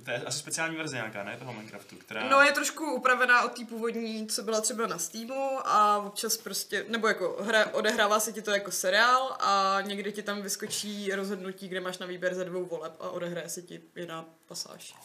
to 0.05 0.11
je 0.11 0.17
asi 0.17 0.39
speciální 0.39 0.76
verze 0.76 0.95
nějaká, 0.95 1.23
ne, 1.23 1.38
toho 1.38 1.53
Minecraftu, 1.53 1.95
která... 1.95 2.30
No 2.30 2.41
je 2.41 2.51
trošku 2.51 2.91
upravená 2.91 3.43
od 3.43 3.57
té 3.57 3.65
původní, 3.65 4.27
co 4.27 4.43
byla 4.43 4.61
třeba 4.61 4.88
na 4.88 4.97
Steamu 4.97 5.59
a 5.67 5.97
občas 5.97 6.38
prostě, 6.38 6.85
nebo 6.88 7.07
jako 7.07 7.38
hra, 7.43 7.73
odehrává 7.73 8.19
se 8.19 8.34
ti 8.34 8.41
to 8.41 8.51
jako 8.51 8.71
seriál 8.71 9.38
a 9.39 9.77
někdy 9.81 10.11
ti 10.11 10.23
tam 10.23 10.41
vyskočí 10.41 11.11
rozhodnutí, 11.15 11.67
kde 11.67 11.80
máš 11.80 11.97
na 11.97 12.05
výběr 12.05 12.35
ze 12.35 12.45
dvou 12.45 12.65
voleb 12.65 12.93
a 12.99 13.09
odehraje 13.09 13.49
se 13.49 13.61
ti 13.61 13.81
jiná 13.95 14.26
pasáž. 14.47 14.95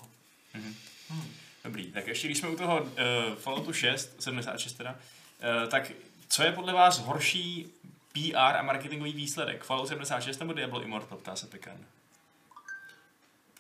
Dobrý, 1.65 1.93
tak 1.93 2.07
ještě 2.07 2.29
když 2.29 2.39
jsme 2.39 2.49
u 2.49 2.57
toho 2.57 2.81
uh, 2.81 2.89
Falloutu 3.35 3.73
6, 3.73 4.23
76 4.23 4.73
teda, 4.73 4.91
uh, 4.93 5.69
tak 5.69 5.93
co 6.29 6.43
je 6.43 6.53
podle 6.53 6.73
vás 6.73 6.99
horší 6.99 7.73
PR 8.13 8.39
a 8.39 8.63
marketingový 8.63 9.13
výsledek? 9.13 9.65
Fallout 9.65 9.89
76 9.89 10.39
nebo 10.39 10.53
Diablo 10.53 10.83
Immortal, 10.83 11.19
ptá 11.19 11.37
se 11.37 11.47
Pekan. 11.47 11.77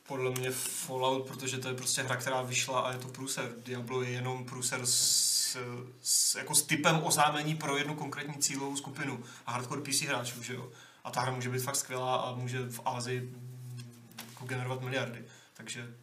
Podle 0.08 0.30
mě 0.30 0.50
Fallout, 0.50 1.26
protože 1.26 1.58
to 1.58 1.68
je 1.68 1.74
prostě 1.74 2.02
hra, 2.02 2.16
která 2.16 2.42
vyšla 2.42 2.80
a 2.80 2.92
je 2.92 2.98
to 2.98 3.08
průser. 3.08 3.54
Diablo 3.64 4.02
je 4.02 4.10
jenom 4.10 4.44
průser 4.44 4.86
s, 4.86 5.56
s, 6.02 6.34
jako 6.34 6.54
s 6.54 6.62
typem 6.62 7.00
oznámení 7.04 7.54
pro 7.54 7.76
jednu 7.76 7.94
konkrétní 7.94 8.34
cílovou 8.34 8.76
skupinu 8.76 9.24
a 9.46 9.52
hardcore 9.52 9.82
PC 9.82 10.00
hráčů, 10.00 10.42
že 10.42 10.54
jo. 10.54 10.72
A 11.04 11.10
ta 11.10 11.20
hra 11.20 11.32
může 11.32 11.50
být 11.50 11.62
fakt 11.62 11.76
skvělá 11.76 12.16
a 12.16 12.34
může 12.34 12.66
v 12.68 12.80
Ázii 12.84 13.34
jako 14.30 14.44
generovat 14.44 14.80
miliardy. 14.80 15.24
Takže 15.54 15.94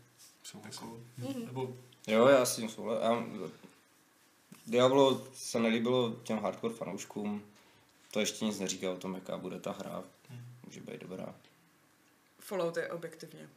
jako, 0.65 0.99
nebo 1.45 1.77
Jo, 2.07 2.27
já 2.27 2.45
s 2.45 2.55
tím 2.55 2.69
souhlasím. 2.69 3.51
Diablo 4.67 5.27
se 5.33 5.59
nelíbilo 5.59 6.15
těm 6.23 6.39
hardcore 6.39 6.73
fanouškům. 6.73 7.43
To 8.11 8.19
ještě 8.19 8.45
nic 8.45 8.59
neříká 8.59 8.91
o 8.91 8.97
tom, 8.97 9.15
jaká 9.15 9.37
bude 9.37 9.59
ta 9.59 9.71
hra. 9.71 10.03
Může 10.65 10.81
být 10.81 11.01
dobrá. 11.01 11.35
Fallout 12.39 12.77
je 12.77 12.89
objektivně. 12.89 13.49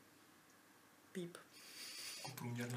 Píp. 1.15 1.37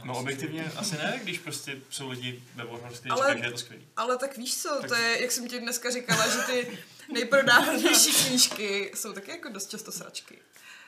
No 0.03 0.19
objektivně 0.19 0.71
asi 0.75 0.95
ne, 0.97 1.19
když 1.23 1.39
prostě 1.39 1.77
jsou 1.89 2.09
lidi 2.09 2.43
ve 2.55 2.65
Warhorse, 2.65 3.01
Ale- 3.09 3.21
Ale... 3.21 3.33
říkají, 3.33 3.41
že 3.41 3.47
je 3.47 3.51
to 3.51 3.57
skvělý. 3.57 3.87
Ale 3.97 4.17
tak 4.17 4.37
víš 4.37 4.57
co, 4.57 4.77
Tak- 4.81 4.87
to 4.89 4.95
je, 4.95 5.21
jak 5.21 5.31
jsem 5.31 5.47
ti 5.47 5.59
dneska 5.59 5.91
říkala, 5.91 6.27
že 6.29 6.37
ty 6.41 6.77
nejprodávanější 7.13 8.13
knížky 8.13 8.91
jsou 8.95 9.13
taky 9.13 9.31
jako 9.31 9.49
dost 9.49 9.69
často 9.69 9.91
sračky. 9.91 10.37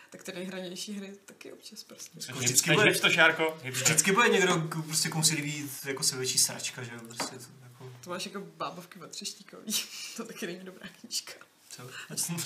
Tak 0.10 0.24
ty 0.24 0.32
nejhranější 0.34 0.94
hry 0.94 1.14
taky 1.26 1.52
občas 1.54 1.84
prostě. 1.84 2.20
Jako 2.28 2.40
vždycky 2.40 2.72
bude- 2.74 2.86
hipsto, 2.90 3.10
Šárko? 3.10 3.60
Vždycky 3.64 4.12
bude 4.12 4.30
někdo, 4.30 4.62
prostě 4.86 5.10
komu 5.10 5.24
si 5.24 5.36
líbí 5.36 5.70
jako 5.86 6.04
se 6.04 6.18
větší 6.18 6.38
sračka, 6.38 6.84
že 6.84 6.92
jo. 6.94 7.00
Prostě 7.08 7.36
to, 7.36 7.46
jako, 7.64 7.94
To 8.04 8.10
máš 8.10 8.26
jako 8.26 8.40
bábovky 8.58 9.00
od 9.00 9.12
třeštíkový. 9.12 9.74
to 10.18 10.24
taky 10.26 10.46
není 10.48 10.60
dobrá 10.60 10.88
knížka. 11.02 11.34
co? 11.70 11.84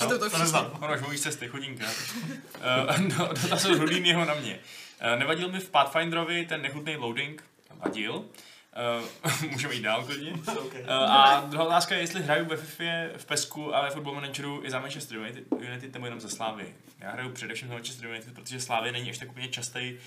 to 0.08 0.20
to 0.20 0.26
všichni. 0.26 0.40
neznám. 0.40 0.78
Ono 0.82 0.94
už 0.96 1.02
mluví 1.02 1.18
z 1.18 1.22
cesty, 1.22 1.48
chudinka. 1.48 1.86
uh, 1.86 2.98
no, 3.18 3.30
dotaz 3.42 3.66
od 3.66 3.78
Rudýnyho 3.78 4.26
na 4.26 4.34
mě. 4.34 4.60
Uh, 5.04 5.20
nevadil 5.20 5.52
mi 5.52 5.60
v 5.60 5.70
Pathfinderovi 5.70 6.46
ten 6.46 6.62
nechutný 6.62 6.96
loading? 6.96 7.44
Vadil. 7.70 8.16
Uh, 8.16 9.32
můžeme 9.52 9.74
jít 9.74 9.82
dál 9.82 10.04
klidně. 10.04 10.34
Okay. 10.66 10.82
Uh, 10.82 10.90
a 10.92 11.42
druhá 11.50 11.66
otázka 11.66 11.96
je, 11.96 12.02
jestli 12.02 12.22
hraju 12.22 12.46
ve 12.46 12.58
FIFA, 12.58 12.84
v 13.18 13.26
PESku 13.26 13.76
a 13.76 13.82
ve 13.82 13.90
Football 13.90 14.16
Manageru 14.16 14.62
i 14.66 14.72
za 14.72 14.80
Manchester 14.80 15.18
United, 15.18 15.44
United 15.52 15.94
nebo 15.94 16.06
jenom 16.06 16.20
za 16.22 16.30
Slávy. 16.30 16.76
Já 17.00 17.12
hraju 17.12 17.32
především 17.32 17.68
za 17.68 17.74
Manchester 17.74 18.10
United, 18.10 18.34
protože 18.34 18.62
Slávy 18.62 18.92
není 18.92 19.10
až 19.10 19.18
tak 19.18 19.30
úplně 19.30 19.48
častý 19.48 19.98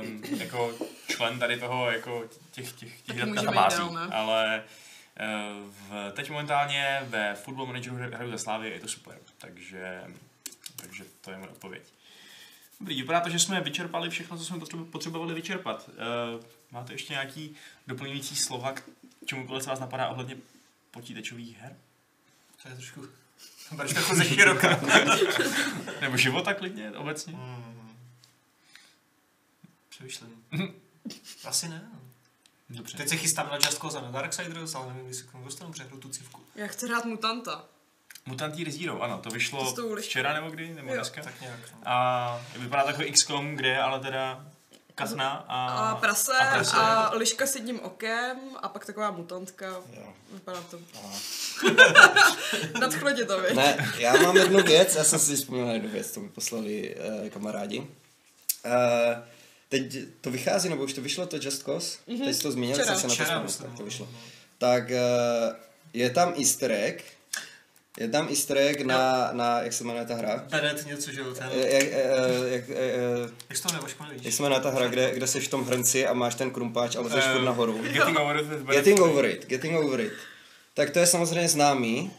um, 0.00 0.22
jako 0.38 0.72
člen 1.08 1.38
tady 1.38 1.56
toho, 1.56 1.90
jako 1.90 2.24
těch, 2.50 2.72
těch, 2.72 3.00
těch 3.02 3.16
databází. 3.16 3.82
Ale 4.12 4.62
uh, 5.20 5.70
v, 5.70 6.12
teď 6.12 6.30
momentálně 6.30 7.02
ve 7.04 7.34
Football 7.34 7.66
Manageru 7.66 7.96
hraju 7.96 8.30
za 8.30 8.38
Slávy, 8.38 8.70
je 8.70 8.80
to 8.80 8.88
super. 8.88 9.18
Takže, 9.38 10.04
takže 10.76 11.04
to 11.20 11.30
je 11.30 11.36
moje 11.36 11.50
odpověď. 11.50 11.82
Dobrý, 12.80 13.02
vypadá 13.02 13.20
to, 13.20 13.30
že 13.30 13.38
jsme 13.38 13.60
vyčerpali 13.60 14.10
všechno, 14.10 14.38
co 14.38 14.44
jsme 14.44 14.84
potřebovali 14.84 15.34
vyčerpat. 15.34 15.88
Uh, 15.88 16.44
máte 16.70 16.92
ještě 16.92 17.12
nějaký 17.12 17.56
doplňující 17.86 18.36
slova, 18.36 18.72
k 18.72 18.82
čemukoliv 19.26 19.62
se 19.62 19.70
vás 19.70 19.80
napadá 19.80 20.08
ohledně 20.08 20.36
počítačových 20.90 21.58
her? 21.58 21.76
To 22.62 22.68
je 22.68 22.74
trošku... 22.74 23.08
Bereš 23.72 23.94
jako 23.94 24.14
ze 24.14 24.24
široka. 24.24 24.80
Nebo 26.00 26.16
života 26.16 26.54
klidně, 26.54 26.90
obecně? 26.90 27.32
Hmm. 27.32 27.96
Přemýšlím. 29.88 30.44
Asi 31.44 31.68
ne. 31.68 31.88
no. 31.92 32.00
Dobře. 32.70 32.96
Teď 32.96 33.08
se 33.08 33.16
chystám 33.16 33.48
na 33.48 33.56
Just 33.56 33.78
Cause 33.78 33.98
a 33.98 34.00
na 34.00 34.10
Darksiders, 34.10 34.74
ale 34.74 34.86
nevím, 34.92 35.08
jestli 35.08 35.28
k 35.28 35.32
tomu 35.32 35.44
dostanu 35.44 35.72
přehru 35.72 35.98
tu 35.98 36.08
cívku. 36.08 36.40
Já 36.54 36.66
chci 36.66 36.86
hrát 36.86 37.04
Mutanta. 37.04 37.64
Mutant 38.26 38.58
Year 38.58 38.70
Zero, 38.70 39.00
ano, 39.02 39.16
to 39.18 39.28
To 39.28 39.34
vyšlo 39.34 39.62
liškou. 39.64 39.96
včera 39.96 40.34
nebo 40.34 40.50
kdy, 40.50 40.74
nebo 40.74 40.88
Jo. 40.88 40.94
dneska. 40.94 41.22
Tak 41.22 41.40
nějak. 41.40 41.60
No. 41.72 41.78
A 41.84 42.40
vypadá 42.56 42.84
takový 42.84 43.12
XCOM, 43.12 43.54
kde 43.56 43.68
je 43.68 43.78
ale 43.82 44.00
teda 44.00 44.46
katna 44.94 45.44
a, 45.48 45.66
A 45.66 45.94
prase 45.96 46.32
a, 46.32 46.54
prase. 46.54 46.76
a 46.76 47.10
liška 47.14 47.46
s 47.46 47.54
jedním 47.54 47.80
okem 47.80 48.38
a 48.62 48.68
pak 48.68 48.86
taková 48.86 49.10
mutantka. 49.10 49.66
Jo. 49.92 50.12
Vypadá 50.32 50.60
to. 50.70 50.78
Aha. 51.04 51.18
Nadchlo 52.80 53.12
tě 53.12 53.24
to, 53.24 53.40
viď? 53.40 53.52
Ne, 53.54 53.92
já 53.98 54.16
mám 54.16 54.36
jednu 54.36 54.62
věc, 54.62 54.94
já 54.96 55.04
jsem 55.04 55.18
si 55.18 55.36
vzpomněl 55.36 55.66
na 55.66 55.72
jednu 55.72 55.88
věc, 55.88 56.10
to 56.10 56.20
mi 56.20 56.28
poslali 56.28 56.96
uh, 57.22 57.28
kamarádi. 57.28 57.78
Uh, 57.78 57.86
teď 59.68 59.96
to 60.20 60.30
vychází, 60.30 60.68
nebo 60.68 60.84
už 60.84 60.92
to 60.92 61.00
vyšlo, 61.00 61.26
to 61.26 61.36
Just 61.36 61.62
Cause? 61.62 61.98
Mm-hmm. 62.08 62.24
Teď 62.24 62.36
jsi 62.36 62.42
to 62.42 62.52
zmínil, 62.52 62.76
jsem 62.76 62.84
se 62.84 62.90
na 62.92 63.00
to 63.00 63.08
vzpomněl, 63.08 63.40
tak 63.58 63.70
to 63.76 63.78
no, 63.78 63.84
vyšlo. 63.84 64.08
no. 64.12 64.18
Tak 64.58 64.84
uh, 64.84 65.56
je 65.92 66.10
tam 66.10 66.34
easter 66.38 66.72
egg, 66.72 67.04
je 67.98 68.08
tam 68.08 68.28
easter 68.28 68.58
egg 68.58 68.80
na, 68.80 69.30
na, 69.32 69.60
jak 69.62 69.72
se 69.72 69.84
jmenuje 69.84 70.04
ta 70.06 70.14
hra? 70.14 70.44
Bennett 70.50 70.86
něco, 70.86 71.12
že 71.12 71.20
jo, 71.20 71.34
ten... 71.34 71.50
Jak, 71.52 71.82
jak, 71.82 72.68
Jak 73.48 73.60
to 73.62 73.74
nevíš? 73.74 74.24
jak 74.24 74.34
se 74.34 74.42
jmenuje 74.42 74.60
ta 74.60 74.70
hra, 74.70 74.88
kde, 74.88 75.14
kde 75.14 75.26
seš 75.26 75.48
v 75.48 75.50
tom 75.50 75.64
hrnci 75.64 76.06
a 76.06 76.12
máš 76.12 76.34
ten 76.34 76.50
krumpáč 76.50 76.96
a 76.96 77.00
lezeš 77.00 77.24
Eh, 77.26 77.32
furt 77.32 77.44
nahoru? 77.44 77.82
Getting 77.82 78.18
over 78.18 78.36
it. 78.36 78.46
Getting 78.70 79.00
over 79.00 79.24
it, 79.24 79.46
getting 79.46 79.76
over 79.76 80.00
it. 80.00 80.12
Tak 80.74 80.90
to 80.90 80.98
je 80.98 81.06
samozřejmě 81.06 81.48
známý. 81.48 82.10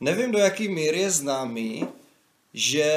Nevím, 0.00 0.32
do 0.32 0.38
jaký 0.38 0.68
míry 0.68 1.00
je 1.00 1.10
známý, 1.10 1.88
že 2.54 2.92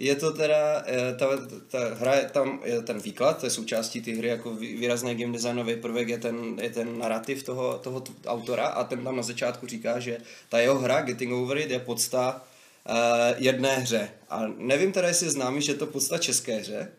je 0.00 0.16
to 0.16 0.32
teda, 0.32 0.82
eh, 0.86 1.14
ta, 1.14 1.26
ta 1.68 1.94
hra 1.94 2.14
je 2.14 2.28
tam, 2.32 2.60
je 2.64 2.82
ten 2.82 2.98
výklad, 3.00 3.40
to 3.40 3.46
je 3.46 3.50
součástí 3.50 4.00
té 4.00 4.10
hry, 4.10 4.28
jako 4.28 4.50
vý- 4.50 4.76
výrazný 4.76 5.14
game 5.14 5.32
designový 5.32 5.76
prvek 5.76 6.08
je 6.08 6.18
ten, 6.18 6.58
je 6.62 6.70
ten 6.70 6.98
narrativ 6.98 7.42
toho, 7.42 7.78
toho 7.78 8.04
autora 8.26 8.66
a 8.66 8.84
ten 8.84 9.04
tam 9.04 9.16
na 9.16 9.22
začátku 9.22 9.66
říká, 9.66 10.00
že 10.00 10.18
ta 10.48 10.58
jeho 10.58 10.78
hra 10.78 11.02
Getting 11.02 11.32
Over 11.32 11.58
It 11.58 11.70
je 11.70 11.78
podsta 11.78 12.44
jedné 13.36 13.76
hře. 13.76 14.10
A 14.30 14.46
nevím 14.56 14.92
teda, 14.92 15.08
jestli 15.08 15.26
je 15.26 15.30
známý, 15.30 15.62
že 15.62 15.72
je 15.72 15.76
to 15.76 15.86
podsta 15.86 16.18
české 16.18 16.56
hře. 16.56 16.92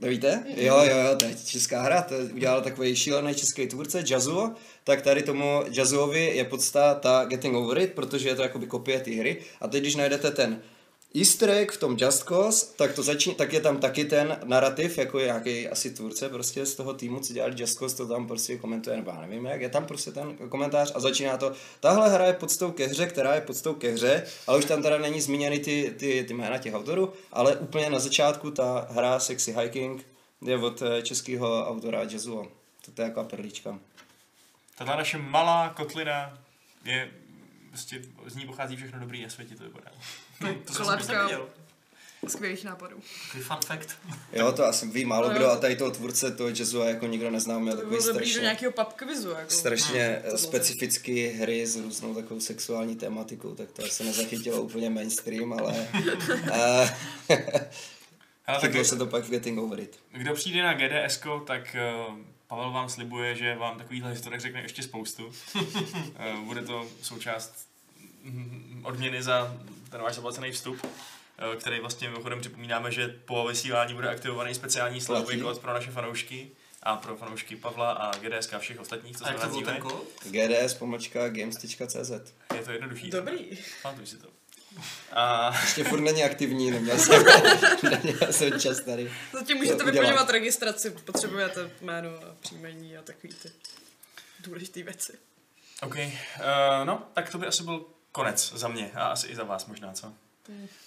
Nevíte? 0.00 0.44
Jo, 0.56 0.76
jo, 0.76 0.98
jo, 0.98 1.16
to 1.16 1.24
je 1.24 1.36
česká 1.46 1.82
hra, 1.82 2.02
to 2.02 2.14
udělal 2.34 2.62
takový 2.62 2.96
šílený 2.96 3.34
český 3.34 3.66
tvůrce, 3.66 4.04
Jazzuo, 4.10 4.52
tak 4.84 5.02
tady 5.02 5.22
tomu 5.22 5.64
Jazzuovi 5.70 6.36
je 6.36 6.44
podsta 6.44 6.94
ta 6.94 7.24
Getting 7.24 7.56
Over 7.56 7.78
It, 7.78 7.92
protože 7.92 8.28
je 8.28 8.34
to 8.34 8.42
jakoby 8.42 8.66
kopie 8.66 9.00
té 9.00 9.10
hry. 9.10 9.42
A 9.60 9.68
teď, 9.68 9.80
když 9.82 9.94
najdete 9.94 10.30
ten 10.30 10.62
Easter 11.14 11.50
egg 11.50 11.72
v 11.72 11.76
tom 11.76 11.96
Just 11.98 12.22
Cause, 12.22 12.66
tak, 12.76 12.92
to 12.92 13.02
začín, 13.02 13.34
tak 13.34 13.52
je 13.52 13.60
tam 13.60 13.78
taky 13.78 14.04
ten 14.04 14.38
narrativ, 14.44 14.98
jako 14.98 15.18
nějaký 15.18 15.68
asi 15.68 15.90
tvůrce 15.90 16.28
prostě 16.28 16.66
z 16.66 16.74
toho 16.74 16.94
týmu, 16.94 17.20
co 17.20 17.32
dělali 17.32 17.54
Just 17.56 17.78
Cause, 17.78 17.96
to 17.96 18.06
tam 18.06 18.26
prostě 18.26 18.58
komentuje, 18.58 18.96
nebo 18.96 19.10
já 19.10 19.20
nevím 19.20 19.46
jak, 19.46 19.60
je 19.60 19.68
tam 19.68 19.86
prostě 19.86 20.12
ten 20.12 20.36
komentář 20.36 20.92
a 20.94 21.00
začíná 21.00 21.36
to, 21.36 21.52
tahle 21.80 22.10
hra 22.10 22.26
je 22.26 22.32
podstou 22.32 22.72
ke 22.72 22.86
hře, 22.86 23.06
která 23.06 23.34
je 23.34 23.40
podstou 23.40 23.74
ke 23.74 23.90
hře, 23.90 24.26
ale 24.46 24.58
už 24.58 24.64
tam 24.64 24.82
teda 24.82 24.98
není 24.98 25.20
zmíněny 25.20 25.58
ty, 25.58 25.94
ty, 25.98 26.24
ty 26.28 26.34
jména 26.34 26.58
těch 26.58 26.74
autorů, 26.74 27.12
ale 27.32 27.56
úplně 27.56 27.90
na 27.90 27.98
začátku 27.98 28.50
ta 28.50 28.88
hra 28.90 29.20
Sexy 29.20 29.54
Hiking 29.60 30.06
je 30.42 30.56
od 30.56 30.82
eh, 30.82 31.02
českého 31.02 31.68
autora 31.68 32.02
Jazzuo. 32.02 32.48
To 32.94 33.02
je 33.02 33.08
jako 33.08 33.24
perlička. 33.24 33.78
Tato 34.78 34.90
naše 34.90 35.18
malá 35.18 35.68
kotlina 35.68 36.38
je, 36.84 37.10
prostě 37.68 38.02
z 38.26 38.36
ní 38.36 38.46
pochází 38.46 38.76
všechno 38.76 39.00
dobrý 39.00 39.22
na 39.22 39.28
světě, 39.28 39.54
to 39.54 39.64
vypadá. 39.64 39.90
To 40.40 40.74
jsem 40.74 40.84
Kolébka. 40.84 41.12
nevěděl. 41.12 41.48
Skvělých 42.28 42.64
nápadů. 42.64 42.96
Takový 43.26 43.42
fun 43.42 43.56
fact. 43.66 43.88
Jo, 44.32 44.52
to 44.52 44.64
asi 44.64 44.86
ví 44.86 45.04
málo 45.04 45.28
No, 45.28 45.34
kdo 45.34 45.50
a 45.50 45.56
tady 45.56 45.76
toho 45.76 45.90
tvůrce 45.90 46.30
toho 46.30 46.50
Jazzua 46.50 46.88
jako 46.88 47.06
nikdo 47.06 47.30
nezná, 47.30 47.58
měl 47.58 47.74
To 47.74 47.80
takový 47.82 47.96
bylo 47.96 48.06
dobrý 48.06 48.24
do 48.24 48.30
strašně, 48.30 48.42
nějakého 48.42 48.72
pub 48.72 48.92
quizu. 48.92 49.30
Jako. 49.30 49.50
strašně 49.50 50.20
tohle. 50.24 50.38
specifický 50.38 51.26
hry 51.26 51.66
s 51.66 51.76
různou 51.76 52.14
takovou 52.14 52.40
sexuální 52.40 52.96
tematikou, 52.96 53.54
tak 53.54 53.72
to 53.72 53.84
asi 53.84 54.04
nezachytilo 54.04 54.62
úplně 54.62 54.90
mainstream, 54.90 55.52
ale 55.52 55.88
uh, 55.94 56.88
Ale 58.46 58.60
tak 58.60 58.86
se 58.86 58.96
to 58.96 59.06
pak 59.06 59.24
v 59.24 59.30
Getting 59.30 59.58
Over 59.58 59.80
It. 59.80 59.98
kdo 60.12 60.34
přijde 60.34 60.62
na 60.62 60.74
GDS, 60.74 61.20
tak 61.46 61.76
uh, 62.08 62.14
Pavel 62.46 62.72
vám 62.72 62.88
slibuje, 62.88 63.34
že 63.34 63.54
vám 63.54 63.78
takovýhle 63.78 64.10
historek 64.10 64.40
řekne 64.40 64.62
ještě 64.62 64.82
spoustu. 64.82 65.26
uh, 65.26 65.64
bude 66.44 66.62
to 66.62 66.88
součást 67.02 67.52
mm, 68.24 68.80
odměny 68.84 69.22
za 69.22 69.56
ten 69.90 70.02
váš 70.02 70.14
zaplacený 70.14 70.52
vstup, 70.52 70.84
uh, 70.84 71.54
který 71.54 71.80
vlastně 71.80 72.08
mimochodem 72.08 72.40
připomínáme, 72.40 72.92
že 72.92 73.08
po 73.24 73.46
vysílání 73.48 73.94
bude 73.94 74.08
aktivovaný 74.08 74.54
speciální 74.54 75.00
slovový 75.00 75.26
Platí. 75.26 75.40
kód 75.40 75.58
pro 75.58 75.74
naše 75.74 75.90
fanoušky 75.90 76.50
a 76.82 76.96
pro 76.96 77.16
fanoušky 77.16 77.56
Pavla 77.56 77.92
a 77.92 78.18
GDS 78.18 78.52
a 78.52 78.58
všech 78.58 78.80
ostatních, 78.80 79.16
co 79.16 79.24
se 79.24 79.78
kód? 79.80 80.08
GDS 80.24 80.74
pomočka 80.74 81.28
games.cz 81.28 82.10
Je 82.54 82.62
to 82.64 82.70
jednoduchý. 82.70 83.10
Dobrý. 83.10 83.58
Pamatuj 83.82 84.06
si 84.06 84.16
to. 84.16 84.28
A 85.12 85.52
Ještě 85.60 85.84
furt 85.84 86.00
není 86.00 86.24
aktivní, 86.24 86.70
neměl 86.70 86.98
jsem, 86.98 87.24
neměl 87.82 88.32
jsem 88.32 88.60
čas 88.60 88.80
tady. 88.80 89.12
Zatím 89.32 89.56
můžete 89.56 89.84
vyplňovat 89.84 90.30
registraci, 90.30 90.90
potřebujete 90.90 91.70
jméno 91.80 92.10
a 92.10 92.34
příjmení 92.40 92.96
a 92.96 93.02
takový 93.02 93.32
ty 93.42 93.50
důležité 94.40 94.82
věci. 94.82 95.18
OK, 95.82 95.94
uh, 95.96 96.02
no, 96.84 97.02
tak 97.14 97.30
to 97.30 97.38
by 97.38 97.46
asi 97.46 97.62
byl 97.62 97.84
konec 98.12 98.52
za 98.52 98.68
mě 98.68 98.90
a 98.94 99.06
asi 99.06 99.26
i 99.26 99.36
za 99.36 99.44
vás 99.44 99.66
možná, 99.66 99.92
co? 99.92 100.12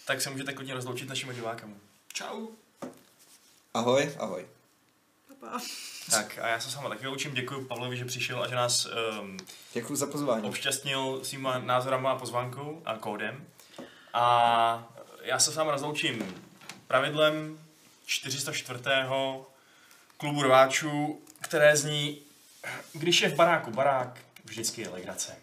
Tak 0.06 0.22
se 0.22 0.30
můžete 0.30 0.54
klidně 0.54 0.74
rozloučit 0.74 1.10
našimi 1.10 1.34
divákami. 1.34 1.74
Čau. 2.14 2.48
Ahoj, 3.74 4.16
ahoj. 4.20 4.46
Pa. 5.40 5.60
Tak 6.12 6.38
a 6.40 6.48
já 6.48 6.60
se 6.60 6.70
s 6.72 6.76
váma 6.76 6.90
taky 6.90 7.08
loučím, 7.08 7.34
děkuji 7.34 7.66
Pavlovi, 7.66 7.98
že 7.98 8.06
přišel 8.06 8.44
a 8.44 8.48
že 8.48 8.56
nás 8.56 8.88
um, 9.22 9.38
Děkuji 9.74 9.96
za 9.96 10.08
pozvání. 10.08 10.48
obšťastnil 10.48 11.20
svýma 11.24 11.60
názorama 11.60 12.12
a 12.12 12.16
pozvánkou 12.16 12.82
a 12.86 12.98
kódem. 12.98 13.46
A 14.14 14.94
já 15.22 15.40
se 15.40 15.52
s 15.52 15.56
vámi 15.56 15.72
rozloučím 15.72 16.44
pravidlem 16.88 17.60
404. 18.06 18.80
klubu 20.18 20.44
rváčů, 20.44 21.22
které 21.42 21.78
zní, 21.78 22.22
když 22.94 23.22
je 23.22 23.30
v 23.30 23.36
baráku 23.36 23.72
barák, 23.72 24.20
vždycky 24.46 24.82
je 24.82 24.90
legrace. 24.90 25.36